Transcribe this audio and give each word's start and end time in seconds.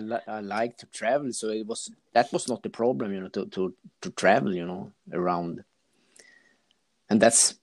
I, 0.00 0.02
li- 0.02 0.26
I 0.26 0.40
like 0.40 0.78
to 0.78 0.86
travel, 0.86 1.32
so 1.32 1.50
it 1.50 1.66
was 1.66 1.90
that 2.12 2.32
was 2.32 2.48
not 2.48 2.62
the 2.62 2.70
problem, 2.70 3.12
you 3.12 3.20
know, 3.20 3.28
to 3.28 3.46
to 3.46 3.74
to 4.00 4.10
travel, 4.10 4.54
you 4.54 4.66
know, 4.66 4.92
around, 5.12 5.64
and 7.08 7.20
that's 7.20 7.54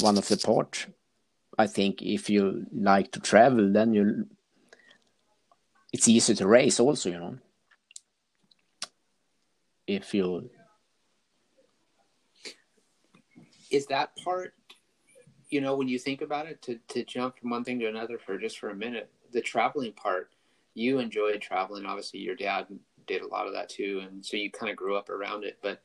one 0.00 0.16
of 0.18 0.28
the 0.28 0.36
part. 0.36 0.86
I 1.58 1.66
think 1.66 2.02
if 2.02 2.30
you 2.30 2.66
like 2.72 3.10
to 3.12 3.20
travel, 3.20 3.72
then 3.72 3.92
you 3.92 4.28
it's 5.92 6.08
easy 6.08 6.34
to 6.34 6.46
race 6.46 6.78
also, 6.78 7.10
you 7.10 7.18
know. 7.18 7.38
If 9.86 10.14
you 10.14 10.50
is 13.70 13.86
that 13.86 14.16
part 14.16 14.54
you 15.50 15.60
know 15.60 15.76
when 15.76 15.88
you 15.88 15.98
think 15.98 16.20
about 16.20 16.46
it 16.46 16.60
to 16.62 16.78
to 16.88 17.04
jump 17.04 17.38
from 17.38 17.50
one 17.50 17.64
thing 17.64 17.78
to 17.78 17.86
another 17.86 18.18
for 18.18 18.38
just 18.38 18.58
for 18.58 18.70
a 18.70 18.74
minute 18.74 19.10
the 19.32 19.40
traveling 19.40 19.92
part 19.92 20.30
you 20.78 20.98
enjoyed 20.98 21.40
traveling 21.40 21.84
obviously 21.84 22.20
your 22.20 22.36
dad 22.36 22.66
did 23.06 23.22
a 23.22 23.26
lot 23.26 23.46
of 23.46 23.52
that 23.52 23.68
too 23.68 24.02
and 24.06 24.24
so 24.24 24.36
you 24.36 24.50
kind 24.50 24.70
of 24.70 24.76
grew 24.76 24.96
up 24.96 25.10
around 25.10 25.44
it 25.44 25.58
but 25.62 25.82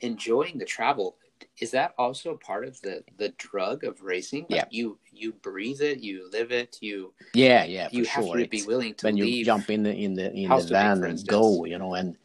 enjoying 0.00 0.58
the 0.58 0.64
travel 0.64 1.16
is 1.60 1.70
that 1.70 1.94
also 1.98 2.36
part 2.36 2.66
of 2.66 2.80
the 2.82 3.02
the 3.18 3.30
drug 3.38 3.84
of 3.84 4.02
racing 4.02 4.46
like 4.50 4.58
yeah 4.58 4.64
you 4.70 4.98
you 5.12 5.32
breathe 5.32 5.80
it 5.80 6.00
you 6.00 6.28
live 6.30 6.52
it 6.52 6.76
you 6.80 7.12
yeah 7.34 7.64
yeah 7.64 7.88
you 7.90 8.04
have 8.04 8.24
sure. 8.24 8.36
to 8.36 8.46
be 8.48 8.62
willing 8.62 8.94
to 8.94 9.06
when 9.06 9.16
leave 9.16 9.34
you 9.34 9.44
jump 9.44 9.70
in 9.70 9.82
the 9.82 9.94
in 9.94 10.14
the 10.14 10.32
in 10.32 10.48
the 10.48 10.66
van 10.68 10.98
and 10.98 11.12
instance. 11.12 11.22
go 11.28 11.64
you 11.64 11.78
know 11.78 11.94
and 11.94 12.16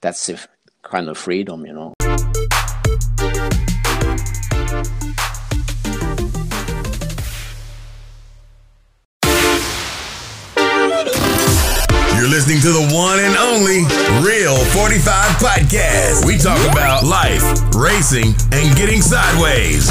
that's 0.00 0.28
a 0.28 0.38
kind 0.82 1.08
of 1.08 1.16
freedom 1.16 1.64
you 1.64 1.72
know 1.72 1.94
listening 12.34 12.58
to 12.58 12.72
the 12.72 12.90
one 12.90 13.20
and 13.20 13.36
only 13.36 13.86
Real 14.18 14.58
45 14.74 15.38
Podcast. 15.38 16.26
We 16.26 16.36
talk 16.36 16.58
about 16.72 17.04
life, 17.04 17.44
racing, 17.76 18.34
and 18.50 18.76
getting 18.76 19.00
sideways. 19.02 19.88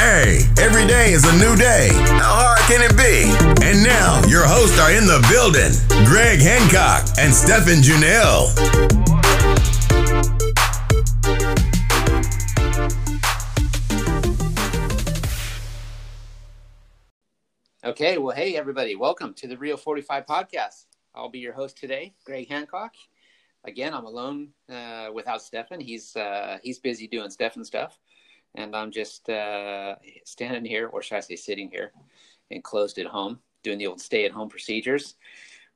Hey, 0.00 0.48
every 0.56 0.86
day 0.86 1.12
is 1.12 1.28
a 1.28 1.32
new 1.36 1.54
day. 1.56 1.90
How 2.16 2.56
hard 2.56 2.60
can 2.72 2.80
it 2.80 2.96
be? 2.96 3.28
And 3.62 3.84
now, 3.84 4.24
your 4.28 4.48
hosts 4.48 4.80
are 4.80 4.92
in 4.92 5.04
the 5.04 5.20
building 5.28 5.76
Greg 6.08 6.40
Hancock 6.40 7.04
and 7.20 7.34
Stefan 7.34 7.84
Junell. 7.84 8.48
Okay, 17.84 18.16
well, 18.16 18.34
hey 18.34 18.56
everybody, 18.56 18.96
welcome 18.96 19.34
to 19.34 19.46
the 19.46 19.58
Real 19.58 19.76
45 19.76 20.24
podcast. 20.24 20.87
I'll 21.14 21.28
be 21.28 21.38
your 21.38 21.52
host 21.52 21.78
today, 21.78 22.14
Greg 22.24 22.48
Hancock. 22.48 22.94
Again, 23.64 23.92
I'm 23.92 24.06
alone 24.06 24.48
uh, 24.70 25.08
without 25.12 25.42
Stefan. 25.42 25.80
He's 25.80 26.16
uh, 26.16 26.58
he's 26.62 26.78
busy 26.78 27.08
doing 27.08 27.30
Stefan 27.30 27.64
stuff, 27.64 27.98
and 28.54 28.74
I'm 28.74 28.90
just 28.90 29.28
uh, 29.28 29.96
standing 30.24 30.64
here, 30.64 30.88
or 30.88 31.02
should 31.02 31.16
I 31.16 31.20
say, 31.20 31.36
sitting 31.36 31.70
here, 31.70 31.92
enclosed 32.50 32.98
at 32.98 33.06
home, 33.06 33.40
doing 33.62 33.78
the 33.78 33.86
old 33.86 34.00
stay-at-home 34.00 34.48
procedures 34.48 35.16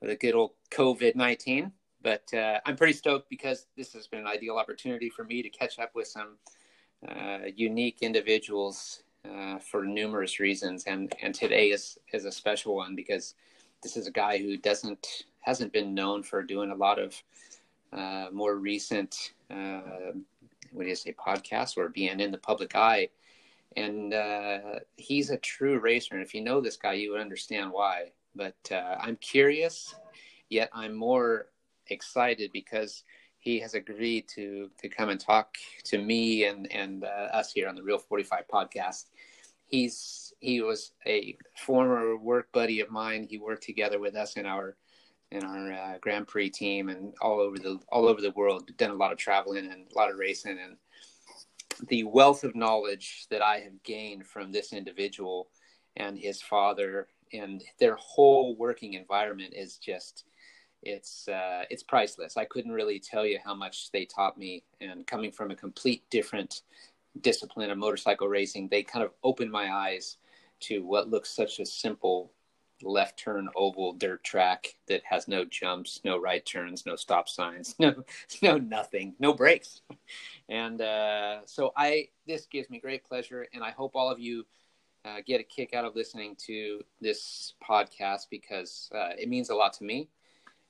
with 0.01 0.11
a 0.11 0.17
good 0.17 0.35
old 0.35 0.53
COVID 0.71 1.17
19. 1.17 1.73
But 2.03 2.33
uh, 2.35 2.61
I'm 2.67 2.77
pretty 2.77 2.95
stoked 2.95 3.29
because 3.31 3.67
this 3.77 3.93
has 3.93 4.07
been 4.07 4.21
an 4.21 4.27
ideal 4.27 4.57
opportunity 4.57 5.09
for 5.09 5.25
me 5.25 5.43
to 5.43 5.51
catch 5.51 5.79
up 5.79 5.91
with 5.95 6.09
some 6.09 6.39
uh, 7.09 7.47
unique 7.55 7.99
individuals 8.01 9.03
uh, 9.29 9.59
for 9.59 9.85
numerous 9.85 10.41
reasons, 10.41 10.85
and 10.85 11.13
and 11.23 11.35
today 11.35 11.71
is 11.71 11.99
is 12.13 12.25
a 12.25 12.33
special 12.33 12.75
one 12.75 12.97
because 12.97 13.35
this 13.83 13.97
is 13.97 14.07
a 14.07 14.13
guy 14.13 14.39
who 14.39 14.57
doesn't 14.57 15.25
hasn't 15.41 15.73
been 15.73 15.95
known 15.95 16.23
for 16.23 16.43
doing 16.43 16.71
a 16.71 16.75
lot 16.75 16.99
of 16.99 17.21
uh, 17.93 18.27
more 18.33 18.57
recent 18.57 19.33
uh, 19.51 20.13
what 20.73 20.85
do 20.85 20.89
you 20.89 20.95
say 20.95 21.13
podcasts 21.13 21.77
or 21.77 21.89
being 21.89 22.21
in 22.21 22.31
the 22.31 22.39
public 22.39 22.75
eye, 22.75 23.09
and 23.77 24.15
uh, 24.15 24.79
he's 24.97 25.31
a 25.31 25.37
true 25.37 25.79
racer. 25.79 26.15
And 26.15 26.23
if 26.23 26.35
you 26.35 26.41
know 26.41 26.61
this 26.61 26.77
guy, 26.77 26.95
you 26.95 27.13
would 27.13 27.21
understand 27.21 27.71
why. 27.71 28.13
But 28.35 28.57
uh, 28.71 28.97
I'm 28.99 29.17
curious, 29.17 29.95
yet 30.49 30.71
I'm 30.73 30.95
more 30.95 31.49
excited 31.89 32.51
because 32.53 33.05
he 33.39 33.59
has 33.61 33.75
agreed 33.75 34.29
to 34.29 34.71
to 34.79 34.89
come 34.89 35.11
and 35.11 35.21
talk 35.21 35.57
to 35.85 35.99
me 35.99 36.45
and 36.45 36.71
and 36.73 37.05
uh, 37.05 37.29
us 37.33 37.53
here 37.53 37.69
on 37.69 37.75
the 37.75 37.83
Real 37.83 37.99
45 37.99 38.45
podcast. 38.49 39.07
He's 39.67 40.22
he 40.43 40.61
was 40.61 40.93
a 41.07 41.37
former 41.57 42.17
work 42.17 42.51
buddy 42.53 42.81
of 42.81 42.91
mine. 42.91 43.27
He 43.31 43.39
worked 43.39 43.63
together 43.63 43.99
with 43.99 44.17
us 44.17 44.37
in 44.37 44.45
our 44.45 44.77
in 45.31 45.45
our 45.45 45.73
uh, 45.73 45.99
Grand 46.01 46.29
Prix 46.29 46.51
team 46.51 46.91
and 46.91 47.15
all 47.23 47.41
over 47.41 47.59
the 47.59 47.79
all 47.91 48.07
over 48.07 48.21
the 48.21 48.33
world. 48.33 48.71
Done 48.77 48.91
a 48.91 48.95
lot 48.95 49.13
of 49.13 49.19
traveling 49.19 49.71
and 49.71 49.87
a 49.91 49.99
lot 49.99 50.11
of 50.11 50.19
racing 50.19 50.59
and 50.63 50.77
the 51.89 52.05
wealth 52.05 52.45
of 52.45 52.55
knowledge 52.55 53.27
that 53.31 53.41
I 53.41 53.59
have 53.61 53.83
gained 53.83 54.27
from 54.27 54.53
this 54.53 54.73
individual 54.73 55.49
and 55.97 56.19
his 56.19 56.43
father 56.43 57.09
and 57.33 57.63
their 57.79 57.97
whole 57.97 58.55
working 58.57 58.95
environment 58.95 59.55
is 59.57 59.77
just 59.79 60.25
it's 60.83 61.29
uh, 61.29 61.63
it's 61.71 61.85
priceless. 61.85 62.37
I 62.37 62.45
couldn't 62.45 62.73
really 62.73 62.99
tell 62.99 63.25
you 63.25 63.39
how 63.45 63.55
much 63.55 63.93
they 63.93 64.05
taught 64.05 64.37
me, 64.37 64.65
and 64.81 65.07
coming 65.07 65.31
from 65.31 65.53
a 65.53 65.57
complete 65.57 66.03
different 66.11 66.63
discipline 67.21 67.71
of 67.71 67.79
motorcycle 67.79 68.27
racing, 68.27 68.69
they 68.69 68.83
kind 68.83 69.05
of 69.05 69.13
opened 69.23 69.53
my 69.53 69.73
eyes 69.73 70.17
to 70.63 70.81
what 70.81 71.11
looks 71.11 71.31
such 71.31 71.59
a 71.61 71.67
simple 71.67 72.33
left 72.83 73.19
turn 73.19 73.49
oval 73.55 73.93
dirt 73.93 74.25
track 74.25 74.75
that 74.89 75.03
has 75.05 75.29
no 75.29 75.45
jumps, 75.45 76.01
no 76.05 76.19
right 76.19 76.45
turns, 76.45 76.85
no 76.85 76.97
stop 76.97 77.29
signs, 77.29 77.75
no 77.79 77.95
no 78.43 78.59
nothing, 78.59 79.15
no 79.19 79.33
brakes. 79.33 79.83
And 80.49 80.81
uh, 80.81 81.47
so 81.47 81.73
I 81.77 82.09
this 82.27 82.47
gives 82.47 82.71
me 82.71 82.81
great 82.81 83.05
pleasure, 83.05 83.47
and 83.55 83.63
I 83.63 83.71
hope 83.71 83.93
all 83.95 84.11
of 84.11 84.19
you 84.19 84.45
uh, 85.05 85.19
get 85.27 85.41
a 85.41 85.45
kick 85.45 85.75
out 85.75 85.85
of 85.85 85.97
listening 85.97 86.37
to 86.47 86.81
this 87.01 87.55
podcast 87.63 88.27
because 88.31 88.89
uh, 88.95 89.11
it 89.19 89.29
means 89.29 89.51
a 89.51 89.55
lot 89.55 89.73
to 89.75 89.85
me 89.85 90.09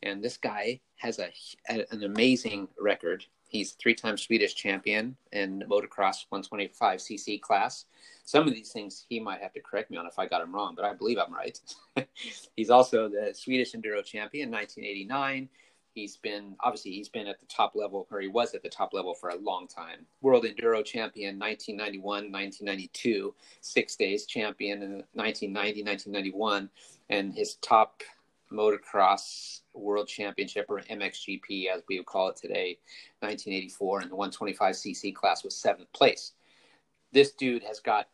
and 0.02 0.22
this 0.22 0.36
guy 0.36 0.80
has 0.96 1.18
a, 1.18 1.32
an 1.68 2.02
amazing 2.02 2.68
record. 2.78 3.24
He's 3.52 3.72
three-time 3.72 4.16
Swedish 4.16 4.54
champion 4.54 5.14
in 5.30 5.62
motocross 5.70 6.24
125cc 6.32 7.38
class. 7.42 7.84
Some 8.24 8.48
of 8.48 8.54
these 8.54 8.72
things 8.72 9.04
he 9.10 9.20
might 9.20 9.42
have 9.42 9.52
to 9.52 9.60
correct 9.60 9.90
me 9.90 9.98
on 9.98 10.06
if 10.06 10.18
I 10.18 10.26
got 10.26 10.40
him 10.40 10.54
wrong, 10.54 10.74
but 10.74 10.86
I 10.86 10.94
believe 10.94 11.18
I'm 11.18 11.34
right. 11.34 11.60
he's 12.56 12.70
also 12.70 13.10
the 13.10 13.34
Swedish 13.34 13.72
enduro 13.72 14.02
champion 14.02 14.50
1989. 14.50 15.50
He's 15.94 16.16
been 16.16 16.56
obviously 16.60 16.92
he's 16.92 17.10
been 17.10 17.26
at 17.26 17.40
the 17.40 17.46
top 17.46 17.74
level, 17.74 18.06
or 18.10 18.22
he 18.22 18.28
was 18.28 18.54
at 18.54 18.62
the 18.62 18.70
top 18.70 18.94
level 18.94 19.12
for 19.12 19.28
a 19.28 19.36
long 19.36 19.68
time. 19.68 20.06
World 20.22 20.44
enduro 20.44 20.82
champion 20.82 21.38
1991, 21.38 22.32
1992, 22.32 23.34
six 23.60 23.96
days 23.96 24.24
champion 24.24 24.82
in 24.82 24.92
1990, 25.12 25.82
1991, 25.82 26.70
and 27.10 27.34
his 27.34 27.56
top 27.56 28.02
motocross 28.52 29.60
world 29.74 30.08
championship 30.08 30.66
or 30.68 30.80
MXGP 30.80 31.66
as 31.74 31.82
we 31.88 31.98
would 31.98 32.06
call 32.06 32.28
it 32.28 32.36
today, 32.36 32.78
1984 33.20 34.02
in 34.02 34.08
the 34.08 34.16
125cc 34.16 35.14
class 35.14 35.44
was 35.44 35.56
seventh 35.56 35.92
place. 35.92 36.32
This 37.12 37.32
dude 37.32 37.62
has 37.64 37.80
got 37.80 38.08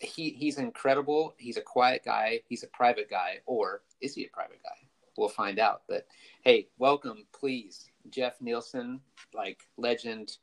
he 0.00 0.30
he's 0.30 0.58
incredible. 0.58 1.34
He's 1.38 1.56
a 1.56 1.62
quiet 1.62 2.02
guy. 2.04 2.40
He's 2.48 2.62
a 2.62 2.68
private 2.68 3.10
guy, 3.10 3.40
or 3.46 3.82
is 4.00 4.14
he 4.14 4.24
a 4.24 4.28
private 4.32 4.62
guy? 4.62 4.88
We'll 5.16 5.28
find 5.28 5.58
out. 5.58 5.82
But 5.88 6.06
hey, 6.42 6.68
welcome, 6.78 7.26
please, 7.38 7.90
Jeff 8.08 8.40
Nilsson, 8.40 9.00
like 9.34 9.60
legend, 9.76 10.38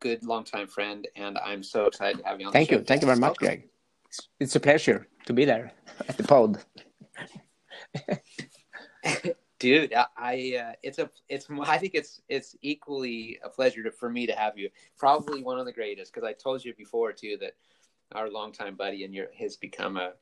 good 0.00 0.24
longtime 0.24 0.68
friend, 0.68 1.08
and 1.16 1.38
I'm 1.38 1.62
so 1.62 1.86
excited 1.86 2.18
to 2.18 2.24
have 2.26 2.40
you 2.40 2.46
on. 2.46 2.52
Thank 2.52 2.68
the 2.68 2.76
you. 2.76 2.80
show. 2.80 2.84
Thank 2.84 3.02
you 3.02 3.06
very 3.06 3.18
much, 3.18 3.40
Welcome. 3.40 3.46
Greg. 3.46 3.68
It's, 4.06 4.28
it's 4.38 4.56
a 4.56 4.60
pleasure 4.60 5.08
to 5.26 5.32
be 5.32 5.44
there 5.44 5.72
at 6.08 6.16
the 6.16 6.22
pod. 6.22 6.58
dude 9.58 9.94
i, 9.94 10.06
I 10.16 10.56
uh, 10.58 10.72
it's 10.82 10.98
a 10.98 11.10
it's 11.28 11.46
i 11.62 11.78
think 11.78 11.94
it's 11.94 12.20
it's 12.28 12.56
equally 12.62 13.38
a 13.44 13.48
pleasure 13.48 13.82
to, 13.84 13.90
for 13.90 14.10
me 14.10 14.26
to 14.26 14.32
have 14.32 14.58
you. 14.58 14.70
Probably 14.98 15.42
one 15.42 15.58
of 15.58 15.66
the 15.66 15.72
greatest 15.72 16.12
because 16.12 16.26
i 16.28 16.32
told 16.32 16.64
you 16.64 16.74
before 16.74 17.12
too 17.12 17.36
that 17.40 17.54
our 18.12 18.30
longtime 18.30 18.76
buddy 18.76 19.04
and 19.04 19.14
your 19.14 19.26
has 19.38 19.56
become 19.56 19.96
a, 19.96 20.12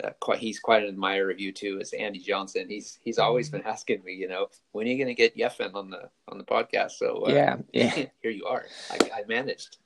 a 0.00 0.12
quite 0.20 0.38
he's 0.38 0.60
quite 0.60 0.82
an 0.82 0.88
admirer 0.88 1.30
of 1.30 1.40
you 1.40 1.52
too 1.52 1.78
is 1.80 1.92
andy 1.92 2.18
johnson. 2.18 2.68
He's 2.68 2.98
he's 3.02 3.18
always 3.18 3.48
been 3.48 3.62
asking 3.62 4.04
me 4.04 4.12
you 4.14 4.28
know 4.28 4.48
when 4.72 4.86
are 4.86 4.90
you 4.90 4.96
going 4.96 5.08
to 5.08 5.14
get 5.14 5.36
yeffen 5.36 5.74
on 5.74 5.90
the 5.90 6.10
on 6.28 6.38
the 6.38 6.44
podcast? 6.44 6.92
So 6.92 7.24
uh, 7.26 7.32
Yeah, 7.32 7.56
yeah. 7.72 8.06
here 8.20 8.30
you 8.30 8.46
are. 8.46 8.66
I, 8.90 9.10
I 9.20 9.22
managed. 9.28 9.78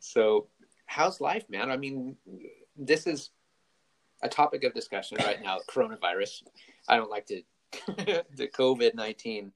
So 0.00 0.48
how's 0.86 1.20
life 1.20 1.48
man? 1.50 1.70
I 1.70 1.76
mean 1.76 2.16
this 2.76 3.06
is 3.06 3.30
a 4.22 4.28
topic 4.28 4.64
of 4.64 4.74
discussion 4.74 5.16
right 5.24 5.42
now 5.42 5.58
coronavirus 5.70 6.42
i 6.88 6.96
don't 6.96 7.10
like 7.10 7.26
to 7.26 7.42
the 8.36 8.48
covid-19 8.58 9.50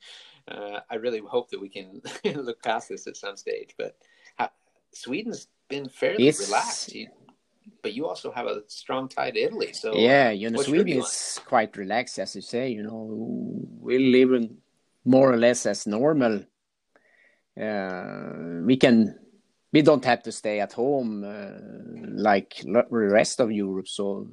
uh, 0.48 0.80
i 0.90 0.94
really 0.96 1.20
hope 1.20 1.50
that 1.50 1.60
we 1.60 1.68
can 1.68 2.00
look 2.36 2.62
past 2.62 2.88
this 2.88 3.06
at 3.06 3.16
some 3.16 3.36
stage 3.36 3.74
but 3.78 3.96
how, 4.36 4.50
sweden's 4.92 5.48
been 5.68 5.88
fairly 5.88 6.28
It's- 6.28 6.46
relaxed 6.46 6.94
you, 6.94 7.08
but 7.82 7.94
you 7.94 8.06
also 8.06 8.30
have 8.30 8.46
a 8.46 8.62
strong 8.66 9.08
tie 9.08 9.30
to 9.30 9.40
Italy. 9.40 9.72
So 9.72 9.94
yeah, 9.94 10.30
you 10.30 10.50
know, 10.50 10.62
Sweden 10.62 10.98
is 10.98 11.40
quite 11.46 11.76
relaxed, 11.76 12.18
as 12.18 12.34
you 12.36 12.42
say. 12.42 12.70
You 12.70 12.82
know, 12.82 13.02
we 13.80 13.98
live 13.98 14.32
in 14.32 14.58
more 15.04 15.32
or 15.32 15.36
less 15.36 15.66
as 15.66 15.86
normal. 15.86 16.44
Uh, 17.60 18.62
we 18.64 18.76
can, 18.76 19.18
we 19.72 19.82
don't 19.82 20.04
have 20.04 20.22
to 20.22 20.32
stay 20.32 20.60
at 20.60 20.72
home 20.72 21.24
uh, 21.24 22.12
like 22.14 22.62
the 22.62 22.84
rest 22.90 23.40
of 23.40 23.50
Europe. 23.50 23.88
So 23.88 24.28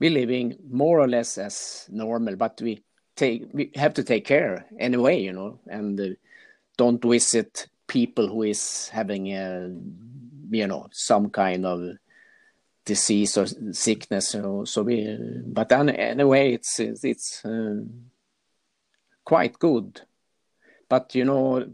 we're 0.00 0.10
living 0.10 0.56
more 0.68 1.00
or 1.00 1.08
less 1.08 1.38
as 1.38 1.86
normal, 1.88 2.36
but 2.36 2.60
we 2.60 2.82
take 3.14 3.48
we 3.52 3.70
have 3.76 3.94
to 3.94 4.04
take 4.04 4.24
care 4.24 4.66
anyway, 4.78 5.20
you 5.20 5.32
know, 5.32 5.60
and 5.66 6.00
uh, 6.00 6.08
don't 6.76 7.02
visit 7.02 7.68
people 7.86 8.28
who 8.28 8.42
is 8.42 8.88
having 8.88 9.28
a, 9.28 9.74
you 10.50 10.66
know, 10.66 10.88
some 10.92 11.30
kind 11.30 11.64
of 11.64 11.96
disease 12.84 13.38
or 13.38 13.46
sickness. 13.72 14.34
Know, 14.34 14.64
so 14.64 14.82
we, 14.82 15.16
but 15.46 15.72
anyway, 15.72 16.52
it's 16.52 16.80
it's, 16.80 17.04
it's 17.04 17.44
uh, 17.44 17.76
quite 19.24 19.58
good. 19.58 20.00
But 20.88 21.14
you 21.14 21.24
know, 21.24 21.66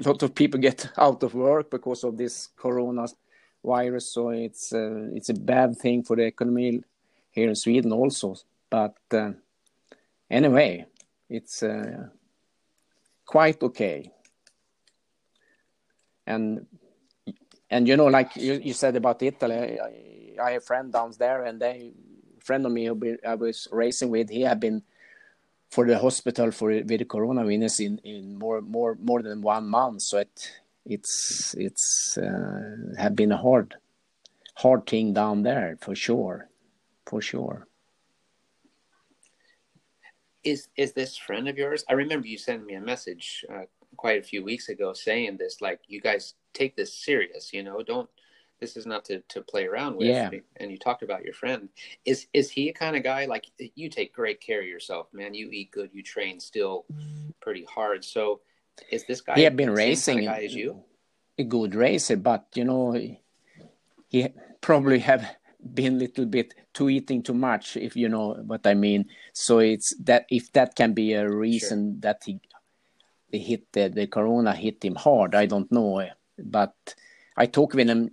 a 0.00 0.08
lot 0.08 0.22
of 0.22 0.34
people 0.34 0.60
get 0.60 0.90
out 0.98 1.22
of 1.22 1.34
work 1.34 1.70
because 1.70 2.04
of 2.04 2.16
this 2.16 2.48
corona 2.56 3.06
virus, 3.64 4.12
so 4.12 4.30
it's 4.30 4.72
uh, 4.72 5.08
it's 5.14 5.28
a 5.28 5.34
bad 5.34 5.76
thing 5.76 6.02
for 6.02 6.16
the 6.16 6.24
economy 6.24 6.82
here 7.30 7.48
in 7.48 7.54
Sweden 7.54 7.92
also. 7.92 8.36
But 8.68 8.96
uh, 9.12 9.32
anyway, 10.30 10.86
it's 11.28 11.62
uh, 11.62 12.08
quite 13.26 13.62
okay. 13.62 14.10
And 16.26 16.66
and 17.68 17.86
you 17.86 17.96
know, 17.96 18.06
like 18.06 18.36
you, 18.36 18.54
you 18.54 18.72
said 18.72 18.96
about 18.96 19.22
Italy, 19.22 19.78
I, 19.80 20.42
I 20.42 20.50
have 20.52 20.62
a 20.62 20.64
friend 20.64 20.92
down 20.92 21.12
there, 21.18 21.44
and 21.44 21.60
they 21.60 21.92
friend 22.40 22.64
of 22.66 22.72
me 22.72 22.86
who 22.86 23.18
I 23.26 23.34
was 23.34 23.68
racing 23.70 24.10
with, 24.10 24.30
he 24.30 24.42
had 24.42 24.60
been 24.60 24.82
for 25.70 25.86
the 25.86 25.98
hospital 25.98 26.50
for 26.50 26.68
with 26.68 26.88
the 26.88 27.04
coronavirus 27.04 27.86
in, 27.86 27.98
in 27.98 28.38
more 28.38 28.60
more 28.60 28.96
more 29.00 29.22
than 29.22 29.40
one 29.42 29.68
month. 29.68 30.02
So 30.02 30.18
it 30.18 30.52
it's 30.84 31.54
it's 31.58 32.18
uh, 32.18 32.94
have 32.98 33.14
been 33.14 33.32
a 33.32 33.36
hard 33.36 33.76
hard 34.56 34.86
thing 34.86 35.12
down 35.12 35.42
there 35.42 35.76
for 35.80 35.94
sure 35.94 36.48
for 37.06 37.20
sure. 37.20 37.66
is 40.44 40.68
is 40.76 40.92
this 40.92 41.16
friend 41.16 41.48
of 41.48 41.58
yours? 41.58 41.84
I 41.88 41.94
remember 41.94 42.26
you 42.26 42.38
sending 42.38 42.66
me 42.66 42.74
a 42.74 42.80
message 42.80 43.44
uh, 43.52 43.64
quite 43.96 44.20
a 44.20 44.26
few 44.26 44.42
weeks 44.44 44.68
ago 44.68 44.92
saying 44.92 45.36
this, 45.36 45.60
like 45.60 45.80
you 45.86 46.00
guys 46.00 46.34
take 46.54 46.76
this 46.76 46.94
serious. 46.94 47.52
You 47.52 47.62
know, 47.62 47.82
don't. 47.82 48.08
This 48.60 48.76
is 48.76 48.86
not 48.86 49.04
to, 49.06 49.20
to 49.20 49.40
play 49.40 49.66
around 49.66 49.96
with. 49.96 50.08
Yeah. 50.08 50.30
And 50.56 50.70
you 50.70 50.78
talked 50.78 51.02
about 51.02 51.24
your 51.24 51.32
friend. 51.32 51.68
Is 52.04 52.26
is 52.34 52.50
he 52.50 52.68
a 52.68 52.72
kind 52.72 52.96
of 52.96 53.02
guy 53.02 53.24
like 53.24 53.46
you 53.74 53.88
take 53.88 54.12
great 54.12 54.40
care 54.40 54.60
of 54.60 54.66
yourself, 54.66 55.08
man? 55.12 55.34
You 55.34 55.48
eat 55.50 55.70
good, 55.70 55.90
you 55.92 56.02
train 56.02 56.38
still 56.40 56.84
pretty 57.40 57.64
hard. 57.64 58.04
So, 58.04 58.40
is 58.90 59.04
this 59.06 59.22
guy? 59.22 59.36
He 59.36 59.44
had 59.44 59.56
been 59.56 59.70
racing 59.70 60.18
kind 60.18 60.28
of 60.28 60.34
guy 60.34 60.44
as 60.44 60.54
you. 60.54 60.84
a 61.38 61.44
good 61.44 61.74
racer, 61.74 62.16
but 62.16 62.46
you 62.54 62.64
know, 62.64 62.92
he 64.08 64.28
probably 64.60 64.98
have 64.98 65.24
been 65.74 65.94
a 65.94 65.98
little 65.98 66.26
bit 66.26 66.54
too 66.72 66.88
eating 66.88 67.22
too 67.22 67.34
much, 67.34 67.76
if 67.76 67.96
you 67.96 68.08
know 68.08 68.34
what 68.46 68.66
I 68.66 68.74
mean. 68.74 69.06
So 69.32 69.58
it's 69.58 69.94
that 70.04 70.26
if 70.30 70.52
that 70.52 70.74
can 70.74 70.92
be 70.92 71.14
a 71.14 71.28
reason 71.28 72.00
that 72.00 72.22
he, 72.24 72.40
he 73.30 73.38
hit 73.38 73.72
the, 73.72 73.88
the 73.88 74.06
corona 74.06 74.54
hit 74.54 74.84
him 74.84 74.96
hard, 74.96 75.34
I 75.34 75.46
don't 75.46 75.70
know. 75.72 76.06
But 76.38 76.74
I 77.36 77.46
talked 77.46 77.74
with 77.74 77.88
him 77.88 78.10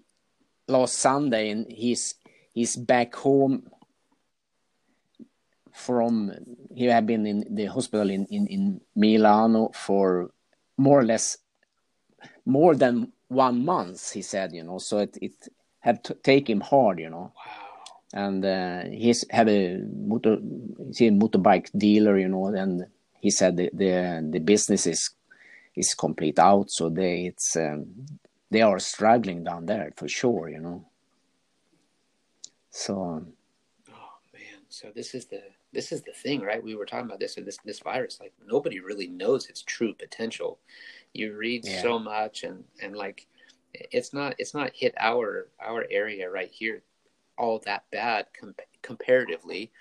last 0.68 0.96
Sunday, 0.96 1.50
and 1.50 1.66
he's 1.72 2.16
he's 2.54 2.76
back 2.76 3.16
home 3.16 3.70
from 5.78 6.32
he 6.76 6.86
had 6.86 7.06
been 7.06 7.26
in 7.26 7.46
the 7.56 7.66
hospital 7.66 8.10
in, 8.10 8.26
in, 8.32 8.48
in 8.48 8.82
Milano 8.96 9.70
for 9.74 10.32
more 10.76 11.00
or 11.02 11.06
less 11.06 11.38
more 12.46 12.74
than 12.76 13.12
one 13.28 13.64
month 13.64 14.12
he 14.12 14.22
said 14.24 14.52
you 14.54 14.64
know 14.64 14.80
so 14.80 14.98
it, 15.00 15.18
it 15.22 15.34
had 15.80 16.04
to 16.04 16.16
take 16.16 16.50
him 16.50 16.62
hard 16.62 17.00
you 17.00 17.10
know 17.10 17.32
Wow. 17.36 18.24
and 18.26 18.44
uh, 18.46 18.84
he's 18.90 19.24
had 19.30 19.50
a 19.50 19.78
motor 19.96 20.38
he's 20.88 21.02
a 21.02 21.12
motorbike 21.12 21.70
dealer 21.78 22.18
you 22.18 22.28
know 22.30 22.48
and 22.48 22.86
he 23.22 23.30
said 23.30 23.56
the 23.58 23.70
the, 23.74 24.28
the 24.32 24.40
business 24.40 24.88
is 24.88 25.12
is 25.76 25.94
complete 25.94 26.40
out 26.40 26.72
so 26.72 26.90
they 26.90 27.26
it's 27.26 27.56
um, 27.56 27.86
they 28.50 28.62
are 28.62 28.80
struggling 28.80 29.44
down 29.44 29.66
there 29.66 29.92
for 29.96 30.08
sure 30.08 30.50
you 30.50 30.60
know 30.60 30.86
so 32.72 33.02
um, 33.04 33.34
Oh 33.90 34.18
man. 34.34 34.62
So 34.70 34.92
this 34.94 35.14
is 35.16 35.26
the 35.26 35.42
this 35.74 35.92
is 35.92 36.02
the 36.04 36.14
thing, 36.14 36.42
right? 36.42 36.64
We 36.64 36.76
were 36.76 36.86
talking 36.86 37.06
about 37.08 37.20
this 37.20 37.38
and 37.38 37.46
this 37.46 37.58
this 37.66 37.80
virus. 37.80 38.20
Like 38.20 38.34
nobody 38.46 38.80
really 38.80 39.08
knows 39.08 39.48
its 39.48 39.64
true 39.64 39.94
potential. 39.94 40.60
You 41.14 41.36
read 41.36 41.66
Yeah. 41.66 41.82
so 41.82 42.00
much, 42.00 42.44
and 42.44 42.64
and 42.82 42.96
like 42.96 43.28
it's 43.74 44.14
not 44.14 44.36
it's 44.38 44.54
not 44.54 44.72
hit 44.74 44.94
our 45.00 45.50
our 45.60 45.86
area 45.90 46.30
right 46.30 46.52
here 46.52 46.84
all 47.38 47.60
that 47.66 47.86
bad 47.92 48.28
com- 48.40 48.56
comparatively. 48.82 49.72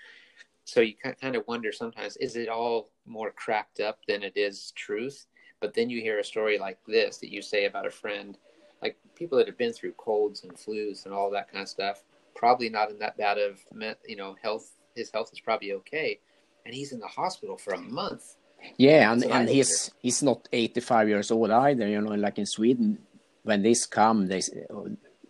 So 0.65 0.81
you 0.81 0.95
kind 1.21 1.35
of 1.35 1.47
wonder 1.47 1.71
sometimes 1.71 2.17
is 2.17 2.35
it 2.35 2.49
all 2.49 2.91
more 3.05 3.31
cracked 3.31 3.79
up 3.79 3.99
than 4.07 4.23
it 4.23 4.33
is 4.35 4.71
truth? 4.75 5.25
But 5.59 5.73
then 5.73 5.89
you 5.89 6.01
hear 6.01 6.19
a 6.19 6.23
story 6.23 6.59
like 6.59 6.77
this 6.87 7.17
that 7.17 7.31
you 7.31 7.41
say 7.41 7.65
about 7.65 7.87
a 7.87 7.91
friend, 7.91 8.37
like 8.81 8.97
people 9.15 9.37
that 9.37 9.47
have 9.47 9.57
been 9.57 9.73
through 9.73 9.93
colds 9.93 10.43
and 10.43 10.53
flus 10.53 11.05
and 11.05 11.13
all 11.13 11.31
that 11.31 11.51
kind 11.51 11.63
of 11.63 11.69
stuff, 11.69 12.03
probably 12.35 12.69
not 12.69 12.89
in 12.89 12.99
that 12.99 13.17
bad 13.17 13.37
of 13.37 13.59
you 14.07 14.15
know 14.15 14.35
health. 14.41 14.71
His 14.95 15.11
health 15.11 15.29
is 15.31 15.39
probably 15.39 15.73
okay, 15.73 16.19
and 16.65 16.73
he's 16.73 16.91
in 16.91 16.99
the 16.99 17.07
hospital 17.07 17.57
for 17.57 17.73
a 17.73 17.79
month. 17.79 18.35
Yeah, 18.77 19.11
and, 19.11 19.23
what 19.23 19.31
and 19.31 19.49
he's 19.49 19.91
he's 19.99 20.23
not 20.23 20.47
85 20.51 21.09
years 21.09 21.31
old 21.31 21.51
either. 21.51 21.87
You 21.87 22.01
know, 22.01 22.11
like 22.11 22.37
in 22.37 22.45
Sweden, 22.45 22.99
when 23.43 23.61
this 23.61 23.85
come, 23.85 24.27
they 24.27 24.41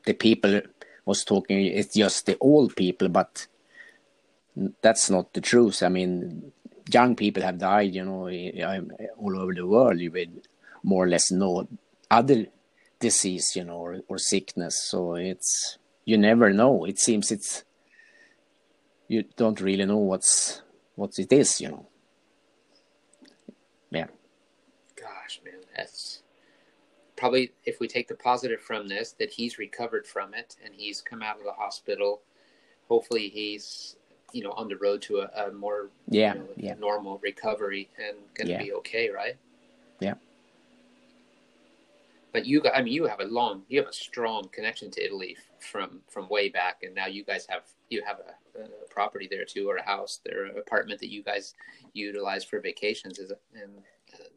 the 0.06 0.14
people 0.14 0.62
was 1.06 1.24
talking. 1.24 1.66
It's 1.66 1.96
just 1.96 2.26
the 2.26 2.38
old 2.40 2.76
people, 2.76 3.10
but 3.10 3.48
that's 4.82 5.10
not 5.10 5.34
the 5.34 5.42
truth. 5.42 5.84
I 5.84 5.90
mean, 5.90 6.52
young 6.92 7.16
people 7.16 7.44
have 7.44 7.58
died. 7.60 7.94
You 7.94 8.06
know, 8.06 8.28
eh, 8.28 8.52
eh, 8.56 8.82
all 9.18 9.40
over 9.40 9.54
the 9.54 9.68
world 9.68 10.00
you 10.00 10.12
with 10.12 10.30
more 10.84 11.06
or 11.06 11.10
less 11.10 11.32
no 11.32 11.68
other 12.10 12.48
disease, 13.00 13.56
you 13.56 13.64
know, 13.64 13.78
or, 13.78 14.00
or 14.08 14.18
sickness. 14.18 14.84
So 14.84 15.16
it's 15.16 15.78
you 16.06 16.18
never 16.18 16.52
know. 16.54 16.86
It 16.86 17.00
seems 17.00 17.32
it's 17.32 17.64
you 19.08 19.24
don't 19.36 19.60
really 19.62 19.86
know 19.86 19.98
what's 19.98 20.62
what 20.96 21.12
it 21.18 21.32
is. 21.32 21.62
You 21.62 21.70
know. 21.70 21.86
Yeah. 23.92 24.08
Gosh, 24.96 25.42
man, 25.46 25.62
that's 25.76 26.22
probably 27.16 27.52
if 27.66 27.80
we 27.80 27.88
take 27.88 28.08
the 28.08 28.16
positive 28.16 28.62
from 28.62 28.88
this, 28.88 29.14
that 29.14 29.32
he's 29.32 29.58
recovered 29.58 30.06
from 30.06 30.34
it 30.34 30.56
and 30.64 30.74
he's 30.76 31.02
come 31.02 31.22
out 31.22 31.38
of 31.38 31.44
the 31.44 31.54
hospital. 31.54 32.22
Hopefully, 32.90 33.30
he's 33.30 33.96
you 34.34 34.44
know 34.44 34.52
on 34.52 34.68
the 34.68 34.76
road 34.78 35.02
to 35.04 35.20
a, 35.20 35.48
a 35.48 35.52
more 35.52 35.90
Yeah, 36.10 36.34
you 36.34 36.40
know, 36.40 36.48
yeah. 36.58 36.74
normal 36.80 37.20
recovery 37.24 37.90
and 37.98 38.18
going 38.34 38.48
to 38.48 38.54
Yeah. 38.54 38.64
be 38.64 38.74
okay, 38.74 39.10
right? 39.10 39.36
Yeah. 40.00 40.16
But 42.34 42.46
you, 42.46 42.62
got, 42.62 42.76
I 42.76 42.82
mean, 42.82 42.94
you 42.94 43.06
have 43.06 43.20
a 43.20 43.26
long, 43.26 43.64
you 43.68 43.80
have 43.80 43.90
a 43.90 43.94
strong 43.94 44.50
connection 44.52 44.92
to 44.92 45.04
Italy 45.04 45.38
from 45.60 46.02
from 46.10 46.28
way 46.30 46.50
back, 46.50 46.84
and 46.84 46.94
now 46.94 47.08
you 47.08 47.24
guys 47.24 47.46
have 47.50 47.64
you 47.90 48.04
have 48.06 48.18
a, 48.20 48.64
a 48.64 48.88
property 48.90 49.28
there 49.30 49.46
too, 49.46 49.70
or 49.70 49.78
a 49.78 49.84
house, 49.84 50.20
there, 50.26 50.46
an 50.46 50.58
apartment 50.58 51.00
that 51.00 51.10
you 51.10 51.24
guys 51.24 51.54
utilize 51.94 52.44
for 52.44 52.60
vacations. 52.60 53.18
Is 53.18 53.32
and 53.56 53.72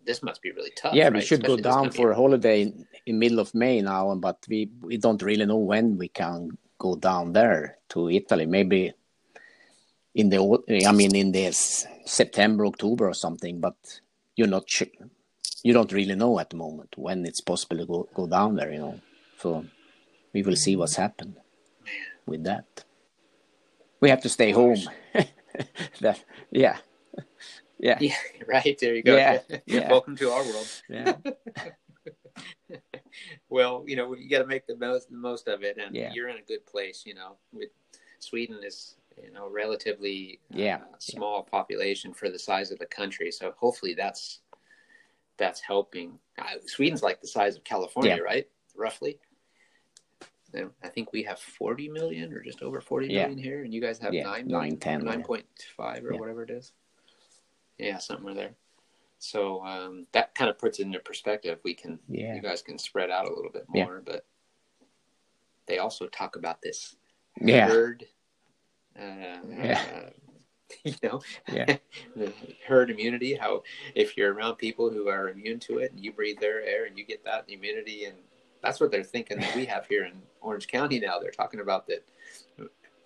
this 0.04 0.22
must 0.22 0.42
be 0.42 0.50
really 0.52 0.72
tough. 0.76 0.94
yeah, 0.94 1.08
we 1.08 1.20
should 1.20 1.44
go 1.44 1.54
Especially 1.54 1.62
this 1.62 1.74
down 1.74 1.90
for 1.90 2.10
a 2.12 2.14
holiday 2.14 2.62
in, 2.62 2.86
in 3.06 3.18
middle 3.18 3.40
of 3.40 3.54
May 3.54 3.80
now, 3.82 4.14
but 4.14 4.38
we 4.48 4.70
we 4.80 4.96
don't 4.96 5.22
really 5.22 5.46
know 5.46 5.58
when 5.58 5.98
we 5.98 6.08
can 6.08 6.56
go 6.78 6.96
down 6.96 7.32
there 7.32 7.78
to 7.90 8.08
Italy. 8.08 8.46
Maybe 8.46 8.92
in 10.14 10.28
the 10.30 10.84
I 10.86 10.92
mean 10.92 11.14
in 11.14 11.32
this 11.32 11.86
September, 12.04 12.66
October 12.66 13.08
or 13.08 13.14
something. 13.14 13.60
But 13.60 13.76
you're 14.36 14.48
not 14.48 14.68
sure. 14.68 14.88
You 15.62 15.72
don't 15.74 15.92
really 15.92 16.14
know 16.14 16.38
at 16.38 16.50
the 16.50 16.56
moment 16.56 16.94
when 16.96 17.26
it's 17.26 17.40
possible 17.40 17.76
to 17.78 17.86
go 17.86 18.08
go 18.14 18.26
down 18.26 18.56
there. 18.56 18.72
You 18.72 18.78
know, 18.80 19.00
so 19.38 19.64
we 20.32 20.42
will 20.42 20.56
see 20.56 20.76
what's 20.76 20.96
happened 20.96 21.36
with 22.26 22.44
that. 22.44 22.84
We 24.00 24.08
have 24.10 24.22
to 24.22 24.28
stay 24.28 24.52
home. 24.52 24.78
that 26.00 26.24
yeah, 26.50 26.78
yeah, 27.78 27.98
Yeah, 28.00 28.16
right. 28.46 28.78
There 28.80 28.94
you 28.94 29.02
go. 29.02 29.16
Yeah, 29.16 29.40
yeah. 29.66 29.90
Welcome 29.90 30.16
to 30.16 30.30
our 30.32 30.44
world. 30.44 30.68
yeah. 30.88 31.16
Well, 33.48 33.84
you 33.86 33.96
know, 33.96 34.14
you 34.14 34.30
got 34.30 34.38
to 34.38 34.46
make 34.46 34.66
the 34.66 34.76
most 34.76 35.10
the 35.10 35.16
most 35.16 35.48
of 35.48 35.64
it, 35.64 35.76
and 35.76 35.94
Yeah. 35.94 36.12
you're 36.12 36.28
in 36.28 36.36
a 36.38 36.42
good 36.42 36.64
place. 36.66 37.02
You 37.04 37.14
know, 37.14 37.36
with 37.52 37.70
Sweden 38.20 38.60
is 38.64 38.94
you 39.22 39.32
know 39.32 39.48
relatively 39.50 40.38
uh, 40.54 40.58
Yeah, 40.58 40.80
small 40.98 41.42
population 41.42 42.14
for 42.14 42.30
the 42.30 42.38
size 42.38 42.70
of 42.70 42.78
the 42.78 42.86
country, 42.86 43.30
so 43.32 43.52
hopefully 43.58 43.94
that's 43.94 44.40
that's 45.40 45.60
helping. 45.60 46.18
Uh, 46.38 46.44
Sweden's 46.66 47.02
like 47.02 47.20
the 47.20 47.26
size 47.26 47.56
of 47.56 47.64
California, 47.64 48.16
Yeah. 48.16 48.22
right? 48.22 48.48
Roughly. 48.76 49.18
I 50.82 50.88
think 50.88 51.12
we 51.12 51.22
have 51.24 51.38
40 51.38 51.88
million 51.88 52.32
or 52.32 52.40
just 52.42 52.60
over 52.60 52.80
forty 52.80 53.06
Yeah. 53.06 53.22
million 53.28 53.38
here, 53.38 53.62
and 53.64 53.72
you 53.72 53.80
guys 53.80 53.98
have 54.00 54.12
Yeah, 54.12 54.24
nine, 54.24 54.48
nine, 54.48 54.76
10, 54.78 55.06
yeah. 55.06 55.16
9.5 55.16 56.04
or 56.04 56.16
whatever 56.16 56.42
it 56.42 56.50
is. 56.50 56.72
Yeah, 57.78 57.98
somewhere 57.98 58.34
there. 58.34 58.54
So 59.18 59.64
um, 59.64 60.06
that 60.12 60.34
kind 60.34 60.50
of 60.50 60.58
puts 60.58 60.78
it 60.80 60.86
into 60.86 60.98
perspective. 60.98 61.60
We 61.62 61.74
can, 61.74 62.00
Yeah. 62.08 62.34
you 62.34 62.42
guys 62.42 62.62
can 62.62 62.78
spread 62.78 63.10
out 63.10 63.26
a 63.26 63.34
little 63.34 63.50
bit 63.52 63.64
more, 63.68 64.02
but 64.04 64.26
they 65.66 65.78
also 65.78 66.08
talk 66.08 66.34
about 66.36 66.60
this 66.62 66.96
Yeah. 67.40 67.68
herd, 67.68 68.08
uh, 68.98 69.00
Yeah. 69.46 69.84
uh, 69.94 70.10
you 70.84 70.94
know, 71.02 71.20
Yeah. 71.52 71.76
herd 72.66 72.90
immunity. 72.90 73.34
How 73.34 73.62
if 73.94 74.16
you're 74.16 74.32
around 74.32 74.56
people 74.56 74.90
who 74.90 75.08
are 75.08 75.28
immune 75.28 75.58
to 75.60 75.78
it, 75.78 75.92
and 75.92 76.00
you 76.00 76.12
breathe 76.12 76.38
their 76.38 76.62
air, 76.62 76.86
and 76.86 76.98
you 76.98 77.04
get 77.04 77.24
that 77.24 77.44
immunity, 77.48 78.04
and 78.04 78.16
that's 78.62 78.80
what 78.80 78.90
they're 78.90 79.02
thinking 79.04 79.38
that 79.40 79.54
we 79.54 79.64
have 79.66 79.86
here 79.86 80.04
in 80.04 80.12
Orange 80.40 80.68
County 80.68 81.00
now. 81.00 81.18
They're 81.18 81.30
talking 81.30 81.60
about 81.60 81.86
that 81.88 82.04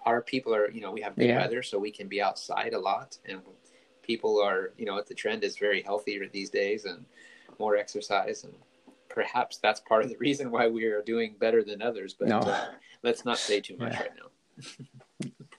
our 0.05 0.21
people 0.21 0.55
are, 0.55 0.71
you 0.71 0.81
know, 0.83 0.91
we 0.93 1.01
have 1.01 1.17
good 1.17 1.29
Yeah. 1.29 1.39
weather, 1.39 1.63
so 1.63 1.79
we 1.79 1.91
can 1.91 2.09
be 2.09 2.21
outside 2.21 2.75
a 2.75 2.79
lot, 2.79 3.19
and 3.25 3.41
people 4.03 4.41
are, 4.41 4.73
you 4.77 4.85
know, 4.85 5.01
the 5.01 5.15
trend 5.15 5.45
is 5.45 5.57
very 5.57 5.81
healthier 5.83 6.29
these 6.29 6.51
days 6.51 6.85
and 6.85 7.07
more 7.59 7.77
exercise, 7.77 8.45
and 8.45 8.55
perhaps 9.09 9.59
that's 9.59 9.81
part 9.81 10.05
of 10.05 10.11
the 10.11 10.17
reason 10.19 10.51
why 10.51 10.67
we 10.69 10.85
are 10.85 11.01
doing 11.03 11.37
better 11.39 11.63
than 11.65 11.81
others. 11.81 12.15
But 12.15 12.29
No. 12.29 12.41
uh, 12.41 12.73
let's 13.03 13.25
not 13.25 13.39
say 13.39 13.61
too 13.61 13.77
much 13.79 13.93
Yeah. 13.93 14.01
right 14.03 14.17
now. 14.17 14.31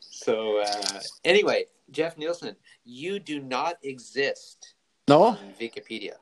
so 0.00 0.58
uh, 0.60 1.00
anyway, 1.24 1.64
Jeff 1.90 2.16
Nilsson, 2.18 2.56
you 2.84 3.18
do 3.18 3.40
not 3.40 3.76
exist 3.82 4.74
No. 5.08 5.22
on 5.22 5.38
Wikipedia 5.60 6.14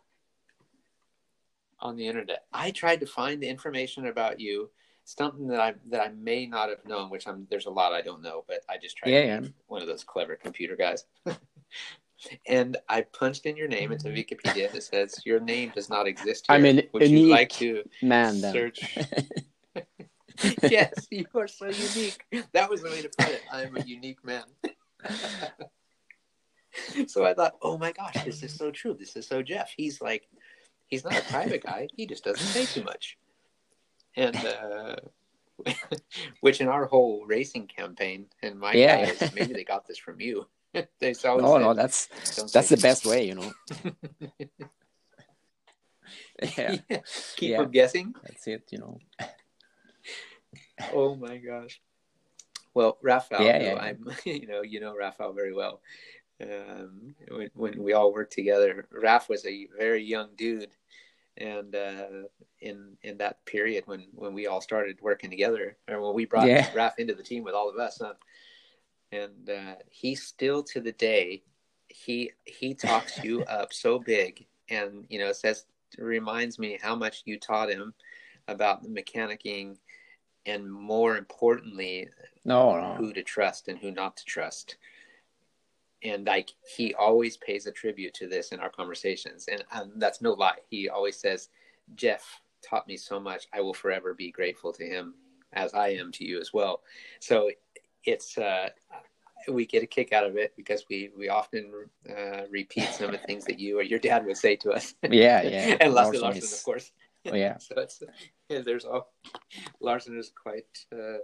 on 1.81 1.97
the 1.97 2.07
internet. 2.07 2.45
I 2.53 2.71
tried 2.71 3.01
to 3.01 3.07
find 3.07 3.43
the 3.43 3.49
information 3.49 4.07
about 4.07 4.41
you, 4.41 4.71
something 5.05 5.47
that 5.49 5.61
I 5.61 5.75
that 5.91 6.01
I 6.01 6.09
may 6.11 6.47
not 6.47 6.69
have 6.71 6.85
known, 6.87 7.11
which 7.11 7.27
I'm 7.27 7.47
there's 7.51 7.67
a 7.67 7.71
lot 7.71 7.93
I 7.93 8.01
don't 8.01 8.23
know, 8.23 8.45
but 8.49 8.61
I 8.71 8.79
just 8.79 8.97
tried 8.97 9.11
Yeah, 9.11 9.21
to 9.21 9.27
yeah. 9.27 9.41
one 9.67 9.83
of 9.83 9.89
those 9.89 10.05
clever 10.05 10.35
computer 10.37 10.77
guys. 10.77 11.05
and 12.47 12.77
I 12.89 13.03
punched 13.03 13.45
in 13.45 13.57
your 13.57 13.69
name 13.69 13.93
into 13.93 14.09
Wikipedia 14.09 14.69
and 14.69 14.77
it 14.77 14.83
says 14.83 15.21
your 15.27 15.41
name 15.41 15.73
does 15.75 15.91
not 15.91 16.07
exist 16.07 16.47
here. 16.49 16.57
I'm 16.57 16.65
an 16.65 16.83
Would 16.93 17.09
you 17.09 17.27
like 17.27 17.51
to 17.51 17.83
Man, 18.03 18.33
search? 18.35 18.97
yes, 20.71 21.07
you 21.11 21.27
are 21.35 21.49
so 21.49 21.67
unique. 21.67 22.25
That 22.53 22.71
was 22.71 22.83
the 22.83 22.91
way 22.91 23.03
to 23.03 23.09
put 23.09 23.29
it. 23.29 23.43
I'm 23.51 23.77
a 23.77 23.81
unique 23.81 24.25
man. 24.25 24.45
so 27.07 27.25
I 27.25 27.35
thought, 27.35 27.57
oh 27.63 27.79
my 27.79 27.93
gosh, 27.93 28.25
this 28.25 28.43
is 28.43 28.55
so 28.55 28.71
true. 28.71 28.95
This 28.99 29.17
is 29.17 29.27
so 29.27 29.43
Jeff. 29.43 29.73
He's 29.77 30.01
like, 30.01 30.29
he's 30.87 31.05
not 31.05 31.17
a 31.17 31.23
private 31.23 31.63
guy. 31.63 31.89
He 31.97 32.07
just 32.07 32.25
doesn't 32.25 32.47
say 32.47 32.67
too 32.67 32.83
much. 32.83 33.19
And 34.17 34.37
uh, 34.37 34.97
which 36.41 36.61
in 36.61 36.69
our 36.69 36.87
whole 36.87 37.25
racing 37.27 37.67
campaign, 37.67 38.27
and 38.43 38.59
my 38.59 38.75
Yeah. 38.75 39.07
guys, 39.07 39.31
maybe 39.35 39.55
they 39.55 39.65
got 39.65 39.87
this 39.87 39.99
from 39.99 40.21
you. 40.21 40.47
they 40.73 41.15
always 41.25 41.45
No, 41.45 41.59
no, 41.59 41.75
that's 41.75 42.09
that's 42.53 42.69
the 42.69 42.77
best 42.77 43.07
way, 43.07 43.27
you 43.27 43.35
know. 43.35 43.53
yeah, 46.57 46.77
Keep 47.37 47.51
Yeah. 47.51 47.63
them 47.63 47.71
guessing. 47.71 48.15
that's 48.23 48.47
it, 48.47 48.69
you 48.71 48.79
know. 48.79 48.99
Oh 50.93 51.15
my 51.15 51.39
gosh. 51.39 51.81
Well, 52.75 52.99
Raphael, 53.03 53.45
Yeah, 53.45 53.63
yeah. 53.63 53.75
I'm, 53.77 54.05
you 54.25 54.47
know, 54.47 54.63
you 54.63 54.81
know 54.81 54.97
Raphael 54.97 55.33
very 55.33 55.55
well. 55.55 55.81
Um, 56.43 57.15
when, 57.31 57.51
when 57.55 57.83
we 57.83 57.93
all 57.93 58.13
worked 58.13 58.33
together, 58.33 58.87
Raph 58.93 59.29
was 59.29 59.47
a 59.47 59.69
very 59.79 60.03
young 60.03 60.31
dude, 60.37 60.71
and 61.37 61.75
uh, 61.75 62.27
in 62.61 62.97
in 63.03 63.19
that 63.19 63.45
period 63.47 63.85
when 63.87 64.07
when 64.15 64.35
we 64.35 64.49
all 64.49 64.61
started 64.61 64.99
working 65.01 65.31
together, 65.31 65.77
or 65.89 66.01
when 66.01 66.15
we 66.15 66.25
brought 66.25 66.49
Yeah. 66.49 66.67
Raph 66.71 66.99
into 66.99 67.15
the 67.15 67.23
team 67.23 67.45
with 67.45 67.55
all 67.55 67.71
of 67.71 67.79
us, 67.79 68.01
huh? 68.03 68.15
and 69.13 69.49
uh, 69.49 69.75
he 69.91 70.15
still 70.17 70.63
to 70.65 70.81
the 70.81 70.93
day, 70.93 71.45
he 71.89 72.33
he 72.45 72.75
talks 72.75 73.23
you 73.23 73.45
up 73.49 73.73
so 73.73 74.01
big, 74.01 74.45
and 74.69 75.07
you 75.09 75.21
know 75.21 75.33
says 75.33 75.67
reminds 75.99 76.59
me 76.59 76.79
how 76.83 76.97
much 76.97 77.23
you 77.25 77.39
taught 77.39 77.71
him 77.71 77.95
about 78.49 78.83
the 78.83 78.89
mechanicking 78.89 79.77
and 80.47 80.71
more 80.71 81.17
importantly 81.17 82.09
No, 82.45 82.81
no. 82.81 82.95
who 82.95 83.13
to 83.13 83.23
trust 83.23 83.69
and 83.69 83.79
who 83.79 83.91
not 83.91 84.17
to 84.19 84.25
trust. 84.25 84.77
And 86.03 86.27
like 86.27 86.51
he 86.77 86.95
always 86.95 87.37
pays 87.39 87.67
a 87.67 87.73
tribute 87.73 88.13
to 88.15 88.29
this 88.29 88.53
in 88.53 88.61
our 88.61 88.69
conversations. 88.69 89.47
And, 89.51 89.65
and 89.73 89.93
that's 89.97 90.21
no 90.21 90.33
lie. 90.33 90.59
He 90.69 90.89
always 90.89 91.17
says 91.17 91.49
jeff 91.95 92.41
taught 92.63 92.87
me 92.89 92.97
so 92.97 93.19
much. 93.19 93.47
I 93.53 93.61
will 93.61 93.75
forever 93.75 94.15
be 94.15 94.31
grateful 94.31 94.73
to 94.73 94.85
him 94.85 95.15
as 95.53 95.73
i 95.73 95.89
am 95.89 96.11
to 96.11 96.25
you 96.25 96.41
as 96.41 96.53
well. 96.53 96.83
So 97.21 97.51
it's 98.05 98.37
uh 98.39 98.69
we 99.49 99.67
get 99.67 99.83
a 99.83 99.87
kick 99.87 100.13
out 100.13 100.25
of 100.25 100.37
it 100.37 100.55
because 100.57 100.85
we 100.89 101.11
we 101.17 101.29
often 101.29 101.71
uh, 102.09 102.43
repeat 102.51 102.89
some 102.89 103.07
of 103.07 103.13
the 103.13 103.27
things 103.27 103.45
that 103.45 103.59
you 103.59 103.79
or 103.79 103.83
your 103.83 103.99
dad 103.99 104.25
would 104.25 104.39
say 104.39 104.57
to 104.57 104.71
us. 104.71 104.95
Yeah, 105.03 105.43
yeah. 105.43 105.77
and 105.81 105.93
Larson 105.93 106.23
Larson, 106.23 106.43
of 106.45 106.65
course 106.65 106.93
Oh, 107.27 107.35
yeah. 107.35 107.57
so 107.59 107.75
it's 107.79 108.03
yeah, 108.49 108.61
there's 108.65 108.85
all 108.85 109.13
Larson 109.81 110.19
is 110.19 110.31
quite 110.35 110.67
uh, 110.93 111.19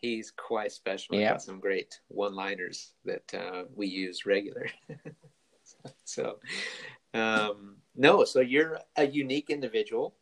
he's 0.00 0.30
quite 0.30 0.72
special. 0.72 1.14
He's 1.16 1.22
Yeah. 1.22 1.32
got 1.32 1.42
some 1.42 1.60
great 1.60 2.00
one-liners 2.08 2.92
that 3.04 3.34
uh, 3.34 3.64
we 3.74 3.86
use 3.86 4.26
regular. 4.26 4.66
so 6.04 6.38
um, 7.14 7.76
no, 7.94 8.24
so 8.24 8.40
you're 8.40 8.78
a 8.96 9.06
unique 9.06 9.50
individual. 9.50 10.14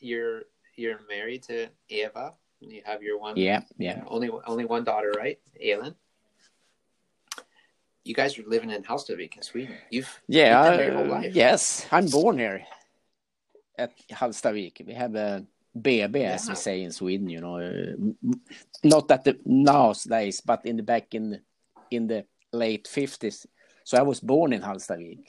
You're 0.00 0.42
you're 0.76 1.00
married 1.08 1.42
to 1.44 1.68
Eva. 1.88 2.32
You 2.60 2.80
have 2.84 3.02
your 3.02 3.18
one 3.18 3.36
Yeah, 3.36 3.62
yeah. 3.78 4.02
only 4.06 4.30
only 4.46 4.64
one 4.64 4.84
daughter, 4.84 5.12
right? 5.16 5.38
Elin. 5.62 5.94
You 8.04 8.14
guys 8.14 8.36
are 8.36 8.42
living 8.48 8.70
in 8.70 8.82
Hallstavik 8.82 9.36
in 9.36 9.42
Sweden. 9.42 9.76
You've 9.90 10.20
Yeah, 10.26 10.64
you've 10.64 10.70
been 10.70 10.76
there 10.78 10.86
your 10.88 10.96
whole 11.04 11.14
uh, 11.14 11.20
life. 11.20 11.34
yes. 11.34 11.86
I'm 11.92 12.06
born 12.06 12.36
here 12.38 12.64
at 13.78 13.96
Hallstavik. 14.08 14.86
We 14.86 14.94
have 14.94 15.14
a 15.14 15.44
BB, 15.76 16.16
as 16.24 16.48
we 16.48 16.54
say 16.54 16.82
in 16.82 16.92
Sweden. 16.92 17.28
You 17.28 17.40
know, 17.40 17.58
uh, 17.58 17.96
not 18.84 19.10
at 19.10 19.24
the 19.24 19.38
nowadays, 19.44 20.40
but 20.40 20.64
in 20.66 20.76
the 20.76 20.82
back 20.82 21.14
in 21.14 21.40
in 21.90 22.06
the 22.06 22.24
late 22.52 22.88
fifties. 22.88 23.46
So 23.84 23.98
I 23.98 24.02
was 24.02 24.20
born 24.20 24.52
in 24.52 24.62
Hallstavik. 24.62 25.24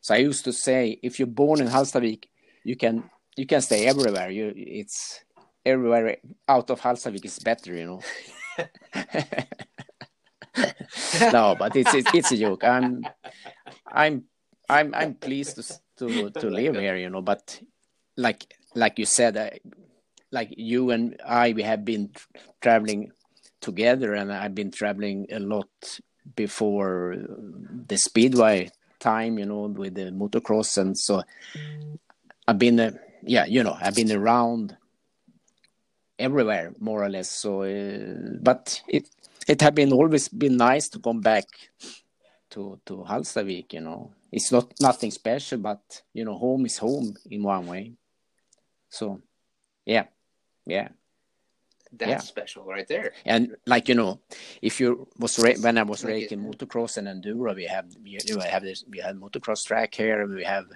So 0.00 0.14
I 0.14 0.18
used 0.18 0.44
to 0.44 0.52
say, 0.52 0.98
if 1.02 1.18
you're 1.18 1.26
born 1.26 1.60
in 1.60 1.68
Hallstavik, 1.68 2.24
you 2.64 2.76
can 2.76 3.04
you 3.36 3.46
can 3.46 3.60
stay 3.60 3.86
everywhere. 3.86 4.30
You 4.30 4.52
it's 4.54 5.24
everywhere 5.64 6.16
out 6.48 6.70
of 6.70 6.80
Hallstavik 6.80 7.24
is 7.24 7.38
better. 7.38 7.74
You 7.74 7.86
know. 7.86 8.00
no, 11.32 11.56
but 11.58 11.74
it's, 11.76 11.94
it's 11.94 12.14
it's 12.14 12.32
a 12.32 12.36
joke. 12.36 12.64
I'm 12.64 13.04
I'm 13.86 14.24
I'm 14.68 14.94
I'm 14.94 15.14
pleased 15.14 15.56
to 15.56 15.62
to 15.98 16.30
to 16.40 16.50
live 16.50 16.76
here, 16.76 16.96
you 16.96 17.10
know. 17.10 17.22
But 17.22 17.60
like 18.16 18.54
like 18.74 18.98
you 18.98 19.06
said, 19.06 19.36
I, 19.36 19.60
like 20.30 20.54
you 20.56 20.90
and 20.90 21.20
I, 21.24 21.52
we 21.52 21.62
have 21.62 21.84
been 21.84 22.10
traveling 22.60 23.12
together, 23.60 24.14
and 24.14 24.32
I've 24.32 24.54
been 24.54 24.70
traveling 24.70 25.26
a 25.30 25.38
lot 25.38 26.00
before 26.36 27.16
the 27.18 27.96
speedway 27.96 28.70
time, 28.98 29.38
you 29.38 29.46
know, 29.46 29.62
with 29.66 29.94
the 29.94 30.10
motocross, 30.10 30.78
and 30.78 30.96
so 30.98 31.22
I've 32.46 32.58
been, 32.58 32.80
uh, 32.80 32.92
yeah, 33.22 33.44
you 33.46 33.62
know, 33.62 33.76
I've 33.80 33.94
been 33.94 34.12
around 34.12 34.76
everywhere 36.18 36.72
more 36.78 37.02
or 37.02 37.08
less. 37.08 37.30
So, 37.30 37.62
uh, 37.62 38.38
but 38.40 38.82
it 38.88 39.08
it 39.46 39.60
had 39.60 39.74
been 39.74 39.92
always 39.92 40.28
been 40.28 40.56
nice 40.56 40.88
to 40.90 40.98
come 40.98 41.20
back 41.20 41.44
to 42.50 42.80
to 42.86 43.04
Hallstavik. 43.08 43.72
You 43.72 43.80
know, 43.80 44.12
it's 44.34 44.50
not 44.50 44.74
nothing 44.80 45.12
special, 45.12 45.58
but 45.58 46.02
you 46.12 46.24
know, 46.24 46.36
home 46.36 46.66
is 46.66 46.78
home 46.78 47.14
in 47.30 47.44
one 47.44 47.66
way. 47.66 47.92
So, 48.90 49.20
yeah, 49.86 50.06
yeah, 50.66 50.88
That's 51.92 52.10
Yeah. 52.10 52.18
special 52.18 52.64
right 52.64 52.88
there. 52.88 53.12
and 53.24 53.56
like 53.66 53.88
you 53.88 53.94
know, 53.94 54.20
if 54.60 54.80
you 54.80 55.06
was 55.18 55.38
ra- 55.38 55.60
when 55.60 55.78
I 55.78 55.84
was 55.84 56.02
Like 56.02 56.14
raking 56.14 56.42
motocross 56.42 56.96
and 56.96 57.06
enduro, 57.06 57.54
we 57.54 57.66
have 57.66 57.86
we, 58.02 58.18
you 58.24 58.34
know, 58.34 58.40
have 58.42 58.64
this 58.64 58.84
we 58.90 58.98
have 58.98 59.14
motocross 59.16 59.64
track 59.64 59.94
here, 59.94 60.22
and 60.22 60.34
we 60.34 60.42
have 60.44 60.66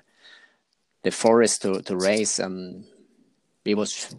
the 1.03 1.11
forest 1.11 1.63
to 1.63 1.83
to 1.83 1.97
race, 1.97 2.39
and 2.39 2.85
we 3.67 3.75
was 3.75 4.15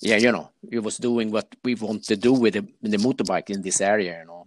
yeah, 0.00 0.18
you 0.18 0.30
know, 0.30 0.50
we 0.62 0.78
was 0.78 0.98
doing 0.98 1.32
what 1.32 1.48
we 1.64 1.74
want 1.74 2.04
to 2.04 2.16
do 2.16 2.32
with 2.32 2.54
the, 2.54 2.64
with 2.80 2.92
the 2.92 2.98
motorbike 2.98 3.50
in 3.50 3.62
this 3.62 3.80
area, 3.80 4.20
you 4.20 4.26
know. 4.26 4.46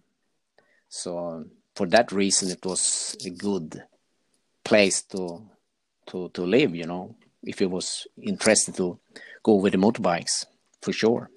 So 0.88 1.46
for 1.80 1.88
that 1.88 2.12
reason, 2.12 2.52
it 2.52 2.66
was 2.66 3.16
a 3.26 3.30
good 3.30 3.82
place 4.66 5.02
to 5.04 5.48
to 6.08 6.28
to 6.34 6.42
live, 6.44 6.76
you 6.76 6.84
know. 6.84 7.16
If 7.42 7.62
you 7.62 7.70
was 7.70 8.06
interested 8.22 8.76
to 8.76 9.00
go 9.42 9.56
with 9.56 9.72
the 9.72 9.78
motorbikes, 9.80 10.46
for 10.82 10.92
sure. 10.92 11.30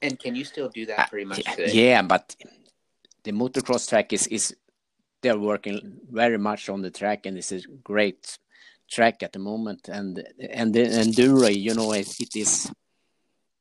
And 0.00 0.16
can 0.20 0.36
you 0.36 0.44
still 0.44 0.68
do 0.68 0.86
that 0.86 1.10
pretty 1.10 1.26
much 1.26 1.40
Uh, 1.48 1.56
today? 1.56 1.72
yeah, 1.72 2.02
but 2.02 2.36
the 3.24 3.32
motocross 3.32 3.88
track 3.88 4.12
is 4.12 4.28
is 4.28 4.56
they're 5.20 5.44
working 5.52 5.78
very 6.22 6.38
much 6.38 6.68
on 6.68 6.80
the 6.80 6.92
track, 6.92 7.26
and 7.26 7.36
it's 7.36 7.50
a 7.50 7.60
great 7.82 8.38
track 8.88 9.24
at 9.24 9.32
the 9.32 9.40
moment, 9.40 9.88
and 9.88 10.22
and 10.58 10.72
the 10.74 10.84
enduro, 11.02 11.50
you 11.50 11.74
know, 11.74 11.92
it, 11.92 12.20
it 12.20 12.36
is 12.36 12.70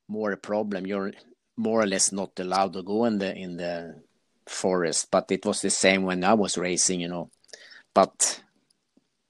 more 0.07 0.31
a 0.33 0.37
problem. 0.37 0.85
You're 0.85 1.13
more 1.59 1.81
or 1.81 1.87
less 1.87 2.11
not 2.11 2.39
allowed 2.39 2.71
to 2.73 2.81
go 2.83 3.03
in 3.05 3.17
the 3.19 3.35
in 3.35 3.57
the 3.57 4.01
forest, 4.47 5.11
but 5.11 5.29
it 5.31 5.45
was 5.45 5.61
the 5.61 5.69
same 5.69 6.03
when 6.03 6.23
I 6.23 6.33
was 6.33 6.57
racing, 6.57 7.01
you 7.01 7.09
know. 7.09 7.29
But 7.93 8.41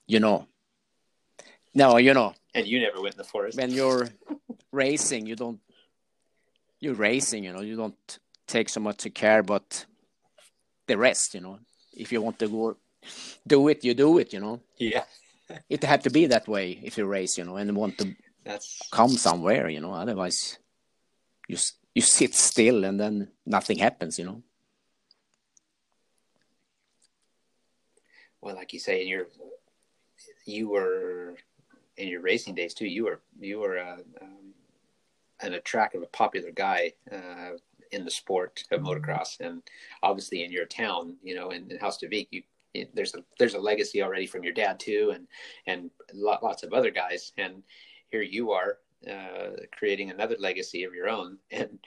you 0.05 0.19
know, 0.19 0.47
no, 1.73 1.97
you 1.97 2.13
know, 2.13 2.33
And 2.53 2.67
you 2.67 2.79
never 2.79 3.01
went 3.01 3.15
in 3.15 3.17
the 3.17 3.23
forest. 3.23 3.57
when 3.57 3.71
you're 3.71 4.07
racing, 4.71 5.25
you 5.25 5.35
don't 5.35 5.59
you're 6.79 7.01
racing, 7.09 7.43
you 7.45 7.53
know, 7.53 7.61
you 7.61 7.75
don't 7.75 8.19
take 8.47 8.69
so 8.69 8.79
much 8.79 9.07
care, 9.13 9.43
but 9.43 9.85
the 10.87 10.97
rest, 10.97 11.33
you 11.33 11.41
know, 11.41 11.59
if 11.93 12.11
you 12.11 12.21
want 12.21 12.37
to 12.39 12.47
go 12.47 12.77
do 13.45 13.67
it, 13.69 13.83
you 13.83 13.93
do 13.93 14.17
it, 14.19 14.33
you 14.33 14.39
know. 14.39 14.61
Yeah, 14.77 15.05
It 15.69 15.83
had 15.83 16.03
to 16.03 16.09
be 16.11 16.27
that 16.27 16.47
way 16.47 16.79
if 16.83 16.97
you 16.97 17.05
race, 17.05 17.37
you 17.39 17.43
know, 17.43 17.57
and 17.57 17.75
want 17.75 17.97
to 17.97 18.15
that's 18.45 18.79
come 18.91 19.09
somewhere, 19.17 19.67
you 19.69 19.81
know. 19.81 19.93
Otherwise, 19.93 20.59
you 21.47 21.57
you 21.99 22.03
sit 22.03 22.33
still 22.33 22.85
and 22.85 22.99
then 22.99 23.27
nothing 23.45 23.77
happens, 23.77 24.17
you 24.19 24.25
know. 24.25 24.41
well, 28.41 28.55
like 28.55 28.73
you 28.73 28.79
say, 28.79 29.01
in 29.01 29.07
your 29.07 29.27
you 30.45 30.69
were 30.69 31.35
in 31.97 32.07
your 32.07 32.21
racing 32.21 32.55
days 32.55 32.73
too. 32.73 32.87
You 32.87 33.05
were 33.05 33.21
you 33.39 33.59
were 33.59 33.77
a, 33.77 33.97
um, 34.21 34.53
an 35.41 35.53
attractive, 35.53 36.01
a 36.01 36.07
popular 36.07 36.51
guy 36.51 36.93
uh, 37.11 37.51
in 37.91 38.05
the 38.05 38.11
sport 38.11 38.63
of 38.71 38.81
motocross, 38.81 39.39
and 39.39 39.61
obviously 40.03 40.43
in 40.43 40.51
your 40.51 40.65
town, 40.65 41.17
you 41.21 41.35
know, 41.35 41.51
in, 41.51 41.69
in 41.71 41.79
Vic, 42.09 42.27
you 42.31 42.43
it, 42.73 42.95
there's 42.95 43.15
a 43.15 43.23
there's 43.37 43.55
a 43.55 43.59
legacy 43.59 44.01
already 44.01 44.25
from 44.25 44.43
your 44.43 44.53
dad 44.53 44.79
too, 44.79 45.11
and 45.13 45.27
and 45.67 45.91
lot, 46.13 46.43
lots 46.43 46.63
of 46.63 46.73
other 46.73 46.91
guys, 46.91 47.33
and 47.37 47.63
here 48.09 48.21
you 48.21 48.51
are 48.51 48.77
uh, 49.07 49.51
creating 49.77 50.09
another 50.09 50.35
legacy 50.39 50.83
of 50.83 50.93
your 50.93 51.09
own, 51.09 51.37
and. 51.51 51.79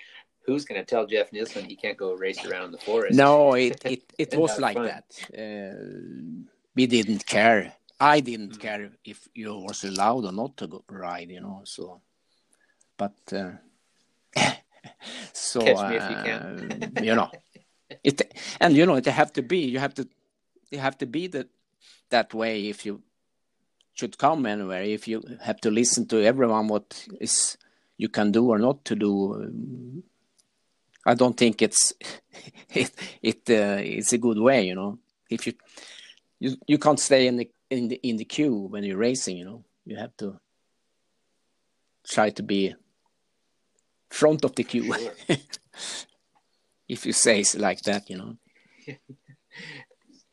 Who's 0.44 0.64
going 0.64 0.80
to 0.80 0.84
tell 0.84 1.06
Jeff 1.06 1.32
Nilsson 1.32 1.66
he 1.66 1.76
can't 1.76 1.96
go 1.96 2.14
race 2.14 2.44
around 2.44 2.72
the 2.72 2.78
forest? 2.78 3.16
No, 3.16 3.54
it 3.68 3.80
it, 3.84 4.12
it 4.18 4.34
was 4.34 4.58
like 4.58 4.74
fun. 4.74 4.86
that. 4.86 5.06
Uh, 5.32 6.42
we 6.74 6.88
didn't 6.88 7.24
care. 7.24 7.74
I 8.00 8.18
didn't 8.18 8.58
care 8.58 8.90
if 9.04 9.28
you 9.34 9.54
was 9.54 9.84
allowed 9.84 10.24
or 10.24 10.32
not 10.32 10.56
to 10.56 10.66
go 10.66 10.84
ride, 10.90 11.30
you 11.30 11.40
know. 11.40 11.60
So, 11.62 12.00
but 12.96 13.14
uh, 13.32 13.52
so 15.32 15.60
Catch 15.60 15.88
me 15.88 15.96
if 15.96 16.10
you 16.10 16.32
uh, 16.32 17.02
you 17.04 17.14
know 17.14 17.30
it, 18.02 18.34
and 18.60 18.76
you 18.76 18.86
know 18.86 18.96
it 18.96 19.06
have 19.06 19.32
to 19.34 19.42
be. 19.42 19.58
You 19.58 19.78
have 19.78 19.94
to 19.94 20.08
you 20.70 20.78
have 20.78 20.98
to 20.98 21.06
be 21.06 21.28
that 21.28 21.48
that 22.10 22.34
way 22.34 22.68
if 22.68 22.84
you 22.86 23.02
should 23.94 24.18
come 24.18 24.46
anywhere. 24.46 24.82
If 24.82 25.06
you 25.08 25.22
have 25.42 25.60
to 25.60 25.70
listen 25.70 26.06
to 26.08 26.22
everyone, 26.22 26.68
what 26.68 27.06
is 27.20 27.56
you 27.96 28.08
can 28.08 28.32
do 28.32 28.48
or 28.48 28.58
not 28.58 28.84
to 28.86 28.96
do. 28.96 29.34
um, 29.34 30.02
I 31.04 31.14
don't 31.14 31.36
think 31.36 31.62
it's 31.62 31.92
it 32.74 32.90
it 33.22 33.50
uh, 33.50 33.80
it's 33.80 34.12
a 34.12 34.18
good 34.18 34.38
way, 34.38 34.66
you 34.66 34.74
know. 34.74 34.98
If 35.30 35.46
you 35.46 35.54
you 36.40 36.56
you 36.66 36.78
can't 36.78 37.00
stay 37.00 37.26
in 37.26 37.36
the 37.36 37.50
in 37.70 37.88
the 37.88 38.00
in 38.02 38.16
the 38.16 38.24
queue 38.24 38.54
when 38.54 38.84
you're 38.84 38.96
racing, 38.96 39.36
you 39.36 39.44
know. 39.44 39.64
You 39.84 39.96
have 39.96 40.16
to 40.18 40.38
try 42.08 42.30
to 42.30 42.42
be 42.42 42.74
front 44.10 44.44
of 44.44 44.54
the 44.54 44.64
queue. 44.64 44.92
Sure. 44.92 45.12
if 46.88 47.06
you 47.06 47.12
say 47.12 47.40
it 47.40 47.54
like 47.54 47.82
that, 47.82 48.08
you 48.08 48.16
know. 48.16 48.36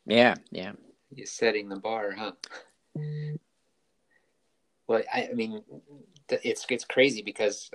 yeah, 0.06 0.36
yeah. 0.52 0.74
You're 1.12 1.26
setting 1.26 1.70
the 1.70 1.78
bar, 1.78 2.12
huh? 2.12 2.34
Well, 4.90 5.04
I, 5.14 5.30
I 5.32 5.34
mean, 5.36 5.62
it's 6.30 6.66
it's 6.68 6.84
crazy 6.84 7.22
because 7.22 7.70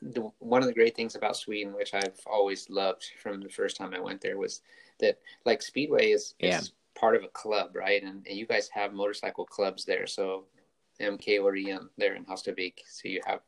the, 0.00 0.30
one 0.38 0.62
of 0.62 0.68
the 0.68 0.74
great 0.74 0.94
things 0.94 1.16
about 1.16 1.36
Sweden, 1.36 1.74
which 1.74 1.92
I've 1.92 2.20
always 2.24 2.70
loved 2.70 3.04
from 3.20 3.40
the 3.40 3.48
first 3.48 3.76
time 3.76 3.92
I 3.92 3.98
went 4.00 4.20
there, 4.20 4.38
was 4.38 4.62
that 5.00 5.18
like 5.44 5.60
Speedway 5.60 6.12
is, 6.12 6.34
Yeah. 6.38 6.60
is 6.60 6.72
part 6.94 7.16
of 7.16 7.24
a 7.24 7.28
club, 7.28 7.74
right? 7.74 8.00
And, 8.00 8.24
and 8.28 8.38
you 8.38 8.46
guys 8.46 8.68
have 8.68 8.92
motorcycle 8.92 9.44
clubs 9.44 9.84
there, 9.84 10.06
so 10.06 10.44
MK 11.00 11.40
Orion 11.40 11.90
there 11.98 12.14
in 12.14 12.24
Hallstavik. 12.24 12.74
So 12.88 13.08
you 13.08 13.20
have 13.26 13.40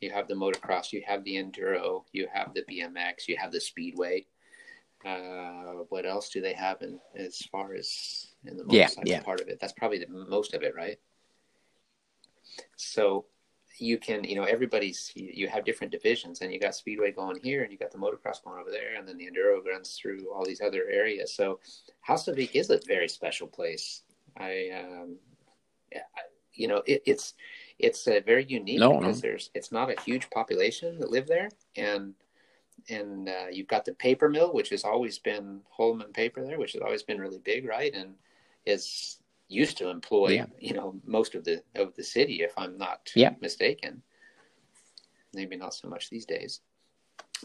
you 0.00 0.10
have 0.10 0.26
the 0.26 0.34
motocross, 0.34 0.90
you 0.90 1.02
have 1.06 1.22
the 1.24 1.34
enduro, 1.34 2.04
you 2.12 2.28
have 2.32 2.54
the 2.54 2.62
BMX, 2.62 3.28
you 3.28 3.36
have 3.38 3.52
the 3.52 3.60
Speedway. 3.60 4.24
Uh, 5.04 5.84
what 5.90 6.06
else 6.06 6.30
do 6.30 6.40
they 6.40 6.54
have 6.54 6.80
in 6.80 6.98
as 7.14 7.36
far 7.52 7.74
as 7.74 8.28
in 8.46 8.56
the 8.56 8.64
Yeah, 8.70 8.88
yeah. 9.04 9.20
part 9.20 9.42
of 9.42 9.48
it? 9.48 9.58
That's 9.60 9.74
probably 9.74 9.98
the 9.98 10.08
most 10.08 10.54
of 10.54 10.62
it, 10.62 10.74
right? 10.74 10.98
So 12.84 13.26
you 13.78 13.98
can, 13.98 14.24
you 14.24 14.36
know, 14.36 14.44
everybody's 14.44 15.10
you, 15.14 15.48
have 15.48 15.64
different 15.64 15.92
divisions, 15.92 16.40
and 16.40 16.52
you 16.52 16.60
got 16.60 16.74
speedway 16.74 17.10
going 17.12 17.38
here, 17.42 17.62
and 17.62 17.72
you 17.72 17.78
got 17.78 17.90
the 17.90 17.98
motocross 17.98 18.42
going 18.44 18.60
over 18.60 18.70
there, 18.70 18.94
and 18.96 19.06
then 19.06 19.18
the 19.18 19.26
enduro 19.26 19.64
runs 19.64 19.98
through 20.00 20.32
all 20.32 20.44
these 20.44 20.60
other 20.60 20.84
areas. 20.90 21.34
So 21.34 21.60
house 22.00 22.28
of 22.28 22.36
Hallstavik 22.36 22.50
is 22.54 22.70
a 22.70 22.80
very 22.86 23.08
special 23.08 23.46
place. 23.46 24.02
I, 24.36 24.70
um, 24.78 25.16
I 25.94 26.00
you 26.52 26.68
know, 26.68 26.82
it, 26.86 27.02
it's 27.04 27.34
it's 27.78 28.06
a 28.06 28.20
very 28.20 28.44
unique 28.44 28.78
No, 28.78 28.98
because 28.98 29.22
no. 29.22 29.28
there's 29.28 29.50
it's 29.54 29.72
not 29.72 29.90
a 29.90 30.00
huge 30.02 30.30
population 30.30 30.98
that 31.00 31.10
live 31.10 31.26
there, 31.26 31.48
and 31.76 32.14
and 32.88 33.28
uh, 33.28 33.46
you've 33.50 33.68
got 33.68 33.84
the 33.84 33.94
paper 33.94 34.28
mill, 34.28 34.52
which 34.52 34.70
has 34.70 34.84
always 34.84 35.18
been 35.18 35.60
Holmen 35.70 36.12
paper 36.12 36.44
there, 36.44 36.58
which 36.58 36.72
has 36.72 36.82
always 36.82 37.02
been 37.02 37.18
really 37.18 37.38
big, 37.38 37.66
right? 37.66 37.92
And 37.94 38.14
is 38.66 39.18
used 39.48 39.76
to 39.78 39.88
employ 39.90 40.28
Yeah. 40.28 40.46
you 40.58 40.74
know 40.74 41.00
most 41.04 41.34
of 41.34 41.44
the 41.44 41.62
of 41.74 41.94
the 41.94 42.04
city, 42.04 42.42
if 42.42 42.52
I'm 42.56 42.76
not 42.78 43.10
Yeah. 43.14 43.34
mistaken. 43.40 44.02
Maybe 45.32 45.56
not 45.56 45.74
so 45.74 45.88
much 45.88 46.10
these 46.10 46.26
days, 46.26 46.60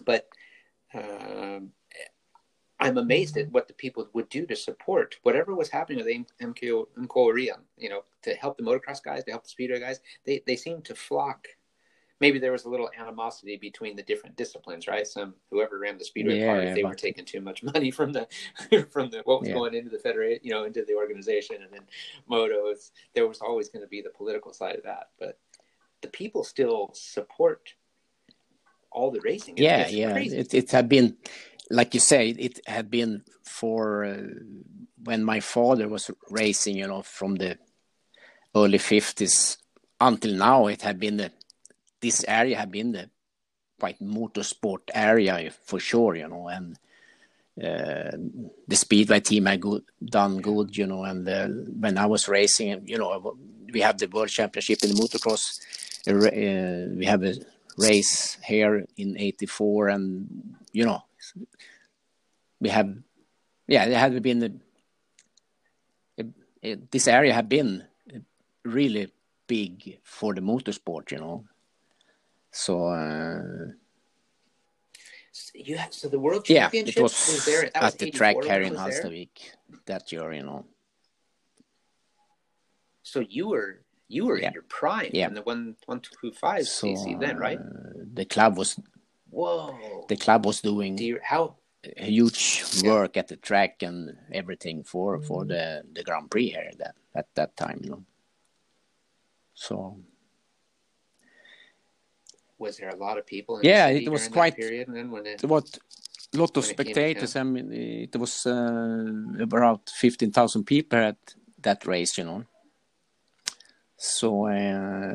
but 0.06 0.30
um, 0.94 1.72
I'm 2.80 2.98
amazed 2.98 3.36
at 3.38 3.52
what 3.52 3.68
the 3.68 3.74
people 3.74 4.08
would 4.14 4.30
do 4.30 4.46
to 4.46 4.56
support 4.56 5.18
whatever 5.24 5.54
was 5.56 5.70
happening 5.70 5.98
with 6.06 6.08
M- 6.08 6.54
MKO 6.54 6.88
MKO 6.98 7.16
Orion, 7.18 7.62
you 7.78 7.90
know, 7.90 8.04
to 8.22 8.34
help 8.36 8.58
the 8.58 8.64
motocross 8.64 9.02
guys, 9.04 9.24
to 9.24 9.32
help 9.32 9.44
the 9.44 9.50
speedway 9.50 9.80
guys. 9.80 10.00
They 10.26 10.42
they 10.46 10.56
seem 10.56 10.82
to 10.84 10.96
flock. 10.96 11.48
Maybe 12.20 12.40
there 12.40 12.52
was 12.52 12.66
a 12.66 12.70
little 12.70 12.90
animosity 13.00 13.56
between 13.58 13.96
the 13.96 14.04
different 14.04 14.36
disciplines, 14.36 14.88
right? 14.88 15.08
Some 15.08 15.36
whoever 15.50 15.80
ran 15.80 15.98
the 15.98 16.06
speedway 16.06 16.46
part, 16.46 16.64
Yeah, 16.64 16.70
if 16.70 16.76
they 16.76 16.84
were 16.84 16.94
taking 16.96 17.26
too 17.26 17.42
much 17.42 17.64
money 17.74 17.92
from 17.92 18.12
the 18.12 18.28
from 18.92 19.10
the 19.10 19.22
what 19.26 19.40
was 19.40 19.50
Yeah. 19.50 19.56
going 19.56 19.74
into 19.74 19.90
the 19.90 20.00
federation, 20.00 20.42
you 20.44 20.52
know, 20.52 20.66
into 20.66 20.84
the 20.86 20.96
organization, 20.96 21.58
and 21.64 21.72
then 21.72 21.84
motos. 22.30 22.92
There 23.14 23.28
was 23.28 23.40
always 23.42 23.70
going 23.70 23.84
to 23.84 23.90
be 23.90 24.02
the 24.02 24.10
political 24.10 24.54
side 24.54 24.76
of 24.76 24.84
that, 24.84 25.10
but 25.20 25.40
the 26.02 26.10
people 26.10 26.44
still 26.44 26.92
support 26.94 27.74
all 28.92 29.12
the 29.12 29.22
racing. 29.22 29.58
It's- 29.58 29.70
yeah 29.70 29.82
it's 29.88 29.96
yeah 29.96 30.14
crazy. 30.14 30.38
it, 30.38 30.54
it 30.54 30.72
had 30.72 30.90
been 30.90 31.18
like 31.70 31.94
you 31.94 32.00
say 32.00 32.30
it 32.30 32.60
had 32.68 32.90
been 32.90 33.24
for 33.44 34.06
uh, 34.06 34.18
when 35.04 35.24
my 35.24 35.40
father 35.40 35.88
was 35.88 36.10
racing 36.30 36.76
you 36.78 36.88
know 36.88 37.02
from 37.02 37.36
the 37.36 37.58
early 38.56 38.78
50s 38.80 39.58
until 40.02 40.34
now 40.34 40.68
it 40.68 40.82
had 40.82 41.00
been 41.00 41.18
the 41.18 41.32
this 42.02 42.24
area 42.28 42.58
had 42.58 42.72
been 42.72 42.92
the 42.92 43.10
quite 43.80 44.00
motorsport 44.02 44.82
area 44.94 45.52
for 45.52 45.80
sure 45.80 46.16
you 46.16 46.28
know 46.28 46.48
and 46.50 46.78
uh, 47.64 48.12
the 48.68 48.76
speedway 48.76 49.20
team 49.20 49.46
had 49.46 49.62
good, 49.62 49.84
done 50.04 50.38
good 50.42 50.76
you 50.78 50.86
know 50.88 51.04
and 51.04 51.28
uh, 51.28 51.48
when 51.80 51.98
i 51.98 52.06
was 52.06 52.28
racing 52.28 52.82
you 52.88 52.98
know 52.98 53.36
we 53.74 53.82
have 53.82 53.98
the 53.98 54.08
world 54.08 54.30
championship 54.30 54.80
in 54.84 54.90
the 54.90 54.96
motocross 54.96 55.60
uh, 56.08 56.14
uh, 56.14 56.88
we 56.98 57.06
have 57.06 57.24
a 57.24 57.36
race 57.78 58.38
here 58.46 58.86
in 58.98 59.18
84 59.18 59.90
and 59.90 60.56
you 60.74 60.86
know 60.86 61.02
we 62.60 62.70
have 62.70 62.94
yeah 63.68 63.88
there 63.88 64.00
had 64.00 64.22
been 64.22 64.44
a, 64.44 66.24
a- 66.24 66.34
a- 66.72 66.76
this 66.92 67.08
area 67.08 67.34
had 67.34 67.48
been 67.48 67.84
really 68.64 69.12
big 69.48 70.00
for 70.04 70.34
the 70.34 70.42
motorsport 70.42 71.12
you 71.12 71.18
know 71.18 71.46
so 72.64 72.74
uh, 72.88 73.72
You 75.54 75.78
have, 75.78 75.94
so 75.94 76.08
the 76.10 76.20
world 76.20 76.44
yeah 76.50 76.64
championship 76.64 76.98
it 76.98 77.02
was, 77.02 77.16
was, 77.30 77.46
there 77.46 77.64
that 77.74 77.82
was 77.84 77.94
at 77.94 78.00
the 78.00 78.12
track 78.12 78.36
84 78.36 78.44
here 78.52 78.62
in 78.62 78.68
it 78.68 78.72
was 78.74 78.80
there? 78.80 79.04
Hallstavik 79.04 79.36
that 79.86 80.04
year 80.12 80.34
you 80.40 80.44
know 80.50 80.66
So 83.12 83.20
you 83.38 83.46
were 83.54 83.72
you 84.16 84.26
were 84.28 84.40
Yeah. 84.40 84.48
in 84.50 84.54
your 84.54 84.68
prime 84.80 85.12
Yeah. 85.14 85.28
in 85.30 85.34
the 85.40 85.42
one 85.52 85.64
one 85.92 86.02
two 86.02 86.32
five 86.46 86.66
so 86.68 86.88
CC 86.88 87.18
then, 87.20 87.38
right? 87.38 87.60
uh, 87.60 88.06
the 88.20 88.26
club 88.26 88.58
was 88.58 88.80
Whoa. 89.30 90.06
the 90.12 90.18
club 90.18 90.46
was 90.46 90.62
doing 90.62 90.96
Do 90.96 91.06
you, 91.06 91.20
how 91.24 91.44
huge 91.98 92.64
Yeah. 92.74 92.92
work 92.92 93.18
at 93.18 93.28
the 93.28 93.38
track 93.38 93.84
and 93.88 94.18
everything 94.42 94.84
for 94.84 95.20
for 95.28 95.40
Mm-hmm. 95.42 95.54
the 95.54 95.64
the 95.96 96.04
Grand 96.08 96.30
Prix 96.32 96.50
here 96.58 96.72
that 96.82 96.96
at 97.16 97.28
that 97.36 97.52
time, 97.64 97.80
you 97.84 97.90
know. 97.92 98.04
So 99.54 99.76
was 102.60 102.78
there 102.78 102.90
a 102.90 102.96
lot 102.96 103.18
of 103.18 103.26
people? 103.26 103.58
In 103.60 103.66
Yeah, 103.66 103.88
it 103.88 104.10
was 104.10 104.28
quite- 104.28 104.56
period, 104.56 104.88
and 104.88 104.98
then 104.98 105.12
when 105.12 105.26
it 105.26 105.44
was 105.44 105.80
a 106.34 106.38
lot 106.38 106.56
of 106.58 106.64
When 106.64 106.72
it 106.72 106.78
came 106.78 106.86
to 106.86 106.94
spectators. 106.94 107.36
I 107.36 107.44
mean, 107.44 107.72
it 107.74 108.16
was 108.16 108.46
uh, 108.46 109.06
about 109.40 109.90
fifteen 109.90 110.32
thousand 110.32 110.66
people 110.66 111.00
at 111.00 111.18
that 111.62 111.86
race, 111.86 112.18
you 112.18 112.26
know. 112.26 112.44
So 113.98 114.46
uh, 114.48 115.14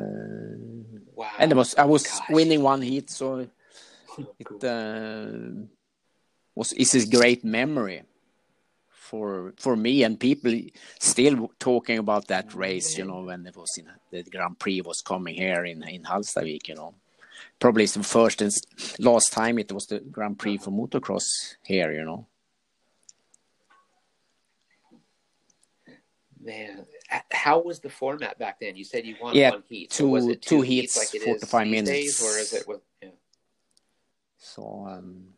Wow. 1.15 1.31
and 1.39 1.51
it 1.51 1.55
was 1.55 1.75
I 1.75 1.85
was 1.85 2.03
Gosh. 2.03 2.29
winning 2.29 2.61
one 2.61 2.81
heat, 2.81 3.09
so 3.09 3.37
it 3.39 4.63
uh, 4.63 5.65
was 6.55 6.71
it's 6.73 6.93
a 6.95 7.07
great 7.07 7.43
memory 7.43 8.03
for 8.89 9.53
for 9.57 9.75
me 9.75 10.03
and 10.03 10.19
people 10.19 10.53
still 10.99 11.49
talking 11.59 11.97
about 11.99 12.27
that 12.27 12.53
race. 12.53 12.97
You 12.97 13.05
know 13.05 13.21
when 13.23 13.45
it 13.47 13.55
was 13.55 13.77
in 13.77 13.87
the 14.11 14.23
Grand 14.29 14.59
Prix 14.59 14.81
was 14.81 15.01
coming 15.01 15.35
here 15.35 15.63
in 15.65 15.81
in 15.87 16.03
Hallstavik. 16.03 16.67
You 16.67 16.75
know, 16.75 16.93
probably 17.59 17.85
the 17.85 18.03
first 18.03 18.41
and 18.41 18.51
last 18.99 19.31
time 19.33 19.59
it 19.59 19.71
was 19.71 19.85
the 19.87 19.99
Grand 19.99 20.37
Prix 20.39 20.57
for 20.57 20.71
motocross 20.71 21.55
here. 21.63 21.91
You 21.91 22.05
know. 22.05 22.27
Man, 26.41 26.85
how 27.31 27.59
was 27.59 27.79
the 27.79 27.89
format 27.89 28.37
back 28.37 28.59
then? 28.59 28.75
You 28.75 28.83
said 28.83 29.05
you 29.05 29.15
won 29.19 29.35
Yeah, 29.35 29.51
one 29.51 29.63
heat. 29.67 29.89
two- 29.89 30.07
was 30.09 30.27
it 30.27 30.41
two 30.43 30.61
heats, 30.61 30.93
heats, 30.93 30.97
like 30.97 31.15
it 31.15 31.25
is 31.27 31.41
45 31.49 31.65
these 31.67 31.71
days, 31.73 32.21
minutes. 32.21 32.23
or 32.23 32.37
is 32.39 32.53
it? 32.53 32.67
With, 32.67 32.81
yeah, 33.01 33.09
So 34.37 34.85
um, 34.87 35.33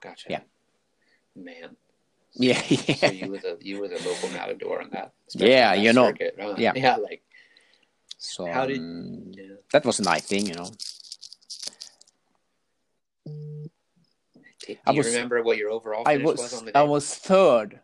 gotcha. 0.00 0.26
Yeah. 0.30 0.40
Man. 1.34 1.76
yeah, 2.34 2.60
So 2.60 3.06
yeah, 3.06 3.10
you 3.10 3.30
were 3.32 3.38
the 3.38 3.58
you 3.60 3.80
were 3.80 3.88
the 3.88 3.98
local 4.08 4.28
matador 4.30 4.80
on 4.82 4.90
that. 4.90 5.12
Yeah, 5.34 5.70
on 5.70 5.76
that 5.76 5.82
you 5.82 5.92
know. 5.92 6.06
circuit, 6.10 6.36
huh? 6.40 6.54
Yeah. 6.58 6.72
Yeah. 6.76 6.96
Like 6.96 7.22
so 8.18 8.46
How 8.46 8.66
did- 8.66 8.78
um, 8.78 9.32
yeah. 9.34 9.54
that 9.72 9.84
was 9.84 9.98
a 9.98 10.02
nice 10.02 10.22
thing. 10.26 10.46
You 10.46 10.54
know. 10.54 10.70
Do 13.26 13.32
do 14.68 14.76
I 14.86 14.92
you 14.92 14.98
was- 14.98 15.06
remember 15.06 15.42
what 15.42 15.56
your 15.58 15.70
overall 15.70 16.02
I 16.06 16.16
was, 16.18 16.38
was 16.40 16.54
on 16.54 16.64
the 16.66 16.72
day? 16.72 16.78
I 16.80 16.82
was 16.82 17.14
third 17.14 17.80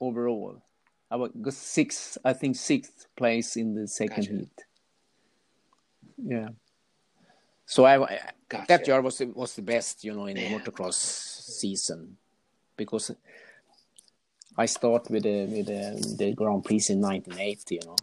overall. 0.00 0.62
I 1.10 1.16
was 1.16 1.56
sixth, 1.56 2.16
I 2.24 2.32
think 2.32 2.56
sixth 2.56 3.06
place 3.16 3.56
in 3.56 3.74
the 3.74 3.86
second 3.86 4.24
Gotcha. 4.24 4.32
heat. 4.38 4.58
Yeah. 6.24 6.48
So 7.66 7.84
I 7.84 7.98
Gotcha. 8.48 8.66
that 8.68 8.86
year 8.86 9.00
was 9.02 9.20
was 9.34 9.54
the 9.54 9.62
best, 9.62 10.04
you 10.04 10.14
know, 10.14 10.26
in 10.26 10.34
Man. 10.36 10.52
the 10.52 10.58
motocross 10.70 10.94
season 10.94 12.16
because 12.76 13.10
I 14.56 14.66
start 14.66 15.10
with 15.10 15.22
the 15.24 15.46
with 15.46 15.66
the, 15.66 16.16
the 16.18 16.32
Grand 16.34 16.64
Prix 16.64 16.84
in 16.90 17.00
1980. 17.00 17.74
You 17.74 17.80
know, 17.86 17.96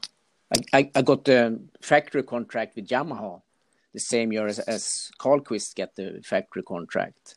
I, 0.74 0.78
I 0.80 0.92
I 0.96 1.02
got 1.02 1.26
the 1.26 1.60
factory 1.82 2.24
contract 2.24 2.76
with 2.76 2.88
Yamaha 2.88 3.42
the 3.94 4.00
same 4.00 4.32
year 4.32 4.48
as 4.48 4.60
as 4.60 5.12
Carlqvist 5.20 5.76
get 5.76 5.96
the 5.96 6.22
factory 6.24 6.64
contract. 6.64 7.36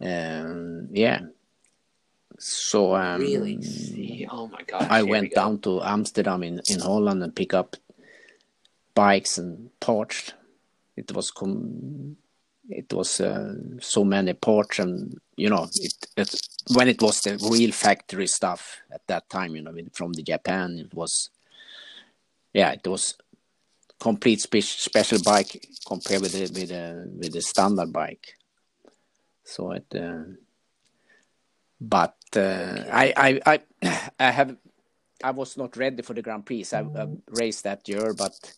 Um, 0.00 0.88
yeah. 0.92 1.20
So 2.38 2.94
um, 2.94 3.20
really? 3.20 3.60
See, 3.62 4.26
oh 4.30 4.48
my 4.48 4.62
gosh! 4.62 4.86
I 4.88 5.02
went 5.02 5.34
go. 5.34 5.42
down 5.42 5.58
to 5.60 5.82
Amsterdam 5.82 6.42
in, 6.42 6.60
in 6.68 6.80
Holland 6.80 7.22
and 7.22 7.34
pick 7.34 7.54
up 7.54 7.76
bikes 8.94 9.38
and 9.38 9.70
parts. 9.80 10.32
It 10.96 11.12
was 11.12 11.30
com- 11.30 12.16
it 12.70 12.92
was 12.92 13.20
uh, 13.20 13.54
so 13.80 14.04
many 14.04 14.32
parts 14.32 14.78
and 14.78 15.18
you 15.36 15.50
know 15.50 15.68
it, 15.74 15.94
it 16.16 16.40
when 16.74 16.88
it 16.88 17.02
was 17.02 17.20
the 17.22 17.36
real 17.50 17.72
factory 17.72 18.26
stuff 18.26 18.80
at 18.92 19.06
that 19.08 19.28
time 19.28 19.56
you 19.56 19.62
know 19.62 19.74
from 19.92 20.12
the 20.12 20.22
Japan 20.22 20.78
it 20.78 20.94
was 20.94 21.30
yeah 22.52 22.70
it 22.70 22.86
was 22.86 23.16
complete 24.00 24.40
spe- 24.40 24.62
special 24.62 25.18
bike 25.22 25.66
compared 25.86 26.22
with 26.22 26.32
the 26.32 26.40
with 26.40 26.68
the 26.68 27.10
with 27.18 27.32
the 27.32 27.42
standard 27.42 27.92
bike 27.92 28.34
so 29.44 29.72
it 29.72 29.86
uh, 29.94 30.24
but 31.80 32.16
uh, 32.36 32.84
I, 32.92 33.12
I 33.16 33.40
I 33.46 33.60
I 34.20 34.30
have 34.30 34.56
I 35.22 35.30
was 35.32 35.56
not 35.56 35.76
ready 35.76 36.02
for 36.02 36.14
the 36.14 36.22
Grand 36.22 36.46
Prix. 36.46 36.66
I, 36.72 36.80
I 36.80 37.06
raced 37.28 37.64
that 37.64 37.88
year, 37.88 38.14
but 38.14 38.54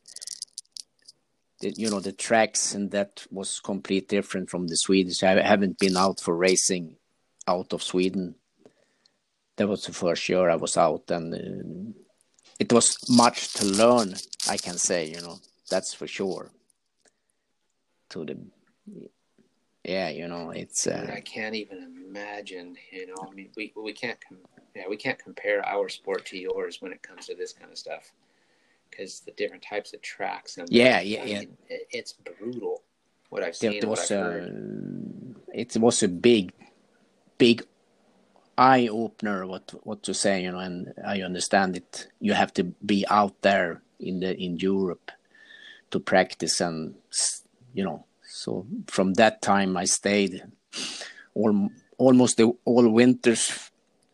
the, 1.61 1.71
you 1.77 1.91
know 1.91 2.01
the 2.01 2.13
tracks 2.13 2.75
and 2.75 2.91
that 2.91 3.25
was 3.31 3.61
completely 3.61 4.17
different 4.17 4.51
from 4.51 4.67
the 4.67 4.77
Swedish. 4.77 5.23
I 5.23 5.41
haven't 5.41 5.79
been 5.79 5.97
out 5.97 6.21
for 6.21 6.37
racing 6.37 6.97
out 7.47 7.73
of 7.73 7.83
Sweden. 7.83 8.35
That 9.57 9.69
was 9.69 9.85
the 9.85 9.93
first 9.93 10.29
year 10.29 10.49
I 10.49 10.57
was 10.57 10.77
out, 10.77 11.11
and 11.11 11.35
uh, 11.35 12.02
it 12.59 12.73
was 12.73 12.97
much 13.09 13.53
to 13.55 13.65
learn. 13.65 14.15
I 14.49 14.57
can 14.57 14.77
say, 14.79 15.07
you 15.07 15.21
know, 15.21 15.39
that's 15.71 15.95
for 15.95 16.07
sure. 16.07 16.51
To 18.11 18.25
the 18.25 18.37
yeah, 19.85 20.11
you 20.11 20.29
know, 20.29 20.51
it's 20.51 20.87
uh, 20.87 21.11
I 21.13 21.21
can't 21.21 21.55
even 21.55 21.79
imagine. 22.09 22.77
You 22.93 23.07
know, 23.09 23.29
I 23.29 23.35
mean, 23.35 23.51
we 23.57 23.73
we 23.77 23.93
can't 23.93 24.19
com- 24.27 24.39
yeah 24.77 24.85
we 24.89 24.97
can't 24.97 25.19
compare 25.19 25.67
our 25.67 25.89
sport 25.89 26.25
to 26.27 26.39
yours 26.39 26.81
when 26.81 26.93
it 26.93 27.03
comes 27.03 27.27
to 27.27 27.35
this 27.35 27.53
kind 27.53 27.71
of 27.73 27.79
stuff 27.79 28.13
because 28.91 29.21
the 29.21 29.33
different 29.33 29.63
types 29.63 29.93
of 29.95 30.03
tracks 30.03 30.59
and 30.59 30.69
Yeah, 30.71 31.01
yeah, 31.01 31.23
I 31.23 31.27
yeah. 31.27 31.39
mean, 31.41 31.57
it- 31.69 31.89
it's 31.91 32.13
brutal 32.13 32.83
what 33.31 33.43
I've 33.43 33.57
seen. 33.57 33.81
there 33.81 33.89
what 33.89 33.99
was 33.99 34.11
I've 34.13 34.19
a 34.19 34.23
heard. 34.23 35.35
it 35.55 35.77
was 35.79 36.03
a 36.03 36.09
big 36.09 36.53
big 37.39 37.65
eye 38.71 38.89
opener 39.03 39.39
what 39.53 39.67
what 39.89 40.01
to 40.03 40.15
say 40.15 40.43
you 40.45 40.53
know 40.53 40.59
and 40.69 40.93
i 41.15 41.17
understand 41.23 41.77
it. 41.77 41.91
You 42.21 42.33
have 42.35 42.53
to 42.59 42.65
be 42.93 42.99
out 43.21 43.37
there 43.43 43.83
in 44.09 44.21
the 44.21 44.31
in 44.47 44.53
europe 44.71 45.07
to 45.91 45.99
practice 46.13 46.61
and 46.61 46.95
you 47.75 47.85
know 47.87 47.99
so 48.43 48.67
from 48.87 49.15
that 49.15 49.43
time 49.43 49.77
i 49.77 49.87
stayed 49.99 50.35
all, 51.35 51.69
almost 51.99 52.37
the, 52.37 52.47
all 52.65 52.89
winters 52.89 53.43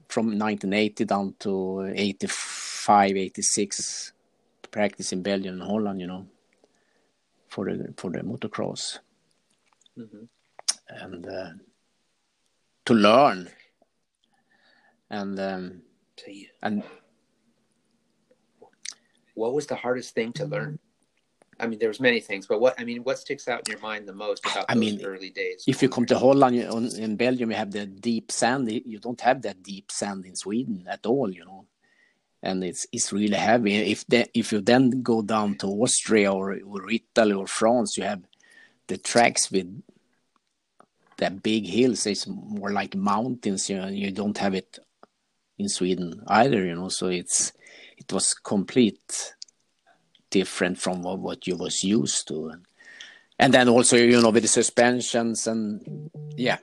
from 0.09 0.27
1980 0.27 1.05
down 1.05 1.35
to 1.41 1.53
85 1.95 3.17
86 3.17 4.13
practice 4.71 5.13
in 5.13 5.23
belgium 5.23 5.55
and 5.55 5.63
holland 5.71 6.01
you 6.01 6.07
know 6.07 6.27
for 7.49 7.65
the 7.65 7.93
for 7.97 8.11
the 8.11 8.21
motocross. 8.21 8.99
Mhm. 9.99 10.29
and 11.05 11.27
uh, 11.27 11.51
to 12.87 12.95
learn 12.95 13.49
and 15.11 15.39
um, 15.41 15.83
and 16.63 16.83
what 19.35 19.55
was 19.55 19.67
the 19.67 19.77
hardest 19.77 20.15
thing 20.15 20.33
to 20.35 20.45
learn? 20.45 20.79
I 21.61 21.67
mean, 21.67 21.79
there 21.79 21.89
was 21.89 22.01
many 22.01 22.21
things, 22.21 22.47
but 22.47 22.61
what 22.61 22.75
I 22.79 22.85
mean, 22.85 23.03
what 23.03 23.19
sticks 23.19 23.49
out 23.49 23.67
in 23.67 23.73
your 23.73 23.81
mind 23.81 24.07
the 24.07 24.13
most 24.13 24.45
about 24.47 24.67
I 24.69 24.75
mean, 24.75 25.05
early 25.05 25.31
days? 25.31 25.65
if 25.67 25.83
you 25.83 25.89
come 25.89 26.07
to 26.07 26.19
Holland 26.19 26.57
you, 26.57 26.67
on, 26.67 26.87
in 26.97 27.17
Belgium, 27.17 27.51
you 27.51 27.57
have 27.57 27.73
the 27.73 27.87
deep 27.87 28.31
sand. 28.31 28.71
You 28.71 28.99
don't 28.99 29.21
have 29.21 29.43
that 29.43 29.63
deep 29.63 29.91
sand 29.91 30.25
in 30.27 30.37
Sweden 30.37 30.87
at 30.89 31.05
all, 31.07 31.31
you 31.31 31.45
know. 31.45 31.67
And 32.43 32.63
it's 32.63 32.87
it's 32.93 33.13
really 33.13 33.37
heavy. 33.37 33.75
If 33.75 34.07
the, 34.07 34.27
if 34.35 34.53
you 34.53 34.61
then 34.61 35.03
go 35.03 35.23
down 35.23 35.57
to 35.57 35.67
Austria 35.67 36.33
or, 36.33 36.57
or 36.65 36.91
Italy 36.91 37.33
or 37.33 37.49
France, 37.49 37.97
you 37.97 38.05
have 38.05 38.23
the 38.87 38.99
tracks 38.99 39.51
with 39.51 39.83
the 41.17 41.31
big 41.31 41.67
hills. 41.67 42.07
It's 42.07 42.29
more 42.29 42.71
like 42.71 42.95
mountains. 42.95 43.69
You 43.69 43.79
know, 43.79 43.89
you 43.89 44.13
don't 44.13 44.39
have 44.39 44.55
it 44.55 44.79
in 45.59 45.69
Sweden 45.69 46.23
either, 46.29 46.65
you 46.65 46.75
know. 46.75 46.89
So 46.89 47.09
it's 47.09 47.53
it 47.97 48.13
was 48.13 48.35
complete 48.35 49.35
different 50.31 50.79
from 50.79 51.03
what, 51.03 51.19
what 51.19 51.47
you 51.47 51.57
was 51.57 51.83
used 51.83 52.29
to. 52.29 52.49
And, 52.49 52.67
and 53.39 53.55
then 53.55 53.69
also 53.69 53.97
you 53.97 54.21
know 54.21 54.31
with 54.31 54.43
the 54.43 54.49
suspensions 54.49 55.47
and 55.47 56.11
yeah 56.37 56.59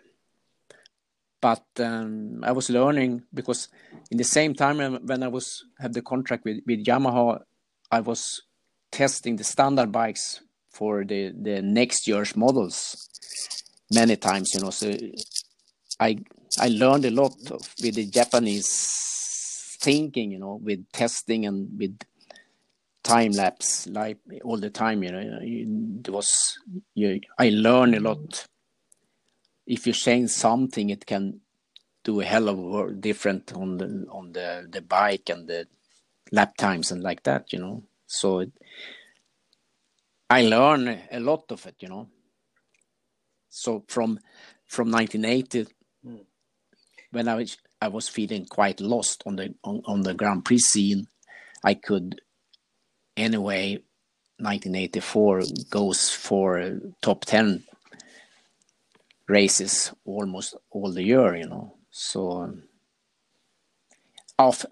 but 1.41 1.63
um, 1.79 2.43
i 2.43 2.51
was 2.51 2.69
learning 2.69 3.23
because 3.33 3.69
in 4.11 4.17
the 4.17 4.23
same 4.23 4.53
time 4.53 4.77
when- 4.77 5.23
i 5.23 5.27
was 5.27 5.65
had 5.79 5.93
the 5.93 6.01
contract 6.01 6.43
with, 6.45 6.59
with 6.65 6.83
yamaha 6.85 7.41
i 7.91 7.99
was 7.99 8.41
testing 8.91 9.35
the 9.35 9.43
standard 9.43 9.91
bikes 9.91 10.41
for 10.69 11.03
the 11.05 11.31
the 11.41 11.61
next 11.61 12.07
year's 12.07 12.35
models 12.35 13.09
many 13.93 14.15
times 14.15 14.53
you 14.53 14.61
know 14.61 14.69
so 14.69 14.91
i 15.99 16.17
i 16.59 16.67
learned 16.69 17.05
a 17.05 17.11
lot 17.11 17.35
of, 17.51 17.61
with 17.81 17.95
the 17.95 18.05
japanese 18.05 19.77
thinking 19.81 20.31
you 20.31 20.39
know 20.39 20.59
with 20.63 20.85
testing 20.91 21.45
and 21.45 21.69
with 21.77 21.97
time 23.03 23.31
lapse 23.31 23.87
like 23.87 24.17
all 24.43 24.57
the 24.57 24.69
time 24.69 25.03
you 25.03 25.11
know 25.11 25.39
it 25.41 26.09
was 26.09 26.57
you 26.95 27.19
i 27.37 27.49
learned 27.49 27.95
a 27.95 27.99
lot 27.99 28.47
if 29.67 29.85
you 29.85 29.93
change 29.93 30.29
something 30.29 30.89
it 30.89 31.05
can 31.05 31.39
do 32.03 32.19
a 32.21 32.25
hell 32.25 32.49
of 32.49 32.57
a 32.57 32.61
work 32.61 33.01
different 33.01 33.53
on 33.53 33.77
the 33.77 34.05
on 34.09 34.31
the 34.31 34.67
the 34.71 34.81
bike 34.81 35.29
and 35.29 35.47
the 35.47 35.67
lap 36.31 36.55
times 36.57 36.91
and 36.91 37.03
like 37.03 37.23
that 37.23 37.53
you 37.53 37.59
know 37.59 37.83
so 38.07 38.39
it, 38.39 38.51
i 40.29 40.41
learned 40.41 40.99
a 41.11 41.19
lot 41.19 41.51
of 41.51 41.65
it 41.67 41.75
you 41.79 41.87
know 41.87 42.07
so 43.49 43.83
from 43.87 44.19
from 44.65 44.89
1980 44.89 45.67
Hmm. 45.67 45.74
When 47.15 47.27
i 47.27 47.35
was 47.35 47.57
i 47.81 47.87
was 47.87 48.09
feeling 48.09 48.45
quite 48.45 48.79
lost 48.81 49.23
on 49.25 49.37
the 49.37 49.53
on, 49.63 49.81
on 49.85 50.01
the 50.01 50.13
grand 50.13 50.43
prix 50.43 50.59
scene 50.59 51.07
i 51.63 51.73
could 51.73 52.21
anyway 53.17 53.75
1984 54.39 55.43
goes 55.69 56.11
for 56.11 56.79
top 57.01 57.23
10 57.23 57.63
races 59.27 59.93
almost 60.03 60.55
all 60.69 60.91
the 60.91 61.03
year 61.03 61.35
you 61.35 61.47
know 61.47 61.73
so 61.89 62.31
um, 62.43 62.63
off 64.37 64.65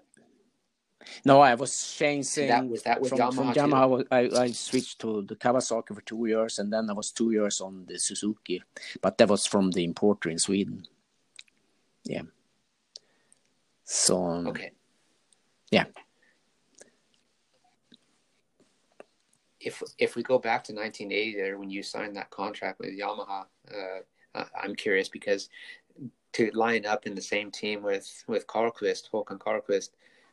No, 1.24 1.40
I 1.40 1.54
was 1.54 1.94
changing. 1.96 2.48
That 2.48 2.68
was 2.68 2.82
that 2.82 3.00
with 3.00 3.10
from, 3.10 3.18
Yamaha. 3.18 3.54
from? 3.54 3.70
Yamaha. 3.70 4.04
I, 4.10 4.42
I 4.44 4.52
switched 4.52 5.00
to 5.00 5.22
the 5.22 5.36
Kawasaki 5.36 5.94
for 5.94 6.00
two 6.00 6.26
years, 6.26 6.58
and 6.58 6.72
then 6.72 6.88
I 6.90 6.92
was 6.92 7.12
two 7.12 7.30
years 7.30 7.60
on 7.60 7.84
the 7.86 7.98
Suzuki, 7.98 8.62
but 9.00 9.18
that 9.18 9.28
was 9.28 9.46
from 9.46 9.70
the 9.70 9.84
importer 9.84 10.30
in 10.30 10.38
Sweden. 10.38 10.86
Yeah. 12.04 12.22
So 13.84 14.24
um, 14.24 14.46
Okay. 14.48 14.72
Yeah. 15.70 15.84
If 19.60 19.82
if 19.98 20.14
we 20.14 20.22
go 20.22 20.38
back 20.38 20.64
to 20.64 20.74
1980, 20.74 21.36
there 21.36 21.58
when 21.58 21.70
you 21.70 21.82
signed 21.82 22.16
that 22.16 22.30
contract 22.30 22.80
with 22.80 22.90
Yamaha, 22.90 23.46
uh, 23.74 24.44
I'm 24.62 24.74
curious 24.74 25.08
because 25.08 25.48
to 26.34 26.50
line 26.52 26.84
up 26.84 27.06
in 27.06 27.14
the 27.14 27.22
same 27.22 27.50
team 27.50 27.82
with 27.82 28.24
with 28.26 28.46
Carlqvist, 28.46 29.10
Håkan 29.10 29.38
Carlqvist, 29.38 29.90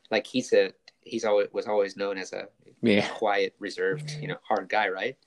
like 0.09 0.27
he's 0.27 0.51
a 0.53 0.73
he's 1.01 1.23
always 1.23 1.47
was 1.53 1.67
always 1.67 1.95
known 1.95 2.17
as 2.17 2.33
a 2.33 2.47
yeah. 2.81 3.07
quiet, 3.09 3.55
reserved, 3.59 4.17
you 4.19 4.27
know, 4.27 4.37
hard 4.43 4.67
guy, 4.69 4.89
right? 4.89 5.17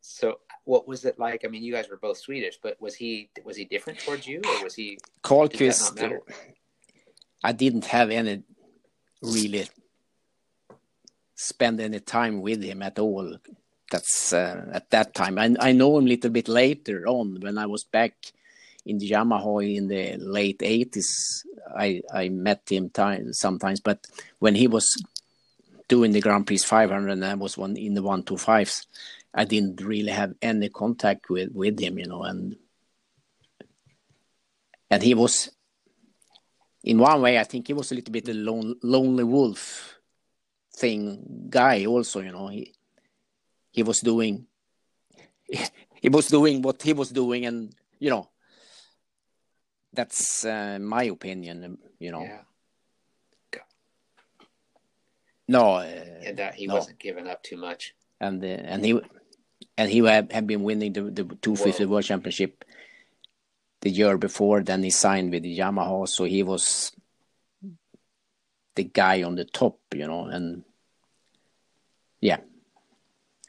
So 0.00 0.40
what 0.66 0.86
was 0.86 1.04
it 1.04 1.18
like? 1.18 1.44
I 1.44 1.48
mean, 1.48 1.62
you 1.62 1.72
guys 1.72 1.88
were 1.88 1.96
both 1.96 2.18
Swedish, 2.18 2.58
but 2.62 2.78
was 2.80 2.94
he 2.94 3.30
was 3.44 3.56
he 3.56 3.64
different 3.64 4.00
towards 4.00 4.26
you, 4.26 4.42
or 4.44 4.64
was 4.64 4.74
he? 4.74 4.98
Carlqvist, 5.22 5.94
matter? 5.96 6.20
I 7.42 7.52
didn't 7.52 7.86
have 7.86 8.10
any 8.10 8.42
really 9.22 9.68
spend 11.36 11.80
any 11.80 12.00
time 12.00 12.42
with 12.42 12.62
him 12.62 12.82
at 12.82 12.98
all. 12.98 13.36
That's 13.90 14.32
uh, 14.32 14.66
at 14.72 14.90
that 14.90 15.14
time. 15.14 15.38
I, 15.38 15.54
I 15.60 15.72
know 15.72 15.96
him 15.96 16.06
a 16.06 16.08
little 16.08 16.30
bit 16.30 16.48
later 16.48 17.06
on 17.06 17.38
when 17.40 17.56
I 17.56 17.66
was 17.66 17.84
back 17.84 18.14
in 18.84 18.98
the 18.98 19.10
Yamaha 19.10 19.76
in 19.76 19.86
the 19.86 20.16
late 20.16 20.58
80s. 20.58 21.44
I, 21.76 22.02
I 22.12 22.28
met 22.28 22.62
him 22.68 22.90
time, 22.90 23.32
sometimes, 23.32 23.78
but 23.78 24.04
when 24.40 24.56
he 24.56 24.66
was 24.66 25.00
doing 25.88 26.10
the 26.10 26.20
Grand 26.20 26.46
Prix 26.46 26.58
500 26.58 27.10
and 27.10 27.24
I 27.24 27.34
was 27.34 27.56
one 27.56 27.76
in 27.76 27.94
the 27.94 28.02
125s, 28.02 28.86
I 29.36 29.44
didn't 29.44 29.82
really 29.82 30.10
have 30.12 30.32
any 30.40 30.70
contact 30.70 31.28
with, 31.28 31.50
with 31.52 31.78
him, 31.78 31.98
you 31.98 32.06
know, 32.06 32.22
and 32.22 32.56
and 34.90 35.02
he 35.02 35.14
was 35.14 35.50
in 36.82 36.98
one 36.98 37.20
way, 37.20 37.38
I 37.38 37.44
think 37.44 37.66
he 37.66 37.72
was 37.74 37.90
a 37.90 37.96
little 37.96 38.12
bit 38.12 38.28
a 38.28 38.32
lone, 38.32 38.76
lonely 38.82 39.24
wolf 39.24 39.98
thing 40.76 41.46
guy. 41.50 41.84
Also, 41.84 42.20
you 42.20 42.32
know, 42.32 42.46
he 42.48 42.72
he 43.72 43.82
was 43.82 44.00
doing 44.00 44.46
he 46.00 46.08
was 46.08 46.28
doing 46.28 46.62
what 46.62 46.80
he 46.82 46.92
was 46.92 47.10
doing, 47.10 47.44
and 47.44 47.74
you 47.98 48.10
know, 48.10 48.30
that's 49.92 50.44
uh, 50.46 50.78
my 50.80 51.04
opinion. 51.04 51.76
You 51.98 52.12
know, 52.12 52.22
Yeah, 52.22 52.42
no, 55.48 55.74
uh, 55.74 55.82
and 56.24 56.36
that 56.38 56.54
he 56.54 56.66
no. 56.68 56.74
wasn't 56.74 56.98
giving 56.98 57.26
up 57.26 57.42
too 57.42 57.56
much. 57.56 57.94
and 58.20 58.42
uh, 58.42 58.46
and 58.46 58.84
he 58.84 59.00
and 59.78 59.90
he 59.90 59.98
had, 59.98 60.32
had 60.32 60.46
been 60.46 60.62
winning 60.62 60.92
the 60.92 61.02
the 61.02 61.24
250 61.24 61.84
Whoa. 61.84 61.90
World 61.90 62.04
Championship 62.04 62.64
the 63.80 63.90
year 63.90 64.16
before. 64.18 64.62
Then 64.62 64.82
he 64.82 64.90
signed 64.90 65.30
with 65.30 65.44
Yamaha, 65.44 66.08
so 66.08 66.24
he 66.24 66.42
was 66.42 66.92
the 68.74 68.84
guy 68.84 69.22
on 69.22 69.34
the 69.36 69.44
top, 69.44 69.78
you 69.94 70.06
know, 70.06 70.26
and 70.26 70.64
yeah. 72.20 72.40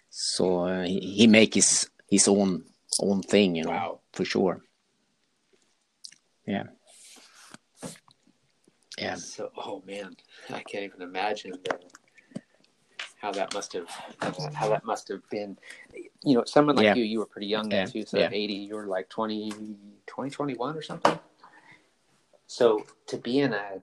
So 0.10 0.62
uh, 0.62 0.84
he, 0.84 1.00
he 1.00 1.28
make 1.28 1.54
his 1.54 1.90
his 2.10 2.28
own 2.28 2.64
own 3.02 3.22
thing, 3.22 3.56
you 3.56 3.64
know, 3.64 3.70
Wow. 3.72 4.00
for 4.14 4.26
sure. 4.26 4.62
Yeah. 6.46 6.64
Yeah. 8.98 9.16
So, 9.16 9.52
oh 9.58 9.84
man, 9.86 10.16
I 10.50 10.64
can't 10.64 10.86
even 10.86 11.02
imagine 11.04 11.52
the, 11.52 11.78
how 13.18 13.32
that 13.32 13.54
must 13.54 13.74
have 13.74 13.90
how 14.54 14.70
that 14.70 14.86
must 14.86 15.08
have 15.08 15.28
been. 15.30 15.58
You 16.24 16.38
know, 16.38 16.44
someone 16.46 16.76
like 16.76 16.86
Yeah. 16.86 16.96
you, 16.96 17.04
you 17.04 17.20
were 17.20 17.26
pretty 17.26 17.48
young 17.48 17.70
then 17.70 17.88
Yeah, 17.88 17.92
too. 17.92 18.06
So 18.06 18.20
yeah. 18.20 18.30
80, 18.32 18.54
you 18.54 18.76
were 18.76 18.86
like 18.86 19.10
20, 19.10 19.52
20, 20.06 20.30
21 20.30 20.78
or 20.78 20.82
something. 20.82 21.20
So 22.48 22.86
to 23.08 23.18
be 23.18 23.40
in 23.40 23.54
a 23.54 23.82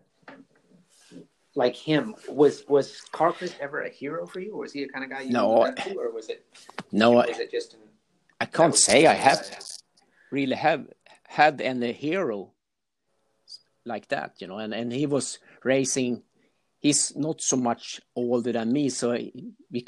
like 1.57 1.77
him 1.77 2.15
was 2.29 2.65
was 2.69 3.03
Carlqvist 3.13 3.55
ever 3.61 3.83
a 3.83 3.89
hero 3.89 4.27
for 4.27 4.41
you, 4.41 4.55
or 4.55 4.61
was 4.61 4.73
he 4.73 4.83
a 4.83 4.89
kind 4.89 5.05
of 5.05 5.11
guy 5.11 5.23
you 5.23 5.33
No, 5.33 5.61
looked 5.61 5.83
to, 5.85 5.95
or 5.95 6.11
was 6.11 6.29
it 6.29 6.45
No, 6.91 7.13
was 7.13 7.39
it 7.39 7.51
just? 7.51 7.75
An, 7.75 7.81
I 8.41 8.47
can't 8.47 8.75
say 8.75 9.07
I 9.07 9.15
have 9.15 9.47
really 10.31 10.57
have 10.57 10.89
had 11.29 11.61
any 11.61 11.93
hero 11.93 12.51
like 13.85 14.09
that, 14.09 14.35
you 14.41 14.47
know. 14.47 14.59
And 14.59 14.75
and 14.75 14.93
he 14.93 15.07
was 15.07 15.39
racing. 15.63 16.23
He's 16.85 17.17
not 17.17 17.41
so 17.41 17.57
much 17.57 17.99
older 18.15 18.53
than 18.53 18.71
me, 18.71 18.91
so 18.91 19.13
I, 19.15 19.33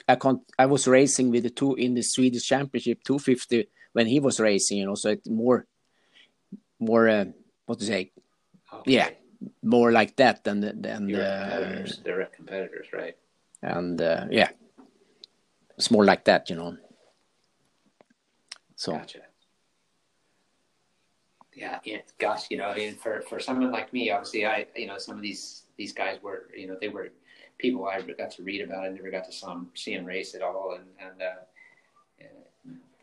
I 0.08 0.16
can't. 0.16 0.40
I 0.58 0.64
was 0.64 0.88
racing 0.88 1.30
with 1.30 1.42
the 1.42 1.50
two 1.50 1.74
in 1.74 1.92
the 1.92 2.00
Swedish 2.00 2.46
Championship 2.48 3.04
250 3.04 3.68
when 3.92 4.06
he 4.06 4.18
was 4.18 4.40
racing, 4.40 4.78
you 4.78 4.86
know. 4.86 4.94
So 4.94 5.10
it's 5.10 5.28
more, 5.28 5.66
more 6.80 7.06
uh, 7.06 7.26
what 7.66 7.80
to 7.80 7.84
say? 7.84 8.12
Okay. 8.72 8.92
Yeah, 8.92 9.10
more 9.62 9.92
like 9.92 10.16
that 10.16 10.42
than 10.44 10.60
the- 10.60 10.72
than 10.72 11.06
You're 11.10 11.20
uh, 11.22 11.40
competitors. 11.42 12.00
They're 12.02 12.24
competitors, 12.34 12.86
right? 12.94 13.16
and 13.60 14.00
uh, 14.00 14.24
yeah, 14.30 14.48
it's 15.76 15.90
more 15.90 16.06
like 16.06 16.24
that, 16.24 16.48
you 16.48 16.56
know. 16.56 16.78
So 18.76 18.92
Gotcha. 18.92 19.20
Yeah, 21.54 21.78
yeah, 21.84 21.98
gosh, 22.18 22.50
you 22.50 22.56
know, 22.56 22.70
and 22.70 22.98
for 22.98 23.20
for 23.28 23.38
someone 23.38 23.70
like 23.70 23.92
me, 23.92 24.10
obviously, 24.10 24.46
I, 24.46 24.66
you 24.74 24.86
know, 24.86 24.96
some 24.96 25.16
of 25.16 25.22
these 25.22 25.65
these 25.76 25.92
guys 25.92 26.18
were, 26.22 26.48
you 26.56 26.66
know, 26.66 26.76
they 26.80 26.88
were 26.88 27.10
people 27.58 27.86
I 27.86 28.00
got 28.00 28.30
to 28.32 28.42
read 28.42 28.62
about. 28.62 28.84
I 28.84 28.88
never 28.88 29.10
got 29.10 29.24
to 29.24 29.32
see 29.32 29.46
them, 29.46 29.70
see 29.74 29.94
them 29.94 30.04
race 30.04 30.34
at 30.34 30.42
all, 30.42 30.76
and 30.78 30.86
and 30.98 31.22
uh, 31.22 31.42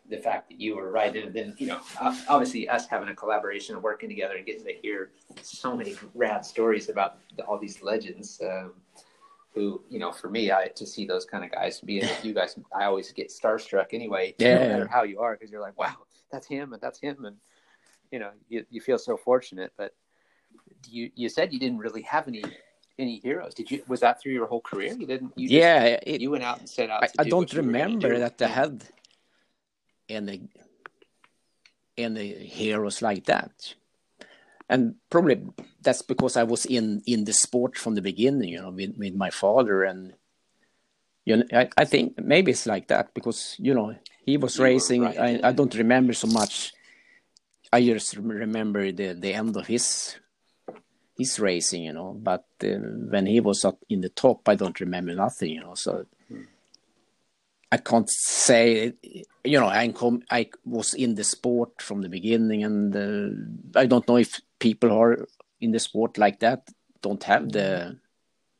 the 0.09 0.17
fact 0.17 0.49
that 0.49 0.59
you 0.59 0.75
were 0.75 0.91
right, 0.91 1.15
and 1.15 1.33
then 1.33 1.55
you 1.57 1.67
know, 1.67 1.79
obviously, 2.27 2.67
us 2.67 2.88
having 2.88 3.09
a 3.09 3.15
collaboration 3.15 3.75
and 3.75 3.83
working 3.83 4.09
together 4.09 4.36
and 4.36 4.45
getting 4.45 4.65
to 4.65 4.73
hear 4.73 5.12
so 5.41 5.75
many 5.75 5.95
rad 6.13 6.45
stories 6.45 6.89
about 6.89 7.17
the, 7.38 7.43
all 7.43 7.57
these 7.57 7.81
legends. 7.81 8.41
Um, 8.43 8.73
who, 9.53 9.83
you 9.88 9.99
know, 9.99 10.12
for 10.12 10.31
me, 10.31 10.51
I 10.51 10.69
to 10.69 10.86
see 10.86 11.05
those 11.05 11.25
kind 11.25 11.43
of 11.43 11.51
guys, 11.51 11.79
being 11.79 12.09
you 12.23 12.33
guys, 12.33 12.57
I 12.75 12.86
always 12.86 13.12
get 13.12 13.29
starstruck 13.29 13.88
anyway, 13.93 14.33
no 14.39 14.67
matter 14.67 14.88
how 14.88 15.03
you 15.03 15.19
are, 15.19 15.36
because 15.36 15.51
you're 15.51 15.62
like, 15.62 15.77
wow, 15.77 15.93
that's 16.31 16.47
him 16.47 16.73
and 16.73 16.81
that's 16.81 16.99
him, 16.99 17.25
and 17.25 17.38
you 18.12 18.17
know, 18.17 18.31
you, 18.49 18.65
you 18.71 18.81
feel 18.81 18.97
so 18.97 19.15
fortunate. 19.15 19.71
But 19.77 19.93
you 20.89 21.12
you 21.15 21.30
said 21.30 21.54
you 21.54 21.60
didn't 21.60 21.80
really 21.80 22.02
have 22.04 22.28
any 22.28 22.43
any 23.00 23.19
heroes. 23.19 23.54
Did 23.54 23.72
you? 23.72 23.84
Was 23.88 24.02
that 24.02 24.22
through 24.22 24.34
your 24.34 24.48
whole 24.48 24.62
career? 24.62 24.93
You 24.93 25.08
didn't? 25.08 25.34
You 25.36 25.48
just- 25.48 25.54
yeah, 25.54 25.84
it, 26.06 26.22
you 26.22 26.32
went 26.32 26.43
out 26.43 26.60
and 26.60 26.69
set 26.69 26.89
out. 26.89 27.04
I, 27.04 27.08
to 27.08 27.13
I 27.19 27.24
do 27.24 27.30
don't 27.32 27.39
what 27.39 27.54
you 27.54 27.60
were 27.62 27.65
remember 27.67 28.10
do. 28.13 28.19
that 28.19 28.38
they 28.38 28.48
had 28.48 28.84
any 30.10 30.50
any 31.98 32.34
heroes 32.34 33.02
like 33.02 33.26
that. 33.26 33.76
And 34.69 34.96
probably 35.10 35.41
that's 35.82 36.02
because 36.02 36.38
I 36.38 36.43
was 36.43 36.65
in 36.65 37.02
in 37.06 37.26
the 37.26 37.34
sport 37.34 37.78
from 37.78 37.96
the 37.96 38.02
beginning, 38.02 38.50
you 38.50 38.62
know, 38.62 38.72
with, 38.72 38.98
with 38.98 39.13
my 39.13 39.30
father 39.30 39.84
and 39.84 40.13
you 41.26 41.38
know, 41.38 41.43
I, 41.54 41.69
I 41.78 41.86
think 41.86 42.17
maybe 42.22 42.52
it's 42.52 42.65
like 42.65 42.88
that 42.88 43.13
because 43.13 43.56
you 43.60 43.74
know 43.74 43.96
he 44.26 44.38
was 44.38 44.58
You 44.58 44.63
racing. 44.65 45.02
right 45.04 45.17
I, 45.43 45.50
I 45.50 45.52
don't 45.52 45.74
remember 45.76 46.13
so 46.13 46.28
much. 46.28 46.74
I 47.72 47.82
just 47.84 48.15
remember 48.17 48.91
the 48.91 49.13
the 49.13 49.34
end 49.34 49.56
of 49.58 49.67
his 49.67 50.15
his 51.17 51.39
racing, 51.39 51.84
you 51.84 51.93
know. 51.93 52.13
But 52.13 52.45
uh, 52.63 52.80
when 53.10 53.26
he 53.26 53.39
was 53.39 53.65
up 53.65 53.80
in 53.89 54.02
the 54.02 54.10
top, 54.10 54.47
I 54.47 54.56
don't 54.56 54.80
remember 54.80 55.13
nothing, 55.15 55.52
you 55.52 55.62
know. 55.62 55.76
So 55.76 56.06
I 57.71 57.78
can't 57.78 58.10
say, 58.10 58.93
you 59.43 59.60
know, 59.60 59.67
I 59.67 59.91
I 60.30 60.49
was 60.63 60.93
in 60.93 61.15
the 61.15 61.23
sport 61.23 61.82
from 61.82 62.02
the 62.02 62.10
beginning, 62.10 62.63
and 62.63 62.95
uh, 62.95 63.80
I 63.80 63.88
don't 63.88 64.08
know 64.08 64.17
if 64.17 64.39
people 64.60 64.89
who 64.89 64.99
are 65.02 65.28
in 65.60 65.71
the 65.71 65.80
sport 65.80 66.17
like 66.17 66.39
that 66.41 66.67
don't 67.02 67.23
have 67.23 67.52
the 67.52 67.97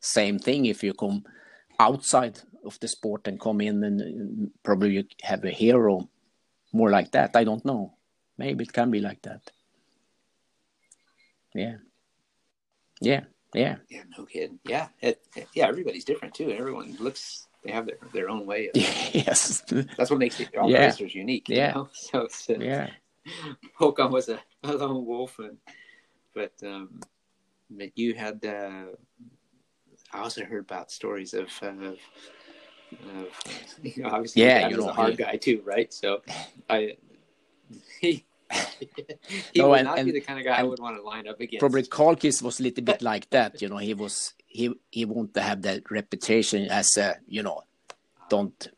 same 0.00 0.38
thing. 0.38 0.66
If 0.66 0.82
you 0.82 0.94
come 0.94 1.24
outside 1.78 2.40
of 2.64 2.78
the 2.80 2.88
sport 2.88 3.28
and 3.28 3.38
come 3.38 3.60
in, 3.60 3.84
and 3.84 4.00
uh, 4.02 4.50
probably 4.62 4.94
you 4.94 5.04
have 5.22 5.44
a 5.44 5.50
hero 5.50 6.08
more 6.72 6.90
like 6.90 7.12
that. 7.12 7.36
I 7.36 7.44
don't 7.44 7.64
know. 7.64 7.94
Maybe 8.36 8.64
it 8.64 8.72
can 8.72 8.90
be 8.90 9.00
like 9.00 9.22
that. 9.22 9.42
Yeah. 11.54 11.76
Yeah. 13.00 13.24
Yeah. 13.54 13.76
Yeah, 13.88 14.02
no 14.18 14.24
kidding. 14.24 14.58
Yeah, 14.64 14.88
it, 15.00 15.20
it- 15.36 15.48
yeah. 15.54 15.66
Everybody's 15.68 16.04
different 16.04 16.34
too. 16.34 16.50
Everyone 16.50 16.96
looks. 16.98 17.46
They 17.64 17.72
have 17.72 17.86
their, 17.86 17.96
their 18.12 18.28
own 18.28 18.44
way. 18.44 18.68
Of, 18.68 18.76
yes. 19.14 19.62
that's 19.96 20.10
what 20.10 20.18
makes 20.18 20.38
it, 20.40 20.54
all 20.56 20.70
Yeah. 20.70 20.84
racers 20.86 21.14
unique. 21.14 21.48
Yeah. 21.48 21.72
know? 21.72 21.88
So 21.94 22.22
it's, 22.22 22.50
uh, 22.50 22.56
yeah. 22.58 22.90
Håkan 23.80 24.10
was 24.10 24.28
a, 24.28 24.38
a 24.64 24.72
lone 24.72 25.06
wolf, 25.06 25.38
and 25.38 25.56
but 26.34 26.52
um, 26.62 27.00
but 27.70 27.96
you 27.96 28.14
had. 28.14 28.44
Uh, 28.44 28.86
I 30.12 30.18
also 30.18 30.44
heard 30.44 30.64
about 30.64 30.90
stories 30.90 31.32
of. 31.34 31.48
Uh, 31.62 31.66
of 31.66 31.98
you 33.82 34.02
know, 34.02 34.10
obviously, 34.10 34.42
Yeah, 34.42 34.68
you 34.68 34.76
know, 34.76 34.88
a 34.88 34.92
hard 34.92 35.16
guy 35.16 35.36
too, 35.36 35.62
right? 35.64 35.92
So, 35.92 36.22
I 36.68 36.96
he 38.00 38.24
he 39.52 39.60
No, 39.60 39.70
would 39.70 39.78
and- 39.80 39.86
not 39.88 40.04
be 40.04 40.12
the 40.12 40.20
kind 40.20 40.38
of 40.38 40.44
guy 40.44 40.56
I 40.58 40.62
would 40.62 40.78
want 40.78 40.96
to 40.96 41.02
line 41.02 41.26
up 41.28 41.40
against. 41.40 41.60
Probably 41.60 41.82
Carlqvist 41.82 42.42
was 42.42 42.60
a 42.60 42.62
little 42.62 42.84
bit 42.84 43.02
like 43.02 43.28
that, 43.30 43.60
you 43.62 43.68
know. 43.68 43.78
He 43.78 43.94
was 43.94 44.34
he 44.46 44.72
he 44.90 45.04
wanted 45.04 45.34
to 45.34 45.42
have 45.42 45.62
that 45.62 45.90
reputation 45.90 46.66
as 46.70 46.96
a 46.96 47.16
you 47.26 47.42
know, 47.42 47.62
don't 48.28 48.68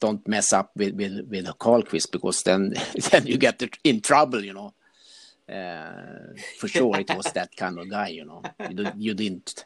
don't 0.00 0.26
mess 0.28 0.52
up 0.52 0.70
with 0.76 0.94
with 0.94 1.26
with 1.28 1.46
Carlqvist 1.58 2.10
because 2.10 2.42
then 2.42 2.74
then 3.10 3.26
you 3.26 3.38
get 3.38 3.62
in 3.84 4.00
trouble, 4.00 4.44
you 4.44 4.52
know. 4.54 4.74
Uh, 5.48 6.32
for 6.58 6.68
sure, 6.68 6.98
it 7.00 7.10
was 7.16 7.26
that 7.34 7.54
kind 7.56 7.78
of 7.78 7.88
guy, 7.90 8.08
you 8.08 8.24
know. 8.24 8.42
You, 8.70 8.92
you 8.96 9.14
didn't 9.14 9.64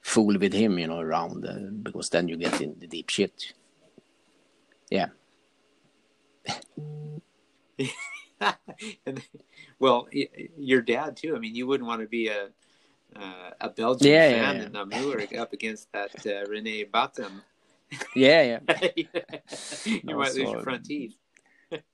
fool 0.00 0.38
with 0.38 0.52
him, 0.52 0.78
you 0.78 0.86
know, 0.86 0.98
around 0.98 1.46
uh, 1.46 1.54
because 1.82 2.08
then 2.10 2.26
you 2.28 2.36
get 2.36 2.60
in 2.60 2.74
the 2.78 2.86
deep 2.86 3.10
shit. 3.10 3.52
Yeah, 4.90 5.08
Well, 9.78 10.08
your 10.56 10.82
dad 10.82 11.16
too. 11.16 11.36
I 11.36 11.38
mean, 11.38 11.54
you 11.54 11.66
wouldn't 11.66 11.86
want 11.88 12.00
to 12.02 12.08
be 12.08 12.28
a 12.28 12.48
uh, 13.14 13.50
a 13.60 13.70
Belgian 13.70 14.08
Yeah, 14.12 14.28
yeah, 14.28 14.42
fan 14.42 14.56
yeah. 14.56 14.62
in 14.62 14.72
Namur 14.72 15.20
up 15.38 15.52
against 15.52 15.90
that 15.92 16.12
uh, 16.26 16.46
Rene 16.48 16.84
Baeten. 16.84 17.42
yeah, 18.14 18.42
yeah. 18.42 18.60
you 19.84 20.02
No, 20.02 20.18
might 20.18 20.34
lose 20.34 20.50
your 20.50 20.60
front 20.60 20.84
teeth. 20.84 21.16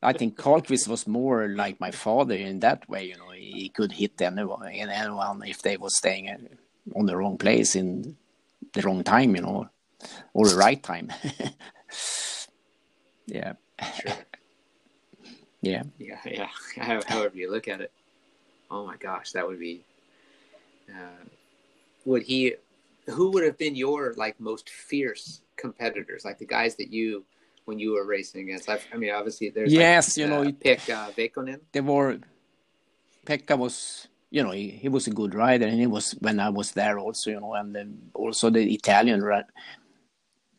I 0.02 0.12
think 0.12 0.36
Carlqvist 0.36 0.88
was 0.88 1.06
more 1.06 1.48
like 1.48 1.80
my 1.80 1.90
father 1.90 2.34
in 2.34 2.60
that 2.60 2.88
way. 2.88 3.04
You 3.06 3.16
know, 3.16 3.30
he 3.30 3.68
could 3.70 3.92
hit 3.92 4.20
anyone, 4.20 4.66
anyone 4.68 5.42
if 5.46 5.62
they 5.62 5.76
was 5.76 5.96
staying 5.96 6.28
on 6.94 7.06
the 7.06 7.16
wrong 7.16 7.38
place 7.38 7.74
in 7.74 8.16
the 8.74 8.82
wrong 8.82 9.02
time, 9.04 9.34
you 9.36 9.42
know, 9.42 9.68
or 10.34 10.48
the 10.48 10.56
right 10.56 10.82
time. 10.82 11.10
yeah, 13.26 13.54
Sure. 14.00 14.12
Yeah. 15.62 15.82
Yeah, 15.98 16.18
yeah. 16.26 16.48
However 17.06 17.36
you 17.36 17.50
look 17.50 17.68
at 17.68 17.80
it. 17.80 17.92
Oh 18.70 18.86
my 18.86 18.96
gosh, 18.96 19.32
that 19.32 19.46
would 19.46 19.60
be. 19.60 19.84
Uh, 20.90 21.24
would 22.04 22.22
he? 22.22 22.54
Who 23.06 23.30
would 23.30 23.44
have 23.44 23.58
been 23.58 23.74
your 23.74 24.14
like 24.14 24.38
most 24.40 24.70
fierce 24.70 25.42
competitors? 25.56 26.24
Like 26.24 26.38
the 26.38 26.46
guys 26.46 26.76
that 26.76 26.92
you, 26.92 27.24
when 27.64 27.78
you 27.78 27.92
were 27.92 28.04
racing 28.04 28.42
against. 28.42 28.68
I, 28.68 28.78
I 28.92 28.96
mean, 28.96 29.12
obviously 29.12 29.50
there's. 29.50 29.72
like, 29.72 29.80
Yes, 29.80 30.16
you 30.16 30.26
know, 30.26 30.42
uh, 30.42 30.52
pick 30.60 30.88
uh, 30.90 31.10
Vehkonen. 31.10 31.60
There 31.72 31.82
were 31.82 32.18
Pekka 33.24 33.56
was, 33.56 34.08
you 34.30 34.42
know, 34.42 34.50
he, 34.50 34.70
he 34.70 34.88
was 34.88 35.06
a 35.06 35.10
good 35.10 35.34
rider, 35.34 35.66
and 35.66 35.78
he 35.78 35.86
was 35.86 36.12
when 36.20 36.40
I 36.40 36.48
was 36.48 36.72
there 36.72 36.98
also, 36.98 37.30
you 37.30 37.40
know, 37.40 37.54
and 37.54 37.74
then 37.74 38.10
also 38.14 38.50
the 38.50 38.72
Italian 38.72 39.22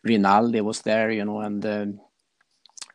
Rinaldi 0.04 0.62
was 0.62 0.82
there, 0.82 1.12
you 1.12 1.26
know, 1.26 1.40
and 1.40 1.66
um, 1.66 2.00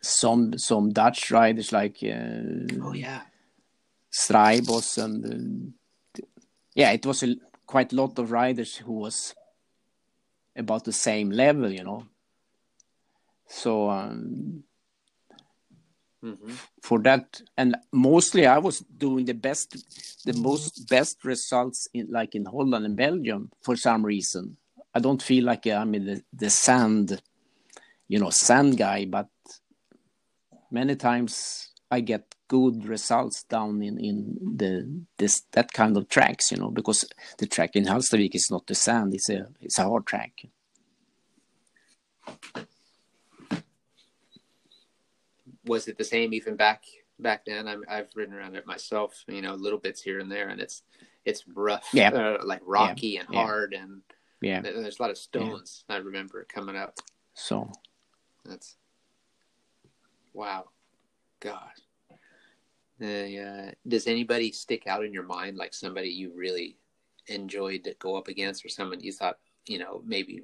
some 0.00 0.58
some 0.58 0.90
Dutch 0.90 1.30
riders 1.30 1.72
like. 1.72 1.98
Uh, 2.02 2.66
Oh 2.82 2.92
yeah. 2.94 3.22
Strijbos 4.12 5.02
and 5.02 5.74
uh, 6.16 6.22
yeah, 6.74 6.92
it 6.92 7.04
was 7.04 7.22
a, 7.22 7.36
quite 7.66 7.92
a 7.92 7.96
lot 7.96 8.18
of 8.18 8.32
riders 8.32 8.76
who 8.76 8.92
was 8.92 9.34
about 10.56 10.84
the 10.84 10.92
same 10.92 11.30
level, 11.30 11.70
you 11.70 11.84
know. 11.84 12.04
So 13.46 13.90
um, 13.90 14.64
hmm 16.22 16.54
for 16.82 16.98
that, 17.00 17.42
and 17.56 17.76
mostly 17.92 18.46
I 18.46 18.58
was 18.58 18.80
doing 18.80 19.26
the 19.26 19.34
best, 19.34 19.76
the 20.24 20.32
most 20.32 20.88
best 20.88 21.24
results 21.24 21.86
in 21.92 22.08
like 22.10 22.34
in 22.34 22.46
Holland 22.46 22.86
and 22.86 22.96
Belgium 22.96 23.50
for 23.62 23.76
some 23.76 24.04
reason. 24.04 24.56
I 24.94 25.00
don't 25.00 25.22
feel 25.22 25.44
like 25.44 25.66
I'm 25.66 25.94
in 25.94 26.06
the, 26.06 26.22
the 26.32 26.50
sand, 26.50 27.20
you 28.08 28.18
know, 28.18 28.30
sand 28.30 28.78
guy, 28.78 29.04
but 29.04 29.28
many 30.70 30.96
times 30.96 31.68
I 31.90 32.00
get 32.00 32.34
good 32.48 32.86
results 32.86 33.42
down 33.44 33.82
in 33.82 33.98
in 33.98 34.38
the 34.56 34.88
this 35.16 35.42
that 35.52 35.72
kind 35.72 35.96
of 35.96 36.08
tracks, 36.08 36.50
you 36.52 36.58
know, 36.58 36.70
because 36.70 37.04
the 37.38 37.46
track 37.46 37.76
in 37.76 37.84
Hallstavik 37.84 38.34
is 38.34 38.48
not 38.50 38.66
the 38.66 38.74
sand; 38.74 39.14
it's 39.14 39.28
a 39.30 39.48
it's 39.60 39.78
a 39.78 39.84
hard 39.84 40.06
track. 40.06 40.32
Was 45.66 45.88
it 45.88 45.98
the 45.98 46.04
same 46.04 46.32
even 46.34 46.56
back 46.56 46.84
back 47.18 47.44
then? 47.44 47.68
I'm, 47.68 47.84
I've 47.88 48.08
ridden 48.14 48.34
around 48.34 48.56
it 48.56 48.66
myself. 48.66 49.24
You 49.26 49.42
know, 49.42 49.54
little 49.54 49.78
bits 49.78 50.00
here 50.02 50.18
and 50.18 50.30
there, 50.30 50.48
and 50.48 50.60
it's 50.60 50.82
it's 51.24 51.44
rough. 51.48 51.88
Yeah. 51.92 52.10
Uh, 52.10 52.38
like 52.44 52.60
rocky 52.64 53.16
and 53.18 53.28
Yeah. 53.30 53.42
hard, 53.44 53.74
and 53.74 54.02
Yeah, 54.40 54.60
there- 54.60 54.80
there's 54.80 54.98
a 54.98 55.02
lot 55.02 55.10
of 55.10 55.18
stones. 55.18 55.84
I 55.88 55.96
remember 55.96 56.44
coming 56.44 56.76
up. 56.76 56.98
so 57.34 57.70
That's 58.44 58.76
wow, 60.38 60.68
God. 61.40 61.72
Uh, 63.02 63.06
uh, 63.06 63.70
does 63.86 64.06
anybody 64.06 64.52
stick 64.52 64.86
out 64.86 65.04
in 65.04 65.12
your 65.12 65.24
mind 65.24 65.56
like 65.56 65.74
somebody 65.74 66.08
you 66.08 66.32
really 66.34 66.76
enjoyed 67.26 67.84
to 67.84 67.94
go 67.98 68.16
up 68.16 68.28
against, 68.28 68.64
or 68.64 68.68
someone 68.68 69.00
you 69.00 69.12
thought 69.12 69.38
you 69.66 69.78
know 69.78 70.00
maybe? 70.06 70.42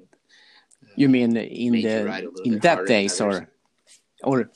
you 0.97 1.07
mean 1.09 1.35
in 1.37 1.73
you 1.73 1.81
the 1.81 2.05
ride 2.05 2.25
a 2.25 2.29
little 2.29 2.45
in 2.45 2.59
that 2.59 2.85
days 2.85 3.19
or 3.21 3.49
or 4.23 4.49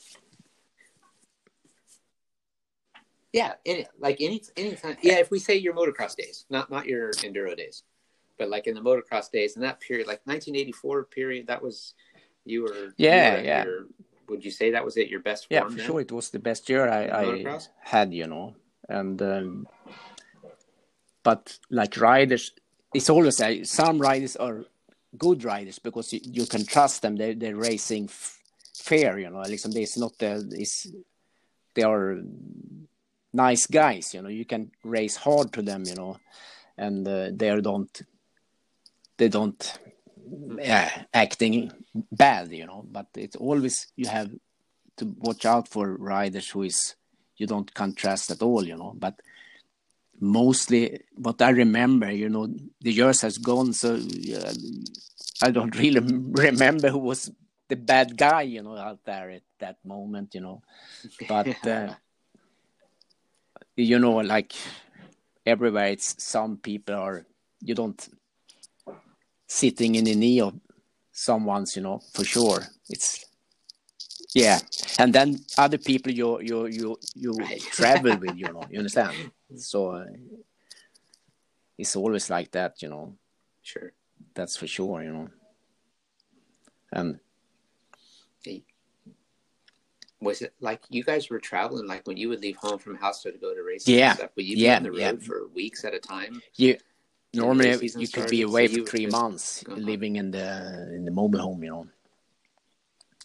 Yeah, 3.32 3.54
any, 3.64 3.86
like 3.98 4.20
any 4.20 4.42
anytime. 4.56 4.96
Yeah, 5.02 5.18
if 5.20 5.30
we 5.30 5.38
say 5.38 5.56
your 5.56 5.74
motocross 5.74 6.16
days, 6.16 6.44
not 6.50 6.70
not 6.70 6.86
your 6.86 7.12
enduro 7.12 7.56
days, 7.56 7.84
but 8.38 8.50
like 8.50 8.66
in 8.66 8.74
the 8.74 8.80
motocross 8.82 9.30
days 9.30 9.56
in 9.56 9.62
that 9.62 9.80
period, 9.80 10.06
like 10.06 10.20
1984 10.24 11.04
period, 11.04 11.46
that 11.46 11.62
was 11.62 11.94
you 12.44 12.62
were. 12.62 12.94
you 12.98 13.06
Yeah, 13.08 13.36
were 13.36 13.42
yeah. 13.42 13.64
Would 14.30 14.44
you 14.44 14.50
say 14.50 14.70
that 14.70 14.84
was 14.84 14.96
it 14.96 15.08
your 15.08 15.20
best 15.20 15.48
yeah 15.50 15.60
form? 15.60 15.72
for 15.72 15.78
then? 15.78 15.86
sure 15.86 16.00
it 16.00 16.12
was 16.12 16.30
the 16.30 16.38
best 16.38 16.68
year 16.70 16.88
I, 16.88 17.02
I 17.22 17.58
had, 17.80 18.14
you 18.14 18.26
know, 18.26 18.54
and 18.88 19.20
um, 19.20 19.66
but 21.22 21.58
like 21.68 21.96
riders, 21.96 22.52
it's 22.94 23.10
always 23.10 23.40
uh, 23.40 23.64
some 23.64 23.98
riders 23.98 24.36
are 24.36 24.64
good 25.18 25.44
riders 25.44 25.78
because 25.78 26.12
you, 26.12 26.20
you 26.22 26.46
can 26.46 26.64
trust 26.64 27.02
them. 27.02 27.16
They 27.16 27.34
they're 27.34 27.56
racing 27.56 28.04
f- 28.04 28.38
fair, 28.74 29.18
you 29.18 29.28
know. 29.28 29.40
Liksom, 29.40 29.76
it's 29.76 29.98
not 29.98 30.16
the 30.18 30.48
it's 30.52 30.86
they 31.74 31.82
are 31.82 32.18
nice 33.32 33.66
guys, 33.66 34.14
you 34.14 34.22
know. 34.22 34.28
You 34.28 34.44
can 34.44 34.70
race 34.84 35.16
hard 35.16 35.52
to 35.54 35.62
them, 35.62 35.84
you 35.86 35.96
know, 35.96 36.16
and 36.78 37.06
uh, 37.06 37.30
they 37.32 37.60
don't 37.60 38.02
they 39.18 39.28
don't 39.28 39.78
yeah, 40.58 41.04
acting 41.12 41.72
bad, 42.12 42.52
you 42.52 42.66
know. 42.66 42.84
But 42.90 43.06
it's 43.16 43.36
always 43.36 43.86
you 43.96 44.08
have 44.08 44.30
to 44.98 45.14
watch 45.18 45.44
out 45.44 45.68
for 45.68 45.96
riders 45.96 46.50
who 46.50 46.62
is 46.62 46.94
you 47.36 47.46
don't 47.46 47.72
contrast 47.74 48.30
at 48.30 48.42
all, 48.42 48.64
you 48.64 48.76
know. 48.76 48.92
But 48.96 49.20
mostly, 50.20 51.00
what 51.14 51.40
I 51.42 51.50
remember, 51.50 52.10
you 52.10 52.28
know, 52.28 52.48
the 52.80 52.92
years 52.92 53.22
has 53.22 53.38
gone, 53.38 53.72
so 53.72 53.94
uh, 53.94 54.52
I 55.42 55.50
don't 55.50 55.76
really 55.78 56.00
remember 56.00 56.90
who 56.90 56.98
was 56.98 57.30
the 57.68 57.76
bad 57.76 58.16
guy, 58.16 58.42
you 58.42 58.62
know, 58.62 58.76
out 58.76 59.04
there 59.04 59.30
at 59.30 59.42
that 59.58 59.76
moment, 59.84 60.34
you 60.34 60.40
know. 60.40 60.62
But 61.28 61.66
uh, 61.66 61.94
you 63.76 63.98
know, 63.98 64.16
like 64.16 64.52
everywhere, 65.46 65.86
it's 65.86 66.22
some 66.22 66.58
people 66.58 66.94
are 66.94 67.26
you 67.62 67.74
don't 67.74 68.08
sitting 69.50 69.96
in 69.96 70.04
the 70.04 70.14
knee 70.14 70.40
of 70.40 70.54
someone's, 71.10 71.74
you 71.74 71.82
know, 71.82 71.98
for 72.12 72.24
sure. 72.24 72.60
It's 72.88 73.24
yeah, 74.32 74.60
and 75.00 75.12
then 75.12 75.40
other 75.58 75.78
people 75.78 76.12
you 76.12 76.40
you 76.40 76.66
you 76.66 76.96
you 77.16 77.32
Right. 77.32 77.60
travel 77.72 78.16
with, 78.16 78.36
you 78.36 78.52
know, 78.52 78.62
you 78.70 78.78
understand. 78.78 79.16
So 79.56 79.90
uh, 79.90 80.04
it's 81.76 81.96
always 81.96 82.30
like 82.30 82.52
that, 82.52 82.80
you 82.82 82.88
know. 82.90 83.16
Sure. 83.62 83.92
That's 84.34 84.56
for 84.56 84.68
sure, 84.68 85.02
you 85.02 85.12
know. 85.12 85.28
And 86.92 87.18
Was 90.22 90.42
it 90.42 90.52
like 90.60 90.82
you 90.90 91.02
guys 91.02 91.30
were 91.30 91.40
traveling? 91.40 91.86
Like 91.88 92.06
when 92.06 92.18
you 92.18 92.28
would 92.28 92.40
leave 92.42 92.56
home 92.56 92.78
from 92.78 92.96
house 92.96 93.22
to 93.22 93.32
go 93.32 93.54
to 93.54 93.62
races? 93.62 93.88
Yeah. 93.88 94.10
and 94.10 94.18
stuff, 94.18 94.30
would 94.36 94.44
you 94.44 94.56
be 94.56 94.62
Yeah, 94.62 94.76
on 94.76 94.82
the 94.82 94.90
road 94.92 94.98
yeah. 95.00 95.26
for 95.26 95.48
weeks 95.48 95.84
at 95.84 95.94
a 95.94 95.98
time? 95.98 96.42
the 96.58 96.78
normally 97.34 97.90
you 97.96 98.08
could 98.08 98.28
be 98.28 98.42
away 98.42 98.68
so 98.68 98.84
for 98.84 98.90
three 98.90 99.06
months 99.06 99.64
Uh-huh. 99.66 99.76
living 99.76 100.16
in 100.16 100.30
the 100.30 100.48
in 100.94 101.04
the 101.04 101.10
mobile 101.10 101.40
home, 101.40 101.62
you 101.64 101.70
know. 101.70 101.86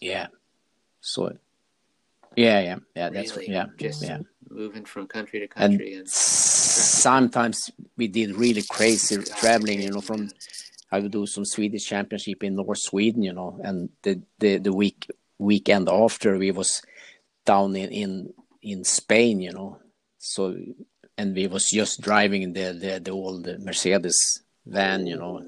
Yeah. 0.01 0.27
So 1.01 1.37
yeah, 2.35 2.59
yeah, 2.59 2.79
yeah. 2.95 3.09
That's 3.09 3.37
yeah, 3.47 3.65
Just 3.77 4.03
yeah. 4.03 4.19
moving 4.49 4.85
from 4.85 5.07
country 5.07 5.39
to 5.39 5.47
country 5.47 5.95
and, 5.95 6.09
sometimes 6.09 7.71
we 7.97 8.07
did 8.07 8.35
really 8.35 8.61
crazy 8.61 9.17
God, 9.17 9.25
traveling 9.37 9.81
you 9.81 9.91
know 9.91 10.01
from 10.01 10.29
i 10.91 10.99
would 10.99 11.11
do 11.11 11.25
some 11.25 11.45
swedish 11.45 11.85
championship 11.85 12.43
in 12.43 12.55
north 12.55 12.77
sweden 12.77 13.23
you 13.23 13.33
know 13.33 13.59
and 13.63 13.89
the 14.03 14.21
the, 14.39 14.57
the 14.57 14.73
week 14.73 15.07
weekend 15.39 15.89
after 15.89 16.37
we 16.37 16.51
was 16.51 16.81
down 17.45 17.75
in 17.75 17.89
in 17.91 18.33
in 18.61 18.83
spain 18.83 19.39
you 19.39 19.51
know 19.51 19.79
so 20.17 20.55
and 21.17 21.35
we 21.35 21.47
was 21.47 21.69
just 21.69 22.01
driving 22.01 22.53
the 22.53 22.73
the, 22.73 22.99
the 22.99 23.11
old 23.11 23.47
mercedes 23.59 24.43
van 24.65 25.05
you 25.07 25.17
know 25.17 25.43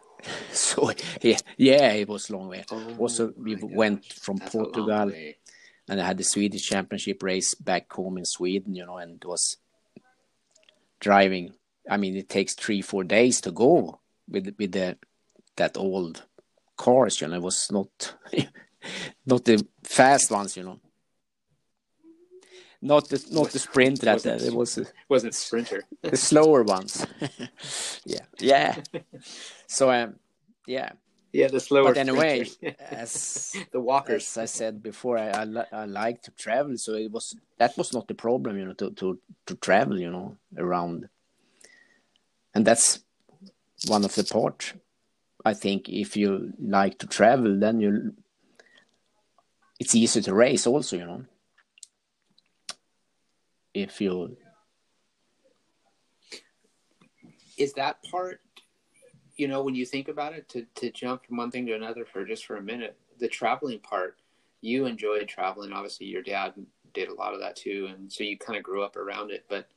so 0.52 0.90
yeah 1.20 1.38
yeah 1.56 1.92
it 1.92 2.08
was 2.08 2.30
long 2.30 2.48
way 2.48 2.64
Oh 2.70 2.96
also 2.98 3.32
we 3.36 3.56
went 3.56 4.02
gosh, 4.02 4.18
from 4.18 4.36
that's 4.36 4.52
portugal 4.52 5.12
and 5.88 6.00
I 6.00 6.06
had 6.06 6.18
the 6.18 6.24
Swedish 6.24 6.68
Championship 6.68 7.22
race 7.22 7.54
back 7.54 7.92
home 7.92 8.18
in 8.18 8.24
Sweden, 8.24 8.74
you 8.74 8.86
know, 8.86 8.98
and 8.98 9.16
it 9.16 9.26
was 9.26 9.56
driving. 11.00 11.54
I 11.90 11.96
mean, 11.96 12.16
it 12.16 12.28
takes 12.28 12.54
three, 12.54 12.82
four 12.82 13.04
days 13.04 13.40
to 13.42 13.50
go 13.50 14.00
with 14.28 14.54
with 14.58 14.72
the 14.72 14.96
that 15.56 15.76
old 15.76 16.24
cars, 16.76 17.20
you 17.20 17.28
know. 17.28 17.36
It 17.36 17.42
was 17.42 17.68
not 17.70 18.14
not 19.26 19.44
the 19.44 19.66
fast 19.82 20.30
ones, 20.30 20.56
you 20.56 20.62
know. 20.62 20.80
Not 22.84 23.08
the 23.08 23.24
not 23.30 23.50
the 23.50 23.60
sprinter 23.60 24.06
that 24.06 24.24
wasn't- 24.24 24.42
it 24.42 24.54
was 24.54 24.78
Wasn't 25.08 25.34
sprinter. 25.34 25.84
the 26.02 26.16
slower 26.16 26.64
ones. 26.64 27.06
yeah, 28.04 28.24
yeah. 28.40 28.74
So 29.68 29.92
um, 29.92 30.16
yeah. 30.66 30.90
yeah, 31.32 31.46
the 31.46 31.60
slower. 31.60 31.94
But 31.94 31.96
anyway, 31.98 32.44
as 32.80 33.54
the 33.70 33.80
walkers. 33.80 34.24
as 34.36 34.38
I 34.38 34.44
said 34.46 34.82
before, 34.82 35.16
I, 35.16 35.28
I, 35.28 35.44
li- 35.44 35.72
I 35.72 35.84
like 35.86 36.22
to 36.22 36.32
travel, 36.32 36.76
so 36.76 36.94
it 36.94 37.12
was 37.12 37.36
that 37.58 37.78
was 37.78 37.92
not 37.92 38.08
the 38.08 38.14
problem, 38.14 38.58
you 38.58 38.64
know, 38.64 38.74
to 38.74 38.90
to 38.90 39.18
to 39.46 39.54
travel, 39.54 40.00
you 40.00 40.10
know, 40.10 40.36
around, 40.58 41.08
and 42.52 42.66
that's 42.66 42.98
one 43.86 44.04
of 44.04 44.14
the 44.16 44.24
part. 44.24 44.74
I 45.44 45.54
think 45.54 45.88
if 45.88 46.16
you 46.16 46.52
like 46.60 46.98
to 46.98 47.06
travel, 47.06 47.58
then 47.60 47.80
you, 47.80 48.14
it's 49.80 49.94
easy 49.94 50.20
to 50.22 50.34
race 50.34 50.66
also, 50.66 50.96
you 50.96 51.06
know. 51.06 51.24
If 53.74 54.00
you, 54.00 54.36
is 57.56 57.72
that 57.74 58.02
part 58.10 58.40
you 59.36 59.48
know 59.48 59.62
when 59.62 59.74
you 59.74 59.86
think 59.86 60.08
about 60.08 60.34
it 60.34 60.48
to 60.48 60.66
to 60.74 60.90
jump 60.90 61.24
from 61.24 61.36
one 61.36 61.50
thing 61.50 61.66
to 61.66 61.74
another 61.74 62.04
for 62.04 62.24
just 62.24 62.44
for 62.44 62.56
a 62.56 62.62
minute 62.62 62.96
the 63.18 63.28
traveling 63.28 63.78
part 63.80 64.16
you 64.60 64.86
enjoyed 64.86 65.28
traveling 65.28 65.72
obviously 65.72 66.06
your 66.06 66.22
dad 66.22 66.52
did 66.94 67.08
a 67.08 67.14
lot 67.14 67.34
of 67.34 67.40
that 67.40 67.56
too 67.56 67.88
and 67.92 68.12
so 68.12 68.24
you 68.24 68.36
kind 68.36 68.56
of 68.56 68.62
grew 68.62 68.82
up 68.82 68.96
around 68.96 69.30
it 69.30 69.44
but 69.48 69.68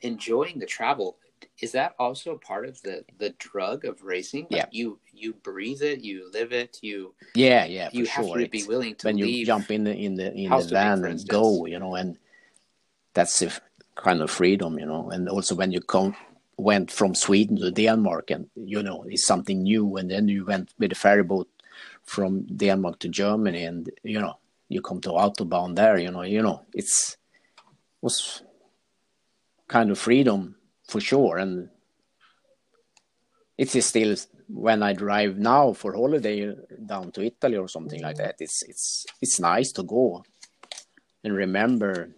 enjoying 0.00 0.58
the 0.58 0.66
travel 0.66 1.18
is 1.60 1.72
that 1.72 1.94
also 1.98 2.38
part 2.38 2.66
of 2.66 2.80
the 2.82 3.04
the 3.18 3.30
drug 3.38 3.84
of 3.84 4.02
racing 4.02 4.46
like 4.50 4.62
Yeah. 4.62 4.66
you 4.70 4.98
you 5.12 5.34
breathe 5.34 5.82
it 5.82 6.00
you 6.00 6.30
live 6.32 6.52
it 6.52 6.78
you 6.82 7.14
yeah, 7.34 7.64
yeah, 7.64 7.88
you 7.92 8.06
have 8.06 8.26
sure. 8.26 8.38
to 8.38 8.48
be 8.48 8.64
willing 8.64 8.94
to 8.96 9.08
when 9.08 9.18
you 9.18 9.44
jump 9.44 9.70
in 9.70 9.84
the 9.84 9.94
in 9.94 10.14
the 10.14 10.32
in 10.32 10.50
the 10.50 10.68
van 10.70 11.04
and 11.04 11.26
go, 11.28 11.66
you 11.66 11.78
know, 11.78 11.96
and 11.96 12.18
that's 13.14 13.42
a 13.42 13.50
kind 13.94 14.20
of 14.20 14.30
freedom, 14.30 14.78
you 14.78 14.86
know. 14.86 15.10
And 15.10 15.28
also 15.28 15.54
when 15.54 15.72
you 15.72 15.80
come 15.80 16.14
went 16.56 16.90
from 16.90 17.14
Sweden 17.14 17.56
to 17.56 17.70
Denmark, 17.70 18.30
and 18.30 18.48
you 18.54 18.82
know, 18.82 19.04
it's 19.08 19.26
something 19.26 19.62
new, 19.62 19.96
and 19.96 20.10
then 20.10 20.28
you 20.28 20.44
went 20.44 20.72
with 20.78 20.92
a 20.92 20.94
ferry 20.94 21.22
boat 21.22 21.48
from 22.02 22.44
Denmark 22.44 22.98
to 23.00 23.08
Germany, 23.08 23.64
and 23.64 23.90
you 24.02 24.20
know, 24.20 24.34
you 24.68 24.82
come 24.82 25.00
to 25.00 25.10
autobahn 25.10 25.74
there, 25.74 25.98
you 25.98 26.10
know, 26.10 26.22
you 26.22 26.42
know, 26.42 26.62
it's 26.74 27.16
was 28.00 28.42
kind 29.66 29.90
of 29.90 29.98
freedom 29.98 30.56
for 30.88 31.00
sure, 31.00 31.38
and 31.38 31.70
it 33.56 33.74
is 33.74 33.86
still 33.86 34.16
when 34.48 34.82
I 34.82 34.92
drive 34.92 35.38
now 35.38 35.72
for 35.72 35.94
holiday 35.94 36.54
down 36.86 37.12
to 37.12 37.24
Italy 37.24 37.56
or 37.56 37.68
something 37.68 38.02
like 38.02 38.16
that. 38.16 38.36
It's 38.40 38.62
it's 38.62 39.06
it's 39.22 39.40
nice 39.40 39.72
to 39.72 39.82
go 39.82 40.24
and 41.22 41.34
remember, 41.34 42.10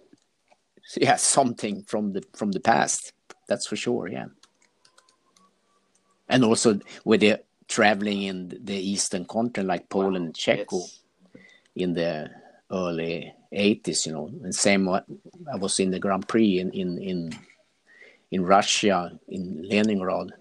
yeah, 0.96 1.16
something 1.16 1.82
from 1.82 2.12
the 2.12 2.22
from 2.34 2.52
the 2.52 2.60
past. 2.60 3.12
That's 3.48 3.66
for 3.66 3.76
sure. 3.76 4.08
Yeah, 4.08 4.26
and 6.28 6.44
also 6.44 6.80
with 7.04 7.20
the 7.20 7.42
traveling 7.68 8.22
in 8.22 8.58
the 8.62 8.76
eastern 8.76 9.24
continent 9.24 9.68
like 9.68 9.88
Poland 9.88 10.16
and 10.16 10.34
Czechia 10.34 10.60
It's- 10.62 11.00
in 11.74 11.92
the 11.92 12.30
early 12.72 13.32
80s 13.52 14.06
you 14.06 14.12
know 14.12 14.26
and 14.42 14.54
same 14.54 14.86
what 14.86 15.04
i 15.52 15.56
was 15.56 15.78
in 15.78 15.90
the 15.90 16.00
grand 16.00 16.26
prix 16.26 16.58
in 16.58 16.70
in 16.72 16.98
in, 16.98 17.30
in 18.30 18.44
russia 18.44 19.18
in 19.28 19.62
leningrad 19.68 20.32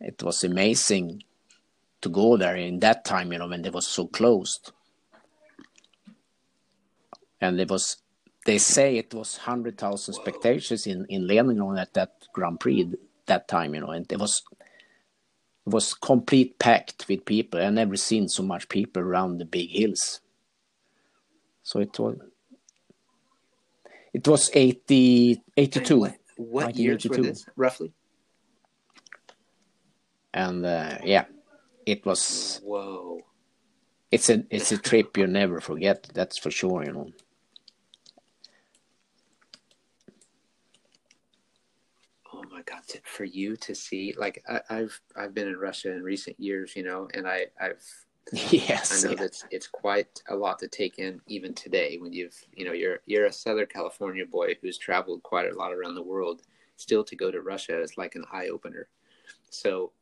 it 0.00 0.22
was 0.22 0.44
amazing 0.44 1.22
to 2.00 2.08
go 2.08 2.36
there 2.36 2.56
in 2.56 2.78
that 2.80 3.04
time 3.04 3.32
you 3.32 3.38
know 3.38 3.48
when 3.48 3.60
they 3.62 3.70
was 3.70 3.86
so 3.86 4.06
closed 4.06 4.72
and 7.40 7.60
it 7.60 7.68
was 7.70 7.98
they 8.48 8.56
say 8.56 8.96
it 8.96 9.12
was 9.12 9.36
100,000 9.36 10.14
spectators 10.14 10.86
in 10.86 11.04
in 11.10 11.26
leningrad 11.26 11.78
at 11.78 11.92
that 11.92 12.12
grand 12.32 12.58
prix 12.58 12.90
that 13.26 13.46
time 13.46 13.74
you 13.74 13.80
know 13.80 13.90
and 13.90 14.10
it 14.10 14.18
was 14.18 14.42
it 15.66 15.74
was 15.74 15.92
complete 15.92 16.58
packed 16.58 17.06
with 17.08 17.26
people. 17.26 17.60
I 17.60 17.68
never 17.68 17.96
seen 17.96 18.26
so 18.28 18.42
much 18.42 18.70
people 18.70 19.02
around 19.02 19.36
the 19.36 19.44
big 19.44 19.68
hills. 19.68 20.20
So 21.62 21.80
it 21.80 21.98
was 21.98 22.16
it 24.14 24.26
was 24.26 24.50
80 24.54 25.42
82 25.54 25.98
what, 25.98 26.14
what 26.36 26.76
years 26.76 27.04
were 27.04 27.18
this 27.18 27.44
roughly? 27.54 27.92
And 30.32 30.64
uh, 30.64 30.98
yeah 31.04 31.26
it 31.84 32.06
was 32.06 32.62
whoa. 32.64 33.20
it's 34.10 34.30
a 34.30 34.44
it's 34.48 34.72
a 34.72 34.78
trip 34.88 35.18
you 35.18 35.26
never 35.26 35.60
forget 35.60 36.08
that's 36.14 36.38
for 36.38 36.50
sure 36.50 36.84
you 36.84 36.92
know 36.92 37.08
Oh 42.70 42.74
my 42.74 42.78
God! 42.78 42.86
to- 42.88 43.00
For 43.04 43.24
you 43.24 43.56
to 43.56 43.74
see, 43.74 44.14
like 44.18 44.44
I, 44.48 44.60
I've 44.70 45.00
I've 45.16 45.34
been 45.34 45.48
in 45.48 45.56
Russia 45.56 45.92
in 45.92 46.02
recent 46.02 46.38
years, 46.40 46.74
you 46.76 46.82
know, 46.82 47.08
and 47.14 47.26
I 47.26 47.46
I've 47.60 47.82
yes 48.32 49.04
I 49.04 49.06
know 49.06 49.14
yeah. 49.14 49.22
that's 49.22 49.44
it's 49.50 49.66
quite 49.66 50.22
a 50.28 50.36
lot 50.36 50.58
to 50.58 50.68
take 50.68 50.98
in 50.98 51.20
even 51.28 51.54
today 51.54 51.96
when 51.98 52.12
you've 52.12 52.36
you 52.52 52.64
know 52.64 52.72
you're 52.72 53.00
you're 53.06 53.26
a 53.26 53.32
Southern 53.32 53.66
California 53.66 54.26
boy 54.26 54.54
who's 54.60 54.76
traveled 54.76 55.22
quite 55.22 55.50
a 55.50 55.56
lot 55.56 55.72
around 55.72 55.94
the 55.94 56.02
world. 56.02 56.42
Still 56.76 57.02
to 57.04 57.16
go 57.16 57.30
to 57.30 57.40
Russia 57.40 57.80
is 57.80 57.96
like 57.98 58.14
an 58.14 58.24
eye 58.32 58.48
opener. 58.48 58.88
So 59.50 59.92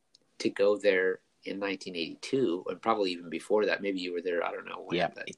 to 0.41 0.51
go 0.51 0.77
there 0.77 1.21
in 1.45 1.59
1982 1.61 2.65
and 2.69 2.83
probably 2.83 3.13
even 3.13 3.31
before 3.31 3.65
that, 3.67 3.81
maybe 3.81 4.01
you 4.01 4.13
were 4.13 4.21
there. 4.21 4.45
I 4.45 4.51
don't 4.51 4.67
know. 4.67 4.83
When, 4.85 4.99
yeah 4.99 5.09
but, 5.15 5.29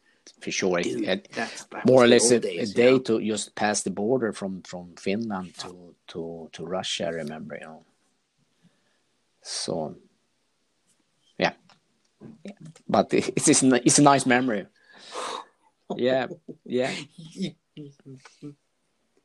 for 0.41 0.51
sure 0.51 0.81
dude, 0.81 1.05
it- 1.09 1.29
that 1.35 1.67
more 1.87 2.03
or 2.05 2.07
less 2.07 2.31
a, 2.31 2.35
old 2.37 2.45
a 2.45 2.67
day 2.67 2.93
know? 2.93 2.99
to 2.99 3.21
just 3.25 3.55
pass 3.55 3.83
the 3.83 3.91
border 3.91 4.33
from 4.33 4.63
from 4.63 4.95
finland 4.97 5.55
to 5.59 5.95
to 6.07 6.49
to 6.53 6.65
russia 6.65 7.07
i 7.07 7.11
remember 7.11 7.57
you 7.61 7.67
know 7.67 7.85
so 9.43 9.95
yeah, 11.39 11.53
yeah. 12.45 12.53
but 12.89 13.13
it- 13.15 13.29
it's 13.37 13.49
it's 13.49 13.63
a- 13.63 13.87
it's 13.87 13.99
a 13.99 14.03
nice 14.03 14.27
memory 14.27 14.67
yeah 15.97 16.27
yeah 16.65 16.93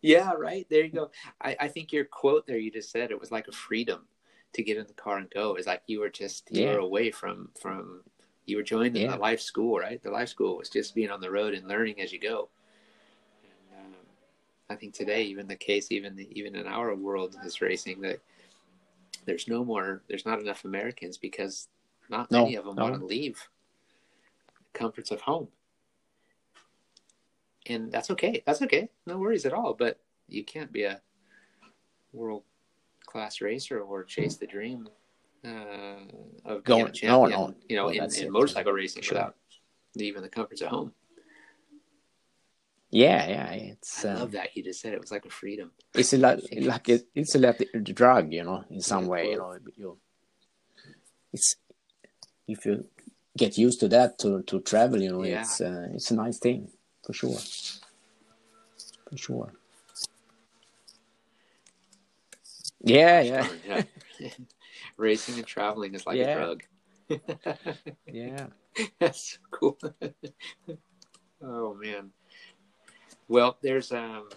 yeah, 0.01 0.31
right. 0.33 0.67
There 0.69 0.83
you 0.83 0.91
go. 0.91 1.11
I, 1.41 1.55
I 1.61 1.67
think 1.69 1.93
your 1.93 2.03
quote 2.05 2.45
there 2.45 2.57
you 2.57 2.71
just 2.71 2.91
said 2.91 3.09
it 3.09 3.19
was 3.19 3.31
like 3.31 3.47
a 3.47 3.51
freedom 3.53 4.01
to 4.53 4.61
get 4.61 4.77
in 4.77 4.85
the 4.85 4.93
car 4.93 5.17
and 5.17 5.29
go. 5.29 5.55
It's 5.55 5.65
like 5.65 5.81
you 5.87 6.01
were 6.01 6.09
just 6.09 6.49
you 6.51 6.63
Yeah. 6.65 6.73
were 6.73 6.79
away 6.79 7.09
from 7.11 7.49
from 7.59 8.01
you 8.45 8.57
were 8.57 8.63
joining 8.63 8.95
Yeah. 8.95 9.11
the 9.11 9.17
life 9.17 9.41
school, 9.41 9.79
right? 9.79 10.01
The 10.01 10.11
life 10.11 10.29
school 10.29 10.57
was 10.57 10.69
just 10.69 10.95
being 10.95 11.09
on 11.11 11.21
the 11.21 11.31
road 11.31 11.53
and 11.53 11.67
learning 11.67 12.01
as 12.01 12.11
you 12.11 12.19
go. 12.19 12.49
And, 13.43 13.79
um, 13.79 13.95
I 14.69 14.75
think 14.75 14.93
today, 14.93 15.23
even 15.23 15.47
the 15.47 15.55
case, 15.55 15.91
even 15.91 16.19
even 16.31 16.55
in 16.55 16.67
our 16.67 16.95
world, 16.95 17.37
is 17.45 17.61
racing 17.61 18.01
that 18.01 18.19
there's 19.25 19.47
no 19.47 19.63
more, 19.63 20.03
there's 20.07 20.25
not 20.25 20.39
enough 20.41 20.65
Americans 20.65 21.17
because 21.17 21.69
not 22.09 22.29
No, 22.31 22.43
many 22.43 22.55
of 22.55 22.65
them 22.65 22.75
no. 22.75 22.83
want 22.83 22.99
to 22.99 23.05
leave 23.05 23.47
the 24.57 24.77
comforts 24.79 25.11
of 25.11 25.21
home 25.21 25.47
and 27.67 27.91
that's 27.91 28.11
okay. 28.11 28.43
That's 28.45 28.61
okay. 28.63 28.89
No 29.05 29.17
worries 29.17 29.45
at 29.45 29.53
all. 29.53 29.73
But 29.73 29.99
you 30.27 30.43
can't 30.43 30.71
be 30.71 30.83
a 30.83 31.01
world 32.11 32.43
class 33.05 33.41
racer 33.41 33.79
or 33.81 34.03
chase 34.03 34.35
the 34.35 34.47
dream 34.47 34.87
uh, 35.45 35.49
of 36.45 36.63
being 36.63 36.79
Going- 36.79 36.87
a 36.87 36.91
champion. 36.91 37.31
no, 37.31 37.47
no. 37.47 37.55
You 37.69 37.75
know, 37.77 37.85
Well, 37.85 37.93
in, 37.95 38.15
in 38.15 38.31
motorcycle 38.31 38.71
racing 38.73 39.03
Sure. 39.03 39.15
without 39.17 39.35
leaving 39.95 40.21
the 40.21 40.29
comforts 40.29 40.61
of 40.61 40.69
home. 40.69 40.93
yeah 42.89 43.21
yeah 43.35 43.51
it's 43.71 44.05
I 44.05 44.09
um, 44.09 44.19
love 44.19 44.31
that 44.33 44.55
you 44.55 44.61
just 44.63 44.79
said 44.81 44.93
it 44.93 45.01
was 45.01 45.11
like 45.11 45.25
a 45.25 45.29
freedom. 45.41 45.71
it's 45.95 46.13
a 46.13 46.17
like 46.17 46.39
like 46.73 46.89
a, 46.89 46.99
it's 47.15 47.33
a 47.35 47.39
like 47.39 47.59
drug 47.93 48.31
you 48.31 48.43
know 48.43 48.63
in 48.69 48.81
some 48.81 49.03
Yeah, 49.05 49.09
way 49.13 49.23
you 49.31 49.37
know 49.37 49.57
you 49.81 49.97
it's 51.35 51.55
if 52.47 52.65
you 52.67 52.85
get 53.35 53.57
used 53.57 53.79
to 53.81 53.87
that 53.95 54.19
to 54.19 54.43
to 54.49 54.55
travel 54.61 55.01
you 55.01 55.11
know 55.11 55.23
Yeah. 55.23 55.41
it's 55.41 55.59
uh, 55.61 55.87
it's 55.95 56.11
a 56.11 56.15
nice 56.23 56.37
thing 56.45 56.69
for 57.03 57.13
sure 57.13 57.39
for 59.09 59.17
sure 59.17 59.49
yeah 62.83 63.21
Yeah. 63.21 63.47
racing 64.97 65.35
and 65.35 65.45
traveling 65.47 65.93
is 65.95 66.05
like 66.05 66.17
Yeah. 66.17 66.29
a 66.29 66.35
drug. 66.35 66.63
yeah 68.11 68.47
That's 68.99 69.37
cool. 69.51 69.77
oh 71.41 71.73
man. 71.75 72.11
Well, 73.27 73.57
there's 73.61 73.91
um 73.91 74.29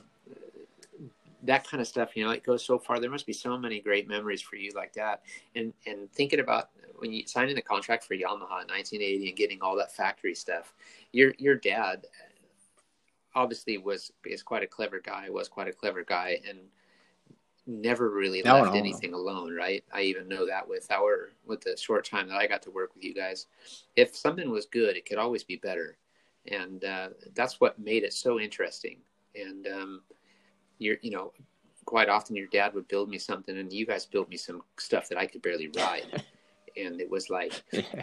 that 1.42 1.66
kind 1.68 1.80
of 1.80 1.86
stuff, 1.86 2.16
you 2.16 2.24
know, 2.24 2.30
it 2.30 2.42
goes 2.42 2.64
so 2.64 2.78
far. 2.78 2.98
There 2.98 3.10
must 3.10 3.26
be 3.26 3.32
so 3.32 3.56
many 3.56 3.80
great 3.80 4.08
memories 4.08 4.42
for 4.42 4.56
you 4.56 4.72
like 4.74 4.92
that. 4.94 5.22
And 5.54 5.72
and 5.86 6.10
thinking 6.12 6.40
about 6.40 6.70
when 6.98 7.12
you 7.12 7.26
signing 7.26 7.54
the 7.54 7.62
contract 7.62 8.04
for 8.04 8.14
Yamaha 8.14 8.62
in 8.62 8.68
1980 8.68 9.28
and 9.28 9.36
getting 9.36 9.62
all 9.62 9.76
that 9.76 9.92
factory 9.94 10.34
stuff, 10.34 10.74
your 11.12 11.34
your 11.38 11.54
dad, 11.54 12.06
obviously 13.34 13.78
was 13.78 14.12
is 14.24 14.42
quite 14.42 14.62
a 14.62 14.66
clever 14.66 15.00
guy. 15.00 15.30
Was 15.30 15.48
quite 15.48 15.68
a 15.68 15.72
clever 15.72 16.02
guy, 16.04 16.40
and 16.48 16.58
never 17.66 18.10
really 18.10 18.42
No, 18.42 18.54
left 18.54 18.72
no, 18.72 18.78
anything 18.78 19.14
alone. 19.14 19.54
Right? 19.54 19.84
I 19.92 20.02
even 20.02 20.28
know 20.28 20.46
that 20.46 20.68
with 20.68 20.90
our 20.90 21.30
with 21.44 21.62
the 21.62 21.76
short 21.76 22.04
time 22.04 22.28
that 22.28 22.36
I 22.36 22.46
got 22.46 22.62
to 22.62 22.70
work 22.70 22.94
with 22.94 23.04
you 23.04 23.14
guys, 23.14 23.46
if 23.96 24.16
something 24.16 24.50
was 24.50 24.66
good, 24.66 24.96
it 24.96 25.06
could 25.06 25.18
always 25.18 25.44
be 25.44 25.56
better, 25.56 25.96
and 26.50 26.84
uh, 26.84 27.08
that's 27.34 27.60
what 27.60 27.78
made 27.78 28.04
it 28.04 28.12
so 28.12 28.40
interesting. 28.40 28.98
And 29.34 29.66
um, 29.66 30.02
you're 30.78 30.96
you 31.02 31.10
know 31.10 31.32
quite 31.86 32.08
often 32.08 32.36
your 32.36 32.48
dad 32.48 32.74
would 32.74 32.88
build 32.88 33.08
me 33.08 33.16
something 33.16 33.56
and 33.56 33.72
you 33.72 33.86
guys 33.86 34.04
built 34.04 34.28
me 34.28 34.36
some 34.36 34.62
stuff 34.76 35.08
that 35.08 35.16
I 35.16 35.26
could 35.26 35.40
barely 35.40 35.68
ride. 35.68 36.24
and 36.76 37.00
it 37.00 37.08
was 37.08 37.30
like, 37.30 37.62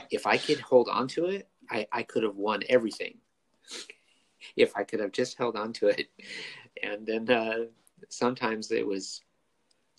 if 0.10 0.26
I 0.26 0.38
could 0.38 0.60
hold 0.62 0.90
on 0.90 1.08
to 1.10 1.26
it, 1.26 1.48
I, 1.70 1.86
I 1.92 2.04
could 2.04 2.24
have 2.24 2.38
won 2.38 2.64
everything. 2.70 3.18
If 4.56 4.76
I 4.76 4.84
could 4.84 5.00
have 5.00 5.12
just 5.12 5.38
held 5.38 5.56
on 5.56 5.74
to 5.74 5.88
it. 5.88 6.08
And 6.82 7.06
then 7.06 7.30
uh, 7.30 7.66
sometimes 8.10 8.72
it 8.72 8.86
was 8.86 9.22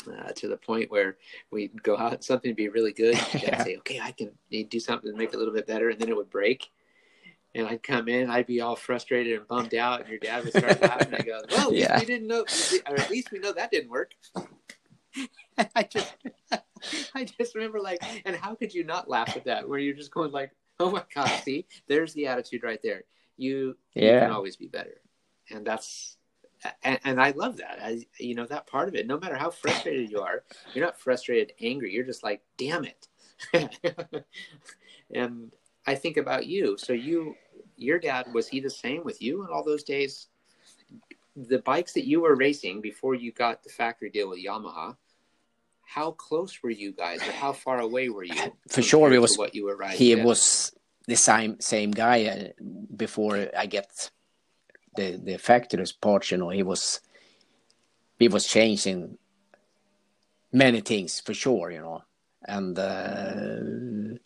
uh, 0.09 0.33
to 0.33 0.49
the 0.49 0.57
point 0.57 0.91
where 0.91 1.17
we'd 1.51 1.83
go 1.83 1.97
out 1.97 2.25
something 2.25 2.51
would 2.51 2.57
be 2.57 2.69
really 2.69 2.93
good. 2.93 3.15
And 3.33 3.43
Yeah. 3.43 3.63
Say, 3.63 3.77
okay, 3.79 4.01
I 4.01 4.13
can 4.13 4.31
do 4.51 4.81
something 4.81 5.11
to 5.11 5.17
make 5.17 5.31
it 5.31 5.37
a 5.37 5.39
little 5.39 5.55
bit 5.55 5.67
better. 5.67 5.91
And 5.91 6.01
then 6.01 6.09
it 6.09 6.17
would 6.17 6.31
break. 6.31 6.71
And 7.55 7.69
I'd 7.69 7.83
come 7.85 8.09
in, 8.09 8.31
I'd 8.31 8.47
be 8.47 8.61
all 8.61 8.75
frustrated 8.75 9.39
and 9.39 9.47
bummed 9.47 9.75
out, 9.75 10.01
and 10.01 10.09
your 10.09 10.19
dad 10.19 10.43
would 10.43 10.53
start 10.57 10.81
laughing. 10.83 11.15
I 11.15 11.23
go, 11.23 11.41
"Well, 11.51 11.69
at 11.69 11.71
least 11.71 11.91
we 12.01 12.05
didn't 12.05 12.27
know, 12.27 12.45
or 12.89 12.99
at 12.99 13.11
least 13.11 13.31
we 13.31 13.39
know 13.39 13.53
that 13.53 13.71
didn't 13.71 13.91
work." 13.91 14.13
I 15.77 15.85
just, 15.85 16.17
I 17.15 17.25
just 17.25 17.55
remember 17.55 17.81
like, 17.81 18.03
and 18.27 18.35
how 18.35 18.57
could 18.57 18.75
you 18.75 18.83
not 18.83 19.09
laugh 19.09 19.37
at 19.37 19.45
that? 19.45 19.69
Where 19.69 19.79
you're 19.79 19.95
just 19.95 20.11
going 20.11 20.33
like, 20.33 20.51
"Oh 20.81 20.91
my 20.91 21.05
god, 21.15 21.29
see, 21.45 21.67
there's 21.87 22.13
the 22.15 22.27
attitude 22.27 22.65
right 22.65 22.81
there. 22.83 23.05
You, 23.37 23.77
you 23.95 24.09
can 24.19 24.31
always 24.33 24.57
be 24.57 24.67
better," 24.67 25.01
and 25.49 25.65
that's, 25.65 26.17
and, 26.83 26.99
and 27.05 27.21
I 27.21 27.31
love 27.31 27.57
that. 27.59 27.79
I, 27.83 28.07
you 28.19 28.35
know, 28.35 28.47
that 28.47 28.67
part 28.67 28.89
of 28.89 28.95
it. 28.95 29.07
No 29.07 29.19
matter 29.19 29.37
how 29.37 29.51
frustrated 29.51 30.11
you 30.11 30.21
are, 30.21 30.45
you're 30.73 30.85
not 30.85 30.99
frustrated, 30.99 31.53
angry. 31.61 31.93
You're 31.93 32.05
just 32.05 32.23
like, 32.23 32.43
"Damn 32.57 32.85
it," 32.85 33.09
and 35.15 35.53
I 35.87 35.95
think 35.95 36.17
about 36.17 36.47
you. 36.47 36.77
So 36.79 36.93
you, 36.93 37.35
your 37.77 37.99
dad, 37.99 38.33
was 38.33 38.49
he 38.49 38.61
the 38.61 38.71
same 38.71 39.05
with 39.05 39.21
you 39.21 39.43
in 39.45 39.51
all 39.51 39.65
those 39.65 39.83
days? 39.83 40.29
The 41.37 41.59
bikes 41.59 41.93
that 41.95 42.07
you 42.07 42.21
were 42.21 42.37
racing 42.37 42.81
before 42.81 43.15
you 43.15 43.33
got 43.33 43.63
the 43.65 43.71
factory 43.71 44.09
deal 44.09 44.31
with 44.31 44.45
Yamaha, 44.45 44.97
how 45.83 46.13
close 46.13 46.63
were 46.63 46.71
you 46.71 46.93
guys, 46.93 47.21
or 47.27 47.33
how 47.33 47.53
far 47.53 47.81
away 47.81 48.09
were 48.09 48.25
you? 48.25 48.53
For 48.69 48.83
sure, 48.83 49.13
it 49.13 49.19
was- 49.19 49.37
what 49.37 49.55
you 49.55 49.65
were 49.67 49.77
riding. 49.77 49.99
he 49.99 50.15
then? 50.15 50.25
was 50.25 50.73
the 51.07 51.17
same 51.17 51.61
same 51.61 51.91
guy 51.91 52.25
uh, 52.25 52.65
before 52.97 53.49
I 53.57 53.67
get 53.67 54.11
the 54.97 55.21
the 55.23 55.39
factory's 55.39 55.93
parts. 55.93 56.31
You 56.31 56.39
know, 56.39 56.51
he 56.51 56.63
was 56.63 57.01
he 58.19 58.29
was 58.29 58.47
changing 58.47 59.19
many 60.53 60.81
things 60.81 61.21
for 61.21 61.35
sure. 61.35 61.71
You 61.71 61.81
know, 61.81 62.03
and 62.47 62.79
uh, 62.79 64.19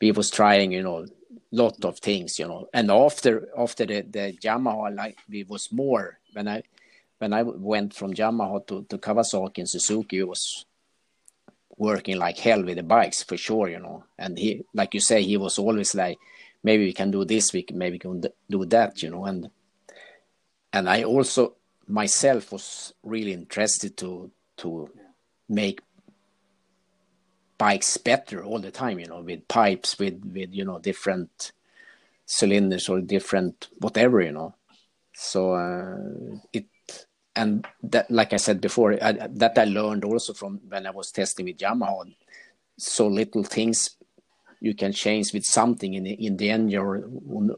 he 0.00 0.12
was 0.12 0.30
trying. 0.30 0.72
You 0.72 0.82
know, 0.82 1.06
lot 1.50 1.84
of 1.84 1.98
things. 1.98 2.38
You 2.38 2.48
know, 2.48 2.68
and 2.72 2.90
after 2.90 3.48
after 3.56 3.86
the 3.86 4.02
the 4.02 4.36
Yamaha, 4.42 4.94
like 4.94 5.18
it 5.30 5.48
was 5.48 5.70
more 5.72 6.18
when 6.32 6.48
I 6.48 6.62
when 7.18 7.32
I 7.32 7.42
went 7.44 7.94
from 7.94 8.14
Yamaha 8.14 8.66
to, 8.66 8.82
to 8.88 8.98
Kawasaki 8.98 9.58
and 9.58 9.68
Suzuki, 9.68 10.18
it 10.18 10.28
was 10.28 10.66
working 11.76 12.18
like 12.18 12.36
hell 12.38 12.64
with 12.64 12.76
the 12.76 12.82
bikes 12.82 13.22
for 13.22 13.36
sure, 13.36 13.68
you 13.68 13.78
know. 13.78 14.02
And 14.18 14.36
he, 14.36 14.64
like 14.74 14.94
you 14.94 15.00
say, 15.00 15.22
he 15.22 15.36
was 15.36 15.56
always 15.56 15.94
like, 15.94 16.18
maybe 16.64 16.84
we 16.84 16.92
can 16.92 17.12
do 17.12 17.24
this, 17.24 17.52
we 17.52 17.62
can, 17.62 17.78
maybe 17.78 17.94
we 17.94 17.98
can 18.00 18.24
do 18.50 18.64
that, 18.66 19.02
you 19.04 19.10
know. 19.10 19.24
And 19.24 19.50
and 20.72 20.88
I 20.88 21.04
also 21.04 21.54
myself 21.88 22.52
was 22.52 22.94
really 23.02 23.32
interested 23.32 23.96
to 23.98 24.30
to 24.58 24.90
make 25.48 25.80
bikes 27.58 27.96
better 27.96 28.44
all 28.44 28.58
the 28.58 28.70
time, 28.70 28.98
you 28.98 29.06
know, 29.06 29.20
with 29.20 29.46
pipes, 29.48 29.98
with 29.98 30.22
with 30.24 30.52
you 30.52 30.64
know 30.64 30.78
different 30.78 31.52
cylinders 32.26 32.88
or 32.88 33.00
different 33.00 33.68
whatever, 33.78 34.20
you 34.20 34.32
know. 34.32 34.54
So 35.14 35.54
uh, 35.54 36.38
it 36.52 36.66
and 37.34 37.66
that 37.82 38.10
like 38.10 38.32
i 38.32 38.36
said 38.36 38.60
before 38.60 38.92
I, 39.02 39.12
that 39.12 39.56
i 39.56 39.64
learned 39.64 40.04
also 40.04 40.32
from 40.34 40.60
when 40.68 40.86
i 40.86 40.90
was 40.90 41.10
testing 41.10 41.46
with 41.46 41.58
yamaha 41.58 42.14
so 42.76 43.06
little 43.06 43.44
things 43.44 43.96
you 44.60 44.74
can 44.74 44.92
change 44.92 45.32
with 45.32 45.44
something 45.44 45.94
in 45.94 46.04
the, 46.04 46.12
in 46.12 46.36
the 46.36 46.50
engine 46.50 46.78
or 46.78 47.04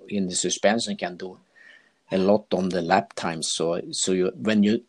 in 0.08 0.28
the 0.28 0.34
suspension 0.34 0.96
can 0.96 1.16
do 1.16 1.38
a 2.14 2.18
lot 2.18 2.46
on 2.54 2.68
the 2.68 2.80
lap 2.80 3.12
time 3.14 3.42
so 3.42 3.80
so 3.90 4.12
you 4.12 4.30
when 4.36 4.62
you 4.62 4.82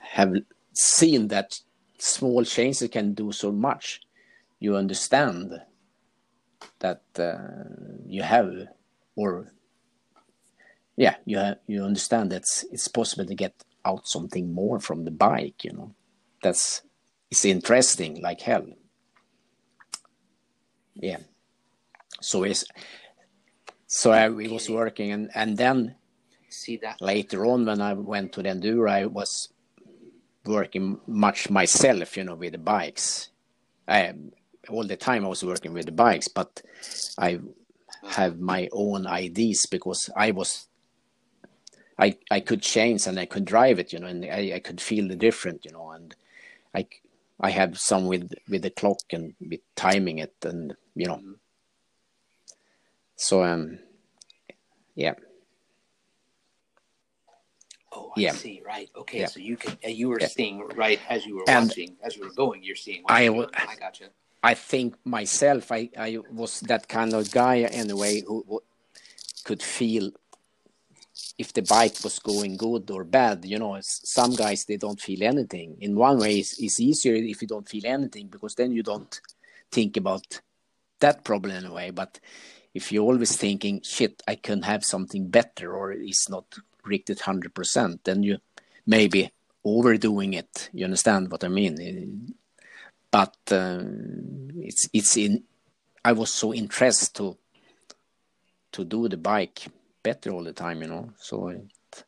have 0.00 0.34
seen 0.74 1.28
that 1.28 1.58
small 1.98 2.44
changes 2.44 2.88
can 2.90 3.14
do 3.14 3.32
so 3.32 3.50
much 3.50 4.00
you 4.60 4.76
understand 4.76 5.60
that 6.80 7.02
uh, 7.18 7.38
you 8.06 8.22
have 8.22 8.50
or 9.16 9.52
yeah 10.96 11.16
you 11.24 11.38
have 11.38 11.58
you 11.66 11.82
understand 11.82 12.30
that 12.30 12.42
it's, 12.42 12.64
it's 12.70 12.88
possible 12.88 13.24
to 13.24 13.34
get 13.34 13.54
out 13.84 14.06
something 14.06 14.52
more 14.52 14.78
from 14.80 15.04
the 15.04 15.10
bike 15.10 15.64
you 15.64 15.72
know. 15.72 15.94
That's 16.42 16.82
it's 17.30 17.44
interesting 17.44 18.20
like 18.22 18.40
hell. 18.40 18.66
Yeah. 20.94 21.18
So 22.20 22.44
it's 22.44 22.64
so 23.86 24.12
I, 24.12 24.28
we 24.28 24.48
was 24.48 24.68
working 24.68 25.12
and 25.12 25.30
and 25.34 25.56
then 25.56 25.96
see 26.50 26.76
that. 26.78 27.00
later 27.00 27.46
on 27.46 27.64
when 27.66 27.80
i 27.80 27.92
went 27.92 28.32
to 28.32 28.42
the 28.42 28.48
enduro 28.48 28.90
i 28.90 29.06
was 29.06 29.48
working 30.44 31.00
much 31.06 31.50
myself 31.50 32.16
you 32.16 32.24
know 32.24 32.34
with 32.34 32.52
the 32.52 32.58
bikes 32.58 33.30
i 33.86 34.12
all 34.68 34.86
the 34.86 34.96
time 34.96 35.24
i 35.24 35.28
was 35.28 35.44
working 35.44 35.72
with 35.72 35.86
the 35.86 35.92
bikes 35.92 36.28
but 36.28 36.62
i 37.18 37.38
have 38.10 38.38
my 38.40 38.68
own 38.72 39.06
ideas 39.06 39.66
because 39.66 40.10
i 40.16 40.30
was 40.30 40.68
I, 42.00 42.16
I 42.30 42.40
could 42.40 42.62
change 42.62 43.08
and 43.08 43.18
I 43.18 43.26
could 43.26 43.44
drive 43.44 43.80
it, 43.80 43.92
you 43.92 43.98
know, 43.98 44.06
and 44.06 44.24
I, 44.24 44.52
I 44.54 44.60
could 44.60 44.80
feel 44.80 45.08
the 45.08 45.16
difference, 45.16 45.64
you 45.64 45.72
know, 45.72 45.90
and 45.90 46.14
I, 46.72 46.86
I 47.40 47.50
have 47.50 47.76
some 47.76 48.06
with 48.06 48.32
with 48.48 48.62
the 48.62 48.70
clock 48.70 49.00
and 49.12 49.34
with 49.40 49.60
timing 49.74 50.18
it, 50.20 50.34
and 50.44 50.76
you 50.94 51.06
know, 51.08 51.16
Mhm. 51.16 51.34
so 53.16 53.42
um, 53.42 53.80
yeah, 54.94 55.14
Oh, 57.92 58.12
I 58.16 58.20
Yeah. 58.20 58.32
see. 58.32 58.62
Right. 58.64 58.90
Okay. 58.96 59.20
Yeah. 59.20 59.26
So 59.26 59.40
you 59.40 59.56
uh, 59.66 59.88
you 59.88 60.08
were 60.08 60.20
Yeah. 60.20 60.28
seeing 60.28 60.60
right 60.76 61.00
as 61.08 61.26
you 61.26 61.36
were 61.36 61.44
And 61.48 61.68
watching, 61.68 61.96
as 62.02 62.16
you 62.16 62.22
were 62.24 62.34
going, 62.34 62.62
you're 62.62 62.76
seeing. 62.76 63.02
What 63.02 63.12
I 63.14 63.22
you're 63.22 63.32
w- 63.32 63.46
doing. 63.46 63.68
I 63.68 63.76
gotcha. 63.76 64.10
I 64.42 64.54
think 64.54 64.94
myself, 65.04 65.72
I, 65.72 65.90
I 65.98 66.18
was 66.32 66.60
that 66.60 66.88
kind 66.88 67.12
of 67.14 67.30
guy 67.32 67.60
anyway 67.60 68.22
who, 68.26 68.44
who 68.48 68.62
could 69.44 69.62
feel 69.62 70.12
if 71.38 71.52
the 71.52 71.62
bike 71.62 71.96
was 72.04 72.18
going 72.18 72.56
good 72.56 72.90
or 72.90 73.04
bad. 73.04 73.44
You 73.44 73.58
know, 73.58 73.76
some 73.80 74.34
guys 74.34 74.64
they 74.64 74.76
don't 74.76 75.00
feel 75.00 75.22
anything. 75.22 75.76
In 75.80 75.96
one 75.96 76.18
way, 76.18 76.38
it's, 76.38 76.58
it's 76.62 76.78
easier 76.80 77.14
if 77.14 77.42
you 77.42 77.48
don't 77.48 77.68
feel 77.68 77.86
anything 77.86 78.28
because 78.28 78.54
then 78.54 78.72
you 78.72 78.82
don't 78.82 79.20
think 79.72 79.96
about 79.96 80.40
that 81.00 81.24
problem 81.24 81.56
in 81.56 81.64
a 81.66 81.72
way. 81.72 81.90
But 81.90 82.20
if 82.74 82.92
you're 82.92 83.04
always 83.04 83.36
thinking, 83.36 83.80
"Shit, 83.82 84.22
I 84.28 84.36
can 84.36 84.62
have 84.62 84.84
something 84.84 85.28
better," 85.28 85.74
or 85.74 85.92
it's 85.92 86.28
not 86.28 86.44
hundred 87.20 87.54
percent, 87.54 88.04
then 88.04 88.22
you 88.22 88.38
maybe 88.86 89.30
overdoing 89.64 90.34
it. 90.34 90.70
You 90.72 90.84
understand 90.84 91.30
what 91.30 91.44
I 91.44 91.48
mean? 91.48 92.34
but 93.10 93.36
uh, 93.50 93.82
it's 94.60 94.88
it's 94.92 95.16
in 95.16 95.42
i 96.04 96.12
was 96.12 96.30
so 96.32 96.52
interested 96.52 97.14
to 97.14 97.36
to 98.72 98.84
do 98.84 99.08
the 99.08 99.16
bike 99.16 99.66
better 100.02 100.30
all 100.30 100.44
the 100.44 100.52
time 100.52 100.82
you 100.82 100.88
know 100.88 101.10
so 101.18 101.48
it, 101.48 102.04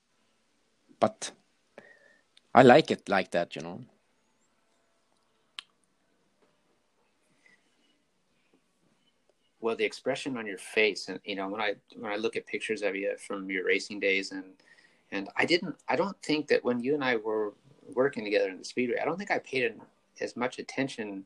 but 0.99 1.33
i 2.55 2.63
like 2.63 2.91
it 2.91 3.09
like 3.09 3.31
that 3.31 3.57
you 3.57 3.63
know 3.63 3.81
well 9.61 9.77
the 9.77 9.85
expression 9.85 10.37
on 10.37 10.47
your 10.47 10.59
face 10.59 11.09
and 11.09 11.21
you 11.25 11.37
know 11.37 11.49
when 11.49 11.61
i 11.61 11.75
when 11.97 12.13
i 12.13 12.17
look 12.17 12.37
at 12.37 12.47
pictures 12.47 12.83
of 12.83 12.95
you 12.95 13.15
from 13.19 13.51
your 13.51 13.65
racing 13.65 14.01
days 14.01 14.33
and 14.33 14.45
and 15.13 15.29
i 15.37 15.45
didn't 15.45 15.77
i 15.89 15.97
don't 15.97 16.21
think 16.23 16.47
that 16.49 16.65
when 16.65 16.81
you 16.81 16.95
and 16.95 17.05
i 17.05 17.17
were 17.17 17.53
working 17.95 18.25
together 18.25 18.49
in 18.49 18.59
the 18.59 18.65
speedway 18.65 18.99
i 19.01 19.05
don't 19.05 19.19
think 19.19 19.31
i 19.31 19.39
paid 19.39 19.75
as 20.21 20.37
much 20.37 20.59
attention 20.59 21.25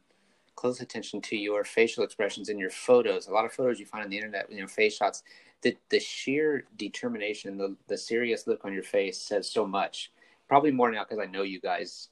close 0.55 0.81
attention 0.81 1.21
to 1.21 1.37
your 1.37 1.65
facial 1.65 2.05
expressions 2.05 2.49
in 2.49 2.59
your 2.59 2.71
photos. 2.71 3.27
A 3.27 3.33
lot 3.33 3.45
of 3.45 3.53
photos 3.53 3.81
you 3.81 3.87
find 3.87 4.05
on 4.05 4.11
the 4.11 4.17
internet 4.17 4.51
you 4.51 4.61
know 4.61 4.67
face 4.67 4.97
shots 4.97 5.23
the 5.63 5.77
the 5.91 6.01
sheer 6.01 6.65
determination 6.77 7.57
the 7.57 7.77
the 7.89 7.99
serious 7.99 8.47
look 8.47 8.65
on 8.65 8.73
your 8.73 8.83
face 8.83 9.19
says 9.19 9.51
so 9.51 9.67
much. 9.67 10.13
Probably 10.49 10.71
more 10.71 10.91
now 10.91 11.05
because 11.05 11.19
i 11.19 11.27
know 11.31 11.43
you 11.43 11.61
guys 11.61 12.09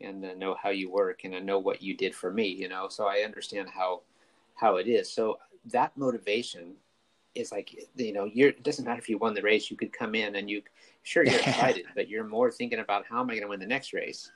and 0.00 0.24
uh, 0.24 0.34
know 0.34 0.56
how 0.60 0.70
you 0.70 0.90
work 0.90 1.20
and 1.24 1.34
i 1.34 1.38
know 1.38 1.58
what 1.58 1.82
you 1.82 1.96
did 1.96 2.14
for 2.14 2.32
me 2.32 2.48
you 2.48 2.68
know? 2.68 2.88
So 2.88 3.06
i 3.06 3.18
understand 3.18 3.68
how 3.68 4.02
how 4.54 4.76
it 4.76 4.86
is. 4.86 5.12
So 5.12 5.38
that 5.72 5.96
motivation 5.96 6.74
is 7.34 7.50
like 7.50 7.74
you 7.96 8.12
know 8.12 8.24
you're 8.24 8.50
it 8.50 8.62
doesn't 8.62 8.84
matter 8.84 9.00
if 9.00 9.08
you 9.08 9.18
won 9.18 9.34
the 9.34 9.42
race 9.42 9.70
you 9.70 9.76
could 9.76 9.92
come 9.92 10.14
in 10.14 10.36
and 10.36 10.48
you 10.48 10.62
sure 11.02 11.24
you're 11.24 11.34
excited 11.40 11.84
but 11.94 12.08
you're 12.08 12.26
more 12.26 12.50
thinking 12.50 12.78
about 12.78 13.04
how 13.08 13.20
am 13.20 13.28
i 13.28 13.32
going 13.32 13.42
to 13.42 13.48
win 13.48 13.60
the 13.60 13.66
next 13.66 13.92
race 13.92 14.30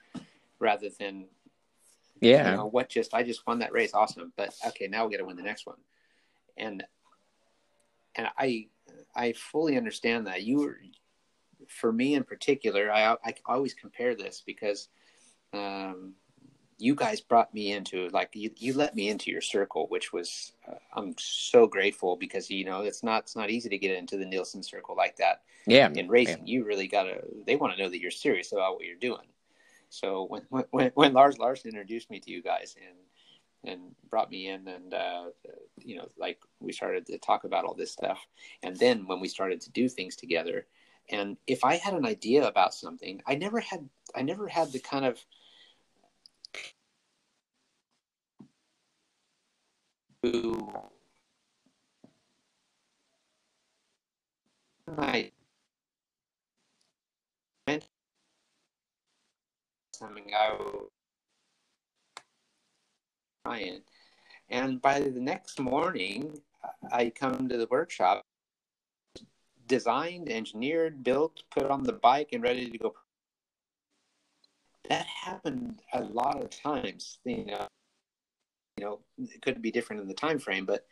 rather 0.58 0.88
than 0.98 1.26
yeah. 2.20 2.50
you 2.50 2.56
know 2.56 2.66
what 2.66 2.88
just 2.88 3.14
i 3.14 3.22
just 3.22 3.46
won 3.46 3.60
that 3.60 3.72
race 3.72 3.94
awesome 3.94 4.32
but 4.36 4.52
okay 4.66 4.88
now 4.88 5.06
we 5.06 5.12
got 5.12 5.18
to 5.18 5.24
win 5.24 5.36
the 5.36 5.42
next 5.42 5.66
one. 5.66 5.76
And 6.56 6.82
and 8.16 8.28
i 8.36 8.66
i 9.14 9.32
fully 9.32 9.76
understand 9.76 10.26
that. 10.26 10.42
You 10.42 10.58
were 10.58 10.78
for 11.68 11.92
me 11.92 12.14
in 12.14 12.24
particular 12.24 12.90
i 12.90 13.12
i 13.24 13.34
always 13.46 13.74
compare 13.74 14.14
this 14.14 14.42
because 14.44 14.88
um 15.52 16.14
you 16.78 16.94
guys 16.94 17.20
brought 17.20 17.52
me 17.52 17.72
into 17.72 18.08
like 18.10 18.30
you, 18.32 18.50
you 18.56 18.72
let 18.72 18.94
me 18.94 19.08
into 19.08 19.30
your 19.30 19.40
circle 19.40 19.86
which 19.88 20.12
was 20.12 20.52
uh, 20.68 20.74
i'm 20.94 21.14
so 21.18 21.66
grateful 21.66 22.16
because 22.16 22.50
you 22.50 22.64
know 22.64 22.82
it's 22.82 23.02
not 23.02 23.22
it's 23.22 23.36
not 23.36 23.50
easy 23.50 23.68
to 23.68 23.78
get 23.78 23.96
into 23.96 24.16
the 24.16 24.24
nilsson 24.24 24.62
circle 24.62 24.96
like 24.96 25.16
that 25.16 25.42
yeah 25.66 25.90
in 25.94 26.08
racing 26.08 26.38
yeah. 26.38 26.54
you 26.54 26.64
really 26.64 26.86
gotta 26.86 27.22
they 27.46 27.56
want 27.56 27.74
to 27.74 27.82
know 27.82 27.88
that 27.88 28.00
you're 28.00 28.10
serious 28.10 28.52
about 28.52 28.74
what 28.74 28.84
you're 28.84 28.96
doing 28.96 29.26
so 29.90 30.26
when 30.28 30.42
when 30.70 30.90
when 30.94 31.12
lars 31.12 31.38
larson 31.38 31.70
introduced 31.70 32.10
me 32.10 32.20
to 32.20 32.30
you 32.30 32.42
guys 32.42 32.76
and 32.86 32.96
and 33.64 33.80
brought 34.08 34.30
me 34.30 34.48
in 34.48 34.68
and 34.68 34.94
uh, 34.94 35.24
you 35.78 35.96
know 35.96 36.08
like 36.16 36.38
we 36.60 36.72
started 36.72 37.04
to 37.06 37.18
talk 37.18 37.44
about 37.44 37.64
all 37.64 37.74
this 37.74 37.92
stuff 37.92 38.18
and 38.62 38.76
then 38.76 39.06
when 39.06 39.20
we 39.20 39.28
started 39.28 39.60
to 39.60 39.70
do 39.70 39.88
things 39.88 40.14
together 40.14 40.66
and 41.10 41.36
if 41.46 41.64
i 41.64 41.76
had 41.76 41.94
an 41.94 42.06
idea 42.06 42.46
about 42.46 42.72
something 42.72 43.20
i 43.26 43.34
never 43.34 43.58
had 43.58 43.88
i 44.14 44.22
never 44.22 44.46
had 44.46 44.70
the 44.70 44.78
kind 44.78 45.04
of 45.04 45.18
who 50.30 50.72
something 59.92 60.32
I 60.34 60.50
Ryan, 63.44 63.82
and 64.50 64.80
by 64.82 65.00
the 65.00 65.10
next 65.10 65.58
morning, 65.58 66.40
I 66.92 67.10
come 67.10 67.48
to 67.48 67.56
the 67.56 67.66
workshop, 67.70 68.22
designed, 69.66 70.28
engineered, 70.28 71.02
built, 71.02 71.42
put 71.50 71.70
on 71.70 71.82
the 71.82 71.94
bike, 71.94 72.30
and 72.32 72.42
ready 72.42 72.70
to 72.70 72.78
go. 72.78 72.94
That 74.88 75.06
happened 75.06 75.82
a 75.92 76.02
lot 76.02 76.42
of 76.42 76.50
times, 76.50 77.18
you 77.24 77.44
know 77.46 77.68
you 78.78 78.84
know 78.84 79.00
it 79.18 79.42
could 79.42 79.60
be 79.60 79.70
different 79.70 80.00
in 80.02 80.08
the 80.08 80.14
time 80.14 80.38
frame 80.38 80.64
but 80.64 80.86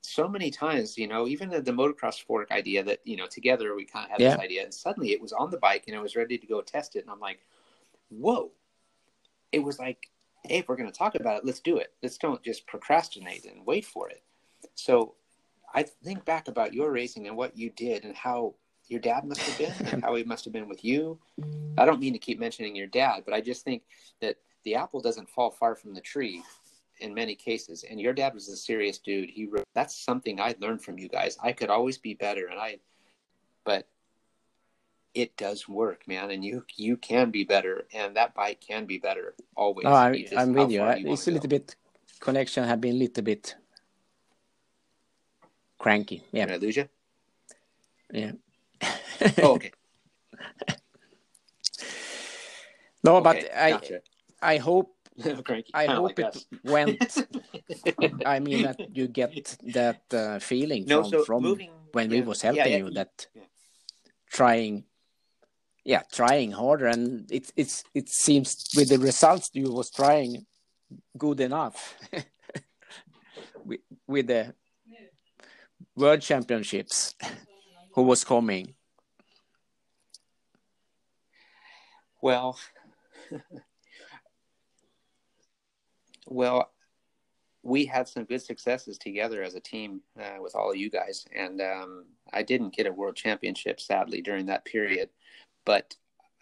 so 0.00 0.26
many 0.26 0.50
times 0.50 0.98
you 0.98 1.06
know 1.06 1.28
even 1.28 1.48
the, 1.48 1.60
the 1.60 1.70
motocross 1.70 2.20
fork 2.20 2.50
idea 2.50 2.82
that 2.82 2.98
you 3.04 3.16
know 3.16 3.26
together 3.26 3.74
we 3.74 3.84
kind 3.84 4.04
of 4.06 4.10
had 4.10 4.20
Yeah. 4.20 4.30
this 4.34 4.40
idea 4.40 4.64
and 4.64 4.74
suddenly 4.74 5.12
it 5.12 5.20
was 5.20 5.32
on 5.32 5.50
the 5.50 5.58
bike 5.58 5.84
and 5.86 5.96
i 5.96 6.00
was 6.00 6.16
ready 6.16 6.36
to 6.38 6.46
go 6.46 6.60
test 6.60 6.96
it 6.96 7.00
and 7.00 7.10
i'm 7.10 7.20
like 7.20 7.40
whoa. 8.08 8.50
It 9.52 9.62
was 9.62 9.78
like 9.78 10.10
hey 10.44 10.58
if 10.58 10.68
we're 10.68 10.76
going 10.76 10.90
to 10.90 10.98
talk 10.98 11.14
about 11.14 11.38
it 11.38 11.44
let's 11.44 11.60
do 11.60 11.76
it. 11.78 11.92
Let's 12.02 12.18
don't 12.18 12.42
just 12.42 12.66
procrastinate 12.66 13.44
and 13.44 13.64
wait 13.64 13.84
for 13.84 14.08
it. 14.08 14.22
So 14.74 15.14
i 15.74 15.82
think 15.84 16.24
back 16.24 16.48
about 16.48 16.74
your 16.74 16.90
racing 16.90 17.26
and 17.28 17.36
what 17.36 17.56
you 17.56 17.70
did 17.70 18.04
and 18.04 18.16
how 18.16 18.54
your 18.88 19.00
dad 19.00 19.24
must 19.24 19.40
have 19.42 19.58
been 19.58 19.92
and 19.92 20.02
how 20.04 20.14
he 20.16 20.24
must 20.24 20.44
have 20.44 20.52
been 20.52 20.68
with 20.68 20.84
you. 20.84 21.18
I 21.78 21.86
don't 21.86 22.00
mean 22.00 22.12
to 22.12 22.18
keep 22.18 22.38
mentioning 22.40 22.74
your 22.76 22.88
dad 22.88 23.22
but 23.24 23.32
i 23.34 23.40
just 23.40 23.64
think 23.64 23.82
that 24.20 24.36
the 24.64 24.74
apple 24.74 25.00
doesn't 25.00 25.28
fall 25.30 25.50
far 25.50 25.74
from 25.74 25.94
the 25.94 26.00
tree 26.00 26.42
in 27.02 27.12
many 27.12 27.34
cases. 27.34 27.84
And 27.88 28.00
your 28.00 28.12
dad 28.12 28.32
was 28.34 28.48
a 28.48 28.56
serious 28.56 28.98
dude. 28.98 29.30
He 29.30 29.46
wrote 29.46 29.66
that's 29.74 29.96
something 29.96 30.40
i 30.40 30.54
learned 30.60 30.82
from 30.82 30.98
you 30.98 31.08
guys. 31.08 31.36
I 31.42 31.52
could 31.52 31.70
always 31.70 31.98
be 31.98 32.14
better. 32.14 32.46
And 32.46 32.58
i 32.58 32.78
but 33.64 33.86
it 35.14 35.36
does 35.36 35.68
work 35.68 36.08
man. 36.08 36.30
And 36.30 36.44
you 36.44 36.64
you 36.76 36.96
can 36.96 37.30
be 37.30 37.44
better. 37.44 37.86
And 37.92 38.16
that 38.16 38.34
bike 38.34 38.60
can 38.60 38.86
be 38.86 38.98
better 38.98 39.34
always. 39.56 39.84
No 39.84 39.92
I, 39.92 40.26
I'm 40.36 40.52
with 40.54 40.70
you. 40.70 40.80
far 40.80 40.96
it's 40.96 41.26
a 41.26 41.30
go. 41.30 41.34
little 41.34 41.48
bit 41.48 41.76
connection 42.20 42.64
have 42.64 42.80
been 42.80 42.94
a 42.94 42.98
little 42.98 43.24
bit 43.24 43.56
cranky. 45.78 46.22
Yeah. 46.32 46.46
Did 46.46 46.54
i 46.54 46.58
lose 46.58 46.76
you? 46.76 46.88
Yeah. 48.12 48.32
Oh 49.42 49.54
okay. 49.54 49.72
No 53.04 53.16
okay. 53.16 53.24
but 53.24 53.36
i 53.56 53.70
gotcha. 53.72 54.00
i 54.40 54.56
hope. 54.58 55.01
I 55.74 55.86
Kinda 55.86 55.94
hope 55.96 56.18
like 56.18 56.34
it 56.34 56.46
went. 56.64 57.26
I 58.26 58.40
mean 58.40 58.62
that 58.62 58.78
you 58.92 59.08
get 59.08 59.56
that 59.72 60.02
uh, 60.12 60.38
feeling 60.38 60.84
no 60.86 61.02
from 61.02 61.10
so 61.10 61.24
from 61.24 61.42
moving 61.42 61.70
when 61.92 62.10
yeah, 62.10 62.20
we 62.20 62.26
was 62.26 62.42
helping 62.42 62.72
yeah, 62.72 62.78
you 62.78 62.90
that 62.90 63.26
yeah. 63.34 63.42
trying, 64.30 64.84
yeah, 65.84 66.02
trying 66.12 66.52
harder, 66.52 66.86
and 66.86 67.30
it 67.30 67.52
it's 67.56 67.84
it 67.94 68.08
seems 68.08 68.56
with 68.76 68.88
the 68.88 68.98
results 68.98 69.50
you 69.52 69.70
was 69.72 69.90
trying 69.90 70.46
good 71.16 71.40
enough 71.40 71.96
with, 73.64 73.80
with 74.06 74.26
the 74.26 74.54
world 75.96 76.20
championships 76.20 77.14
who 77.94 78.02
was 78.02 78.24
coming. 78.24 78.74
Well, 82.20 82.58
well, 86.32 86.72
we 87.62 87.84
had 87.84 88.08
some 88.08 88.24
good 88.24 88.42
successes 88.42 88.98
together 88.98 89.42
as 89.42 89.54
a 89.54 89.60
team 89.60 90.00
uh, 90.20 90.40
with 90.40 90.54
all 90.54 90.70
of 90.70 90.76
you 90.76 90.90
guys, 90.90 91.24
and 91.34 91.60
um, 91.60 92.06
I 92.32 92.42
didn't 92.42 92.74
get 92.74 92.86
a 92.86 92.92
world 92.92 93.14
championship 93.14 93.80
sadly 93.80 94.20
during 94.20 94.46
that 94.46 94.64
period, 94.64 95.10
but 95.64 95.94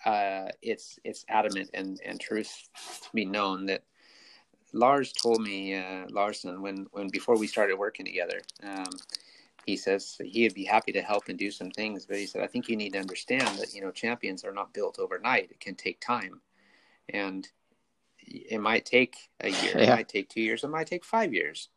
uh, 0.07 0.49
it's 0.62 0.99
it's 1.05 1.26
adamant 1.28 1.70
and 1.74 2.01
and 2.05 2.18
truth 2.18 2.68
be 3.12 3.26
known 3.26 3.66
that 3.66 3.82
Lars 4.72 5.12
told 5.12 5.43
me 5.43 5.74
uh, 5.74 6.07
Larson 6.11 6.62
when 6.62 6.86
when 6.93 7.09
before 7.09 7.36
we 7.38 7.47
started 7.47 7.78
working 7.78 8.07
together. 8.07 8.41
Um, 8.62 8.91
he 9.66 9.76
says 9.76 10.16
he'd 10.24 10.55
be 10.55 10.64
happy 10.64 10.91
to 10.93 11.03
help 11.03 11.28
and 11.28 11.38
do 11.38 11.51
some 11.51 11.70
things, 11.70 12.07
but 12.07 12.16
he 12.16 12.26
said 12.26 12.43
I 12.43 12.47
think 12.47 12.68
you 12.68 12.76
need 12.76 12.95
to 12.95 12.99
understand 12.99 13.59
that 13.59 13.74
you 13.74 13.82
know 13.82 13.91
champions 13.91 14.43
are 14.43 14.55
not 14.55 14.72
built 14.72 14.99
overnight. 14.99 15.51
It 15.51 15.61
can 15.61 15.74
take 15.74 16.01
time, 16.01 16.41
and 17.11 17.47
it 18.31 18.61
might 18.61 18.87
take 18.87 19.31
a 19.41 19.49
year, 19.49 19.76
it 19.78 19.89
might 19.89 20.09
take 20.09 20.28
two 20.28 20.41
years, 20.41 20.64
it 20.64 20.70
might 20.70 20.87
take 20.87 21.05
five 21.05 21.35
years, 21.35 21.68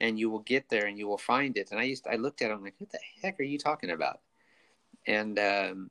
and 0.00 0.18
you 0.18 0.30
will 0.30 0.40
get 0.40 0.68
there 0.68 0.86
and 0.86 0.98
you 0.98 1.08
will 1.08 1.18
find 1.18 1.56
it. 1.56 1.70
And 1.70 1.80
I 1.80 1.84
used 1.84 2.06
I 2.06 2.16
looked 2.16 2.42
at 2.42 2.50
him 2.50 2.62
like, 2.62 2.74
what 2.78 2.90
the 2.90 2.98
heck 3.22 3.40
are 3.40 3.44
you 3.44 3.58
talking 3.58 3.90
about? 3.90 4.20
And 5.06 5.38
um, 5.38 5.90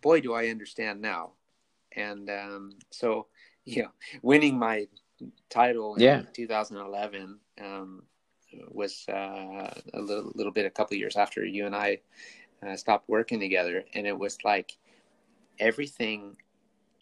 boy, 0.00 0.20
do 0.20 0.32
I 0.34 0.48
understand 0.48 1.00
now. 1.00 1.32
And 1.96 2.30
um, 2.30 2.72
so 2.90 3.26
you 3.64 3.82
know, 3.82 3.90
winning 4.22 4.58
my 4.58 4.86
title 5.50 5.96
in 5.96 6.02
Yeah. 6.02 6.22
2011 6.32 7.38
um, 7.62 8.02
was 8.68 9.04
uh, 9.08 9.72
a 9.94 10.00
little, 10.00 10.32
little 10.34 10.52
bit 10.52 10.66
a 10.66 10.70
couple 10.70 10.96
years 10.96 11.16
after 11.16 11.44
you 11.44 11.66
and 11.66 11.74
I 11.74 12.00
uh, 12.66 12.76
stopped 12.76 13.08
working 13.08 13.40
together, 13.40 13.84
and 13.94 14.06
it 14.06 14.18
was 14.18 14.38
like 14.44 14.76
everything 15.58 16.36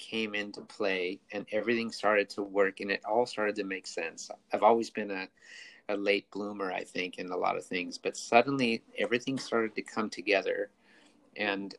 came 0.02 0.34
into 0.34 0.60
play 0.62 1.20
and 1.32 1.46
everything 1.52 1.92
started 1.92 2.28
to 2.30 2.42
work 2.42 2.80
and 2.80 2.90
it 2.90 3.00
all 3.04 3.24
started 3.24 3.54
to 3.56 3.64
make 3.64 3.86
sense. 3.86 4.30
I've 4.52 4.64
always 4.64 4.90
been 4.90 5.10
a, 5.10 5.28
a 5.88 5.96
late 5.96 6.28
bloomer, 6.32 6.72
I 6.72 6.82
think, 6.82 7.18
in 7.18 7.30
a 7.30 7.36
lot 7.36 7.56
of 7.56 7.64
things, 7.64 7.98
but 7.98 8.16
suddenly 8.16 8.82
everything 8.98 9.38
started 9.38 9.74
to 9.76 9.82
come 9.82 10.10
together. 10.10 10.70
And 11.36 11.74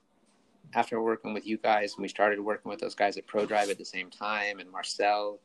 after 0.74 1.02
working 1.02 1.34
with 1.34 1.46
you 1.46 1.58
guys, 1.58 1.94
and 1.94 2.02
we 2.02 2.08
started 2.08 2.40
working 2.40 2.70
with 2.70 2.80
those 2.80 2.96
guys 2.96 3.18
at 3.18 3.28
ProDrive 3.28 3.70
at 3.70 3.78
the 3.78 3.86
same 3.86 4.10
time, 4.10 4.60
and 4.60 4.72
Marcel, 4.72 5.40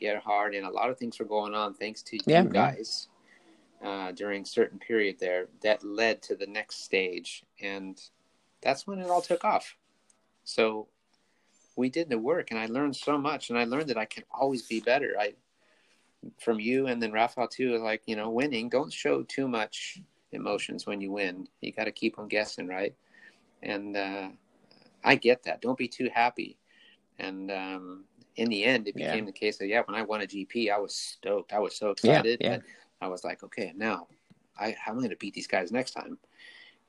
Gerhard, 0.00 0.54
and 0.54 0.66
a 0.66 0.70
lot 0.70 0.90
of 0.90 0.98
things 0.98 1.18
were 1.18 1.26
going 1.26 1.54
on 1.54 1.74
thanks 1.74 2.02
to 2.02 2.18
Yeah, 2.26 2.42
you 2.42 2.48
guys 2.48 3.08
uh, 3.84 4.12
during 4.12 4.44
certain 4.44 4.78
period 4.78 5.16
there 5.20 5.48
that 5.62 5.84
led 5.84 6.22
to 6.22 6.34
the 6.34 6.46
next 6.46 6.82
stage, 6.82 7.44
and 7.60 8.00
that's 8.62 8.86
when 8.86 8.98
it 8.98 9.10
all 9.10 9.22
took 9.22 9.44
off. 9.44 9.76
So 10.44 10.88
we 11.76 11.88
did 11.88 12.08
the 12.08 12.18
work, 12.18 12.50
and 12.50 12.60
I 12.60 12.66
learned 12.66 12.96
so 12.96 13.18
much, 13.18 13.50
and 13.50 13.58
I 13.58 13.64
learned 13.64 13.88
that 13.88 13.98
I 13.98 14.04
can 14.04 14.24
always 14.30 14.62
be 14.62 14.80
better. 14.80 15.14
I 15.18 15.34
from 16.38 16.60
you 16.60 16.86
and 16.86 17.02
then 17.02 17.12
Rafael 17.12 17.48
too, 17.48 17.78
like 17.78 18.02
you 18.06 18.16
know, 18.16 18.30
winning. 18.30 18.68
Don't 18.68 18.92
show 18.92 19.22
too 19.22 19.48
much 19.48 20.00
emotions 20.32 20.86
when 20.86 21.00
you 21.00 21.12
win. 21.12 21.48
You 21.60 21.72
got 21.72 21.84
to 21.84 21.92
keep 21.92 22.16
them 22.16 22.28
guessing, 22.28 22.66
right? 22.66 22.94
And 23.62 23.96
uh, 23.96 24.28
I 25.04 25.16
get 25.16 25.42
that. 25.44 25.60
Don't 25.60 25.78
be 25.78 25.88
too 25.88 26.08
happy. 26.12 26.58
And 27.18 27.50
um, 27.50 28.04
in 28.36 28.48
the 28.48 28.64
end, 28.64 28.88
it 28.88 28.94
Yeah. 28.96 29.10
became 29.10 29.26
the 29.26 29.32
case 29.32 29.58
that 29.58 29.66
yeah, 29.66 29.82
when 29.84 29.96
I 29.96 30.02
won 30.02 30.22
a 30.22 30.26
GP, 30.26 30.70
I 30.72 30.78
was 30.78 30.94
stoked. 30.94 31.52
I 31.52 31.58
was 31.58 31.76
so 31.76 31.90
excited. 31.90 32.40
yeah. 32.40 32.56
But 32.56 32.62
I 33.00 33.08
was 33.08 33.24
like, 33.24 33.42
okay, 33.42 33.72
now 33.76 34.06
I, 34.58 34.76
I'm 34.86 34.98
going 34.98 35.10
to 35.10 35.16
beat 35.16 35.34
these 35.34 35.46
guys 35.46 35.72
next 35.72 35.92
time. 35.92 36.18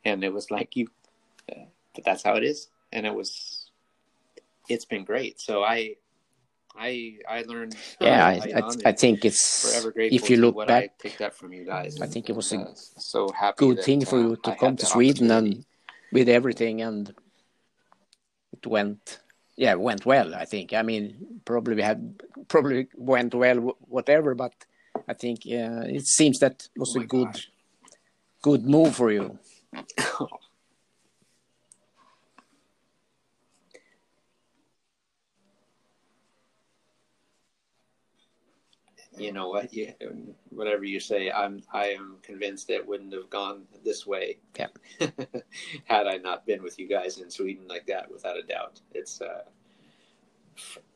And 0.06 0.24
it 0.24 0.34
was 0.34 0.52
like 0.52 0.76
you, 0.76 0.88
uh, 1.52 1.66
but 1.96 2.04
that's 2.04 2.24
how 2.24 2.36
it 2.36 2.44
is. 2.44 2.70
And 2.92 3.06
it 3.06 3.14
was, 3.14 3.62
it's 4.70 4.86
been 4.86 5.03
great. 5.03 5.39
So 5.39 5.64
I, 5.64 5.95
I 6.76 7.18
I 7.30 7.43
learned. 7.43 7.76
Yeah, 7.99 8.26
I, 8.26 8.51
I, 8.55 8.89
I, 8.89 8.91
think 8.93 9.26
it's 9.26 9.72
forever 9.72 9.93
if 9.95 10.30
you 10.30 10.38
look 10.38 10.55
what 10.55 10.72
I 10.72 10.82
back, 10.82 10.99
picked 10.99 11.22
up 11.22 11.34
from 11.34 11.53
you 11.53 11.66
guys. 11.66 12.01
I 12.01 12.07
think 12.07 12.30
it 12.30 12.36
was 12.36 12.51
a 12.53 12.59
Uh, 12.59 12.74
so 12.97 13.30
happy 13.30 13.55
good 13.57 13.78
that, 13.78 13.86
thing 13.86 14.05
for 14.05 14.18
uh, 14.18 14.22
you 14.24 14.36
to 14.38 14.51
I 14.51 14.55
come 14.55 14.76
to 14.78 14.86
Sweden 14.86 15.30
and 15.32 15.66
with 16.14 16.30
everything 16.30 16.82
and 16.82 17.14
it 18.53 18.68
went 18.68 19.20
yeah 19.57 19.74
went 19.74 20.05
well 20.05 20.34
I 20.36 20.45
think 20.45 20.74
I 20.74 20.84
mean 20.84 21.41
probably 21.43 21.76
we 21.76 21.82
had 21.82 22.22
probably 22.47 22.88
went 22.95 23.34
well 23.34 23.57
whatever 23.95 24.36
but 24.36 24.53
I 25.07 25.14
think 25.14 25.39
uh, 25.47 25.97
it 25.99 26.05
seems 26.05 26.39
that 26.39 26.68
was 26.78 26.95
Oh 26.95 27.01
a 27.01 27.05
good 27.05 27.34
gosh. 27.34 27.49
good 28.41 28.64
move 28.66 28.95
for 28.95 29.11
you 29.11 29.39
you 39.24 39.32
know 39.32 39.47
what 39.49 39.74
you 39.74 39.93
whatever 40.49 40.84
you 40.84 40.99
say 40.99 41.32
i'm 41.32 41.61
i 41.71 41.88
am 41.88 42.17
convinced 42.21 42.69
it 42.69 42.86
wouldn't 42.86 43.13
have 43.13 43.30
gone 43.30 43.63
this 43.84 44.05
way 44.05 44.38
Yeah. 44.57 44.67
had 45.86 46.07
i 46.07 46.17
not 46.17 46.45
been 46.45 46.61
with 46.61 46.78
you 46.80 46.88
guys 46.88 47.17
in 47.19 47.30
sweden 47.30 47.67
like 47.67 47.86
that 47.88 48.11
without 48.11 48.38
a 48.38 48.43
doubt 48.43 48.82
it's 48.93 49.21
uh 49.21 49.43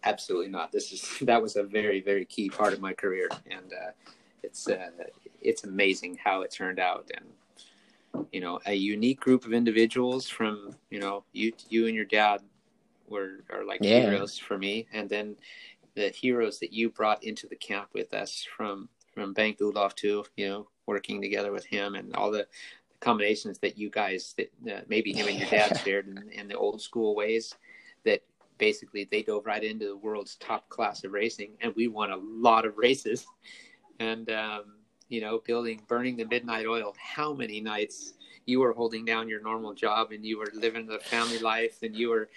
absolutely 0.04 0.50
not 0.50 0.72
this 0.72 0.92
is 0.92 1.18
that 1.22 1.42
was 1.42 1.56
a 1.56 1.64
very 1.64 2.02
very 2.02 2.26
key 2.26 2.50
part 2.50 2.74
of 2.74 2.82
my 2.82 2.94
career 2.94 3.30
and 3.50 3.74
uh 3.74 3.92
it's 4.44 4.68
uh 4.70 4.90
it's 5.42 5.64
amazing 5.64 6.18
how 6.24 6.42
it 6.42 6.52
turned 6.52 6.80
out 6.80 7.10
and 7.16 8.26
you 8.32 8.40
know 8.42 8.60
a 8.66 8.74
unique 8.74 9.20
group 9.20 9.46
of 9.46 9.54
individuals 9.54 10.28
from 10.28 10.76
you 10.90 11.00
know 11.00 11.24
you 11.34 11.52
you 11.70 11.88
and 11.88 11.96
your 11.96 12.06
dad 12.06 12.42
were 13.08 13.44
are 13.50 13.64
like 13.64 13.84
Yeah. 13.84 14.02
heroes 14.02 14.38
for 14.38 14.58
me 14.58 14.88
and 14.94 15.10
then 15.10 15.36
the 15.98 16.10
heroes 16.10 16.60
that 16.60 16.72
you 16.72 16.92
brought 16.92 17.24
into 17.24 17.48
the 17.48 17.56
camp 17.56 17.90
with 17.94 18.14
us 18.14 18.46
from 18.56 18.88
from 19.14 19.34
Bank 19.34 19.58
Ulof 19.58 19.96
too, 19.96 20.24
you 20.36 20.48
know, 20.48 20.68
working 20.86 21.20
together 21.20 21.52
with 21.52 21.66
him 21.66 21.96
and 21.96 22.16
all 22.16 22.30
the, 22.30 22.46
the 22.92 22.98
combinations 23.00 23.58
that 23.60 23.80
you 23.80 23.90
guys 23.90 24.36
that 24.38 24.52
uh, 24.72 24.82
maybe 24.88 25.12
him 25.12 25.28
and 25.28 25.40
your 25.40 25.50
dad 25.50 25.76
shared 25.84 26.08
in, 26.08 26.32
in 26.32 26.48
the 26.48 26.56
old 26.56 26.80
school 26.80 27.16
ways 27.16 27.56
that 28.06 28.22
basically 28.60 29.08
they 29.10 29.24
dove 29.24 29.48
right 29.48 29.64
into 29.64 29.88
the 29.88 29.98
world's 29.98 30.36
top 30.36 30.70
class 30.70 31.04
of 31.04 31.12
racing 31.14 31.54
and 31.62 31.74
we 31.76 31.88
won 31.88 32.12
a 32.12 32.18
lot 32.18 32.64
of 32.64 32.78
races. 32.78 33.26
And 34.00 34.30
um, 34.30 34.78
you 35.10 35.22
know 35.22 35.42
building 35.46 35.82
burning 35.88 36.16
the 36.16 36.26
midnight 36.26 36.68
oil. 36.68 36.94
How 37.00 37.34
many 37.34 37.62
nights 37.62 38.14
you 38.46 38.60
were 38.60 38.74
holding 38.74 39.04
down 39.04 39.28
your 39.28 39.42
normal 39.42 39.74
job 39.74 40.12
and 40.12 40.24
you 40.26 40.38
were 40.38 40.52
living 40.54 40.86
the 40.86 41.00
family 41.00 41.40
life 41.40 41.80
and 41.84 41.96
you 41.96 42.10
were 42.10 42.30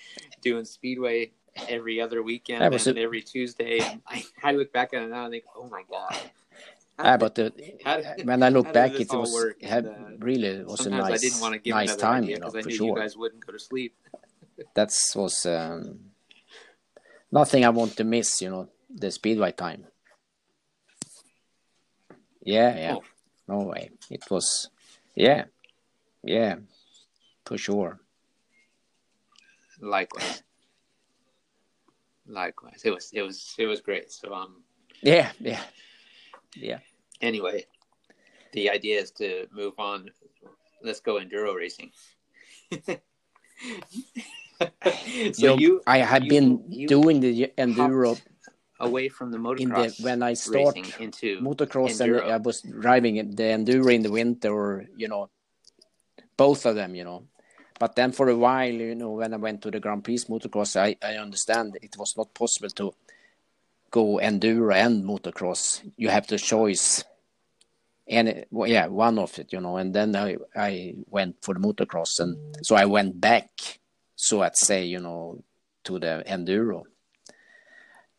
doing 0.42 0.64
speedway 0.64 1.30
every 1.68 2.00
other 2.00 2.22
weekend 2.22 2.62
and 2.62 2.74
a- 2.74 3.00
every 3.00 3.22
Tuesday. 3.22 3.78
And 3.80 4.02
I, 4.06 4.24
I 4.42 4.52
look 4.52 4.72
back 4.72 4.94
at 4.94 5.02
it 5.02 5.08
now 5.10 5.24
and 5.24 5.32
think, 5.32 5.44
oh 5.56 5.68
my 5.68 5.82
god. 5.90 6.16
Ah, 6.98 7.16
but 7.16 7.34
the, 7.34 7.50
did- 7.50 8.26
when 8.26 8.42
I 8.42 8.50
look 8.50 8.72
back 8.72 8.92
it 9.00 9.10
was 9.12 9.32
work? 9.32 9.62
had 9.62 9.86
And, 9.86 10.20
uh, 10.20 10.24
really 10.26 10.48
it 10.48 10.66
was 10.66 10.84
a 10.86 10.90
nice 10.90 11.12
I 11.12 11.16
didn't 11.16 11.40
want 11.40 11.54
to 11.54 11.58
give 11.60 11.74
nice 11.74 11.96
time 11.96 12.24
idea 12.24 12.36
you 12.36 12.40
know 12.40 12.48
I 12.48 12.62
for 12.62 12.68
knew 12.68 12.74
sure 12.74 12.86
you 12.88 12.94
guys 12.94 13.16
wouldn't 13.16 13.46
go 13.46 13.52
to 13.52 13.58
sleep. 13.58 13.94
that 14.74 14.92
was 15.16 15.46
um, 15.46 15.98
nothing 17.32 17.64
I 17.64 17.70
want 17.70 17.96
to 17.96 18.04
miss. 18.04 18.42
You 18.42 18.50
know, 18.50 18.68
the 18.94 19.10
speedway 19.10 19.52
time. 19.52 19.86
Yeah, 22.42 22.76
yeah, 22.76 22.94
Oh. 22.96 23.04
no 23.48 23.58
way. 23.68 23.90
It 24.10 24.24
was, 24.30 24.68
yeah, 25.14 25.44
yeah, 26.22 26.56
for 27.46 27.56
sure. 27.58 28.00
Likewise. 29.80 30.42
Likewise. 32.30 32.82
It 32.84 32.90
was 32.94 33.10
it 33.12 33.22
was 33.22 33.54
it 33.58 33.66
was 33.66 33.80
great. 33.80 34.10
So 34.12 34.32
um 34.32 34.62
Yeah, 35.02 35.32
yeah, 35.40 35.62
yeah. 36.54 36.78
anyway, 37.20 37.66
the 38.52 38.70
idea 38.70 39.00
is 39.00 39.10
to 39.18 39.46
move 39.50 39.74
on. 39.78 40.10
Let's 40.82 41.00
go 41.00 41.18
enduro 41.18 41.54
racing. 41.56 41.90
so 45.32 45.56
You 45.58 45.82
I 45.86 45.98
had 45.98 46.24
you- 46.24 46.30
been 46.30 46.64
you 46.70 46.86
doing 46.88 47.20
the 47.20 47.52
enduro 47.58 48.20
away 48.78 49.08
from 49.08 49.30
the 49.30 49.38
in 49.38 49.42
the 49.42 49.74
motocross 49.74 50.00
when 50.04 50.22
I 50.22 50.34
start 50.34 50.76
into 51.00 51.40
motocross 51.42 51.98
enduro. 52.00 52.22
and 52.22 52.32
I 52.32 52.36
was 52.38 52.62
driving 52.62 53.14
the 53.34 53.42
enduro 53.58 53.92
in 53.92 54.02
the 54.02 54.10
winter, 54.12 54.52
or 54.54 54.86
you 54.96 55.08
know, 55.08 55.30
both 56.36 56.64
of 56.66 56.74
them, 56.76 56.94
you 56.94 57.04
know. 57.04 57.26
But 57.80 57.96
then 57.96 58.12
for 58.12 58.28
a 58.28 58.36
while, 58.36 58.70
you 58.70 58.94
know, 58.94 59.12
when 59.12 59.32
I 59.32 59.38
went 59.38 59.62
to 59.62 59.70
the 59.70 59.80
Grand 59.80 60.04
Prix 60.04 60.26
motocross, 60.28 60.76
I, 60.76 60.96
I 61.02 61.14
understand 61.16 61.78
it 61.80 61.96
was 61.96 62.14
not 62.14 62.34
possible 62.34 62.68
to 62.68 62.92
go 63.90 64.20
enduro 64.22 64.74
and 64.74 65.02
motocross. 65.02 65.80
You 65.96 66.10
have 66.10 66.26
the 66.26 66.38
choice, 66.38 67.02
and 68.06 68.44
well, 68.50 68.68
yeah, 68.68 68.86
one 68.86 69.18
of 69.18 69.38
it, 69.38 69.50
you 69.54 69.62
know. 69.62 69.78
And 69.78 69.94
then 69.94 70.14
I 70.14 70.36
I 70.54 70.94
went 71.08 71.36
for 71.42 71.54
the 71.54 71.60
motocross, 71.60 72.20
and 72.20 72.36
so 72.62 72.76
I 72.76 72.84
went 72.84 73.18
back, 73.18 73.48
so 74.14 74.42
I'd 74.42 74.58
say, 74.58 74.84
you 74.84 75.00
know, 75.00 75.42
to 75.84 75.98
the 75.98 76.22
enduro. 76.28 76.82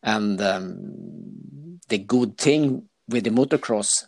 And 0.02 0.40
um, 0.40 1.78
the 1.88 1.98
good 1.98 2.36
thing 2.36 2.88
with 3.08 3.22
the 3.22 3.30
motocross, 3.30 4.06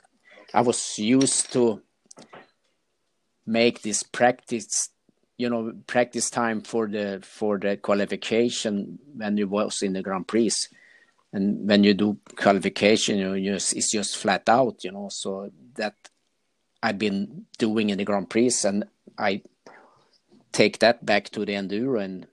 I 0.52 0.62
was 0.62 0.98
used 0.98 1.52
to 1.52 1.80
make 3.46 3.82
this 3.82 4.02
practice, 4.02 4.88
you 5.36 5.50
know, 5.50 5.72
practice 5.86 6.30
time 6.30 6.60
for 6.60 6.86
the 6.86 7.20
for 7.24 7.58
the 7.58 7.76
qualification 7.76 8.98
when 9.16 9.36
you 9.36 9.48
was 9.48 9.82
in 9.82 9.92
the 9.92 10.02
Grand 10.02 10.28
Prix, 10.28 10.52
and 11.32 11.68
when 11.68 11.82
you 11.82 11.94
do 11.94 12.18
qualification, 12.36 13.18
you 13.18 13.24
know, 13.24 13.54
just, 13.54 13.74
it's 13.74 13.90
just 13.90 14.16
flat 14.16 14.48
out, 14.48 14.84
you 14.84 14.92
know. 14.92 15.08
So 15.10 15.50
that 15.74 15.94
I've 16.82 16.98
been 16.98 17.46
doing 17.58 17.90
in 17.90 17.98
the 17.98 18.04
Grand 18.04 18.30
Prix, 18.30 18.52
and 18.64 18.84
I 19.18 19.42
take 20.52 20.78
that 20.78 21.04
back 21.04 21.30
to 21.30 21.44
the 21.44 21.54
enduro, 21.54 22.02
and 22.02 22.26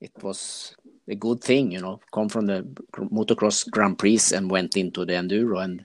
it 0.00 0.12
was 0.22 0.76
a 1.08 1.16
good 1.16 1.42
thing, 1.42 1.72
you 1.72 1.80
know, 1.80 2.00
come 2.12 2.28
from 2.28 2.46
the 2.46 2.62
motocross 2.96 3.68
Grand 3.68 3.98
Prix 3.98 4.20
and 4.32 4.50
went 4.50 4.76
into 4.76 5.04
the 5.04 5.14
enduro, 5.14 5.64
and 5.64 5.84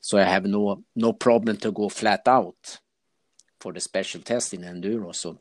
so 0.00 0.16
I 0.18 0.24
have 0.24 0.46
no 0.46 0.82
no 0.96 1.12
problem 1.12 1.58
to 1.58 1.72
go 1.72 1.90
flat 1.90 2.26
out 2.26 2.78
for 3.60 3.72
the 3.72 3.80
special 3.80 4.22
test 4.22 4.54
in 4.54 4.62
enduro. 4.62 5.14
So 5.14 5.38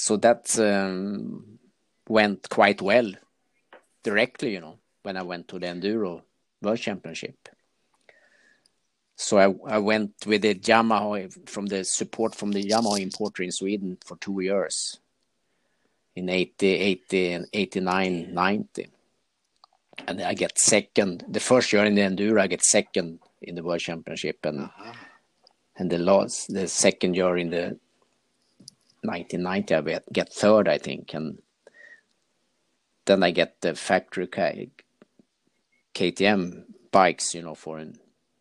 so 0.00 0.16
that 0.16 0.58
um, 0.58 1.58
went 2.08 2.48
quite 2.48 2.80
well 2.80 3.12
directly, 4.02 4.52
you 4.54 4.60
know, 4.60 4.78
when 5.02 5.18
I 5.18 5.22
went 5.22 5.46
to 5.48 5.58
the 5.58 5.66
enduro 5.66 6.22
world 6.62 6.78
championship. 6.78 7.36
So 9.14 9.36
I, 9.36 9.74
I 9.74 9.78
went 9.78 10.12
with 10.26 10.40
the 10.40 10.54
Yamaha 10.54 11.46
from 11.46 11.66
the 11.66 11.84
support 11.84 12.34
from 12.34 12.52
the 12.52 12.62
Yamaha 12.64 12.98
importer 12.98 13.42
in 13.42 13.52
Sweden 13.52 13.98
for 14.02 14.16
two 14.16 14.40
years 14.40 14.98
in 16.16 16.30
80, 16.30 16.66
80, 16.66 17.32
and 17.32 17.46
89, 17.52 18.32
90. 18.32 18.88
And 20.08 20.22
I 20.22 20.32
get 20.32 20.58
second. 20.58 21.26
The 21.28 21.40
first 21.40 21.74
year 21.74 21.84
in 21.84 21.94
the 21.94 22.00
Enduro, 22.00 22.40
I 22.40 22.46
get 22.46 22.64
second 22.64 23.18
in 23.42 23.54
the 23.54 23.62
World 23.62 23.80
Championship, 23.80 24.38
and 24.44 24.60
Uh-huh. 24.60 24.92
and 25.76 25.90
the 25.90 25.98
last, 25.98 26.52
the 26.54 26.66
second 26.66 27.16
year 27.16 27.36
in 27.36 27.50
the 27.50 27.78
1990, 29.02 29.74
I 29.74 30.00
get, 30.12 30.32
third, 30.32 30.68
I 30.68 30.78
think, 30.78 31.14
and 31.14 31.38
then 33.06 33.22
I 33.22 33.30
get 33.30 33.60
the 33.60 33.74
factory 33.74 34.26
KTM 35.94 36.64
bikes, 36.92 37.34
you 37.34 37.42
know, 37.42 37.54
for 37.54 37.84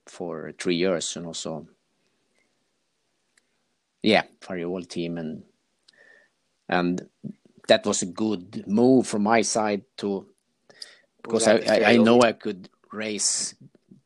for 0.05 0.51
three 0.59 0.75
years, 0.75 1.15
you 1.15 1.21
know, 1.21 1.33
so 1.33 1.67
yeah, 4.01 4.23
for 4.41 4.57
your 4.57 4.69
whole 4.69 4.83
team, 4.83 5.17
and 5.17 5.43
and 6.67 7.07
that 7.67 7.85
was 7.85 8.01
a 8.01 8.07
good 8.07 8.65
move 8.67 9.07
from 9.07 9.23
my 9.23 9.41
side 9.41 9.83
to 9.97 10.25
because 11.21 11.47
I, 11.47 11.57
I, 11.57 11.83
I 11.93 11.97
know 11.97 12.21
I 12.21 12.31
could 12.31 12.69
race 12.91 13.55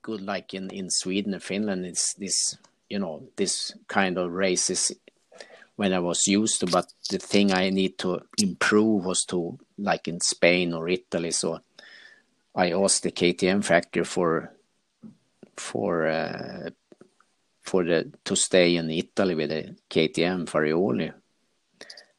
good 0.01 0.21
like 0.21 0.53
in, 0.53 0.69
in 0.71 0.89
Sweden 0.89 1.33
and 1.33 1.43
Finland. 1.43 1.85
It's 1.85 2.13
this 2.15 2.57
you 2.89 2.99
know 2.99 3.23
this 3.35 3.73
kind 3.87 4.17
of 4.17 4.31
races 4.31 4.91
when 5.75 5.93
I 5.93 5.99
was 5.99 6.27
used 6.27 6.59
to, 6.59 6.67
but 6.67 6.91
the 7.09 7.17
thing 7.17 7.51
I 7.51 7.69
need 7.69 7.97
to 7.99 8.21
improve 8.37 9.05
was 9.05 9.25
to 9.25 9.57
like 9.77 10.07
in 10.07 10.19
Spain 10.19 10.73
or 10.73 10.87
Italy. 10.87 11.31
So 11.31 11.59
I 12.55 12.71
asked 12.71 13.03
the 13.03 13.11
KTM 13.11 13.63
factory 13.63 14.03
for 14.03 14.53
for 15.57 16.07
uh, 16.07 16.69
for 17.61 17.83
the 17.83 18.11
to 18.25 18.35
stay 18.35 18.75
in 18.75 18.89
Italy 18.91 19.35
with 19.35 19.49
the 19.49 19.75
KTM 19.89 20.45
Farioli 20.45 21.13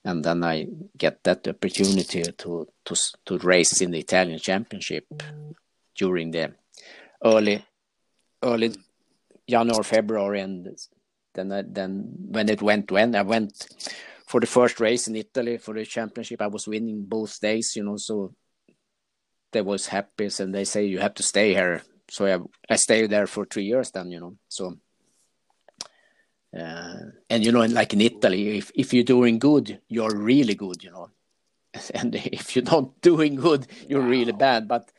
and 0.05 0.25
then 0.25 0.45
I 0.45 0.67
get 0.97 1.25
that 1.25 1.49
opportunity 1.49 2.23
to 2.23 2.69
to 2.85 2.95
to 3.25 3.39
race 3.39 3.81
in 3.81 3.91
the 3.91 3.99
Italian 3.99 4.39
Championship 4.39 5.07
during 5.95 6.31
the 6.31 6.53
early 7.25 7.65
early 8.43 8.75
January 9.49 9.85
February 9.85 10.41
and 10.41 10.77
then 11.35 11.53
I, 11.53 11.63
then 11.67 12.15
when 12.29 12.49
it 12.49 12.63
went 12.63 12.91
when 12.91 13.15
I 13.15 13.23
went 13.23 13.67
for 14.27 14.41
the 14.41 14.47
first 14.47 14.81
race 14.81 15.09
in 15.09 15.17
Italy 15.17 15.59
for 15.59 15.75
the 15.75 15.85
championship 15.85 16.41
I 16.41 16.47
was 16.47 16.67
winning 16.67 17.05
both 17.05 17.41
days 17.41 17.77
you 17.77 17.85
know 17.85 17.97
so 17.97 18.35
they 19.53 19.63
was 19.63 19.87
happy 19.87 20.29
and 20.41 20.55
they 20.55 20.65
say 20.65 20.85
you 20.85 20.99
have 20.99 21.15
to 21.15 21.23
stay 21.23 21.55
here 21.55 21.83
so 22.09 22.27
I, 22.27 22.73
I 22.73 22.77
stayed 22.77 23.11
there 23.11 23.27
for 23.27 23.45
three 23.45 23.65
years 23.65 23.91
then 23.91 24.11
you 24.11 24.21
know 24.21 24.37
so 24.49 24.77
uh, 26.57 26.97
and 27.31 27.45
you 27.45 27.53
know 27.53 27.65
like 27.65 27.93
in 27.95 28.01
italy 28.01 28.59
if, 28.59 28.71
if 28.75 28.93
you're 28.93 29.05
doing 29.05 29.39
good 29.39 29.81
you're 29.89 30.15
really 30.15 30.55
good 30.55 30.83
you 30.83 30.91
know 30.91 31.09
and 31.95 32.15
if 32.15 32.55
you're 32.55 32.65
not 32.65 33.01
doing 33.01 33.37
good 33.37 33.67
you're 33.89 34.03
wow. 34.03 34.09
really 34.09 34.33
bad 34.33 34.69
but 34.69 34.91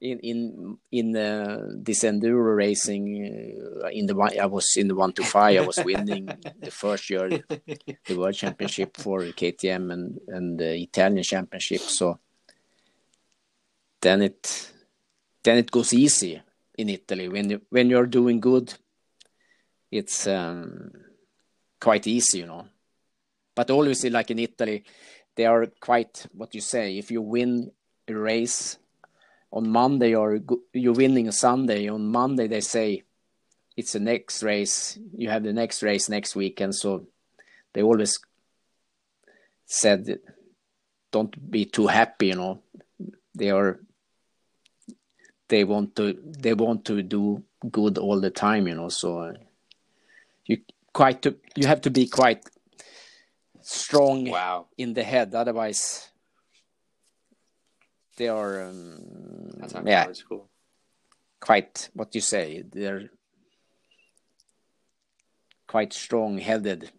in 0.00 0.18
in 0.20 0.78
in 0.92 1.16
uh, 1.16 1.66
this 1.74 2.04
enduro 2.04 2.56
racing 2.56 3.58
uh, 3.82 3.88
in 3.88 4.06
the 4.06 4.14
one 4.14 4.38
I 4.38 4.46
was 4.46 4.76
in 4.76 4.88
the 4.88 4.94
one 4.94 5.12
to 5.14 5.24
five 5.24 5.60
I 5.60 5.66
was 5.66 5.78
winning 5.84 6.26
the 6.60 6.70
first 6.70 7.10
year 7.10 7.28
the 7.28 8.16
world 8.16 8.34
championship 8.34 8.96
for 8.96 9.20
KTM 9.20 9.92
and 9.92 10.20
and 10.28 10.58
the 10.58 10.76
Italian 10.76 11.22
championship. 11.22 11.80
So 11.80 12.18
then 14.00 14.22
it 14.22 14.72
then 15.42 15.58
it 15.58 15.70
goes 15.70 15.92
easy 15.92 16.40
in 16.76 16.88
Italy. 16.88 17.28
When 17.28 17.50
you 17.50 17.60
when 17.70 17.90
you're 17.90 18.06
doing 18.06 18.40
good 18.40 18.72
it's 19.90 20.26
um, 20.26 20.92
quite 21.80 22.06
easy 22.06 22.38
you 22.38 22.46
know. 22.46 22.66
But 23.56 23.70
always 23.70 24.04
like 24.04 24.30
in 24.30 24.38
Italy 24.38 24.84
they 25.34 25.46
are 25.46 25.66
quite 25.80 26.26
what 26.32 26.54
you 26.54 26.60
say 26.60 26.98
if 26.98 27.10
you 27.10 27.20
win 27.20 27.72
a 28.06 28.14
race 28.14 28.78
on 29.50 29.68
Monday 29.68 30.14
or 30.14 30.40
you're 30.72 30.94
winning 30.94 31.30
Sunday 31.30 31.88
on 31.88 32.08
Monday 32.08 32.46
they 32.48 32.60
say 32.60 33.02
it's 33.76 33.92
the 33.92 34.00
next 34.00 34.42
race 34.42 34.98
you 35.16 35.28
have 35.30 35.42
the 35.42 35.52
next 35.52 35.82
race 35.82 36.08
next 36.08 36.36
weekend 36.36 36.74
so 36.74 37.06
they 37.72 37.82
always 37.82 38.18
said 39.66 40.18
don't 41.10 41.50
be 41.50 41.64
too 41.64 41.86
happy 41.86 42.28
you 42.28 42.34
know 42.34 42.62
they 43.34 43.50
are 43.50 43.80
they 45.48 45.64
want 45.64 45.96
to 45.96 46.18
they 46.38 46.54
want 46.54 46.84
to 46.84 47.02
do 47.02 47.42
good 47.70 47.98
all 47.98 48.20
the 48.20 48.30
time 48.30 48.66
you 48.66 48.74
know 48.74 48.88
so 48.88 49.20
uh, 49.20 49.32
you 50.44 50.58
quite 50.92 51.22
to, 51.22 51.36
you 51.56 51.66
have 51.66 51.80
to 51.80 51.90
be 51.90 52.06
quite 52.06 52.42
strong 53.60 54.28
wow. 54.28 54.66
in 54.76 54.94
the 54.94 55.02
head 55.02 55.34
otherwise 55.34 56.10
they 58.18 58.28
are 58.28 58.62
um, 58.68 58.98
yeah 59.84 60.06
cool. 60.28 60.48
quite 61.40 61.88
what 61.94 62.14
you 62.14 62.20
say 62.20 62.62
they're 62.70 63.08
quite 65.66 65.92
strong 65.92 66.38
headed 66.38 66.90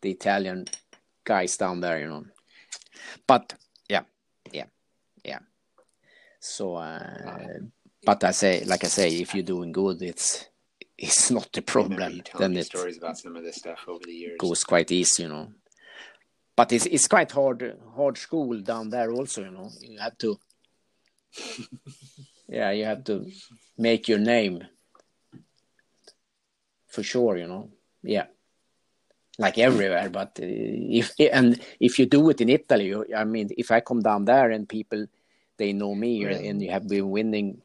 the 0.00 0.10
italian 0.10 0.66
guys 1.24 1.56
down 1.56 1.80
there 1.80 2.00
you 2.00 2.08
know 2.08 2.24
but 3.26 3.54
yeah 3.88 4.02
yeah 4.52 4.66
yeah 5.24 5.38
so 6.40 6.74
uh, 6.74 7.60
but 8.04 8.24
I 8.24 8.32
say, 8.32 8.64
like 8.64 8.84
I 8.84 8.88
say, 8.88 9.08
if 9.08 9.34
you're 9.34 9.44
doing 9.44 9.72
good, 9.72 10.02
it's 10.02 10.46
it's 10.98 11.30
not 11.30 11.56
a 11.56 11.62
problem. 11.62 12.22
Then 12.36 12.56
it 12.56 12.66
stories 12.66 12.98
about 12.98 13.18
some 13.18 13.36
of 13.36 13.44
this 13.44 13.56
stuff 13.56 13.84
over 13.88 14.04
the 14.04 14.12
years 14.12 14.36
goes 14.38 14.64
quite 14.64 14.90
easy, 14.90 15.22
you 15.22 15.28
know. 15.28 15.52
But 16.56 16.72
it's 16.72 16.86
it's 16.86 17.06
quite 17.06 17.30
hard 17.30 17.78
hard 17.94 18.18
school 18.18 18.60
down 18.60 18.90
there 18.90 19.12
also, 19.12 19.44
you 19.44 19.50
know. 19.50 19.70
You 19.80 19.98
have 20.00 20.18
to, 20.18 20.38
yeah, 22.48 22.70
you 22.70 22.84
have 22.84 23.04
to 23.04 23.30
make 23.78 24.08
your 24.08 24.18
name 24.18 24.64
for 26.88 27.02
sure, 27.02 27.36
you 27.36 27.46
know. 27.46 27.70
Yeah, 28.02 28.26
like 29.38 29.58
everywhere. 29.58 30.10
But 30.10 30.38
uh, 30.40 30.46
if 30.46 31.12
and 31.18 31.60
if 31.80 31.98
you 31.98 32.06
do 32.06 32.28
it 32.30 32.40
in 32.40 32.48
Italy, 32.48 32.94
I 33.16 33.24
mean, 33.24 33.48
if 33.56 33.70
I 33.70 33.80
come 33.80 34.00
down 34.00 34.24
there 34.24 34.50
and 34.50 34.68
people 34.68 35.06
they 35.56 35.72
know 35.72 35.94
me 35.94 36.24
and 36.24 36.62
you 36.62 36.70
have 36.70 36.88
been 36.88 37.10
winning 37.10 37.62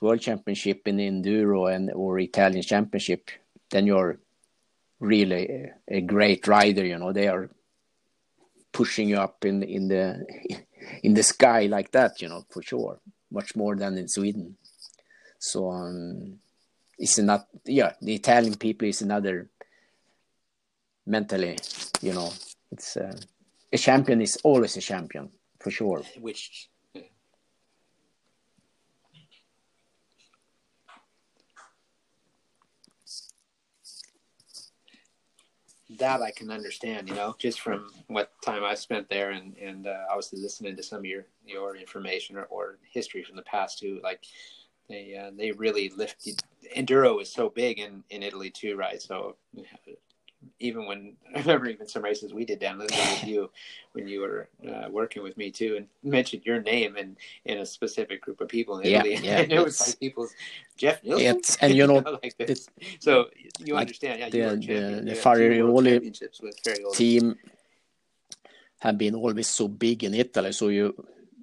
world 0.00 0.20
championship 0.20 0.88
in 0.88 0.96
enduro 0.98 1.74
and 1.74 1.90
or 1.92 2.18
Italian 2.18 2.62
championship, 2.62 3.30
then 3.70 3.86
you're 3.86 4.18
really 5.00 5.72
a, 5.88 5.98
a 5.98 6.00
great 6.00 6.46
rider. 6.46 6.84
You 6.84 6.98
know, 6.98 7.12
they 7.12 7.28
are 7.28 7.50
pushing 8.76 9.08
you 9.08 9.16
up 9.16 9.42
in 9.46 9.62
in 9.62 9.88
the 9.88 10.26
in 11.02 11.14
the 11.14 11.22
sky 11.22 11.66
like 11.66 11.90
that. 11.92 12.20
You 12.20 12.28
know, 12.28 12.44
for 12.50 12.62
sure, 12.62 13.00
much 13.30 13.56
more 13.56 13.74
than 13.74 13.96
in 13.96 14.08
Sweden. 14.08 14.56
So 15.38 15.70
um, 15.70 16.38
it's 16.98 17.18
not 17.18 17.48
yeah. 17.64 17.92
The 18.02 18.14
Italian 18.14 18.56
people 18.56 18.86
is 18.86 19.00
another 19.00 19.48
mentally. 21.06 21.56
You 22.02 22.12
know, 22.12 22.30
it's 22.70 22.96
uh, 22.98 23.16
a 23.72 23.78
champion 23.78 24.20
is 24.20 24.36
always 24.44 24.76
a 24.76 24.82
champion 24.82 25.30
for 25.58 25.70
sure. 25.70 26.02
Which 26.20 26.68
that 35.98 36.22
I 36.22 36.30
can 36.30 36.50
understand, 36.50 37.08
you 37.08 37.14
know, 37.14 37.34
just 37.38 37.60
from 37.60 37.90
what 38.08 38.32
time 38.44 38.64
I 38.64 38.74
spent 38.74 39.08
there 39.08 39.30
and 39.30 39.56
and 39.56 39.86
uh, 39.86 40.04
obviously 40.10 40.40
listening 40.40 40.76
to 40.76 40.82
some 40.82 40.98
of 40.98 41.04
your 41.04 41.26
your 41.46 41.76
information 41.76 42.36
or, 42.36 42.44
or 42.44 42.78
history 42.90 43.22
from 43.22 43.36
the 43.36 43.42
past 43.42 43.78
too. 43.78 44.00
Like 44.02 44.24
they 44.88 45.16
uh, 45.16 45.30
they 45.36 45.52
really 45.52 45.90
lifted. 45.96 46.42
Enduro 46.76 47.20
is 47.20 47.32
so 47.32 47.48
big 47.50 47.78
in 47.78 48.02
in 48.10 48.22
Italy 48.22 48.50
too, 48.50 48.76
right? 48.76 49.00
So 49.00 49.36
even 50.60 50.86
when 50.86 51.16
I 51.34 51.40
remember 51.40 51.66
even 51.66 51.88
some 51.88 52.02
races 52.02 52.32
we 52.32 52.44
did 52.44 52.58
down 52.58 52.78
with 52.78 53.24
you 53.24 53.50
when 53.92 54.08
you 54.08 54.20
were 54.20 54.48
uh, 54.68 54.88
working 54.90 55.22
with 55.22 55.36
me 55.36 55.50
too, 55.50 55.76
and 55.76 55.86
mentioned 56.02 56.42
your 56.44 56.60
name 56.60 56.96
and 56.96 57.16
in 57.44 57.58
a 57.58 57.66
specific 57.66 58.22
group 58.22 58.40
of 58.40 58.48
people 58.48 58.78
in 58.78 58.86
Italy. 58.86 59.18
Yeah, 59.22 59.40
and 59.40 59.52
it 59.52 59.62
was 59.62 59.80
like 59.80 59.98
people's 59.98 60.34
Jeff 60.76 61.02
Nilsson. 61.02 61.38
It's, 61.38 61.56
and 61.56 61.74
you 61.74 61.86
know, 61.90 62.18
like 62.22 62.36
this. 62.38 62.68
so 62.98 63.26
you 63.58 63.74
like 63.74 63.82
understand. 63.82 64.20
Yeah, 64.20 64.28
the 64.28 64.56
the, 64.56 65.02
the 65.02 65.14
Farioli 65.14 66.94
team 66.94 67.36
have 68.80 68.98
been 68.98 69.14
always 69.14 69.48
so 69.48 69.68
big 69.68 70.04
in 70.04 70.14
Italy. 70.14 70.52
So 70.52 70.68
you, 70.68 70.94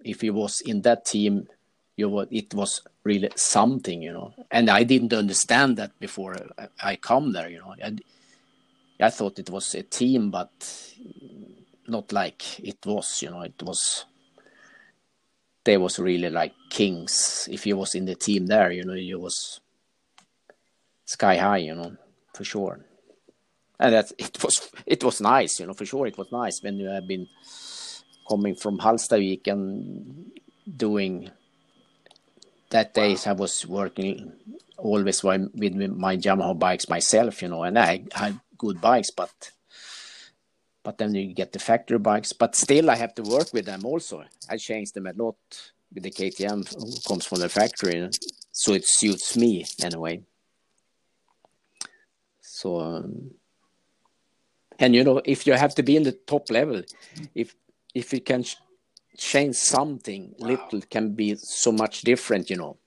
if 0.04 0.24
you 0.24 0.34
was 0.34 0.62
in 0.62 0.82
that 0.82 1.06
team, 1.06 1.47
you 1.95 2.10
were, 2.10 2.28
it 2.32 2.54
was 2.54 2.82
really 3.04 3.30
something, 3.36 4.01
you 4.01 4.14
know. 4.14 4.34
And 4.51 4.70
I 4.70 4.84
didn't 4.84 5.14
understand 5.14 5.78
that 5.78 5.97
before 5.99 6.36
I, 6.58 6.68
I 6.82 6.95
come 6.95 7.34
there, 7.34 7.49
you 7.49 7.60
know. 7.60 7.76
I, 7.84 7.95
I 9.00 9.10
thought 9.10 9.39
it 9.39 9.50
was 9.50 9.76
a 9.76 9.84
team, 9.84 10.32
but 10.32 10.52
not 11.88 12.12
like 12.12 12.60
it 12.60 12.86
was. 12.86 13.22
You 13.22 13.32
know, 13.32 13.41
it 13.41 13.62
was. 13.62 14.06
They 15.64 15.78
was 15.78 16.00
really 16.00 16.30
like 16.30 16.54
kings. 16.70 17.48
If 17.52 17.66
you 17.66 17.78
was 17.78 17.96
in 17.96 18.06
the 18.06 18.16
team 18.16 18.48
there, 18.48 18.72
you 18.72 18.84
know, 18.84 18.94
you 18.94 19.20
was 19.20 19.62
sky 21.06 21.38
high. 21.38 21.58
You 21.58 21.76
know, 21.76 21.96
for 22.34 22.44
sure. 22.44 22.80
And 23.80 23.94
that 23.94 24.12
it 24.18 24.44
was 24.44 24.72
it 24.86 25.04
was 25.04 25.22
nice. 25.22 25.60
You 25.60 25.68
know, 25.68 25.74
for 25.74 25.86
sure 25.86 26.08
it 26.08 26.18
was 26.18 26.32
nice 26.32 26.62
when 26.62 26.78
you 26.78 26.88
have 26.88 27.08
been 27.08 27.28
coming 28.30 28.56
from 28.56 28.78
Hallstavik 28.80 29.48
and 29.48 30.32
doing 30.78 31.30
that 32.70 32.94
days 32.94 33.28
I 33.28 33.34
was 33.34 33.66
working 33.68 34.34
always 34.78 35.24
with 35.24 35.76
my 35.76 36.18
Yamaha 36.18 36.58
bikes 36.58 36.89
myself, 36.89 37.41
you 37.41 37.48
know, 37.48 37.64
and 37.64 37.78
I 37.78 38.04
had 38.14 38.39
good 38.64 38.80
bikes, 38.80 39.11
but 39.11 39.34
but 40.84 40.97
then 40.97 41.16
you 41.16 41.34
get 41.34 41.51
the 41.53 41.59
factory 41.59 41.99
bikes. 41.99 42.34
But 42.34 42.55
still, 42.55 42.89
I 42.89 42.95
have 42.95 43.16
to 43.16 43.24
work 43.24 43.53
with 43.53 43.66
them 43.66 43.86
also. 43.86 44.24
I 44.49 44.57
change 44.57 44.91
them 44.91 45.07
a 45.07 45.14
lot 45.14 45.38
with 45.93 46.03
the 46.03 46.11
KTM 46.11 46.59
who 46.74 46.91
comes 47.07 47.26
from 47.26 47.39
the 47.39 47.49
factory, 47.49 48.09
so 48.51 48.74
it 48.74 48.86
suits 48.86 49.38
me 49.38 49.66
anyway. 49.82 50.22
So, 52.41 52.80
um, 52.80 53.32
and 54.80 54.95
you 54.95 55.03
know, 55.03 55.22
if 55.26 55.47
you 55.47 55.53
have 55.53 55.76
to 55.76 55.84
be 55.84 55.95
in 55.95 56.03
the 56.03 56.11
top 56.11 56.49
level, 56.49 56.82
if 57.36 57.55
if 57.93 58.14
you 58.14 58.22
can 58.22 58.43
change 59.18 59.55
something 59.55 60.36
wow. 60.38 60.47
little, 60.47 60.82
can 60.89 61.14
be 61.14 61.36
so 61.36 61.72
much 61.72 62.01
different. 62.01 62.49
You 62.49 62.57
know, 62.57 62.78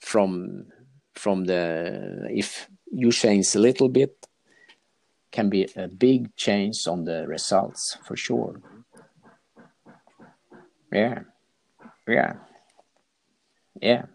from 0.00 0.66
from 1.14 1.44
the 1.44 2.28
if 2.30 2.68
you 2.92 3.10
change 3.12 3.54
a 3.54 3.58
little 3.58 3.88
bit 3.88 4.25
can 5.30 5.48
be 5.48 5.68
a 5.76 5.88
big 5.88 6.34
change 6.36 6.86
on 6.86 7.04
the 7.04 7.26
results 7.26 7.98
for 8.04 8.16
sure. 8.16 8.60
Yeah. 10.92 11.20
Yeah. 12.08 12.34
Yeah. 13.80 14.06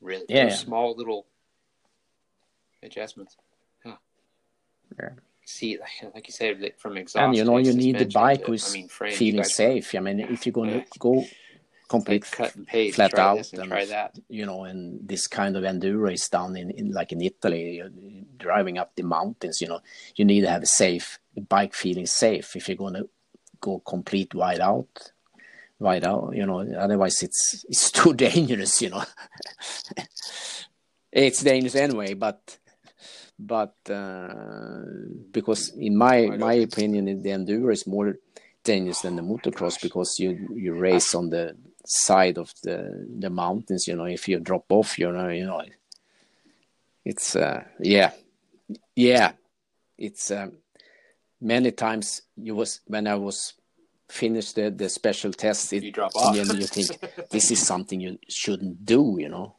Really? 0.00 0.24
Yeah 0.28 0.48
small 0.50 0.94
little 0.96 1.26
adjustments. 2.82 3.36
Huh. 3.84 3.96
yeah. 4.98 5.10
See 5.46 5.78
like, 6.14 6.26
you 6.26 6.32
said 6.32 6.72
from 6.78 6.96
exhaust 6.96 7.22
and 7.22 7.36
you 7.36 7.44
know 7.44 7.58
you 7.58 7.72
need 7.74 7.98
the 7.98 8.06
bike 8.06 8.46
who's 8.46 8.70
I 8.70 8.72
mean, 8.72 8.88
feeling 8.88 9.44
safe. 9.44 9.94
I 9.94 10.00
mean 10.00 10.20
if 10.20 10.46
you're 10.46 10.52
going 10.52 10.70
to 10.70 10.98
go 10.98 11.24
complete 11.88 12.30
cut 12.30 12.54
and 12.56 12.66
paste, 12.66 12.96
flat 12.96 13.10
try 13.10 13.22
out 13.22 13.52
and, 13.52 13.62
and, 13.62 13.70
try 13.70 13.84
that. 13.86 14.18
You 14.28 14.46
know, 14.46 14.64
and 14.64 15.06
this 15.06 15.26
kind 15.26 15.56
of 15.56 15.64
enduro 15.64 16.12
is 16.12 16.28
done 16.28 16.56
in, 16.56 16.70
in 16.70 16.92
like 16.92 17.12
in 17.12 17.20
Italy, 17.20 17.82
driving 18.36 18.78
up 18.78 18.94
the 18.96 19.02
mountains. 19.02 19.60
You 19.60 19.68
know, 19.68 19.80
you 20.16 20.24
need 20.24 20.42
to 20.42 20.50
have 20.50 20.62
a 20.62 20.66
safe 20.66 21.18
the 21.34 21.40
bike 21.40 21.74
feeling 21.74 22.06
safe 22.06 22.56
if 22.56 22.68
you're 22.68 22.76
going 22.76 22.94
to 22.94 23.08
go 23.60 23.80
complete 23.80 24.34
wide 24.34 24.60
out 24.60 25.10
wide 25.78 26.04
out 26.04 26.30
you 26.34 26.46
know 26.46 26.60
otherwise 26.78 27.22
it's 27.22 27.64
it's 27.68 27.90
too 27.90 28.14
dangerous 28.26 28.80
you 28.80 28.90
know 28.90 29.02
it's 31.12 31.42
dangerous 31.42 31.74
anyway 31.74 32.14
but 32.14 32.58
but 33.38 33.74
uh, 33.90 34.28
because 35.32 35.70
in 35.76 35.96
my 35.96 36.26
my 36.38 36.54
opinion 36.54 37.22
the 37.22 37.30
enduro 37.30 37.72
is 37.72 37.86
more 37.86 38.16
dangerous 38.62 39.00
than 39.00 39.16
the 39.16 39.22
motocross 39.22 39.80
because 39.82 40.18
you 40.18 40.48
you 40.54 40.72
race 40.72 41.14
on 41.14 41.30
the 41.30 41.56
side 41.86 42.38
of 42.38 42.52
the 42.62 43.06
the 43.18 43.30
mountains 43.30 43.86
you 43.86 43.94
know 43.94 44.04
if 44.04 44.26
you 44.28 44.40
drop 44.40 44.64
off 44.70 44.98
you 44.98 45.10
know 45.12 45.28
you 45.28 45.44
know 45.44 45.62
it's 47.04 47.36
uh, 47.36 47.64
yeah. 47.80 48.12
Yeah. 48.96 49.32
It's 49.98 50.30
um, 50.30 50.52
many 51.40 51.70
times 51.70 52.22
you 52.36 52.54
was 52.54 52.80
when 52.86 53.06
i 53.06 53.14
was 53.14 53.54
finished 54.08 54.54
the, 54.54 54.70
the 54.70 54.88
special 54.88 55.32
test 55.32 55.72
it, 55.72 55.82
you 55.82 55.92
drop 55.92 56.12
off. 56.16 56.36
and 56.36 56.58
you 56.58 56.66
think 56.66 56.88
this 57.30 57.50
is 57.50 57.64
something 57.64 58.00
you 58.00 58.18
shouldn't 58.28 58.84
do 58.84 59.16
you 59.18 59.28
know? 59.28 59.54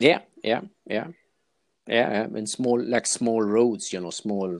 Yeah 0.00 0.20
yeah 0.42 0.62
yeah. 0.86 1.08
Yeah 1.86 2.22
and 2.22 2.48
small 2.48 2.82
like 2.82 3.06
small 3.06 3.42
roads 3.42 3.92
you 3.92 4.00
know 4.00 4.10
small 4.10 4.58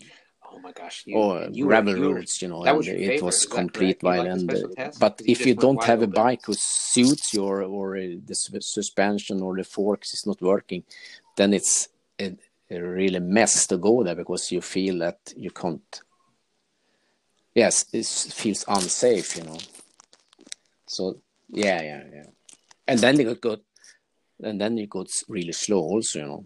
oh 0.54 0.58
my 0.58 0.72
gosh 0.72 1.02
you, 1.06 1.16
or 1.16 1.48
you 1.50 1.66
gravel 1.66 1.92
were, 1.92 1.98
you 1.98 2.14
roads 2.14 2.42
you 2.42 2.48
know 2.48 2.62
that 2.64 2.76
was 2.76 2.86
and 2.88 2.98
your 2.98 3.04
it 3.04 3.12
favorite, 3.12 3.26
was 3.26 3.46
complete 3.46 4.00
correct? 4.00 4.02
You 4.02 4.08
while 4.08 4.18
liked 4.18 4.34
the 4.34 4.40
and 4.40 4.50
special 4.50 4.74
test? 4.76 5.00
but 5.00 5.20
You 5.20 5.32
if 5.32 5.46
you 5.46 5.54
don't 5.54 5.84
have 5.84 6.02
a 6.02 6.06
bike 6.06 6.46
who 6.46 6.54
suits 6.56 7.34
your 7.34 7.62
or 7.62 7.96
uh, 7.96 8.00
the 8.24 8.34
suspension 8.34 9.42
or 9.42 9.56
the 9.56 9.64
forks 9.64 10.14
is 10.14 10.26
not 10.26 10.40
working 10.42 10.82
then 11.36 11.54
it's 11.54 11.88
a, 12.20 12.36
a 12.70 12.78
really 12.78 13.20
mess 13.20 13.66
to 13.66 13.76
go 13.76 14.02
there 14.02 14.14
because 14.14 14.52
you 14.52 14.60
feel 14.60 14.98
that 14.98 15.18
you 15.36 15.50
can't 15.50 16.02
yes 17.54 17.86
it 17.92 18.06
feels 18.06 18.64
unsafe 18.68 19.36
you 19.36 19.44
know. 19.44 19.58
So 20.86 21.20
yeah 21.48 21.82
yeah 21.82 22.02
yeah. 22.14 22.26
And 22.86 22.98
then 22.98 23.20
it 23.20 23.40
got 23.40 23.60
and 24.42 24.60
then 24.60 24.78
it 24.78 24.90
got 24.90 25.08
really 25.28 25.52
slow 25.52 25.78
also 25.80 26.18
you 26.18 26.26
know 26.26 26.44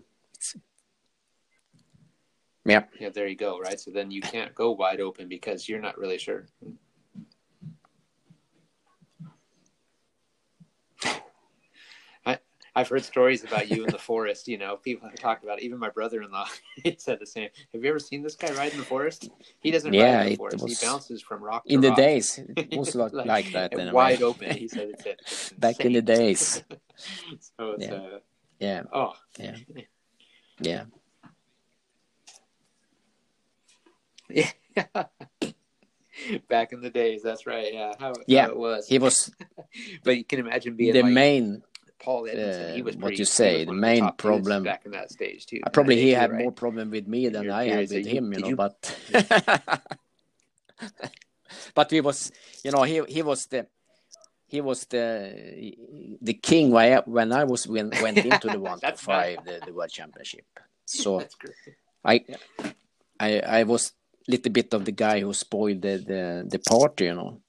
yeah 2.67 2.85
yeah 3.01 3.09
there 3.11 3.27
you 3.27 3.37
go 3.37 3.59
right 3.59 3.79
so 3.81 3.91
then 3.91 4.11
you 4.11 4.21
can't 4.21 4.55
go 4.55 4.73
wide 4.73 5.01
open 5.01 5.29
because 5.29 5.69
you're 5.69 5.81
not 5.81 5.97
really 5.99 6.19
sure 6.19 6.47
I, 12.25 12.39
I've 12.75 12.89
heard 12.89 13.05
stories 13.05 13.45
about 13.45 13.69
you 13.69 13.85
in 13.85 13.91
the 13.91 13.99
forest. 13.99 14.49
You 14.49 14.59
know, 14.59 14.77
people 14.77 15.09
have 15.09 15.19
talked 15.19 15.45
about 15.45 15.59
it. 15.59 15.65
Even 15.65 15.79
my 15.79 15.91
brother-in-law 15.91 16.49
he 16.83 16.97
said 16.99 17.19
the 17.21 17.27
same. 17.27 17.51
Have 17.73 17.83
you 17.85 17.89
ever 17.91 17.99
seen 17.99 18.23
this 18.23 18.35
guy 18.35 18.51
ride 18.51 18.73
in 18.73 18.79
the 18.79 18.85
forest? 18.85 19.31
He 19.61 19.71
doesn't 19.71 19.93
Yeah, 19.93 20.17
ride 20.19 20.27
in 20.27 20.31
the 20.33 20.37
forest. 20.37 20.63
was- 20.63 20.81
he 20.81 20.87
bounces 20.87 21.23
from 21.23 21.43
rock 21.43 21.67
to 21.67 21.75
in 21.75 21.81
the 21.81 21.91
days 21.93 22.41
it 22.57 22.73
was 22.77 22.95
like, 22.95 23.13
like 23.15 23.53
that 23.53 23.73
in 23.73 23.89
a 23.89 23.93
wide 23.95 24.23
open. 24.23 24.51
He 24.57 24.69
said 24.69 24.89
it's, 24.89 25.07
it's 25.07 25.53
back 25.53 25.81
in 25.81 25.93
the 25.93 26.03
days 26.03 26.63
so 27.41 27.73
it's 27.73 27.87
Yeah. 27.87 27.95
uh, 27.95 28.19
yeah 28.59 28.83
oh 28.93 29.13
yeah 29.39 29.57
yeah 30.61 30.85
yeah. 34.29 34.51
Back 36.49 36.73
in 36.73 36.81
the 36.81 36.91
days, 36.91 37.23
that's 37.23 37.47
right. 37.47 37.73
Yeah, 37.73 37.93
how, 37.99 38.15
Yeah, 38.27 38.45
how 38.47 38.51
it 38.51 38.57
was. 38.57 38.89
he 38.89 38.99
was 38.99 39.31
but 40.05 40.17
you 40.17 40.25
can 40.25 40.41
imagine 40.41 40.75
being 40.77 40.93
the 40.95 41.03
like 41.03 41.13
main 41.13 41.63
Paul 41.99 42.27
Edmondson. 42.27 42.75
he 42.75 42.81
uh, 42.81 42.85
was 42.85 42.97
what 42.97 43.19
you 43.19 43.25
say, 43.25 43.65
the 43.65 43.73
main 43.73 44.05
dudes 44.05 44.17
problem- 44.19 44.65
back 44.65 44.85
in 44.87 44.93
that 44.93 45.11
stage 45.11 45.47
too. 45.47 45.61
Uh, 45.65 45.71
probably 45.71 45.97
he 46.01 46.11
had 46.11 46.31
right? 46.31 46.41
more 46.43 46.53
problem 46.53 46.91
with 46.91 47.07
me 47.07 47.29
than 47.29 47.51
I 47.51 47.65
had 47.67 47.91
with 47.91 48.07
him, 48.07 48.33
you 48.33 48.41
know. 48.41 48.49
you- 48.49 48.57
But 48.57 48.97
but 51.75 51.91
he 51.91 52.01
was, 52.01 52.33
you 52.65 52.71
know, 52.71 52.83
he 52.83 53.03
he 53.09 53.23
was 53.23 53.47
the 53.47 53.67
he 54.47 54.61
was 54.61 54.85
the 54.87 55.75
the 56.23 56.35
king 56.35 56.71
when 56.71 56.93
I, 56.93 57.01
when 57.05 57.33
I 57.33 57.45
was 57.45 57.67
when 57.67 57.91
went 58.01 58.19
into 58.19 58.49
the 58.49 58.61
one 58.61 58.79
five 58.97 59.45
the, 59.45 59.61
the 59.65 59.73
world 59.73 59.91
championship. 59.91 60.45
So 60.85 61.19
That's 61.19 61.35
great. 61.35 61.55
I 62.05 62.25
I 63.19 63.41
I 63.41 63.63
was 63.65 63.93
little 64.29 64.53
bit 64.53 64.75
of 64.75 64.85
the 64.85 64.93
guy 64.93 65.21
who 65.21 65.33
spoiled 65.33 65.83
the 65.83 65.99
the, 65.99 66.47
the 66.49 66.59
party, 66.59 67.05
you 67.07 67.15
know. 67.15 67.41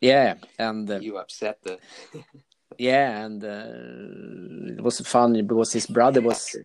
Yeah, 0.00 0.34
and 0.58 0.88
uh, 0.90 1.00
You 1.00 1.18
upset 1.18 1.58
the 1.62 1.78
yeah, 2.78 3.24
and 3.24 3.42
uh, 3.42 4.76
it 4.78 4.80
was 4.80 5.00
funny 5.00 5.42
because 5.42 5.72
his 5.72 5.86
brother 5.86 6.20
was 6.20 6.56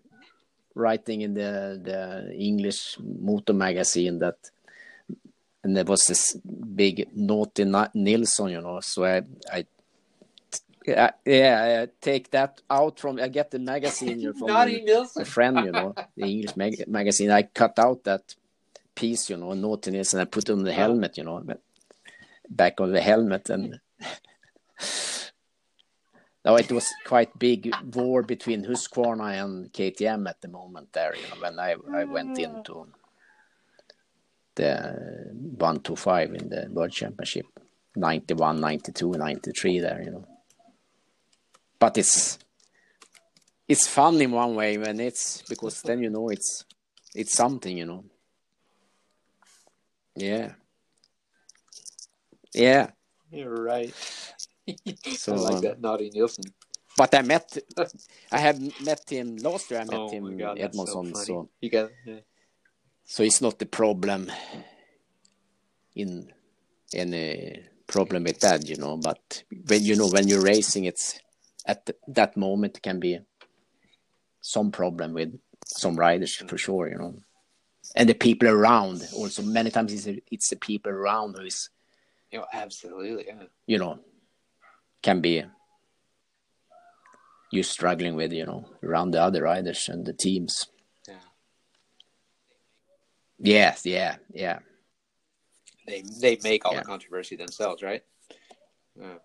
writing 0.76 1.22
in 1.22 1.34
the 1.34 1.80
the 1.84 2.34
English 2.36 2.98
motor 3.00 3.54
magazine 3.54 4.20
that, 4.20 4.38
and 5.64 5.76
there 5.76 5.86
was 5.86 6.06
this 6.06 6.36
big 6.76 7.08
naughty 7.16 7.66
Na- 7.66 7.90
Nilsson, 7.96 8.50
you 8.50 8.62
know. 8.62 8.80
So 8.82 9.04
I, 9.06 9.22
I, 9.52 9.66
yeah, 10.86 11.12
yeah, 11.26 11.84
I 11.84 11.88
take 12.02 12.32
that 12.32 12.62
out 12.70 13.00
from. 13.00 13.20
I 13.20 13.28
get 13.28 13.52
the 13.52 13.60
magazine 13.60 14.34
from 14.38 14.48
Naughty 14.48 14.80
the, 14.80 14.86
Nilsson. 14.86 15.22
a 15.22 15.26
friend, 15.26 15.66
you 15.66 15.72
know, 15.72 15.96
the 16.16 16.26
English 16.26 16.56
mag- 16.56 16.88
magazine. 16.88 17.32
I 17.32 17.44
cut 17.44 17.80
out 17.80 18.04
that 18.04 18.36
piece, 18.96 19.30
you 19.30 19.38
know, 19.38 19.54
naughtiness, 19.54 20.14
and 20.14 20.22
I 20.22 20.26
put 20.26 20.50
it 20.50 20.52
on 20.52 20.64
the 20.64 20.74
helmet, 20.74 21.18
you 21.18 21.24
know, 21.24 21.42
but 21.44 21.62
back 22.50 22.80
of 22.80 22.90
the 22.92 23.02
helmet, 23.02 23.50
and 23.50 23.80
no, 26.46 26.56
it 26.56 26.72
was 26.72 26.88
quite 27.06 27.38
big 27.40 27.74
war 27.94 28.22
between 28.24 28.66
Husqvarna 28.66 29.44
and 29.44 29.72
KTM 29.72 30.30
at 30.30 30.42
the 30.42 30.48
moment 30.48 30.94
there, 30.94 31.16
you 31.16 31.24
know, 31.24 31.42
when 31.42 31.60
I, 31.60 31.76
I 31.94 32.04
went 32.04 32.38
into 32.40 32.88
the 34.56 35.32
125 35.58 36.34
in 36.36 36.50
the 36.50 36.68
World 36.70 36.92
Championship, 36.92 37.46
91, 37.96 38.60
92, 38.60 39.12
93 39.12 39.80
there, 39.80 40.02
you 40.04 40.12
know. 40.12 40.28
But 41.84 41.98
it's 41.98 42.40
it's 43.68 43.90
fun 43.90 44.22
in 44.22 44.32
one 44.32 44.56
way 44.56 44.78
when 44.78 45.02
it's 45.02 45.42
because 45.50 45.82
then 45.82 46.02
you 46.02 46.10
know 46.10 46.30
it's 46.30 46.64
it's 47.14 47.36
something, 47.36 47.78
you 47.78 47.86
know. 47.86 48.06
Yeah. 50.16 50.54
Yeah. 52.54 52.92
You're 53.32 53.64
right. 53.66 53.94
So 55.08 55.34
I 55.36 55.38
like 55.40 55.56
um, 55.56 55.62
that 55.64 55.82
naughty 55.82 56.10
Nilsson. 56.10 56.46
but 56.96 57.14
I 57.14 57.22
met 57.22 57.58
I 58.32 58.38
have 58.38 58.62
met 58.80 59.04
him 59.10 59.36
last 59.36 59.70
year 59.70 59.82
I 59.82 59.84
met 59.84 60.00
Oh 60.00 60.10
him 60.10 60.38
god, 60.38 60.58
that's 60.58 60.78
so 60.78 60.84
Edmondson 60.84 61.16
so 61.16 61.50
You 61.60 61.70
got 61.70 61.90
yeah. 62.06 62.22
so 63.04 63.24
it's 63.24 63.42
not 63.42 63.60
the 63.60 63.66
problem 63.66 64.32
in 65.96 66.32
any 66.94 67.62
problem 67.88 68.24
with 68.24 68.40
that 68.40 68.70
you 68.70 68.78
know 68.78 68.96
but 68.96 69.44
when 69.68 69.84
you 69.84 69.98
know 69.98 70.08
when 70.08 70.30
you're 70.30 70.48
racing 70.56 70.86
it's 70.86 71.20
at 71.66 71.86
the, 71.86 71.96
that 72.08 72.36
moment 72.38 72.82
can 72.82 73.00
be 73.00 73.20
some 74.42 74.72
problem 74.72 75.14
with 75.14 75.40
some 75.66 75.96
riders 75.96 76.36
for 76.36 76.58
sure 76.58 76.90
you 76.90 76.98
know 76.98 77.16
and 77.96 78.10
the 78.10 78.14
people 78.14 78.48
around 78.50 79.02
also 79.16 79.42
many 79.42 79.70
times 79.72 79.94
it's, 79.94 80.20
it's 80.32 80.50
the 80.50 80.56
people 80.56 80.92
around 80.92 81.36
who 81.38 81.46
is 81.46 81.70
You 82.32 82.40
know, 82.40 82.46
absolutely. 82.54 83.26
Yeah. 83.28 83.48
you 83.68 83.78
know 83.78 84.00
can 85.02 85.22
be 85.22 85.44
you 87.52 87.64
struggling 87.64 88.16
with 88.16 88.34
you 88.34 88.46
know 88.46 88.66
around 88.84 89.12
the 89.12 89.22
other 89.22 89.44
riders 89.44 89.88
and 89.90 90.06
the 90.06 90.14
teams 90.14 90.66
Yeah. 91.08 91.28
yes 93.40 93.86
yeah 93.86 94.16
yeah 94.34 94.60
They 95.88 96.02
they 96.22 96.38
make 96.44 96.66
all 96.66 96.74
Yeah. 96.74 96.80
the 96.82 96.86
controversy 96.88 97.36
themselves, 97.36 97.84
right? 97.84 98.04
Yeah. 98.96 99.20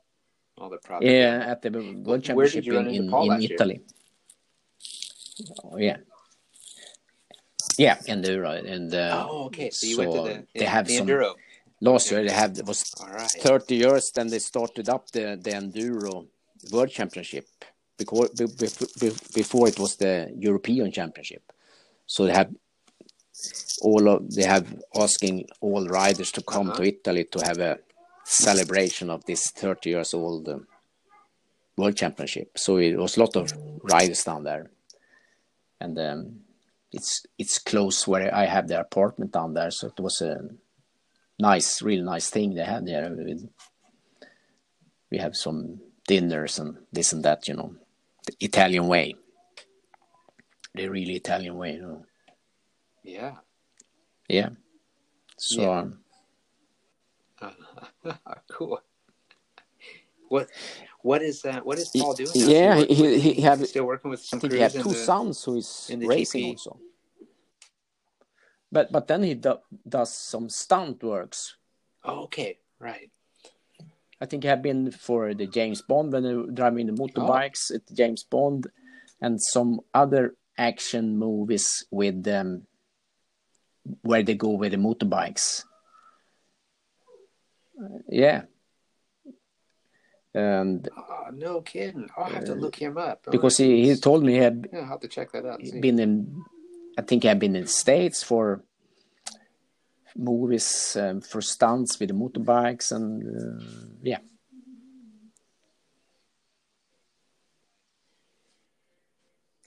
All 0.60 0.68
the 0.70 0.78
problems. 0.78 1.12
Yeah, 1.12 1.44
at 1.46 1.62
the 1.62 1.70
World 1.70 2.22
Championship 2.24 2.66
in, 2.66 2.86
in, 2.88 3.14
in 3.14 3.40
year? 3.40 3.50
Italy. 3.52 3.80
Oh, 5.64 5.76
yeah. 5.78 5.98
Yeah, 7.76 7.96
enduro 8.08 8.64
and 8.66 8.92
uh, 8.92 9.26
Oh, 9.30 9.44
okay. 9.46 9.70
So 9.70 9.86
you 9.86 9.94
so 9.96 10.02
went 10.02 10.12
to 10.14 10.22
the, 10.22 10.58
they 10.58 10.64
have 10.64 10.86
the 10.88 10.96
some 10.96 11.06
enduro. 11.06 11.34
last 11.80 12.10
year 12.10 12.24
they 12.24 12.32
had 12.32 12.58
it 12.58 12.66
was 12.66 12.92
right. 13.08 13.30
30 13.30 13.76
years 13.76 14.10
then 14.10 14.26
they 14.26 14.40
started 14.40 14.88
up 14.88 15.08
the 15.12 15.38
the 15.40 15.52
enduro 15.52 16.26
world 16.72 16.90
championship 16.90 17.46
because 17.96 18.30
be- 18.30 18.46
be- 18.46 18.86
be- 19.00 19.16
before 19.32 19.68
it 19.68 19.78
was 19.78 19.94
the 19.96 20.32
European 20.36 20.90
championship. 20.90 21.42
So 22.06 22.26
they 22.26 22.32
have 22.32 22.50
all 23.82 24.08
of 24.08 24.34
they 24.34 24.42
have 24.44 24.66
asking 24.96 25.46
all 25.60 25.86
riders 25.86 26.32
to 26.32 26.42
come 26.42 26.70
Uh-huh. 26.70 26.78
to 26.78 26.88
Italy 26.88 27.24
to 27.24 27.38
have 27.46 27.58
a 27.58 27.78
celebration 28.28 29.10
of 29.10 29.24
this 29.24 29.50
30 29.50 29.90
years 29.90 30.14
old 30.14 30.48
um, 30.48 30.66
world 31.76 31.96
championship. 31.96 32.58
So 32.58 32.76
it 32.76 32.96
was 32.96 33.16
a 33.16 33.20
lot 33.20 33.36
of 33.36 33.52
riders 33.82 34.24
down 34.24 34.44
there, 34.44 34.70
and 35.80 35.98
um, 35.98 36.40
it's 36.92 37.24
it's 37.38 37.58
close 37.58 38.06
where 38.06 38.34
I 38.34 38.44
have 38.46 38.68
the 38.68 38.80
apartment 38.80 39.32
down 39.32 39.54
there. 39.54 39.70
So 39.70 39.88
it 39.88 40.00
was 40.00 40.20
a 40.20 40.40
nice, 41.38 41.82
real 41.82 42.04
nice 42.04 42.30
thing 42.30 42.54
they 42.54 42.64
had 42.64 42.86
there. 42.86 43.10
We 45.10 45.18
have 45.18 45.36
some 45.36 45.80
dinners 46.06 46.58
and 46.58 46.78
this 46.92 47.12
and 47.12 47.24
that, 47.24 47.48
you 47.48 47.54
know. 47.54 47.74
The 48.26 48.36
Italian 48.40 48.88
way. 48.88 49.14
The 50.74 50.88
really 50.88 51.14
Italian 51.14 51.56
way, 51.56 51.72
you 51.74 51.82
know. 51.82 52.04
Yeah. 53.02 53.36
Yeah. 54.28 54.50
So 55.38 55.62
Yeah. 55.62 55.78
um, 55.78 56.00
cool. 58.50 58.80
What 60.28 60.48
what 61.02 61.22
is 61.22 61.42
that? 61.42 61.64
What 61.64 61.78
is 61.78 61.90
Paul 61.96 62.14
doing? 62.14 62.30
yeah, 62.34 62.76
he- 62.76 62.94
he- 63.18 63.32
he 63.34 63.40
have- 63.42 63.64
still 63.66 63.86
working 63.86 64.10
with 64.10 64.26
I 64.32 64.38
think 64.38 64.52
he 64.52 64.60
have 64.60 64.72
two 64.72 64.90
the- 64.90 64.94
sons 64.94 65.44
who 65.44 65.56
is 65.56 65.88
in 65.90 66.00
racing 66.00 66.44
GP. 66.44 66.50
also. 66.50 66.80
But 68.70 68.92
but 68.92 69.06
then 69.08 69.22
he 69.22 69.34
do, 69.34 69.58
does 69.88 70.12
some 70.12 70.48
stunt 70.48 71.02
works. 71.02 71.56
Oh, 72.04 72.24
okay, 72.24 72.58
right. 72.78 73.10
I 74.20 74.26
think 74.26 74.42
he 74.42 74.48
have 74.48 74.62
been 74.62 74.90
for 74.90 75.32
the 75.32 75.46
James 75.46 75.80
Bond 75.80 76.12
when 76.12 76.22
they 76.22 76.34
were 76.34 76.50
driving 76.50 76.86
the 76.86 76.92
oh. 76.92 77.06
motorbikes 77.06 77.74
at 77.74 77.82
James 77.94 78.24
Bond, 78.24 78.66
and 79.22 79.40
some 79.40 79.80
other 79.94 80.36
action 80.58 81.16
movies 81.16 81.86
with 81.90 82.22
them 82.22 82.66
where 84.02 84.22
they 84.22 84.34
go 84.34 84.50
with 84.50 84.72
the 84.72 84.76
motorbikes. 84.76 85.64
Uh, 87.80 87.98
yeah, 88.08 88.42
and 90.34 90.88
Oh, 90.96 91.26
no 91.32 91.60
kidding. 91.60 92.08
I'll 92.16 92.24
have 92.24 92.44
to 92.44 92.54
look 92.54 92.76
him 92.76 92.98
up. 92.98 93.24
Uh, 93.26 93.30
because 93.30 93.56
he, 93.58 93.88
he 93.88 93.96
told 93.96 94.24
me 94.24 94.32
he 94.32 94.38
had 94.38 94.68
yeah, 94.72 94.80
I'll 94.80 94.86
have 94.86 95.00
to 95.00 95.08
check 95.08 95.30
that 95.32 95.46
out. 95.46 95.60
been 95.80 95.98
in, 95.98 96.44
I 96.98 97.02
think 97.02 97.22
he 97.22 97.28
had 97.28 97.38
been 97.38 97.54
in 97.56 97.62
the 97.62 97.68
States 97.68 98.22
for 98.22 98.62
movies 100.16 100.96
um, 101.00 101.20
for 101.20 101.40
stunts 101.40 102.00
with 102.00 102.08
the 102.08 102.14
motorbikes 102.14 102.90
and 102.90 103.22
uh, 103.22 103.64
yeah. 104.02 104.18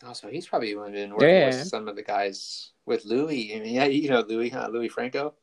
Also, 0.03 0.29
he's 0.29 0.47
probably 0.47 0.73
been 0.73 1.11
working 1.13 1.29
Yeah. 1.29 1.45
with 1.47 1.67
some 1.67 1.87
of 1.87 1.95
the 1.95 2.01
guys 2.01 2.71
with 2.85 3.05
Louis. 3.05 3.55
I 3.55 3.59
mean, 3.59 3.75
yeah, 3.75 3.85
you 3.85 4.09
know 4.09 4.21
Louis, 4.27 4.49
huh? 4.49 4.67
Louis 4.71 4.87
Franco. 4.89 5.35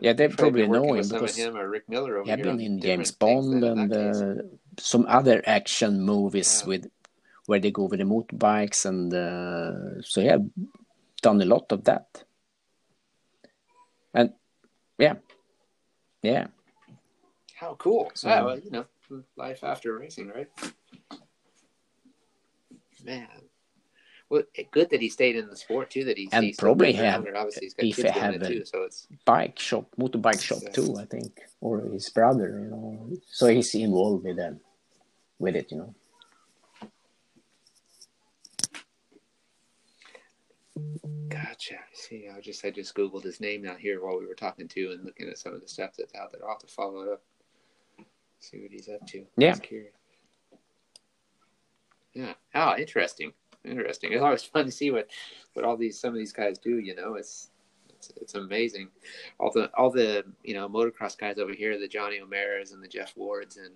Yeah, 0.00 0.12
they 0.12 0.28
probably 0.28 0.66
know 0.68 0.94
him 0.94 1.08
because 1.08 1.36
him 1.36 1.56
or 1.56 1.68
Rick 1.68 1.88
Miller 1.88 2.18
over 2.18 2.30
had 2.30 2.38
here 2.38 2.44
been 2.46 2.60
in 2.60 2.80
James 2.80 3.10
Bond 3.12 3.64
and 3.64 3.92
uh, 3.92 4.42
some 4.78 5.06
other 5.08 5.42
action 5.46 6.00
movies 6.02 6.60
Yeah. 6.62 6.68
with 6.68 6.90
where 7.46 7.60
they 7.60 7.70
go 7.70 7.84
with 7.84 7.98
the 7.98 8.04
motorbikes 8.04 8.84
and 8.86 9.12
uh, 9.12 10.00
so 10.02 10.20
yeah, 10.20 10.38
done 11.22 11.40
a 11.42 11.44
lot 11.44 11.72
of 11.72 11.84
that. 11.84 12.24
And 14.14 14.32
yeah, 14.98 15.14
yeah, 16.22 16.46
How 17.54 17.74
cool! 17.74 18.10
So- 18.14 18.28
yeah, 18.28 18.42
well, 18.42 18.58
you 18.58 18.70
know, 18.70 18.86
life 19.36 19.62
after 19.64 19.96
racing, 19.98 20.28
right? 20.28 20.48
Man, 23.04 23.28
well, 24.30 24.42
good 24.70 24.88
that 24.90 25.00
he 25.00 25.08
stayed 25.08 25.36
in 25.36 25.48
the 25.48 25.56
sport 25.56 25.90
too. 25.90 26.04
That 26.04 26.16
he 26.16 26.28
And 26.32 26.44
he's 26.44 26.56
probably 26.56 26.92
have-. 26.92 27.26
Obviously, 27.34 27.66
he's 27.66 27.74
got 27.74 27.86
if 27.86 27.96
kids 27.96 28.10
have 28.10 28.34
it 28.34 28.42
a- 28.42 28.48
too. 28.48 28.64
So 28.64 28.84
it's 28.84 29.08
bike 29.24 29.58
shop, 29.58 29.88
motorbike 29.98 30.40
shop 30.40 30.62
too, 30.72 30.96
I 30.96 31.04
think, 31.04 31.40
or 31.60 31.80
his 31.80 32.08
brother, 32.08 32.60
you 32.62 32.70
know. 32.70 33.10
So 33.28 33.48
he's 33.48 33.74
involved 33.74 34.24
with 34.24 34.36
them, 34.36 34.60
with 35.38 35.56
it, 35.56 35.72
you 35.72 35.78
know. 35.78 35.94
gotcha. 41.28 41.76
See, 41.92 42.28
I 42.34 42.40
just 42.40 42.64
I 42.64 42.70
just 42.70 42.94
googled 42.94 43.24
his 43.24 43.40
name 43.40 43.66
out 43.66 43.78
here 43.80 44.02
while 44.02 44.18
we 44.18 44.26
were 44.26 44.34
talking 44.34 44.68
to 44.68 44.92
and 44.92 45.04
looking 45.04 45.28
at 45.28 45.38
some 45.38 45.54
of 45.54 45.60
the 45.60 45.68
stuff 45.68 45.90
that's 45.98 46.14
out 46.14 46.32
there. 46.32 46.42
I'll 46.44 46.50
have 46.50 46.60
to 46.60 46.66
follow 46.68 47.02
it 47.02 47.12
up, 47.12 47.22
see 48.38 48.60
what 48.60 48.70
he's 48.70 48.88
up 48.88 49.04
to. 49.08 49.26
Yeah. 49.36 49.56
Yeah. 52.14 52.34
Oh, 52.54 52.76
interesting. 52.76 53.32
Interesting. 53.64 54.12
It's 54.12 54.22
always 54.22 54.42
fun 54.54 54.64
to 54.66 54.70
see 54.72 54.90
what 54.90 55.08
what 55.54 55.64
all 55.64 55.76
these 55.76 55.98
some 56.00 56.10
of 56.10 56.16
these 56.16 56.32
guys 56.32 56.58
do. 56.58 56.78
You 56.78 56.94
know, 56.94 57.14
it's 57.14 57.50
it's, 57.90 58.12
it's 58.20 58.34
amazing. 58.34 58.88
All 59.38 59.50
the 59.52 59.70
all 59.76 59.90
the 59.90 60.24
you 60.44 60.54
know 60.54 60.68
motocross 60.68 61.16
guys 61.18 61.38
over 61.38 61.52
here, 61.52 61.78
the 61.78 61.88
Johnny 61.88 62.20
O'Maras 62.20 62.72
and 62.72 62.82
the 62.82 62.88
Jeff 62.88 63.12
Wards 63.16 63.58
and 63.58 63.74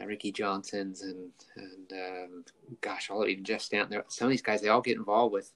uh, 0.00 0.06
Ricky 0.06 0.32
Johnsons 0.32 1.02
and 1.02 1.30
and 1.56 1.92
um, 1.92 2.44
gosh, 2.80 3.10
all 3.10 3.26
even 3.26 3.44
Jeff 3.44 3.60
Stanton. 3.62 3.90
there- 3.90 4.04
Some 4.08 4.26
of 4.26 4.30
these 4.30 4.42
guys, 4.42 4.60
they 4.62 4.68
all 4.68 4.80
get 4.80 4.96
involved 4.96 5.32
with 5.32 5.52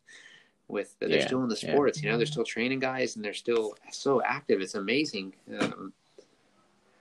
with 0.68 0.94
they're 1.00 1.08
Yeah, 1.10 1.26
still 1.26 1.42
in 1.42 1.48
the 1.48 1.58
yeah. 1.62 1.72
sports. 1.72 2.02
You 2.02 2.10
know, 2.10 2.16
they're 2.16 2.26
still 2.26 2.44
training 2.44 2.78
guys 2.80 3.16
and 3.16 3.24
they're 3.24 3.34
still 3.34 3.74
so 3.90 4.22
active. 4.22 4.60
It's 4.60 4.74
amazing 4.74 5.34
um, 5.60 5.92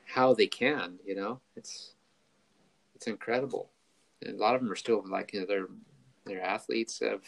how 0.06 0.34
they 0.34 0.48
can. 0.48 0.96
You 1.06 1.16
know, 1.16 1.40
it's 1.56 1.94
it's 2.96 3.08
incredible. 3.08 3.70
And 4.24 4.38
a 4.38 4.42
lot 4.42 4.56
of 4.56 4.62
them 4.62 4.72
are 4.72 4.76
still 4.76 5.04
like 5.10 5.34
you 5.34 5.40
know 5.42 5.46
they're 5.46 5.68
they're 6.26 6.42
athletes 6.42 7.02
of 7.02 7.22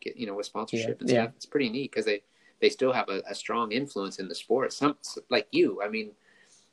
get 0.00 0.16
you 0.16 0.26
know 0.26 0.34
with 0.34 0.46
sponsorship 0.46 1.00
and 1.00 1.10
Yeah. 1.10 1.28
It's 1.36 1.46
pretty 1.46 1.68
neat 1.70 1.90
because 1.90 2.04
they 2.04 2.22
they 2.60 2.68
still 2.68 2.92
have 2.92 3.08
a, 3.08 3.22
a 3.28 3.34
strong 3.34 3.72
influence 3.72 4.18
in 4.18 4.28
the 4.28 4.34
sport. 4.34 4.72
Some 4.72 4.96
like 5.30 5.48
you, 5.50 5.80
I 5.82 5.88
mean, 5.88 6.12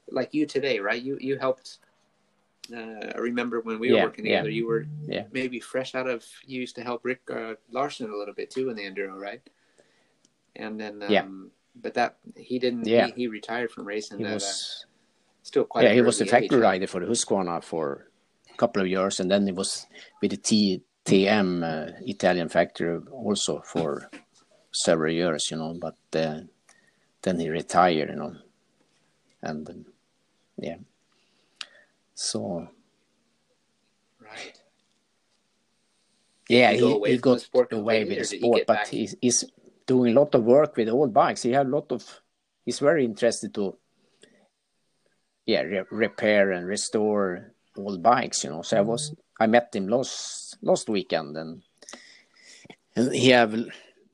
like 0.10 0.34
you 0.34 0.46
today, 0.46 0.80
right? 0.80 1.02
You 1.02 1.18
you 1.22 1.38
helped. 1.38 1.80
Uh, 2.76 3.14
I 3.16 3.20
remember 3.20 3.62
when 3.62 3.80
we 3.80 3.90
were 3.92 3.98
Yeah, 3.98 4.04
working 4.04 4.26
yeah. 4.26 4.38
together, 4.40 4.50
you 4.50 4.68
were 4.68 4.86
Yeah. 5.08 5.24
maybe 5.32 5.62
fresh 5.62 5.96
out 5.96 6.08
of. 6.10 6.26
You 6.46 6.60
used 6.60 6.76
to 6.76 6.84
help 6.84 7.06
Rick 7.06 7.22
uh, 7.32 7.54
Larson 7.72 8.10
a 8.12 8.16
little 8.16 8.34
bit 8.34 8.52
too 8.52 8.70
in 8.70 8.76
the 8.76 8.84
enduro, 8.84 9.16
right? 9.18 9.42
And 10.56 10.80
then, 10.80 11.02
um, 11.04 11.12
Yeah. 11.12 11.26
But 11.80 11.94
that 11.94 12.18
he 12.36 12.58
didn't. 12.60 12.86
Yeah. 12.88 13.06
He, 13.08 13.12
he 13.14 13.28
retired 13.28 13.70
from 13.72 13.86
racing. 13.86 14.18
He 14.18 14.26
uh, 14.26 14.34
was 14.34 14.86
still 15.44 15.64
quite. 15.64 15.86
yeah, 15.86 15.94
he 15.94 16.02
was 16.02 16.18
the 16.18 16.26
factory 16.26 16.58
age, 16.58 16.64
rider 16.64 16.88
for 16.88 17.00
the 17.00 17.06
Husqvarna 17.06 17.64
for 17.64 18.10
a 18.52 18.58
couple 18.58 18.82
of 18.82 18.88
years, 18.88 19.20
and 19.20 19.30
then 19.30 19.46
he 19.46 19.54
was 19.54 19.86
with 20.20 20.32
the 20.32 20.38
T, 20.38 20.82
TM 21.08 21.64
uh, 21.64 21.92
Italian 22.06 22.50
factory 22.50 23.00
also 23.12 23.62
for 23.62 24.10
several 24.72 25.14
years, 25.14 25.50
you 25.50 25.58
know. 25.58 25.74
But 25.80 25.98
uh, 26.14 26.42
then 27.22 27.40
he 27.40 27.50
retired, 27.50 28.10
you 28.10 28.16
know, 28.16 28.36
and 29.42 29.70
um, 29.70 29.86
yeah. 30.58 30.78
So 32.14 32.68
Right. 34.20 34.60
yeah, 36.50 36.72
he 36.74 36.80
go 36.80 36.88
he, 36.88 36.94
away 36.94 37.12
he 37.12 37.18
from 37.18 37.32
the 37.32 37.36
got 37.36 37.42
sport 37.42 37.74
away 37.74 38.04
with 38.04 38.10
the 38.10 38.22
or 38.22 38.28
he 38.28 38.38
sport, 38.40 38.62
but 38.68 38.88
he's, 38.88 39.16
he's 39.22 39.44
doing 39.86 40.16
a 40.16 40.20
lot 40.20 40.36
of 40.36 40.44
work 40.44 40.76
with 40.76 40.90
old 40.90 41.14
bikes. 41.14 41.44
He 41.44 41.52
had 41.52 41.68
a 41.68 41.70
lot 41.70 41.92
of. 41.92 42.04
He's 42.66 42.80
very 42.80 43.06
interested 43.06 43.54
to. 43.56 43.78
Yeah, 45.46 45.62
re- 45.62 45.86
repair 45.90 46.52
and 46.52 46.68
restore 46.68 47.54
old 47.78 48.04
bikes, 48.04 48.44
you 48.44 48.50
know. 48.50 48.64
So 48.64 48.78
I 48.78 48.82
was, 48.82 49.16
I 49.40 49.48
met 49.48 49.76
him 49.76 49.88
last 49.88 50.58
last 50.62 50.90
weekend, 50.90 51.38
and, 51.38 51.62
and 52.96 53.14
he 53.14 53.30
have 53.30 53.56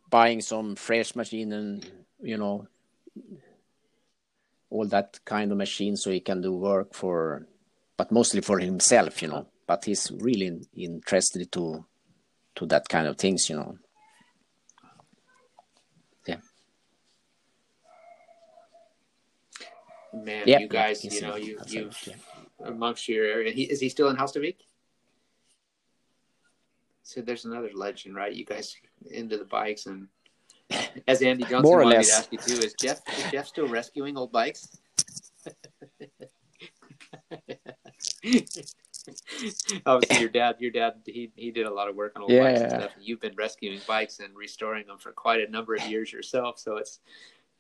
buying 0.10 0.42
some 0.42 0.76
fresh 0.76 1.16
machine 1.16 1.54
and 1.54 1.90
you 2.22 2.38
know 2.38 2.68
all 4.70 4.88
that 4.88 5.20
kind 5.24 5.52
of 5.52 5.58
machine 5.58 5.96
so 5.96 6.10
he 6.10 6.20
can 6.20 6.42
do 6.42 6.52
work 6.52 6.94
for, 6.94 7.48
but 7.96 8.12
mostly 8.12 8.42
for 8.42 8.60
himself, 8.60 9.22
you 9.22 9.28
know. 9.28 9.48
But 9.68 9.86
he's 9.86 10.12
really 10.12 10.62
interested 10.76 11.52
to 11.52 11.86
to 12.56 12.66
that 12.66 12.90
kind 12.90 13.08
of 13.08 13.18
things, 13.18 13.50
you 13.50 13.56
know. 13.56 13.78
Yeah. 16.26 16.42
Man, 20.14 20.44
Yeah, 20.46 20.60
you 20.60 20.68
guys, 20.68 21.06
you 21.06 21.22
know, 21.22 21.36
you 21.36 21.60
you've 21.68 22.10
amongst 22.64 23.08
your 23.08 23.26
area. 23.26 23.52
He, 23.52 23.64
is 23.64 23.80
he 23.80 23.90
still 23.90 24.10
in 24.10 24.18
Hallstavik? 24.18 24.58
So 27.04 27.22
there's 27.22 27.46
another 27.46 27.70
legend, 27.74 28.16
right? 28.16 28.34
You 28.34 28.46
guys 28.46 28.76
into 29.12 29.38
the 29.38 29.46
bikes 29.46 29.86
and 29.86 30.08
as 31.08 31.22
Andy 31.22 31.44
Johnson 31.44 31.62
More 31.64 31.82
or 31.82 31.84
wanted 31.84 31.98
less. 31.98 32.10
to 32.10 32.16
ask 32.16 32.32
you 32.32 32.38
too, 32.40 32.64
is 32.64 32.74
Jeff 32.82 33.02
is 33.18 33.32
Jeff 33.32 33.48
still 33.48 33.68
rescuing 33.68 34.18
old 34.18 34.32
bikes? 34.32 34.68
Obviously, 39.86 40.20
your 40.22 40.30
dad, 40.30 40.56
your 40.60 40.72
dad, 40.72 40.94
he 41.06 41.30
he 41.36 41.52
did 41.52 41.66
a 41.66 41.74
lot 41.74 41.90
of 41.90 41.96
work 41.96 42.14
on 42.16 42.22
old 42.24 42.32
bikes 42.32 42.62
and 42.62 42.72
Yeah. 42.72 42.78
stuff. 42.80 42.96
And 42.96 43.06
you've 43.06 43.20
been 43.20 43.36
rescuing 43.36 43.82
bikes 43.86 44.20
and 44.20 44.36
restoring 44.36 44.88
them 44.88 44.98
for 44.98 45.12
quite 45.12 45.42
a 45.42 45.52
number 45.52 45.76
of 45.76 45.86
years 45.88 46.12
yourself. 46.12 46.58
So 46.58 46.78
it's 46.78 47.00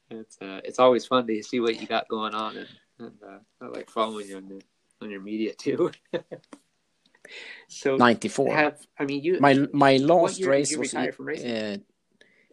it's 0.09 0.41
uh, 0.41 0.61
it's 0.63 0.79
always 0.79 1.05
fun 1.05 1.27
to 1.27 1.43
see 1.43 1.59
what 1.59 1.81
you 1.81 1.87
got 1.87 2.07
going 2.07 2.33
on, 2.33 2.57
and, 2.57 2.67
and 2.99 3.11
uh, 3.27 3.39
I 3.61 3.67
like 3.67 3.89
following 3.89 4.27
you 4.27 4.37
on 4.37 4.47
the 4.47 4.61
on 5.01 5.11
your 5.11 5.21
media 5.21 5.53
too. 5.53 5.91
so 7.67 7.97
94. 7.97 8.55
have 8.55 8.77
I 8.99 9.05
mean 9.05 9.23
you 9.23 9.39
my 9.39 9.53
my 9.73 9.97
last 9.97 10.39
year 10.39 10.49
race 10.49 10.75
was 10.77 10.93
in, 10.93 11.09
uh, 11.51 11.77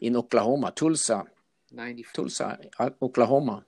in 0.01 0.17
Oklahoma, 0.17 0.73
Tulsa, 0.75 1.25
ninety 1.73 2.05
Tulsa, 2.13 2.59
uh, 2.79 2.91
Oklahoma. 3.03 3.65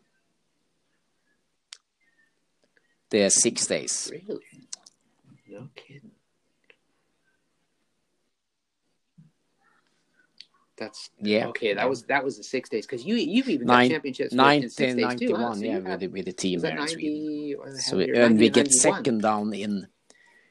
There 3.10 3.28
six 3.30 3.66
days. 3.66 4.10
Really? 4.10 4.40
No 5.48 5.68
kidding. 5.74 6.12
That's 10.78 11.10
Yeah. 11.20 11.48
okay. 11.48 11.74
That 11.74 11.88
was 11.88 12.04
that 12.04 12.24
was 12.24 12.38
the 12.38 12.42
six 12.42 12.68
days 12.70 12.86
because 12.86 13.04
you 13.04 13.14
you've 13.16 13.48
even 13.48 13.66
Nine- 13.66 13.88
got 13.88 13.94
championships 13.96 14.32
in 14.32 14.38
six 14.60 14.74
days 14.76 14.94
too. 15.18 15.36
Huh? 15.36 15.52
1991, 15.52 15.54
So 15.58 15.64
yeah, 15.64 15.76
you 15.78 15.84
with 15.84 16.00
the, 16.00 16.06
with 16.08 16.24
the 16.24 16.32
team 16.32 16.60
there 16.60 16.76
in 16.78 16.88
Sweden. 16.88 17.12
ninety? 17.14 17.54
or 17.54 17.76
So 17.76 17.98
how 17.98 18.04
and 18.24 18.38
we 18.38 18.48
get 18.48 18.66
91? 18.66 18.70
second 18.72 19.18
down 19.22 19.52
in 19.52 19.86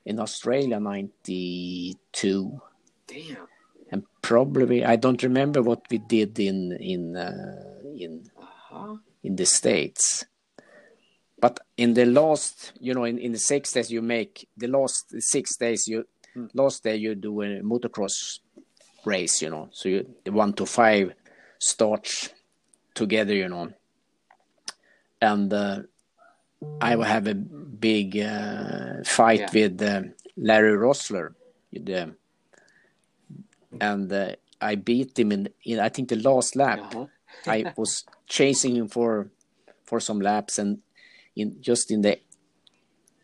in 0.05 0.19
Australia 0.19 0.79
'92. 0.79 2.61
Damn. 3.07 3.47
and 3.91 4.03
probably 4.21 4.85
I 4.85 4.95
don't 4.95 5.21
remember 5.23 5.61
what 5.61 5.81
we 5.91 5.97
did 5.97 6.39
in 6.39 6.71
in 6.79 7.15
uh, 7.17 7.81
in 7.97 8.23
Uh-huh. 8.37 8.97
in 9.23 9.35
the 9.35 9.45
states. 9.45 10.25
But 11.41 11.59
in 11.75 11.93
the 11.95 12.05
last, 12.05 12.71
you 12.79 12.93
know, 12.93 13.03
in, 13.03 13.17
in 13.17 13.31
the 13.31 13.39
six 13.39 13.73
days 13.73 13.91
you 13.91 14.01
make 14.01 14.47
the 14.55 14.67
last 14.67 15.05
six 15.19 15.57
days 15.57 15.87
you 15.87 16.05
last 16.53 16.83
day 16.83 16.95
you 16.95 17.15
do 17.15 17.41
a 17.41 17.61
motocross 17.61 18.39
race, 19.05 19.41
you 19.41 19.49
know. 19.49 19.69
So 19.71 19.89
you 19.89 20.05
the 20.23 20.31
one 20.31 20.53
to 20.53 20.65
five 20.65 21.13
starts 21.59 22.29
together, 22.93 23.33
you 23.33 23.49
know. 23.49 23.73
And 25.21 25.51
uh, 25.53 25.81
I 26.79 26.95
will 26.95 27.05
have 27.05 27.27
a 27.27 27.33
big 27.35 28.17
uh, 28.19 29.03
fight 29.03 29.39
Yeah. 29.39 29.51
with 29.53 29.81
uh, 29.81 30.01
Larry 30.37 30.77
Roeseler, 30.77 31.33
the 31.71 32.15
and 33.79 34.11
uh, 34.11 34.35
I 34.59 34.75
beat 34.75 35.17
him 35.17 35.31
in, 35.31 35.49
in 35.63 35.79
I 35.79 35.89
think 35.89 36.09
the 36.09 36.17
last 36.17 36.55
lap. 36.55 36.79
Uh-huh. 36.95 37.05
I 37.47 37.73
was 37.77 38.03
chasing 38.27 38.75
him 38.75 38.87
for 38.87 39.31
for 39.85 39.99
some 39.99 40.19
laps, 40.21 40.59
and 40.59 40.79
in 41.35 41.61
just 41.61 41.89
in 41.91 42.01
the 42.01 42.19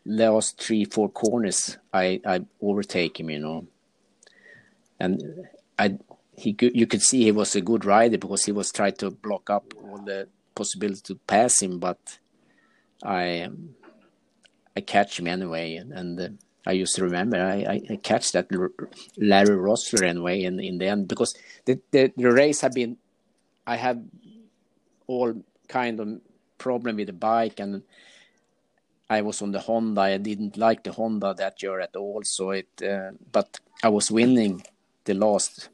last 0.04 0.60
three 0.60 0.84
four 0.84 1.08
corners, 1.08 1.78
I 1.92 2.20
I 2.26 2.40
overtake 2.60 3.20
him, 3.20 3.30
you 3.30 3.38
know, 3.38 3.66
and 4.98 5.22
I 5.78 5.98
he 6.32 6.54
could, 6.54 6.74
you 6.74 6.86
could 6.86 7.02
see 7.02 7.24
he 7.24 7.32
was 7.32 7.54
a 7.56 7.60
good 7.60 7.84
rider 7.84 8.16
because 8.18 8.44
he 8.44 8.52
was 8.52 8.70
trying 8.72 8.94
to 8.94 9.10
block 9.10 9.50
up 9.50 9.74
all 9.82 9.98
the 9.98 10.28
possibility 10.54 11.00
to 11.02 11.14
pass 11.16 11.60
him, 11.60 11.78
but 11.78 12.18
I 13.02 13.42
um, 13.42 13.74
I 14.76 14.80
catch 14.80 15.18
him 15.18 15.26
anyway, 15.26 15.76
and, 15.76 15.92
and 15.92 16.20
uh, 16.20 16.28
I 16.66 16.72
used 16.72 16.94
to 16.96 17.04
remember 17.04 17.36
I, 17.36 17.80
I, 17.90 17.96
catch 17.96 18.32
that 18.32 18.46
Larry 19.16 19.56
Roeseler 19.56 20.06
anyway 20.06 20.42
in 20.42 20.60
in 20.60 20.78
the 20.78 20.86
end 20.86 21.08
because 21.08 21.34
the, 21.64 21.80
the 21.90 22.12
the 22.16 22.30
race 22.30 22.60
had 22.60 22.74
been 22.74 22.96
I 23.66 23.76
had 23.76 24.08
all 25.06 25.34
kind 25.68 26.00
of 26.00 26.20
problem 26.58 26.96
with 26.96 27.06
the 27.06 27.12
bike 27.12 27.60
and 27.60 27.82
I 29.10 29.22
was 29.22 29.40
on 29.40 29.52
the 29.52 29.60
Honda. 29.60 30.02
I 30.02 30.18
didn't 30.18 30.56
like 30.56 30.84
the 30.84 30.92
Honda 30.92 31.34
that 31.34 31.62
year 31.62 31.80
at 31.80 31.96
all. 31.96 32.22
So 32.24 32.50
it, 32.50 32.68
uh, 32.82 33.12
but 33.32 33.58
I 33.82 33.88
was 33.88 34.10
winning 34.10 34.62
the 35.04 35.14
last 35.14 35.70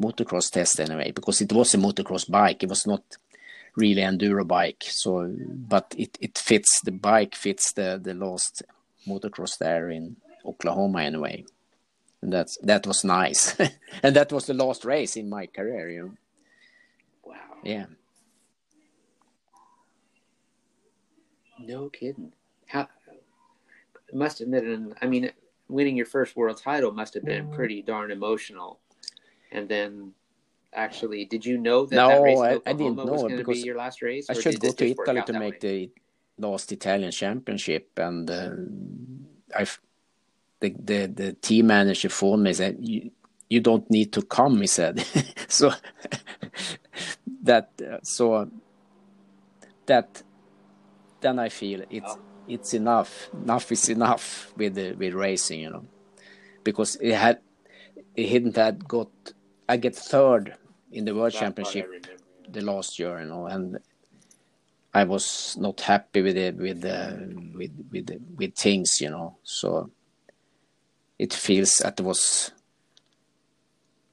motocross 0.00 0.50
test 0.50 0.80
anyway 0.80 1.10
because 1.10 1.42
it 1.42 1.52
was 1.52 1.74
a 1.74 1.78
motocross 1.78 2.30
bike. 2.30 2.62
It 2.62 2.70
was 2.70 2.86
not 2.86 3.02
really 3.76 4.02
enduro 4.02 4.46
bike. 4.46 4.84
So, 4.86 5.34
but 5.38 5.94
it 5.96 6.16
it 6.20 6.38
fits 6.38 6.80
the 6.80 6.92
bike 6.92 7.34
fits 7.34 7.72
the 7.72 8.00
the 8.02 8.14
last 8.14 8.62
motocross 9.06 9.58
there 9.58 9.90
in 9.90 10.16
Oklahoma 10.44 11.02
anyway. 11.02 11.44
And 12.22 12.32
that's 12.32 12.58
that 12.62 12.86
was 12.86 13.04
nice, 13.04 13.56
and 14.02 14.14
that 14.16 14.32
was 14.32 14.46
the 14.46 14.54
last 14.54 14.84
race 14.84 15.16
in 15.16 15.28
my 15.28 15.46
career. 15.46 15.90
You 15.90 16.02
know, 16.02 16.12
Wow. 17.24 17.36
yeah. 17.62 17.86
No 21.58 21.88
kidding. 21.88 22.32
How? 22.66 22.88
It 24.08 24.14
must 24.14 24.38
have 24.38 24.50
been. 24.50 24.94
I 25.00 25.06
mean, 25.06 25.30
winning 25.68 25.96
your 25.96 26.06
first 26.06 26.36
world 26.36 26.58
title 26.58 26.92
must 26.92 27.14
have 27.14 27.24
been 27.24 27.46
mm-hmm. 27.46 27.54
pretty 27.54 27.82
darn 27.82 28.10
emotional. 28.10 28.80
And 29.52 29.68
then, 29.68 30.12
actually, 30.72 31.24
did 31.24 31.44
you 31.44 31.58
know 31.58 31.86
that 31.86 31.96
No, 31.96 32.08
that 32.08 32.22
race 32.22 32.38
I- 32.38 32.70
I 32.70 32.72
didn't 32.72 32.96
know 32.96 33.04
going 33.06 33.30
to 33.30 33.36
be 33.36 33.36
because 33.38 33.64
your 33.64 33.76
last 33.76 34.02
race? 34.02 34.30
I 34.30 34.34
should 34.34 34.60
go 34.60 34.72
to 34.72 34.86
Italy 34.86 35.22
to 35.22 35.32
make 35.32 35.62
way? 35.62 35.90
the 36.38 36.48
last 36.48 36.72
Italian 36.72 37.10
championship, 37.10 37.90
and 37.98 38.30
uh, 38.30 38.50
I, 39.56 39.66
the, 40.60 40.74
the 40.84 41.06
the 41.06 41.32
team 41.34 41.66
manager 41.68 42.08
phoned 42.08 42.42
me 42.44 42.52
said, 42.52 42.76
"You 42.80 43.10
you 43.48 43.60
don't 43.60 43.88
need 43.90 44.12
to 44.12 44.22
come," 44.22 44.60
he 44.60 44.66
said. 44.66 45.04
so 45.48 45.70
that 47.42 47.70
uh, 47.82 47.98
so 48.02 48.48
that 49.86 50.22
then 51.20 51.38
I 51.38 51.48
feel 51.48 51.82
it's 51.90 52.14
Oh. 52.16 52.20
it's 52.48 52.74
enough. 52.74 53.30
Enough 53.44 53.72
is 53.72 53.88
enough 53.88 54.52
with 54.56 54.74
the, 54.74 54.92
with 54.92 55.14
racing, 55.14 55.60
you 55.60 55.70
know, 55.70 55.84
because 56.64 56.96
it 56.96 57.14
had 57.14 57.40
it 58.16 58.28
hadn't 58.28 58.56
had 58.56 58.86
got 58.88 59.10
I 59.68 59.76
get 59.76 59.94
third 59.94 60.56
in 60.92 61.04
the 61.04 61.14
world 61.14 61.32
That 61.32 61.38
championship 61.38 61.88
the 62.48 62.60
last 62.60 62.98
year, 62.98 63.20
you 63.20 63.26
know, 63.26 63.46
and 63.46 63.78
I 64.92 65.04
was 65.04 65.56
not 65.58 65.80
happy 65.80 66.20
with 66.20 66.36
it 66.36 66.56
with 66.56 66.84
uh, 66.84 67.12
with 67.54 67.70
with 67.92 68.10
with 68.36 68.54
things, 68.54 69.00
you 69.00 69.10
know. 69.10 69.36
So 69.44 69.90
it 71.18 71.32
feels 71.32 71.76
that 71.76 72.00
it 72.00 72.02
was 72.02 72.50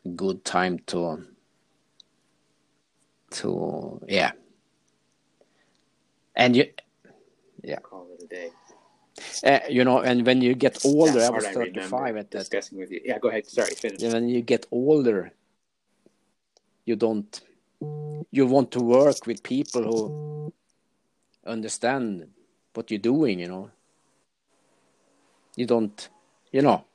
a 0.05 0.09
good 0.09 0.45
time 0.45 0.79
to 0.87 1.23
to 3.31 4.01
yeah, 4.07 4.31
and 6.35 6.55
you 6.55 6.65
yeah. 7.63 7.79
Call 7.79 8.07
it 8.13 8.23
a 8.23 8.27
day. 8.27 8.49
uh, 9.43 9.59
you 9.67 9.83
know, 9.83 9.99
and 10.01 10.25
when 10.25 10.41
you 10.41 10.53
get 10.53 10.85
older, 10.85 11.19
That 11.19 11.33
I 11.33 11.35
was 11.35 11.43
part 11.43 11.55
thirty 11.55 11.71
remember 11.71 11.97
five 11.97 12.17
at 12.17 12.31
that 12.31 12.39
discussing 12.39 12.77
with 12.77 12.91
you. 12.91 13.01
Yeah, 13.03 13.17
go 13.17 13.29
ahead. 13.29 13.47
Sorry, 13.47 13.73
finish. 13.73 14.01
when 14.01 14.29
you 14.29 14.41
get 14.41 14.67
older 14.71 15.33
you 16.87 16.95
don't 16.95 17.41
you 18.31 18.47
want 18.47 18.71
to 18.71 18.79
work 18.79 19.27
with 19.27 19.43
people 19.43 19.83
who 19.83 20.53
understand 21.45 22.25
what 22.73 22.89
you're 22.89 22.97
doing 23.13 23.39
you 23.39 23.47
know? 23.47 23.69
You 25.55 25.65
don't 25.65 26.09
you 26.51 26.61
know? 26.61 26.85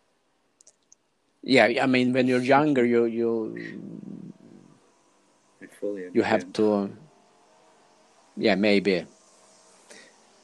Yeah 1.43 1.69
i 1.83 1.87
mean 1.87 2.13
when 2.13 2.27
you're 2.27 2.43
younger 2.57 2.85
you 2.85 3.05
you 3.05 3.31
you 6.15 6.23
have 6.23 6.53
to 6.55 6.91
yeah 8.37 8.55
maybe 8.55 9.05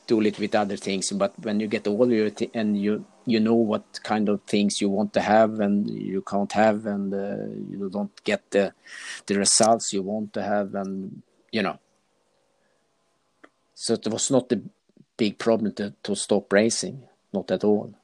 do 0.06 0.20
it 0.20 0.38
with 0.38 0.54
other 0.54 0.76
things 0.76 1.10
but 1.12 1.32
when 1.40 1.60
you 1.60 1.68
get 1.68 1.86
older 1.86 2.30
and 2.54 2.76
you 2.76 3.04
you 3.28 3.40
know 3.40 3.54
what 3.54 4.00
kind 4.02 4.28
of 4.28 4.40
things 4.42 4.80
you 4.80 4.88
want 4.88 5.12
to 5.12 5.20
have 5.20 5.60
and 5.60 5.90
you 5.90 6.22
can't 6.22 6.52
have 6.52 6.86
and 6.86 7.12
uh, 7.12 7.44
you 7.70 7.88
don't 7.92 8.24
get 8.24 8.50
the 8.50 8.72
the 9.26 9.34
results 9.36 9.92
you 9.92 10.02
want 10.02 10.32
to 10.32 10.42
have 10.42 10.74
and 10.74 11.22
you 11.52 11.62
know 11.62 11.78
so 13.74 13.94
it 13.94 14.08
was 14.08 14.30
not 14.30 14.50
a 14.52 14.60
big 15.16 15.38
problem 15.38 15.72
to, 15.72 15.94
to 16.02 16.16
stop 16.16 16.52
racing 16.52 17.02
not 17.32 17.50
at 17.50 17.64
all 17.64 17.94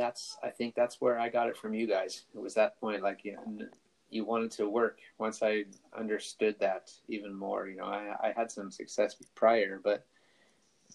that's 0.00 0.38
I 0.42 0.50
think 0.50 0.74
that's 0.74 1.00
where 1.00 1.18
I 1.18 1.28
got 1.28 1.48
it 1.48 1.56
from 1.56 1.74
you 1.74 1.86
guys. 1.86 2.24
It 2.34 2.40
was 2.40 2.54
that 2.54 2.80
point, 2.80 3.02
like 3.02 3.20
you, 3.24 3.32
know, 3.32 3.66
you 4.10 4.24
wanted 4.24 4.50
to 4.52 4.68
work. 4.68 4.98
Once 5.18 5.42
I 5.42 5.64
understood 5.96 6.56
that 6.60 6.92
even 7.08 7.34
more, 7.34 7.68
you 7.68 7.76
know, 7.76 7.84
I, 7.84 8.14
I 8.22 8.32
had 8.36 8.50
some 8.50 8.70
success 8.70 9.16
prior, 9.34 9.80
but 9.82 10.04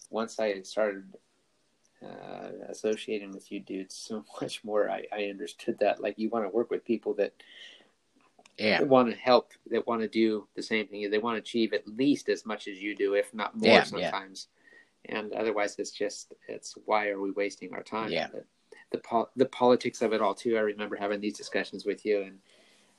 once 0.09 0.39
I 0.39 0.61
started 0.61 1.05
uh, 2.03 2.49
associating 2.69 3.31
with 3.31 3.51
you 3.51 3.61
dudes 3.61 3.95
so 3.95 4.23
much 4.41 4.63
more, 4.63 4.89
I, 4.89 5.05
I 5.11 5.25
understood 5.25 5.79
that. 5.79 6.01
Like 6.01 6.19
you 6.19 6.29
want 6.29 6.45
to 6.45 6.49
work 6.49 6.69
with 6.69 6.85
people 6.85 7.13
that 7.15 7.33
yeah 8.57 8.81
want 8.81 9.09
to 9.09 9.15
help, 9.15 9.51
that 9.71 9.87
want 9.87 10.01
to 10.01 10.07
do 10.07 10.47
the 10.55 10.63
same 10.63 10.87
thing. 10.87 11.09
They 11.09 11.17
want 11.17 11.35
to 11.35 11.41
achieve 11.41 11.73
at 11.73 11.87
least 11.87 12.29
as 12.29 12.45
much 12.45 12.67
as 12.67 12.81
you 12.81 12.95
do, 12.95 13.15
if 13.15 13.33
not 13.33 13.55
more 13.55 13.69
Yeah, 13.69 13.85
yeah. 13.95 14.11
sometimes. 14.11 14.47
And 15.07 15.33
otherwise, 15.33 15.77
it's 15.77 15.91
just 15.91 16.33
it's 16.47 16.75
why 16.85 17.09
are 17.09 17.19
we 17.19 17.31
wasting 17.31 17.73
our 17.73 17.83
time? 17.83 18.11
Yeah. 18.11 18.27
But 18.31 18.45
the 18.91 18.97
pol- 18.99 19.31
the 19.35 19.45
politics 19.45 20.01
of 20.01 20.13
it 20.13 20.21
all 20.21 20.33
too. 20.33 20.57
I 20.57 20.61
remember 20.61 20.95
having 20.95 21.21
these 21.21 21.37
discussions 21.37 21.85
with 21.85 22.05
you, 22.05 22.21
and 22.21 22.39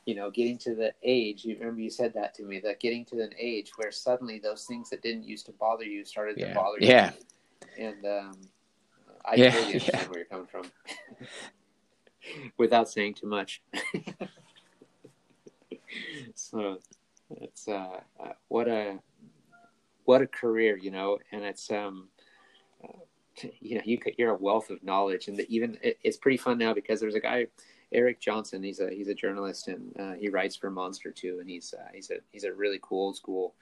you 0.07 0.15
know, 0.15 0.31
getting 0.31 0.57
to 0.59 0.75
the 0.75 0.95
age. 1.03 1.45
You 1.45 1.57
remember 1.59 1.81
you 1.83 1.91
said 1.91 2.15
that 2.15 2.33
to 2.37 2.45
me 2.45 2.61
that 2.61 2.81
getting 2.81 3.05
to 3.07 3.21
an 3.21 3.33
age 3.39 3.73
where 3.77 3.93
suddenly 3.93 4.39
those 4.39 4.65
things 4.65 4.89
that 4.91 5.03
didn't 5.03 5.25
used 5.25 5.47
to 5.47 5.53
bother 5.53 5.85
you 5.85 6.05
started 6.05 6.39
to 6.39 6.47
yeah 6.47 6.55
bother 6.55 6.79
you. 6.81 6.89
yeah 6.89 7.13
And 7.79 8.05
um, 8.07 8.33
I 9.25 9.35
Yeah, 9.37 9.51
totally 9.51 9.73
understand 9.75 10.03
yeah. 10.05 10.09
where 10.09 10.19
you're 10.19 10.27
coming 10.27 10.47
from, 10.47 10.65
without 12.59 12.89
saying 12.89 13.15
too 13.15 13.27
much. 13.27 13.63
so 16.35 16.79
it's 17.31 17.69
uh, 17.69 18.01
uh, 18.21 18.33
what 18.49 18.69
a 18.69 18.99
what 20.05 20.23
a 20.23 20.27
career, 20.27 20.77
you 20.77 20.91
know, 20.93 21.19
and 21.33 21.45
it's 21.45 21.71
um, 21.71 22.09
uh, 22.85 22.89
you 23.61 23.75
know, 23.77 23.83
you 23.85 23.99
could, 23.99 24.15
you're 24.19 24.31
a 24.31 24.37
wealth 24.37 24.71
of 24.71 24.83
knowledge, 24.85 25.27
and 25.29 25.37
the, 25.37 25.47
even 25.55 25.77
it, 25.83 25.99
it's 26.05 26.17
pretty 26.17 26.37
fun 26.37 26.59
now 26.59 26.73
because 26.73 27.01
there's 27.01 27.17
a 27.17 27.21
guy, 27.21 27.47
Eric 27.93 28.21
Johnson. 28.21 28.63
He's 28.63 28.81
a 28.81 28.91
he's 28.91 29.09
a 29.09 29.15
journalist 29.15 29.69
and 29.69 29.93
uh, 29.99 30.13
he 30.15 30.29
writes 30.29 30.57
for 30.57 30.71
Monster 30.71 31.11
too, 31.11 31.39
and 31.41 31.49
he's 31.49 31.75
uh, 31.77 31.89
he's 31.93 32.11
a 32.11 32.17
he's 32.33 32.45
a 32.45 32.53
really 32.53 32.79
cool 32.83 33.07
old 33.07 33.17
school 33.17 33.55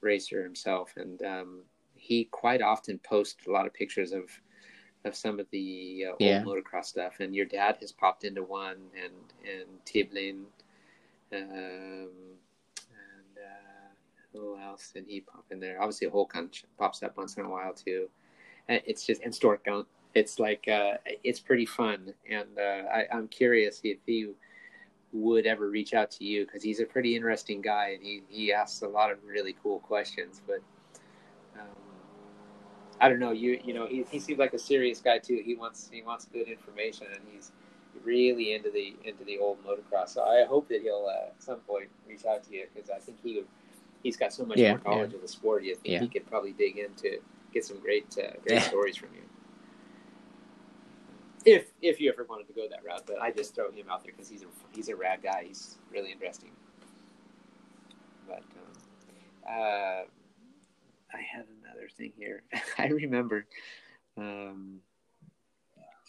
racer 0.00 0.42
himself, 0.42 0.92
and 0.96 1.22
um, 1.22 1.60
he 1.94 2.24
quite 2.24 2.62
often 2.62 2.98
posts 2.98 3.46
a 3.46 3.50
lot 3.50 3.66
of 3.66 3.74
pictures 3.74 4.12
of 4.12 4.24
of 5.04 5.14
some 5.14 5.38
of 5.38 5.46
the 5.50 6.06
uh, 6.08 6.10
old 6.12 6.20
Yeah. 6.20 6.42
motocross 6.44 6.86
stuff. 6.86 7.20
And 7.20 7.34
your 7.34 7.46
dad 7.46 7.76
has 7.80 7.92
popped 7.92 8.24
into 8.24 8.42
one, 8.42 8.78
and 8.94 9.12
and 9.44 9.84
Tibblin, 9.84 10.44
um, 11.32 12.10
and 12.90 13.36
uh, 13.38 13.88
who 14.32 14.58
else 14.58 14.90
did 14.90 15.04
he 15.06 15.20
pop 15.20 15.44
in 15.50 15.60
there? 15.60 15.80
Obviously, 15.80 16.08
Håkan 16.08 16.50
pops 16.78 17.02
up 17.02 17.16
once 17.16 17.36
in 17.36 17.44
a 17.44 17.48
while 17.48 17.72
too. 17.72 18.08
And 18.68 18.82
it's 18.84 19.06
just 19.06 19.22
and 19.22 19.34
Stork 19.34 19.64
It's 20.16 20.38
like 20.38 20.66
uh, 20.66 20.94
it's 21.22 21.40
pretty 21.40 21.66
fun, 21.66 22.14
and 22.26 22.48
uh, 22.58 22.88
I, 22.88 23.04
I'm 23.12 23.28
curious 23.28 23.82
if 23.84 23.98
he 24.06 24.30
would 25.12 25.44
ever 25.44 25.68
reach 25.68 25.92
out 25.92 26.10
to 26.10 26.24
you 26.24 26.46
because 26.46 26.62
he's 26.62 26.80
a 26.80 26.86
pretty 26.86 27.14
interesting 27.14 27.60
guy 27.60 27.90
and 27.90 28.02
he, 28.02 28.22
he 28.28 28.50
asks 28.50 28.80
a 28.80 28.88
lot 28.88 29.10
of 29.10 29.18
really 29.26 29.54
cool 29.62 29.80
questions. 29.80 30.40
But 30.46 30.60
um, 31.54 31.68
I 32.98 33.10
don't 33.10 33.18
know, 33.18 33.32
you 33.32 33.60
you 33.62 33.74
know, 33.74 33.86
he, 33.86 34.04
he 34.10 34.18
seems 34.18 34.38
like 34.38 34.54
a 34.54 34.58
serious 34.58 35.00
guy 35.00 35.18
too. 35.18 35.42
He 35.44 35.54
wants 35.54 35.90
he 35.92 36.00
wants 36.00 36.24
good 36.24 36.48
information 36.48 37.08
and 37.12 37.20
he's 37.30 37.52
really 38.02 38.54
into 38.54 38.70
the 38.70 38.96
into 39.04 39.22
the 39.24 39.36
old 39.36 39.58
motocross. 39.66 40.08
So 40.08 40.24
I 40.24 40.46
hope 40.46 40.66
that 40.68 40.80
he'll 40.80 41.08
uh, 41.10 41.28
at 41.28 41.42
some 41.42 41.60
point 41.60 41.90
reach 42.08 42.24
out 42.24 42.42
to 42.44 42.54
you 42.54 42.64
because 42.74 42.88
I 42.88 43.00
think 43.00 43.18
he 43.22 43.36
would. 43.36 43.46
He's 44.02 44.16
got 44.16 44.32
so 44.32 44.46
much 44.46 44.56
yeah, 44.56 44.70
more 44.70 44.80
knowledge 44.94 45.10
yeah. 45.10 45.16
of 45.16 45.22
the 45.22 45.28
sport. 45.28 45.62
You 45.62 45.74
think 45.74 45.92
yeah. 45.92 46.00
he 46.00 46.08
could 46.08 46.26
probably 46.26 46.52
dig 46.52 46.78
into 46.78 47.18
get 47.52 47.66
some 47.66 47.80
great 47.80 48.06
uh, 48.18 48.32
great 48.46 48.62
stories 48.62 48.96
from 48.96 49.10
you 49.14 49.22
if 51.46 51.72
if 51.80 52.00
you 52.00 52.12
ever 52.12 52.24
wanted 52.24 52.48
to 52.48 52.52
go 52.52 52.68
that 52.68 52.84
route. 52.84 53.04
But 53.06 53.22
I 53.22 53.30
just 53.30 53.54
throw 53.54 53.70
him 53.70 53.86
out 53.90 54.02
there 54.02 54.12
because 54.12 54.28
he's 54.28 54.42
a 54.42 54.46
he's 54.72 54.88
a 54.88 54.96
rad 54.96 55.22
guy. 55.22 55.44
He's 55.46 55.78
really 55.90 56.12
interesting. 56.12 56.50
But 58.26 58.42
um, 58.42 59.48
uh, 59.48 60.02
I 61.14 61.20
had 61.32 61.46
another 61.62 61.88
thing 61.96 62.12
here. 62.18 62.42
I 62.78 62.88
remember 62.88 63.46
um, 64.18 64.80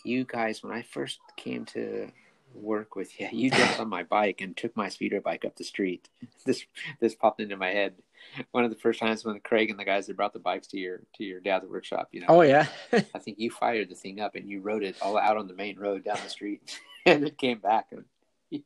you 0.04 0.26
guys 0.26 0.64
when 0.64 0.74
I 0.74 0.82
first 0.82 1.20
came 1.38 1.66
to 1.66 2.12
work 2.56 2.96
with 2.96 3.20
you. 3.20 3.30
You 3.32 3.52
jumped 3.52 3.80
on 3.80 3.90
my 3.90 4.04
bike 4.04 4.42
and 4.42 4.58
took 4.58 4.76
my 4.76 4.90
speeder 4.90 5.22
bike 5.22 5.46
up 5.46 5.56
the 5.56 5.64
street. 5.64 6.10
This 6.46 6.66
this 7.02 7.14
popped 7.14 7.42
into 7.42 7.58
my 7.58 7.72
head 7.72 7.96
one 8.52 8.64
of 8.64 8.69
the 8.69 8.77
first 8.77 8.99
times 8.99 9.23
when 9.23 9.39
Craig 9.39 9.69
and 9.69 9.80
the 9.80 9.85
guys 9.85 10.07
that 10.07 10.18
brought 10.18 10.34
the 10.34 10.39
bikes 10.39 10.68
to 10.68 10.77
your 10.77 11.02
to 11.15 11.23
your 11.23 11.39
dad's 11.39 11.65
workshop. 11.65 12.10
You 12.11 12.22
know. 12.22 12.27
Oh 12.30 12.41
yeah. 12.41 12.68
I 12.94 13.19
think 13.19 13.39
you 13.39 13.52
fired 13.52 13.89
the 13.89 13.95
thing 13.95 14.19
up 14.19 14.35
and 14.35 14.49
you 14.49 14.61
rode 14.61 14.84
it 14.84 14.98
all 15.02 15.18
out 15.18 15.38
on 15.38 15.48
the 15.48 15.53
main 15.53 15.77
road 15.77 16.03
down 16.03 16.18
the 16.23 16.30
street, 16.30 16.80
and 17.06 17.26
it 17.26 17.38
came 17.38 17.60
back 17.60 17.88
and. 17.91 18.06
Yeah. 18.49 18.61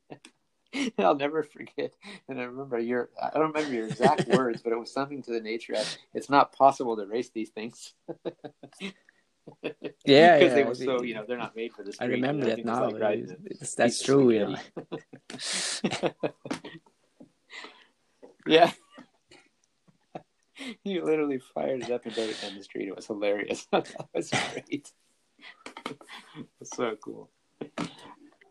I'll 0.99 1.15
never 1.15 1.43
forget. 1.43 1.93
And 2.29 2.39
I 2.39 2.43
remember 2.43 2.79
your 2.79 3.09
I 3.21 3.31
don't 3.31 3.53
remember 3.53 3.73
your 3.73 3.87
exact 3.87 4.29
words, 4.29 4.61
but 4.61 4.71
it 4.71 4.79
was 4.79 4.93
something 4.93 5.21
to 5.23 5.31
the 5.31 5.41
nature 5.41 5.73
of 5.73 5.97
it's 6.13 6.29
not 6.29 6.53
possible 6.53 6.95
to 6.95 7.05
race 7.05 7.29
these 7.29 7.49
things. 7.49 7.93
yeah, 9.61 9.71
because 9.71 10.01
yeah. 10.05 10.47
they 10.53 10.63
were 10.63 10.75
so 10.75 11.01
you 11.01 11.13
know 11.13 11.25
they're 11.27 11.37
not 11.37 11.57
made 11.57 11.73
for 11.73 11.83
this. 11.83 11.97
I 11.99 12.05
remember 12.05 12.45
that 12.45 12.63
now. 12.63 12.89
Like 12.89 13.27
that's 13.75 14.01
true, 14.01 14.55
yeah. 18.47 18.71
you 20.83 21.03
literally 21.03 21.39
fired 21.53 21.83
it 21.83 21.91
up 21.91 22.05
and 22.05 22.13
drove 22.13 22.29
it 22.29 22.41
down 22.41 22.55
the 22.55 22.63
street. 22.63 22.88
It 22.88 22.95
was 22.95 23.07
hilarious. 23.07 23.67
that 23.71 23.88
was 24.13 24.29
great. 24.53 24.91
so 26.63 26.95
cool. 27.03 27.29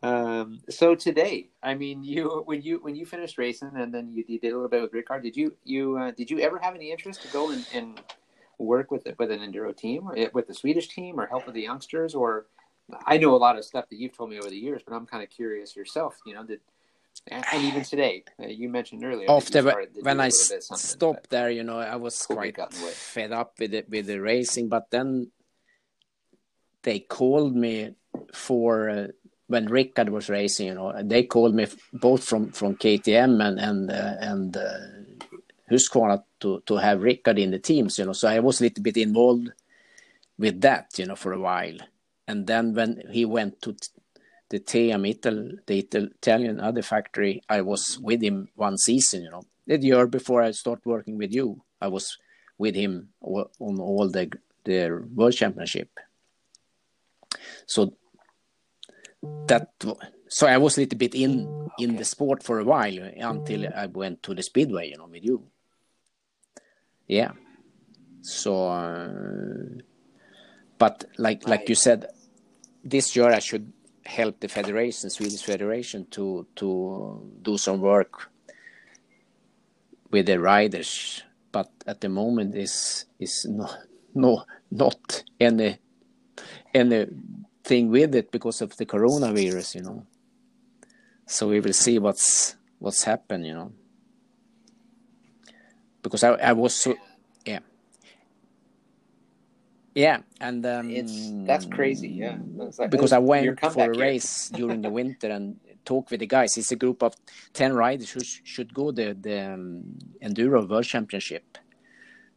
Um, 0.03 0.61
so 0.70 0.95
today, 0.95 1.51
I 1.62 1.74
mean, 1.74 2.03
you 2.03 2.43
when 2.47 2.62
you 2.62 2.78
when 2.78 2.95
you 2.95 3.05
finished 3.05 3.37
racing 3.39 3.73
and 3.74 3.93
then 3.93 4.12
you, 4.12 4.24
you 4.27 4.39
did 4.39 4.53
a 4.53 4.55
little 4.55 4.69
bit 4.69 4.82
with 4.82 4.93
Ricard. 4.93 5.23
Did 5.23 5.37
you 5.37 5.55
you 5.65 5.99
uh, 5.99 6.11
did 6.12 6.31
you 6.31 6.41
ever 6.41 6.59
have 6.59 6.74
any 6.74 6.91
interest 6.91 7.23
to 7.23 7.28
go 7.28 7.51
and, 7.51 7.66
and 7.74 8.01
work 8.59 8.91
with 8.91 9.07
with 9.19 9.31
an 9.31 9.41
enduro 9.41 9.77
team, 9.77 10.09
or 10.09 10.16
with 10.32 10.47
the 10.47 10.55
Swedish 10.55 10.89
team, 10.89 11.20
or 11.20 11.27
help 11.27 11.47
with 11.47 11.55
the 11.55 11.62
youngsters? 11.62 12.15
Or 12.15 12.47
I 13.07 13.19
know 13.19 13.35
a 13.35 13.37
lot 13.37 13.59
of 13.59 13.65
stuff 13.65 13.89
that 13.91 13.97
you've 13.97 14.16
told 14.16 14.31
me 14.31 14.39
over 14.39 14.49
the 14.49 14.57
years, 14.57 14.82
but 14.87 14.95
I'm 14.95 15.07
kind 15.07 15.23
of 15.23 15.28
curious 15.28 15.77
yourself. 15.77 16.19
You 16.24 16.35
know, 16.35 16.45
did 16.45 16.61
and 17.31 17.45
even 17.65 17.82
today, 17.85 18.24
uh, 18.43 18.47
you 18.47 18.69
mentioned 18.69 19.05
earlier. 19.05 19.31
After 19.31 19.62
when 20.03 20.20
I 20.20 20.28
stopped 20.31 21.31
there, 21.31 21.51
you 21.51 21.62
know, 21.62 21.78
I 21.78 21.97
was 21.97 22.27
quite 22.27 22.57
fed 22.73 23.32
up 23.32 23.59
with 23.59 23.74
it 23.74 23.89
with 23.89 24.07
the 24.07 24.20
racing. 24.20 24.69
But 24.69 24.91
then 24.91 25.31
they 26.82 27.01
called 27.01 27.55
me 27.55 27.95
for 28.32 28.91
uh, 28.91 29.07
when 29.47 29.66
Rickard 29.66 30.09
was 30.09 30.28
racing. 30.28 30.69
You 30.69 30.74
know, 30.74 31.03
they 31.03 31.24
called 31.24 31.55
me 31.55 31.66
both 31.93 32.24
from 32.24 32.51
from 32.53 32.77
KTM 32.77 33.43
and 33.47 33.61
and 33.61 33.91
uh, 33.91 34.15
and 34.20 34.57
uh, 34.57 34.78
Husqvarna 35.70 36.24
to 36.41 36.62
to 36.66 36.77
have 36.77 37.03
Rickard 37.03 37.39
in 37.39 37.51
the 37.51 37.59
teams. 37.59 37.99
You 37.99 38.07
know, 38.07 38.12
so 38.12 38.28
I 38.28 38.41
was 38.41 38.61
a 38.61 38.65
little 38.65 38.82
bit 38.82 38.97
involved 38.97 39.51
with 40.39 40.61
that. 40.62 40.99
You 40.99 41.07
know, 41.07 41.16
for 41.16 41.32
a 41.32 41.41
while. 41.41 41.78
And 42.27 42.47
then 42.47 42.74
when 42.74 43.03
he 43.11 43.24
went 43.24 43.61
to 43.62 43.74
the 44.51 44.59
TM 44.59 45.09
Ital, 45.09 45.52
the 45.66 45.78
Italian 45.78 46.60
other 46.60 46.82
factory, 46.82 47.40
I 47.48 47.62
was 47.62 47.98
with 48.01 48.20
him 48.20 48.48
one 48.56 48.77
season, 48.77 49.22
you 49.22 49.31
know. 49.31 49.43
The 49.66 49.78
year 49.78 50.06
before 50.09 50.43
I 50.43 50.51
started 50.51 50.85
working 50.85 51.16
with 51.16 51.32
you, 51.32 51.62
I 51.81 51.86
was 51.86 52.18
with 52.59 52.74
him 52.74 53.10
on 53.20 53.81
all 53.81 54.10
the 54.10 54.31
the 54.64 55.06
world 55.14 55.32
championship. 55.32 55.89
So 57.66 57.94
that 59.47 59.70
so 60.28 60.47
I 60.47 60.59
was 60.59 60.77
a 60.77 60.81
little 60.81 60.98
bit 60.98 61.14
in 61.14 61.70
in 61.78 61.97
the 61.97 62.05
sport 62.05 62.43
for 62.43 62.59
a 62.59 62.64
while 62.64 62.98
until 63.16 63.72
I 63.72 63.86
went 63.86 64.22
to 64.24 64.35
the 64.35 64.43
speedway, 64.43 64.90
you 64.90 64.98
know, 64.98 65.06
with 65.06 65.24
you. 65.24 65.47
Yeah. 67.06 67.32
So, 68.22 68.68
uh, 68.68 69.81
but 70.78 71.05
like 71.18 71.47
like 71.47 71.68
you 71.68 71.77
said, 71.77 72.06
this 72.85 73.14
year 73.14 73.31
I 73.31 73.39
should 73.39 73.72
help 74.05 74.40
the 74.40 74.48
federation, 74.48 75.10
Swedish 75.10 75.43
federation, 75.43 76.06
to 76.10 76.47
to 76.56 77.39
do 77.43 77.59
some 77.59 77.81
work 77.81 78.31
with 80.10 80.27
the 80.27 80.39
riders. 80.40 81.22
But 81.52 81.70
at 81.86 82.01
the 82.01 82.09
moment, 82.09 82.55
is 82.55 83.06
is 83.18 83.47
no 83.48 83.68
no 84.14 84.44
not 84.70 85.22
any 85.39 85.78
anything 86.74 87.90
with 87.90 88.14
it 88.14 88.31
because 88.31 88.60
of 88.60 88.77
the 88.77 88.86
coronavirus, 88.86 89.77
you 89.77 89.82
know. 89.82 90.06
So 91.27 91.48
we 91.48 91.60
will 91.60 91.72
see 91.72 91.98
what's 91.98 92.56
what's 92.78 93.05
happened, 93.05 93.47
you 93.47 93.55
know. 93.55 93.72
Because 96.02 96.24
I 96.24 96.31
I 96.35 96.52
was 96.52 96.74
so 96.74 96.97
yeah, 99.95 100.19
and 100.41 100.65
um, 100.67 100.91
it's 100.91 101.31
that's 101.47 101.67
crazy. 101.67 102.09
Yeah, 102.09 102.37
like, 102.79 102.91
because 102.91 103.12
I 103.12 103.19
went 103.19 103.61
for 103.61 103.91
a 103.91 103.99
race 103.99 104.49
during 104.51 104.83
the 104.83 104.91
winter 104.91 105.29
and 105.31 105.59
talked 105.85 106.11
with 106.11 106.21
the 106.21 106.27
guys. 106.27 106.57
It's 106.57 106.73
a 106.73 106.77
group 106.77 107.03
of 107.03 107.15
ten 107.53 107.73
riders 107.73 108.11
who 108.11 108.21
sh- 108.21 108.41
should 108.45 108.73
go 108.73 108.93
the 108.93 109.17
the 109.21 109.53
um, 109.55 109.99
enduro 110.23 110.69
world 110.69 110.85
championship. 110.85 111.59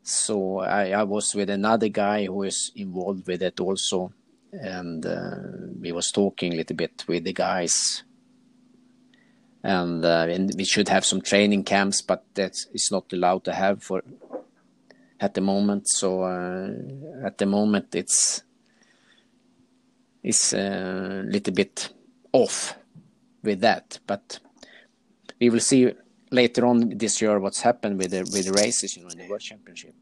So 0.01 0.59
I, 0.59 0.89
I 0.89 1.03
was 1.03 1.33
with 1.33 1.49
another 1.49 1.87
guy 1.87 2.25
who 2.25 2.43
is 2.43 2.71
involved 2.75 3.25
with 3.27 3.41
it 3.41 3.59
also, 3.59 4.11
and 4.51 5.05
uh, 5.05 5.35
we 5.79 5.91
was 5.91 6.11
talking 6.11 6.53
a 6.53 6.57
little 6.57 6.75
bit 6.75 7.05
with 7.07 7.23
the 7.23 7.33
guys. 7.33 8.03
And, 9.65 10.03
uh, 10.03 10.27
and 10.29 10.51
we 10.57 10.65
should 10.65 10.89
have 10.89 11.05
some 11.05 11.21
training 11.21 11.63
camps, 11.63 12.01
but 12.01 12.25
that 12.33 12.51
is 12.73 12.89
not 12.91 13.13
allowed 13.13 13.45
to 13.45 13.53
have 13.53 13.81
for 13.81 14.03
at 15.19 15.33
the 15.33 15.41
moment. 15.41 15.87
So 15.87 16.23
uh, 16.23 16.69
at 17.25 17.37
the 17.37 17.45
moment, 17.45 17.95
it's 17.95 18.43
it's 20.23 20.53
a 20.53 21.23
little 21.25 21.53
bit 21.53 21.89
off 22.31 22.75
with 23.43 23.59
that, 23.61 23.99
but 24.07 24.39
we 25.39 25.49
will 25.49 25.59
see 25.59 25.91
later 26.31 26.65
on 26.65 26.97
this 26.97 27.21
year 27.21 27.39
what's 27.39 27.61
happened 27.61 27.97
with 27.97 28.11
the 28.11 28.19
with 28.19 28.45
the 28.45 28.53
races, 28.53 28.95
you 28.95 29.03
know, 29.03 29.09
in 29.09 29.17
the 29.17 29.27
World 29.27 29.41
Championship. 29.41 29.95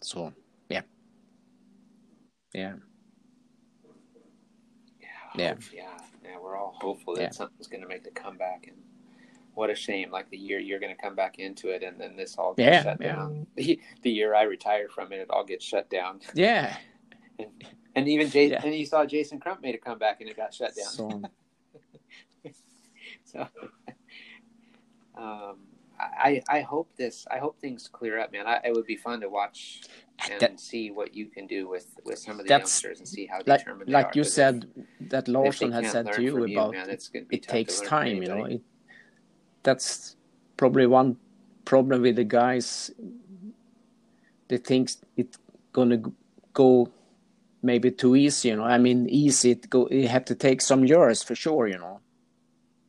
So 0.00 0.32
yeah, 0.68 0.82
yeah, 2.54 2.74
yeah, 5.34 5.54
yeah. 5.74 5.84
yeah. 6.24 6.36
We're 6.40 6.56
all 6.56 6.76
hopeful 6.80 7.14
that 7.16 7.22
yeah. 7.22 7.30
something's 7.30 7.66
going 7.66 7.82
to 7.82 7.88
make 7.88 8.04
the 8.04 8.10
comeback 8.10 8.68
and 8.68 8.76
what 9.58 9.70
a 9.70 9.74
shame. 9.74 10.12
Like 10.12 10.30
the 10.30 10.38
year 10.38 10.60
you're 10.60 10.78
going 10.78 10.94
to 10.94 11.02
come 11.02 11.16
back 11.16 11.40
into 11.40 11.70
it, 11.70 11.82
and 11.82 12.00
then 12.00 12.16
this 12.16 12.36
all 12.38 12.54
gets 12.54 12.66
yeah, 12.66 12.82
shut 12.84 12.98
yeah. 13.00 13.16
down. 13.16 13.46
The, 13.56 13.80
the, 14.02 14.10
year 14.10 14.32
I 14.36 14.42
retired 14.42 14.92
from 14.92 15.12
it, 15.12 15.18
it 15.18 15.30
all 15.30 15.44
gets 15.44 15.64
shut 15.64 15.90
down. 15.90 16.20
Yeah. 16.32 16.76
and, 17.40 17.50
and 17.96 18.08
even 18.08 18.30
Jason, 18.30 18.52
yeah. 18.52 18.64
and 18.64 18.72
you 18.72 18.86
saw 18.86 19.04
Jason 19.04 19.40
Crump 19.40 19.60
made 19.60 19.74
a 19.74 19.78
comeback, 19.78 20.20
and 20.20 20.30
it 20.30 20.36
got 20.36 20.54
shut 20.54 20.76
down. 20.76 20.86
So, 20.86 21.22
so 23.24 23.40
um, 25.18 25.56
I 25.98 26.40
I 26.48 26.60
hope 26.60 26.94
this. 26.96 27.26
I 27.28 27.38
hope 27.38 27.58
things 27.60 27.88
clear 27.92 28.20
up, 28.20 28.30
man. 28.32 28.46
I, 28.46 28.60
it 28.64 28.72
would 28.74 28.86
be 28.86 28.96
fun 28.96 29.20
to 29.22 29.28
watch 29.28 29.82
and 30.30 30.40
that, 30.40 30.60
see 30.60 30.92
what 30.92 31.14
you 31.14 31.26
can 31.26 31.48
do 31.48 31.68
with 31.68 31.96
with 32.04 32.20
some 32.20 32.38
of 32.38 32.46
the 32.46 32.50
youngsters 32.50 33.00
and 33.00 33.08
see 33.08 33.26
how 33.26 33.38
like, 33.44 33.58
determined 33.58 33.90
like 33.90 34.14
you 34.14 34.22
said 34.22 34.66
if, 34.76 35.10
that 35.10 35.26
Lawson 35.26 35.72
had 35.72 35.86
said 35.86 36.12
to 36.12 36.22
you 36.22 36.36
about 36.36 36.72
you, 36.72 36.78
man, 36.78 36.90
it 36.90 37.42
takes 37.42 37.80
time. 37.80 38.22
You 38.22 38.28
know, 38.28 38.44
it 38.44 38.62
that's 39.68 40.16
probably 40.56 40.86
one 40.86 41.16
problem 41.66 42.00
with 42.02 42.16
the 42.16 42.24
guys. 42.24 42.90
They 44.48 44.56
think 44.56 44.90
it's 45.20 45.36
gonna 45.72 46.00
go 46.54 46.88
maybe 47.62 47.90
too 47.90 48.16
easy. 48.16 48.48
You 48.48 48.56
know, 48.56 48.64
I 48.64 48.78
mean, 48.78 49.06
easy. 49.10 49.50
It 49.50 49.68
go. 49.68 49.80
You 49.90 50.08
have 50.08 50.24
to 50.24 50.34
take 50.34 50.62
some 50.62 50.82
years 50.86 51.22
for 51.22 51.34
sure. 51.34 51.68
You 51.68 51.78
know, 51.78 52.00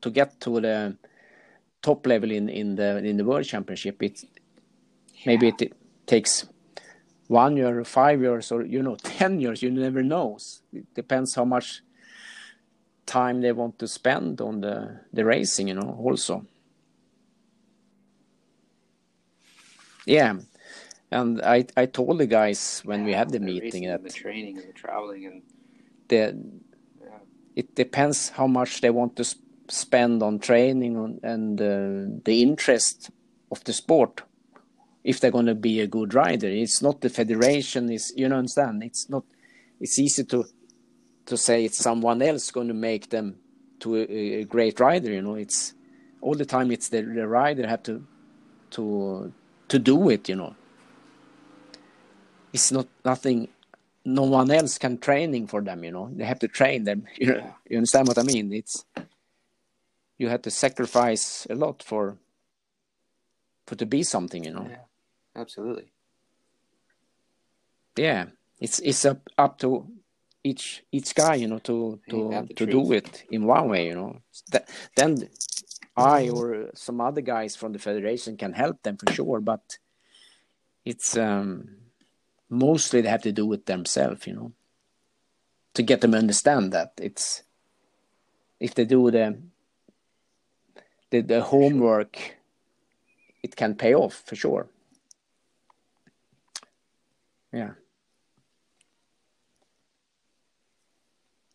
to 0.03 0.10
get 0.10 0.39
to 0.41 0.61
the 0.61 0.95
top 1.81 2.07
level 2.07 2.31
in 2.31 2.47
in 2.49 2.76
the 2.76 2.89
in 3.10 3.18
the 3.18 3.26
world 3.26 3.45
championship. 3.45 4.01
It 4.01 4.23
maybe 5.26 5.47
Yeah. 5.47 5.65
it 5.65 5.73
takes 6.06 6.47
one 7.27 7.57
year, 7.57 7.84
five 7.84 8.22
years, 8.22 8.51
or 8.53 8.64
you 8.76 8.81
know, 8.81 8.95
ten 9.19 9.41
years. 9.41 9.61
You 9.61 9.72
never 9.72 10.01
know. 10.03 10.38
It 10.72 10.85
depends 10.95 11.35
how 11.35 11.45
much 11.45 11.81
time 13.06 13.41
they 13.41 13.51
want 13.51 13.80
to 13.80 13.88
spend 13.88 14.39
on 14.39 14.61
the 14.61 14.76
the 15.11 15.23
racing. 15.26 15.68
You 15.68 15.76
know, 15.76 15.99
also. 16.07 16.45
Yeah, 20.05 20.35
and 21.11 21.41
I 21.41 21.65
I 21.77 21.85
told 21.85 22.19
the 22.19 22.27
guys 22.27 22.81
when 22.85 23.03
we 23.05 23.13
had 23.13 23.30
the 23.30 23.39
The 23.39 23.45
meeting 23.45 23.84
that 23.88 23.99
and 23.99 24.05
the 24.05 24.09
training 24.13 24.57
and 24.57 24.67
the 24.69 24.73
traveling 24.73 25.26
and 25.26 25.41
the 26.07 26.35
yeah. 27.01 27.17
it 27.55 27.76
depends 27.76 28.30
how 28.30 28.47
much 28.47 28.81
they 28.81 28.89
want 28.89 29.15
to 29.17 29.21
s- 29.23 29.35
spend 29.67 30.23
on 30.23 30.39
training 30.39 30.97
on, 30.97 31.19
and 31.23 31.61
uh, 31.61 32.19
the 32.26 32.41
interest 32.41 33.09
of 33.51 33.63
the 33.63 33.73
sport 33.73 34.23
if 35.03 35.19
they're 35.19 35.31
going 35.31 35.45
to 35.45 35.55
be 35.55 35.80
a 35.80 35.88
good 35.88 36.13
rider. 36.13 36.47
It's 36.47 36.81
not 36.81 37.01
the 37.01 37.09
federation 37.09 37.91
is 37.91 38.13
you 38.15 38.27
know 38.30 38.38
understand 38.38 38.84
it's 38.84 39.09
not 39.09 39.23
it's 39.80 39.97
easy 39.99 40.23
to 40.26 40.45
to 41.26 41.38
say 41.38 41.65
it's 41.65 41.77
someone 41.77 42.21
else 42.21 42.51
going 42.51 42.67
to 42.67 42.73
make 42.73 43.09
them 43.09 43.35
to 43.80 43.95
a, 43.95 44.41
a 44.41 44.43
great 44.45 44.80
rider 44.80 45.11
you 45.11 45.21
know? 45.21 45.35
It's 45.35 45.73
all 46.21 46.35
the 46.35 46.45
time 46.45 46.71
it's 46.71 46.89
the, 46.89 47.01
the 47.01 47.27
rider 47.27 47.67
have 47.67 47.84
to 47.84 48.05
to 48.71 49.34
to 49.69 49.79
do 49.79 50.09
it 50.09 50.27
you 50.29 50.35
know 50.35 50.55
it's 52.53 52.71
not 52.71 52.87
nothing 53.05 53.47
no 54.05 54.23
one 54.23 54.49
else 54.51 54.77
can 54.77 54.97
training 54.97 55.45
for 55.47 55.61
them 55.61 55.83
you 55.83 55.91
know 55.91 56.09
they 56.15 56.25
have 56.25 56.39
to 56.39 56.47
train 56.47 56.83
them 56.83 57.05
you 57.17 57.27
know 57.33 57.55
you 57.69 57.77
understand 57.77 58.07
what 58.07 58.17
i 58.17 58.23
mean 58.23 58.51
it's 58.53 58.85
you 60.17 60.27
have 60.29 60.41
to 60.41 60.51
sacrifice 60.51 61.47
a 61.49 61.55
lot 61.55 61.81
for 61.83 62.17
for 63.67 63.75
to 63.75 63.85
be 63.85 64.03
something 64.03 64.43
you 64.43 64.51
know 64.51 64.67
Yeah. 64.69 64.85
Absolutely. 65.35 65.91
yeah 67.95 68.25
it's 68.59 68.79
it's 68.79 69.05
up 69.05 69.21
up 69.37 69.57
to 69.59 69.87
each 70.43 70.83
each 70.91 71.13
guy 71.13 71.35
you 71.35 71.47
know 71.47 71.59
to 71.59 71.99
to 72.09 72.47
to 72.55 72.65
truth? 72.65 72.69
do 72.71 72.91
it 72.93 73.23
in 73.29 73.45
one 73.45 73.69
way 73.69 73.87
you 73.87 73.95
know 73.95 74.21
Th- 74.51 74.63
then 74.95 75.29
i 75.95 76.29
or 76.29 76.69
some 76.73 77.01
other 77.01 77.21
guys 77.21 77.55
from 77.55 77.73
the 77.73 77.79
federation 77.79 78.37
can 78.37 78.53
help 78.53 78.81
them 78.83 78.97
for 78.97 79.11
sure 79.11 79.39
but 79.41 79.77
it's 80.85 81.17
um 81.17 81.77
mostly 82.49 83.01
they 83.01 83.09
have 83.09 83.21
to 83.21 83.31
do 83.31 83.51
it 83.53 83.65
themselves 83.65 84.25
you 84.25 84.33
know 84.33 84.51
to 85.73 85.83
get 85.83 86.01
them 86.01 86.11
to 86.11 86.17
understand 86.17 86.71
that 86.71 86.93
it's 86.97 87.43
if 88.59 88.73
they 88.75 88.85
do 88.85 89.11
the 89.11 89.37
the, 91.11 91.21
the 91.21 91.41
homework 91.41 92.39
it 93.41 93.55
can 93.55 93.75
pay 93.75 93.93
off 93.93 94.23
for 94.25 94.35
sure. 94.35 94.67
Yeah. 97.51 97.71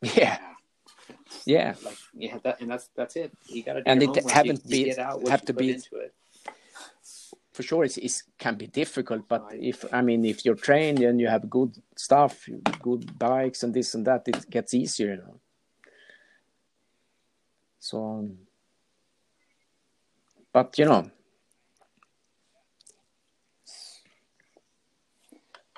Yeah 0.17 0.54
yeah 1.47 1.75
Like 1.85 1.99
yeah, 2.15 2.39
that 2.45 2.61
and 2.61 2.71
that's 2.71 2.89
that's 2.97 3.17
it. 3.17 3.31
You 3.47 3.63
got 3.63 3.75
to 3.75 3.83
do 3.83 3.91
And 3.91 4.03
it 4.03 4.31
haven't 4.31 4.63
you, 4.65 4.79
you 4.79 4.85
be- 4.95 5.01
what 5.01 5.29
have 5.31 5.41
you 5.43 5.47
to 5.47 5.53
be- 5.55 5.73
into 5.73 5.97
it. 5.97 6.13
for 7.53 7.63
sure 7.63 7.85
it's, 7.85 7.99
it 7.99 8.23
can 8.39 8.55
be 8.57 8.67
difficult 8.67 9.23
but 9.29 9.43
Right. 9.43 9.63
if 9.73 9.79
i 9.93 10.01
mean 10.09 10.25
if 10.25 10.45
you're 10.45 10.61
trained 10.69 11.01
and 11.09 11.21
you 11.23 11.29
have 11.29 11.45
good 11.59 11.73
stuff 12.07 12.35
good 12.89 13.03
bikes 13.19 13.63
and 13.63 13.73
this 13.75 13.95
and 13.95 14.05
that 14.07 14.23
it 14.27 14.39
gets 14.51 14.75
easier 14.75 15.11
you 15.15 15.19
know 15.23 15.39
so 17.89 17.97
um, 18.19 18.39
but 20.53 20.79
you 20.79 20.85
know 20.91 21.03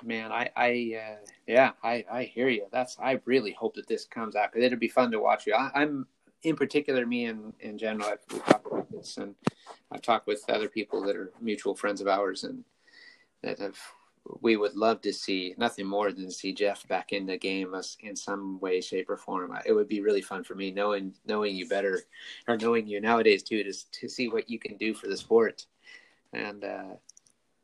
Man, 0.03 0.31
I, 0.31 0.49
I, 0.55 0.95
uh, 0.95 1.25
yeah, 1.47 1.71
I, 1.83 2.05
I 2.11 2.23
hear 2.23 2.49
you. 2.49 2.67
That's, 2.71 2.97
I 2.99 3.19
really 3.25 3.51
hope 3.51 3.75
that 3.75 3.87
this 3.87 4.05
comes 4.05 4.35
out 4.35 4.51
because 4.51 4.65
it'd 4.65 4.79
be 4.79 4.87
fun 4.87 5.11
to 5.11 5.19
watch 5.19 5.47
you. 5.47 5.55
I, 5.55 5.71
I'm, 5.73 6.05
in 6.43 6.55
particular, 6.55 7.05
me 7.05 7.25
and 7.25 7.53
in 7.59 7.77
general, 7.79 8.09
I've, 8.09 8.43
talked 8.45 8.67
about 8.67 8.91
this, 8.91 9.17
and 9.17 9.33
I've 9.91 10.03
talked 10.03 10.27
with 10.27 10.45
other 10.49 10.69
people 10.69 11.01
that 11.03 11.15
are 11.15 11.31
mutual 11.41 11.75
friends 11.75 11.99
of 11.99 12.07
ours, 12.07 12.43
and 12.43 12.63
that 13.41 13.57
have, 13.57 13.79
we 14.41 14.55
would 14.55 14.75
love 14.75 15.01
to 15.01 15.11
see 15.11 15.55
nothing 15.57 15.87
more 15.87 16.11
than 16.11 16.29
see 16.29 16.53
Jeff 16.53 16.87
back 16.87 17.11
in 17.11 17.25
the 17.25 17.37
game 17.37 17.73
as 17.73 17.97
in 18.01 18.15
some 18.15 18.59
way, 18.59 18.81
shape, 18.81 19.09
or 19.09 19.17
form. 19.17 19.57
It 19.65 19.73
would 19.73 19.87
be 19.87 20.01
really 20.01 20.21
fun 20.21 20.43
for 20.43 20.53
me 20.53 20.69
knowing 20.69 21.13
knowing 21.25 21.55
you 21.55 21.67
better, 21.67 22.01
or 22.47 22.55
knowing 22.55 22.87
you 22.87 23.01
nowadays 23.01 23.41
too, 23.41 23.63
to 23.63 23.73
to 23.73 24.07
see 24.07 24.29
what 24.29 24.49
you 24.49 24.59
can 24.59 24.77
do 24.77 24.93
for 24.93 25.07
the 25.07 25.17
sport, 25.17 25.65
and. 26.33 26.63
uh 26.63 26.83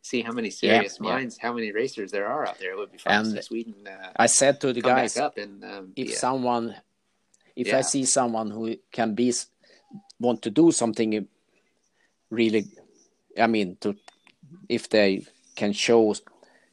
see 0.03 0.21
how 0.21 0.33
many 0.33 0.49
serious 0.51 0.99
yeah. 1.01 1.09
minds, 1.09 1.37
how 1.37 1.53
many 1.53 1.71
racers 1.71 2.11
there 2.11 2.27
are 2.27 2.45
out 2.45 2.59
there. 2.59 2.71
It 2.73 2.77
would 2.77 2.91
be 2.91 2.97
fun 2.97 3.25
And 3.25 3.35
to 3.35 3.41
Sweden 3.41 3.87
uh, 3.87 4.11
i 4.25 4.27
said 4.27 4.59
to 4.61 4.73
the 4.73 4.81
guys 4.81 5.17
up 5.17 5.37
and 5.37 5.63
um, 5.63 5.93
if 5.95 6.07
be 6.07 6.13
a- 6.13 6.15
someone 6.15 6.75
if 7.55 7.67
Yeah. 7.67 7.77
i 7.79 7.81
see 7.81 8.05
someone 8.05 8.49
who 8.51 8.75
can 8.91 9.15
be 9.15 9.33
want 10.19 10.41
to 10.43 10.51
do 10.51 10.71
something 10.71 11.27
really 12.29 12.63
i 13.45 13.47
mean 13.47 13.77
to 13.81 13.95
if 14.69 14.83
they 14.89 15.09
can 15.55 15.71
show 15.73 16.13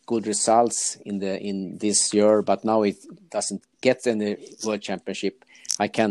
good 0.07 0.27
results 0.27 0.97
in 1.05 1.19
the 1.19 1.33
in 1.51 1.79
this 1.79 2.13
year 2.15 2.43
but 2.43 2.65
now 2.65 2.83
it 2.83 2.99
doesn't 3.31 3.63
get 3.81 4.07
any 4.07 4.37
world 4.65 4.83
championship 4.83 5.45
i 5.79 5.89
can 5.89 6.11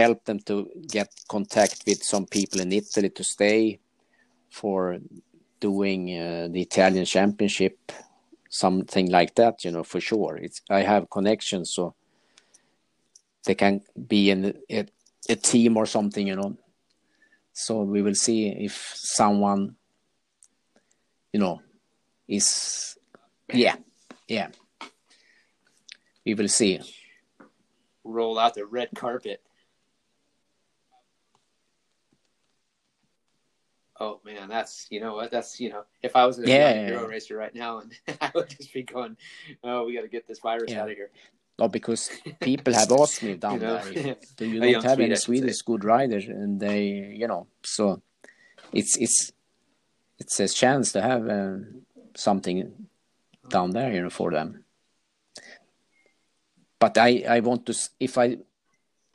help 0.00 0.24
them 0.24 0.38
to 0.40 0.68
get 0.96 1.08
contact 1.28 1.76
with 1.86 2.02
some 2.02 2.26
people 2.26 2.60
in 2.60 2.72
italy 2.72 3.10
to 3.10 3.22
stay 3.24 3.78
for 4.50 4.98
doing 5.60 6.18
uh, 6.18 6.48
the 6.50 6.60
italian 6.60 7.04
championship 7.04 7.92
something 8.48 9.10
like 9.10 9.34
that 9.34 9.64
you 9.64 9.70
know 9.70 9.82
for 9.82 10.00
sure. 10.00 10.36
It's 10.36 10.62
i 10.70 10.80
have 10.80 11.10
connections 11.10 11.70
so 11.70 11.94
they 13.44 13.54
can 13.54 13.82
be 14.08 14.30
in 14.30 14.56
a, 14.70 14.86
a 15.28 15.36
team 15.36 15.76
or 15.76 15.86
something 15.86 16.26
you 16.26 16.36
know. 16.36 16.56
So 17.52 17.82
we 17.82 18.02
will 18.02 18.14
see 18.14 18.48
if 18.48 18.92
someone 18.94 19.76
you 21.32 21.40
know 21.40 21.60
is 22.28 22.96
yeah 23.52 23.76
yeah. 24.28 24.48
We 26.24 26.34
will 26.34 26.48
see. 26.48 26.80
Roll 28.02 28.36
out 28.38 28.54
the 28.54 28.66
red 28.66 28.88
carpet. 28.96 29.40
Oh 33.98 34.20
man, 34.24 34.48
that's 34.48 34.86
you 34.90 35.00
know 35.00 35.14
what 35.14 35.30
that's 35.30 35.58
you 35.58 35.70
know 35.70 35.84
if 36.02 36.14
I 36.16 36.26
was 36.26 36.38
a 36.38 36.42
Yeah, 36.42 36.68
young 36.68 36.76
yeah, 36.76 36.86
hero 36.86 37.00
yeah. 37.02 37.06
racer 37.06 37.36
right 37.36 37.54
now 37.54 37.78
and 37.78 37.92
I 38.20 38.30
would 38.34 38.50
just 38.50 38.72
be 38.72 38.82
going, 38.82 39.16
oh 39.64 39.84
we 39.86 39.94
got 39.94 40.02
to 40.02 40.08
get 40.08 40.26
this 40.28 40.40
virus 40.40 40.72
Yeah. 40.72 40.82
out 40.82 40.90
of 40.90 40.96
here. 40.96 41.10
no 41.58 41.68
because 41.68 42.10
people 42.40 42.74
have 42.74 42.92
asked 42.92 43.22
me 43.22 43.34
down 43.34 43.54
You 43.54 43.60
know? 43.60 43.78
there 43.78 44.16
do 44.36 44.44
you 44.46 44.60
not 44.60 44.84
have 44.84 45.00
any 45.00 45.12
I 45.12 45.14
should 45.14 45.18
say. 45.18 45.24
swedish 45.24 45.62
good 45.62 45.84
riders 45.84 46.26
and 46.26 46.60
they 46.60 46.84
you 47.20 47.26
know 47.26 47.46
so 47.62 48.02
it's 48.72 48.96
it's 48.98 49.32
it's 50.18 50.40
a 50.40 50.48
chance 50.48 50.92
to 50.92 51.00
have 51.00 51.26
uh, 51.28 51.56
something 52.14 52.88
down 53.48 53.70
there 53.70 53.92
you 53.92 54.02
know 54.02 54.10
for 54.10 54.30
them 54.30 54.64
but 56.78 56.98
i 56.98 57.24
i 57.36 57.40
want 57.40 57.64
to 57.66 57.74
if 58.00 58.18
i 58.18 58.36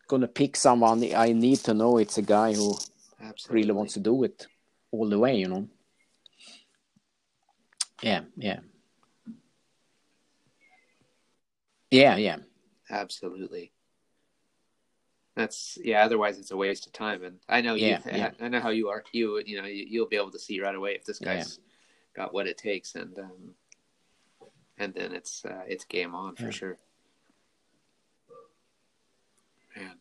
gonna 0.07 0.27
pick 0.27 0.55
someone 0.55 1.03
i 1.13 1.31
need 1.33 1.57
to 1.67 1.73
know 1.73 1.97
it's 1.97 2.17
a 2.17 2.21
guy 2.37 2.53
who 2.53 2.75
Absolutely. 3.21 3.61
really 3.61 3.71
wants 3.73 3.93
to 3.93 3.99
do 3.99 4.23
it 4.23 4.47
all 4.91 5.07
the 5.09 5.17
way 5.19 5.35
you 5.35 5.47
know 5.47 5.67
yeah 8.01 8.21
yeah 8.37 8.59
yeah 11.91 12.15
yeah 12.17 12.37
Absolutely. 12.89 13.71
That's 15.37 15.77
yeah. 15.81 16.03
Otherwise, 16.03 16.37
it's 16.37 16.51
a 16.51 16.57
waste 16.57 16.87
of 16.87 16.91
time. 16.91 17.23
And 17.23 17.39
I 17.47 17.61
know 17.61 17.75
Yeah, 17.75 18.01
you. 18.05 18.17
yeah. 18.17 18.31
I 18.41 18.49
know 18.49 18.59
how 18.59 18.69
you 18.69 18.89
are. 18.89 19.01
You 19.13 19.41
you 19.45 19.61
know 19.61 19.67
you, 19.67 19.85
you'll 19.87 20.09
be 20.09 20.17
able 20.17 20.31
to 20.31 20.39
see 20.39 20.59
right 20.59 20.75
away 20.75 20.95
if 20.95 21.05
this 21.05 21.21
Yeah. 21.21 21.35
guy's 21.35 21.59
got 22.13 22.33
what 22.33 22.47
it 22.47 22.57
takes, 22.57 22.95
and 22.95 23.17
um, 23.17 23.55
and 24.77 24.93
then 24.93 25.13
it's 25.13 25.45
uh, 25.45 25.63
it's 25.67 25.85
game 25.85 26.13
on 26.13 26.35
for 26.35 26.45
Yeah. 26.45 26.51
sure. 26.51 26.77
Man. 29.77 29.97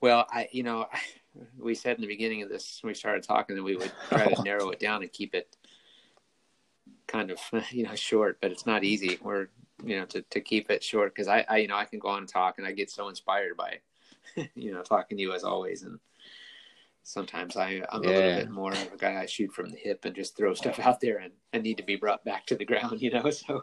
Well, 0.00 0.24
I 0.30 0.48
you 0.52 0.62
know 0.62 0.86
we 1.58 1.74
said 1.74 1.96
in 1.96 2.02
the 2.02 2.06
beginning 2.06 2.42
of 2.42 2.48
this 2.48 2.80
when 2.82 2.90
we 2.90 2.94
started 2.94 3.22
talking 3.22 3.56
that 3.56 3.62
we 3.62 3.76
would 3.76 3.92
try 4.08 4.32
to 4.32 4.42
narrow 4.44 4.70
it 4.70 4.80
down 4.80 5.02
and 5.02 5.12
keep 5.12 5.34
it 5.34 5.56
kind 7.06 7.30
of 7.30 7.40
you 7.70 7.84
know 7.84 7.94
short, 7.94 8.38
but 8.40 8.52
it's 8.52 8.66
not 8.66 8.84
easy. 8.84 9.18
We're 9.20 9.48
you 9.84 9.98
know 9.98 10.06
to, 10.06 10.22
to 10.22 10.40
keep 10.40 10.70
it 10.70 10.82
short 10.82 11.14
because 11.14 11.28
I, 11.28 11.44
I 11.48 11.58
you 11.58 11.68
know 11.68 11.76
I 11.76 11.84
can 11.84 11.98
go 11.98 12.08
on 12.08 12.18
and 12.18 12.28
talk 12.28 12.58
and 12.58 12.66
I 12.66 12.72
get 12.72 12.90
so 12.90 13.08
inspired 13.08 13.56
by 13.56 13.78
you 14.54 14.72
know 14.72 14.82
talking 14.82 15.16
to 15.16 15.22
you 15.22 15.32
as 15.32 15.44
always. 15.44 15.82
And 15.82 15.98
sometimes 17.02 17.56
I 17.56 17.82
I'm 17.90 18.02
a 18.02 18.08
little 18.08 18.34
bit 18.34 18.50
more 18.50 18.72
of 18.72 18.92
a 18.92 18.96
guy 18.96 19.20
I 19.20 19.26
shoot 19.26 19.52
from 19.52 19.70
the 19.70 19.76
hip 19.76 20.04
and 20.04 20.14
just 20.14 20.36
throw 20.36 20.54
stuff 20.54 20.80
out 20.80 21.00
there 21.00 21.18
and 21.18 21.32
I 21.54 21.58
need 21.58 21.76
to 21.76 21.84
be 21.84 21.94
brought 21.94 22.24
back 22.24 22.46
to 22.46 22.56
the 22.56 22.64
ground 22.64 23.00
you 23.00 23.12
know 23.12 23.30
so 23.30 23.62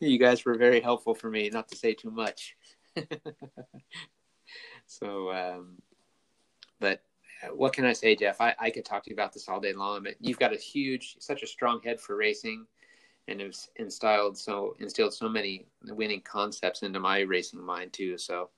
you 0.00 0.18
guys 0.18 0.44
were 0.44 0.54
very 0.56 0.80
helpful 0.80 1.14
for 1.14 1.30
me 1.30 1.48
not 1.48 1.68
to 1.68 1.76
say 1.76 1.94
too 1.94 2.10
much. 2.10 2.56
So 4.86 5.30
um 5.30 5.76
but 6.80 7.02
what 7.54 7.72
can 7.72 7.84
I 7.84 7.92
say, 7.92 8.16
Jeff? 8.16 8.40
I, 8.40 8.54
I 8.58 8.70
could 8.70 8.84
talk 8.84 9.04
to 9.04 9.10
you 9.10 9.14
about 9.14 9.32
this 9.32 9.48
all 9.48 9.60
day 9.60 9.72
long. 9.72 10.02
But 10.02 10.16
you've 10.20 10.38
got 10.38 10.52
a 10.52 10.56
huge, 10.56 11.16
such 11.20 11.42
a 11.42 11.46
strong 11.46 11.80
head 11.82 12.00
for 12.00 12.16
racing, 12.16 12.66
and 13.28 13.40
have 13.40 13.54
instilled 13.76 14.36
so 14.36 14.76
instilled 14.80 15.14
so 15.14 15.28
many 15.28 15.66
winning 15.84 16.20
concepts 16.22 16.82
into 16.82 17.00
my 17.00 17.20
racing 17.20 17.62
mind 17.62 17.92
too. 17.92 18.18
So 18.18 18.50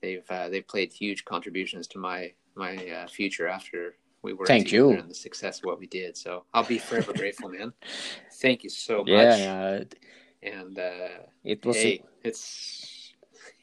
they've 0.00 0.24
uh, 0.30 0.48
they've 0.48 0.66
played 0.66 0.92
huge 0.92 1.24
contributions 1.24 1.86
to 1.88 1.98
my 1.98 2.32
my 2.54 2.76
uh, 2.88 3.08
future 3.08 3.48
after 3.48 3.94
we 4.22 4.32
worked 4.32 4.48
Thank 4.48 4.70
you. 4.70 4.90
and 4.90 5.10
the 5.10 5.14
success 5.14 5.58
of 5.58 5.64
what 5.64 5.80
we 5.80 5.86
did. 5.86 6.16
So 6.16 6.44
I'll 6.54 6.64
be 6.64 6.78
forever 6.78 7.12
grateful, 7.12 7.48
man. 7.48 7.72
Thank 8.40 8.62
you 8.62 8.70
so 8.70 8.98
much. 8.98 9.08
Yeah, 9.08 9.36
yeah, 9.36 9.82
And 10.42 10.78
uh, 10.78 11.08
it 11.44 11.64
was. 11.64 11.76
hey, 11.76 12.04
it's 12.22 13.12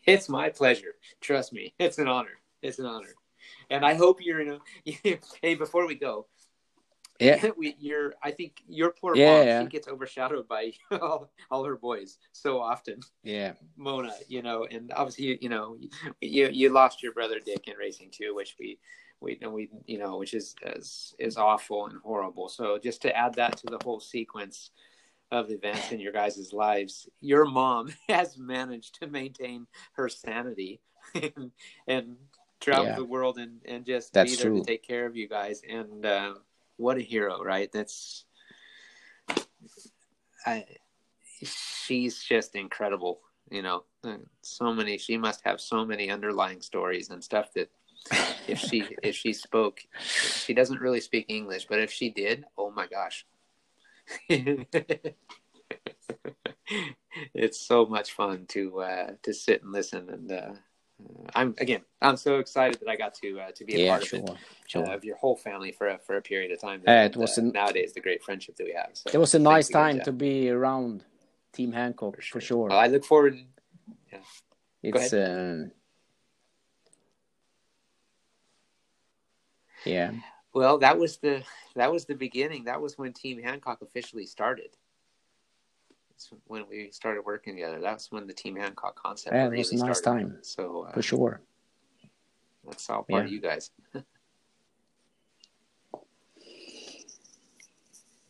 it's 0.05 0.27
my 0.27 0.49
pleasure. 0.49 0.95
Trust 1.21 1.53
me, 1.53 1.73
it's 1.79 1.97
an 1.97 2.07
honor. 2.07 2.39
It's 2.61 2.79
an 2.79 2.87
honor. 2.87 3.13
And 3.69 3.85
I 3.85 3.93
hope 3.93 4.19
you're 4.21 4.41
in 4.41 4.49
a. 4.49 4.59
hey, 5.41 5.55
before 5.55 5.85
we 5.87 5.95
go, 5.95 6.27
yeah, 7.19 7.49
we, 7.57 7.75
you're. 7.79 8.13
I 8.23 8.31
think 8.31 8.63
your 8.67 8.91
poor 8.91 9.15
Yeah, 9.15 9.25
mom. 9.25 9.45
yeah. 9.45 9.61
She 9.63 9.67
gets 9.67 9.87
overshadowed 9.87 10.47
by 10.47 10.73
all, 10.91 11.31
all 11.51 11.63
her 11.65 11.75
boys 11.75 12.17
so 12.31 12.59
often. 12.61 12.99
yeah, 13.23 13.53
Mona, 13.77 14.13
you 14.27 14.41
know, 14.41 14.65
and 14.69 14.91
obviously, 14.95 15.25
you, 15.25 15.37
you 15.41 15.49
know, 15.49 15.77
you 16.21 16.49
you 16.49 16.69
lost 16.69 17.03
your 17.03 17.13
brother 17.13 17.39
Dick 17.43 17.67
in 17.67 17.75
racing 17.77 18.09
too, 18.11 18.33
which 18.35 18.55
we 18.59 18.79
we 19.21 19.37
and 19.41 19.53
we 19.53 19.69
you 19.85 19.97
know, 19.99 20.17
which 20.17 20.33
is 20.33 20.55
is 20.65 21.13
is 21.19 21.37
awful 21.37 21.87
and 21.87 21.99
horrible. 22.03 22.49
So 22.49 22.79
just 22.81 23.01
to 23.03 23.15
add 23.15 23.35
that 23.35 23.57
to 23.57 23.67
the 23.67 23.79
whole 23.83 23.99
sequence 23.99 24.71
of 25.31 25.51
events 25.51 25.91
in 25.91 25.99
your 25.99 26.11
guys' 26.11 26.53
lives, 26.53 27.07
your 27.19 27.45
mom 27.45 27.93
has 28.07 28.37
managed 28.37 28.95
to 28.99 29.07
maintain 29.07 29.67
her 29.93 30.09
sanity 30.09 30.81
and, 31.13 31.51
and 31.87 32.15
travel 32.59 32.87
Yeah. 32.87 32.95
the 32.95 33.05
world 33.05 33.37
and 33.37 33.61
and 33.65 33.85
just 33.85 34.13
That's 34.13 34.31
be 34.31 34.35
there 34.35 34.51
true. 34.51 34.59
to 34.59 34.65
take 34.65 34.83
care 34.83 35.05
of 35.05 35.15
you 35.15 35.27
guys. 35.27 35.61
And 35.67 36.05
um, 36.05 36.41
what 36.77 36.97
a 36.97 37.01
hero, 37.01 37.43
right? 37.43 37.71
That's 37.71 38.25
I 40.45 40.65
she's 41.43 42.21
just 42.23 42.55
incredible 42.55 43.21
you 43.49 43.61
know 43.61 43.83
Uh, 44.03 44.17
so 44.41 44.73
many 44.73 44.97
she 44.97 45.17
must 45.17 45.41
have 45.45 45.59
so 45.59 45.85
many 45.85 46.09
underlying 46.09 46.61
stories 46.61 47.09
and 47.09 47.23
stuff 47.23 47.51
that 47.53 47.69
if 48.47 48.59
she 48.59 48.95
if 49.03 49.15
she 49.15 49.33
spoke 49.33 49.81
she 50.43 50.53
doesn't 50.53 50.81
really 50.81 50.99
speak 51.01 51.25
english 51.29 51.65
but 51.67 51.79
if 51.79 51.91
she 51.91 52.09
did 52.09 52.45
oh 52.57 52.71
my 52.71 52.87
gosh 52.87 53.25
it's 57.33 57.59
so 57.59 57.85
much 57.85 58.11
fun 58.11 58.45
to 58.47 58.81
uh 58.81 59.11
to 59.23 59.33
sit 59.33 59.63
and 59.63 59.71
listen 59.71 60.09
and 60.09 60.31
uh 60.31 60.53
i'm 61.35 61.53
again 61.59 61.81
i'm 62.01 62.17
so 62.17 62.39
excited 62.39 62.79
that 62.79 62.89
i 62.89 62.95
got 62.95 63.13
to 63.13 63.39
uh, 63.39 63.51
to 63.51 63.65
be 63.65 63.75
a 63.75 63.79
yeah, 63.79 63.91
part 63.91 64.03
sure, 64.03 64.19
of 64.19 64.25
it 64.25 64.37
sure. 64.67 64.87
uh, 64.87 64.95
of 64.95 65.03
your 65.03 65.15
whole 65.17 65.35
family 65.35 65.71
for 65.71 65.87
a 65.87 65.97
for 65.99 66.17
a 66.17 66.21
period 66.21 66.51
of 66.51 66.59
time 66.59 66.81
Uh, 66.87 66.91
it 66.91 67.15
was 67.15 67.37
uh, 67.37 67.41
an- 67.41 67.51
nowadays 67.51 67.93
the 67.93 68.01
great 68.01 68.23
friendship 68.23 68.55
that 68.57 68.65
we 68.65 68.73
have 68.73 68.89
so 68.93 69.09
it 69.13 69.17
was 69.17 69.33
a 69.35 69.39
nice 69.39 69.69
time 69.69 69.99
to 70.01 70.11
be 70.11 70.49
around 70.49 71.03
Team 71.51 71.71
Hancock 71.71 72.21
for 72.21 72.39
sure. 72.39 72.69
Well, 72.69 72.77
I 72.77 72.87
look 72.87 73.03
forward 73.03 73.37
yeah. 74.11 74.19
it's 74.83 75.13
uh, 75.13 75.65
yeah, 79.85 80.11
Well, 80.53 80.77
that 80.79 80.97
was 80.97 81.17
the 81.17 81.43
that 81.75 81.91
was 81.91 82.05
the 82.05 82.15
beginning. 82.15 82.65
That 82.65 82.81
was 82.81 82.97
when 82.97 83.13
Team 83.13 83.41
Hancock 83.41 83.81
officially 83.81 84.25
started. 84.25 84.75
That's 86.19 86.33
when 86.47 86.65
we 86.69 86.89
started 86.91 87.23
working 87.23 87.55
together. 87.55 87.79
That's 87.79 88.11
when 88.11 88.27
the 88.27 88.33
Team 88.33 88.57
Hancock 88.57 89.01
concept 89.01 89.33
Yeah, 89.33 89.45
it 89.45 89.51
really 89.51 89.59
was 89.59 89.71
a 89.71 89.85
nice 89.85 89.99
started. 89.99 90.27
time. 90.27 90.37
So 90.41 90.85
uh, 90.89 90.91
for 90.91 91.01
sure. 91.01 91.39
that's 92.67 92.89
all 92.89 93.03
part 93.03 93.25
of 93.27 93.31
you 93.31 93.39
guys. 93.39 93.71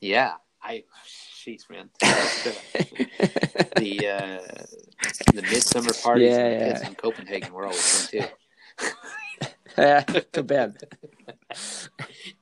yeah, 0.01 0.33
I, 0.61 0.83
jeez, 1.43 1.67
man, 1.67 1.89
the 3.75 4.07
uh, 4.07 4.37
the 5.33 5.41
midsummer 5.41 5.93
parties 6.03 6.29
Yeah, 6.29 6.59
pits 6.59 6.81
yeah. 6.83 6.89
in 6.89 6.93
Copenhagen 6.95 7.51
were 7.53 7.65
always 7.65 8.11
fun 8.11 8.21
too. 8.21 8.27
yeah, 9.79 10.01
to 10.01 10.43
bed. 10.43 10.77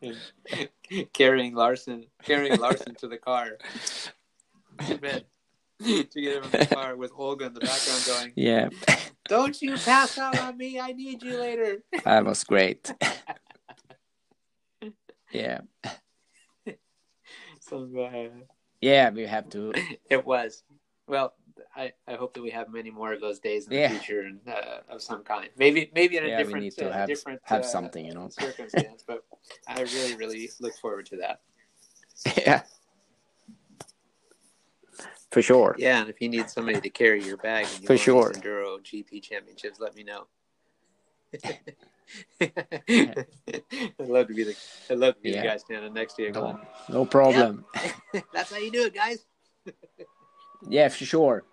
carrying 1.13 1.55
Larson, 1.55 2.07
carrying 2.23 2.59
Larson 2.59 2.95
to 2.95 3.07
the 3.07 3.17
car, 3.17 3.57
to 4.87 4.97
bed, 4.97 5.25
to 5.85 6.21
get 6.21 6.37
him 6.37 6.43
in 6.43 6.51
the 6.51 6.65
car 6.65 6.95
with 6.95 7.11
Olga 7.15 7.45
in 7.45 7.53
the 7.53 7.59
background 7.59 8.03
going, 8.05 8.33
Yeah, 8.35 8.69
"Don't 9.27 9.61
you 9.61 9.75
pass 9.75 10.17
out 10.17 10.39
on 10.39 10.57
me! 10.57 10.79
I 10.79 10.91
need 10.93 11.21
you 11.23 11.37
later." 11.39 11.83
that 12.05 12.25
was 12.25 12.43
great. 12.43 12.91
yeah, 15.31 15.61
So 17.59 17.87
uh, 17.99 18.29
yeah, 18.81 19.09
we 19.09 19.25
have 19.25 19.49
to. 19.49 19.73
it 20.09 20.25
was. 20.25 20.63
Well, 21.07 21.33
I, 21.75 21.93
I 22.07 22.13
hope 22.15 22.33
that 22.33 22.41
we 22.41 22.49
have 22.51 22.69
many 22.69 22.91
more 22.91 23.13
of 23.13 23.21
those 23.21 23.39
days 23.39 23.67
in 23.67 23.73
Yeah. 23.73 23.87
the 23.87 23.99
future 23.99 24.21
and 24.21 24.39
uh, 24.47 24.81
of 24.89 25.01
some 25.01 25.23
kind. 25.23 25.49
Maybe 25.57 25.91
maybe 25.93 26.17
in 26.17 26.25
a 26.25 26.27
Yeah, 26.27 26.37
we 26.39 26.43
different 26.43 26.63
need 26.63 26.77
to 26.77 26.89
uh, 26.89 26.93
have 26.93 27.07
different 27.07 27.39
have 27.43 27.61
uh, 27.61 27.63
something, 27.63 28.05
you 28.05 28.13
know. 28.13 28.29
circumstance. 28.29 29.03
but 29.07 29.23
I 29.67 29.81
really 29.81 30.15
really 30.15 30.49
look 30.59 30.75
forward 30.79 31.05
to 31.07 31.17
that. 31.17 31.41
Yeah, 32.37 32.63
for 35.31 35.41
sure. 35.41 35.75
Yeah, 35.77 36.01
and 36.01 36.09
if 36.09 36.21
you 36.21 36.29
need 36.29 36.49
somebody 36.49 36.79
to 36.81 36.89
carry 36.89 37.23
your 37.23 37.37
bag 37.37 37.67
you 37.81 37.87
For 37.87 37.97
sure. 37.97 38.31
enduro 38.31 38.79
GP 38.81 39.21
championships, 39.21 39.79
let 39.79 39.95
me 39.95 40.03
know. 40.03 40.27
I'd 42.39 43.25
love 43.99 44.27
to 44.27 44.33
be 44.33 44.43
the 44.45 44.55
I'd 44.89 44.97
love 44.97 45.15
to 45.15 45.21
be 45.21 45.31
Yeah. 45.31 45.41
the 45.41 45.47
guy 45.47 45.57
standing 45.57 45.93
next 45.93 46.13
to 46.15 46.23
you 46.23 46.31
going, 46.31 46.57
No 46.89 47.05
problem. 47.05 47.65
That's 48.33 48.51
how 48.51 48.57
you 48.57 48.71
do 48.71 48.85
it, 48.85 48.95
guys. 48.95 49.25
Yeah, 50.67 50.87
for 50.89 51.05
sure. 51.05 51.43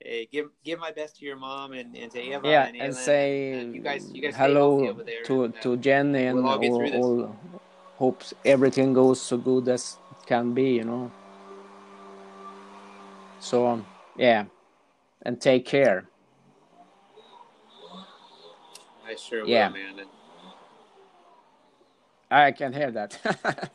Hey, 0.00 0.28
give 0.30 0.46
give 0.64 0.78
my 0.78 0.90
best 0.92 1.16
to 1.16 1.26
your 1.26 1.36
mom 1.36 1.72
and, 1.72 1.94
and 1.96 2.10
to 2.12 2.20
Eva 2.20 2.48
Yeah, 2.48 2.66
and, 2.66 2.76
and 2.76 2.94
say 2.94 3.52
and 3.52 3.74
you 3.74 3.82
guys 3.82 4.10
you 4.14 4.22
guys 4.22 4.34
hello 4.36 4.96
to 5.24 5.44
and, 5.44 5.54
uh, 5.54 5.60
to 5.60 5.76
Jenny 5.76 6.24
and 6.26 6.42
we'll 6.42 6.48
all 6.48 6.94
all, 6.94 7.36
hopes 7.96 8.32
everything 8.44 8.92
goes 8.92 9.20
so 9.20 9.36
good 9.36 9.68
as 9.68 9.98
can 10.26 10.52
be, 10.52 10.70
you 10.72 10.84
know. 10.84 11.10
So 13.40 13.66
um, 13.66 13.86
yeah, 14.16 14.46
and 15.22 15.40
take 15.40 15.64
care. 15.64 16.04
I 19.06 19.14
sure 19.14 19.46
Yeah. 19.46 19.68
will, 19.68 19.74
man. 19.74 19.98
And 20.00 20.08
I 22.30 22.50
can 22.50 22.72
hear 22.72 22.90
that. 22.90 23.70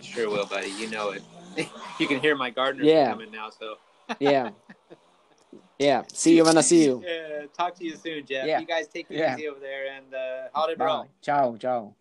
sure 0.00 0.30
will, 0.30 0.46
buddy. 0.46 0.70
You 0.70 0.88
know 0.88 1.10
it. 1.10 1.22
you 1.98 2.06
can 2.06 2.20
hear 2.20 2.36
my 2.36 2.50
gardeners 2.50 2.86
Yeah. 2.86 3.10
coming 3.10 3.32
now, 3.32 3.50
so 3.50 3.78
yeah, 4.20 4.50
yeah. 5.78 6.02
See 6.12 6.36
you 6.36 6.44
when 6.44 6.56
I 6.56 6.60
see 6.60 6.84
you. 6.84 7.02
yeah, 7.04 7.46
talk 7.56 7.74
to 7.76 7.84
you 7.84 7.96
soon, 7.96 8.24
Jeff. 8.26 8.46
Yeah. 8.46 8.60
You 8.60 8.66
guys 8.66 8.86
take 8.86 9.06
it 9.10 9.16
Yeah. 9.16 9.34
easy 9.34 9.48
over 9.48 9.58
there 9.58 9.92
and 9.92 10.14
uh 10.14 10.48
howdy 10.54 10.76
Bye. 10.76 10.84
bro. 10.84 11.06
Ciao, 11.22 11.56
ciao. 11.56 11.94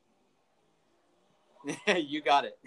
you 1.97 2.21
got 2.21 2.45
it. 2.45 2.57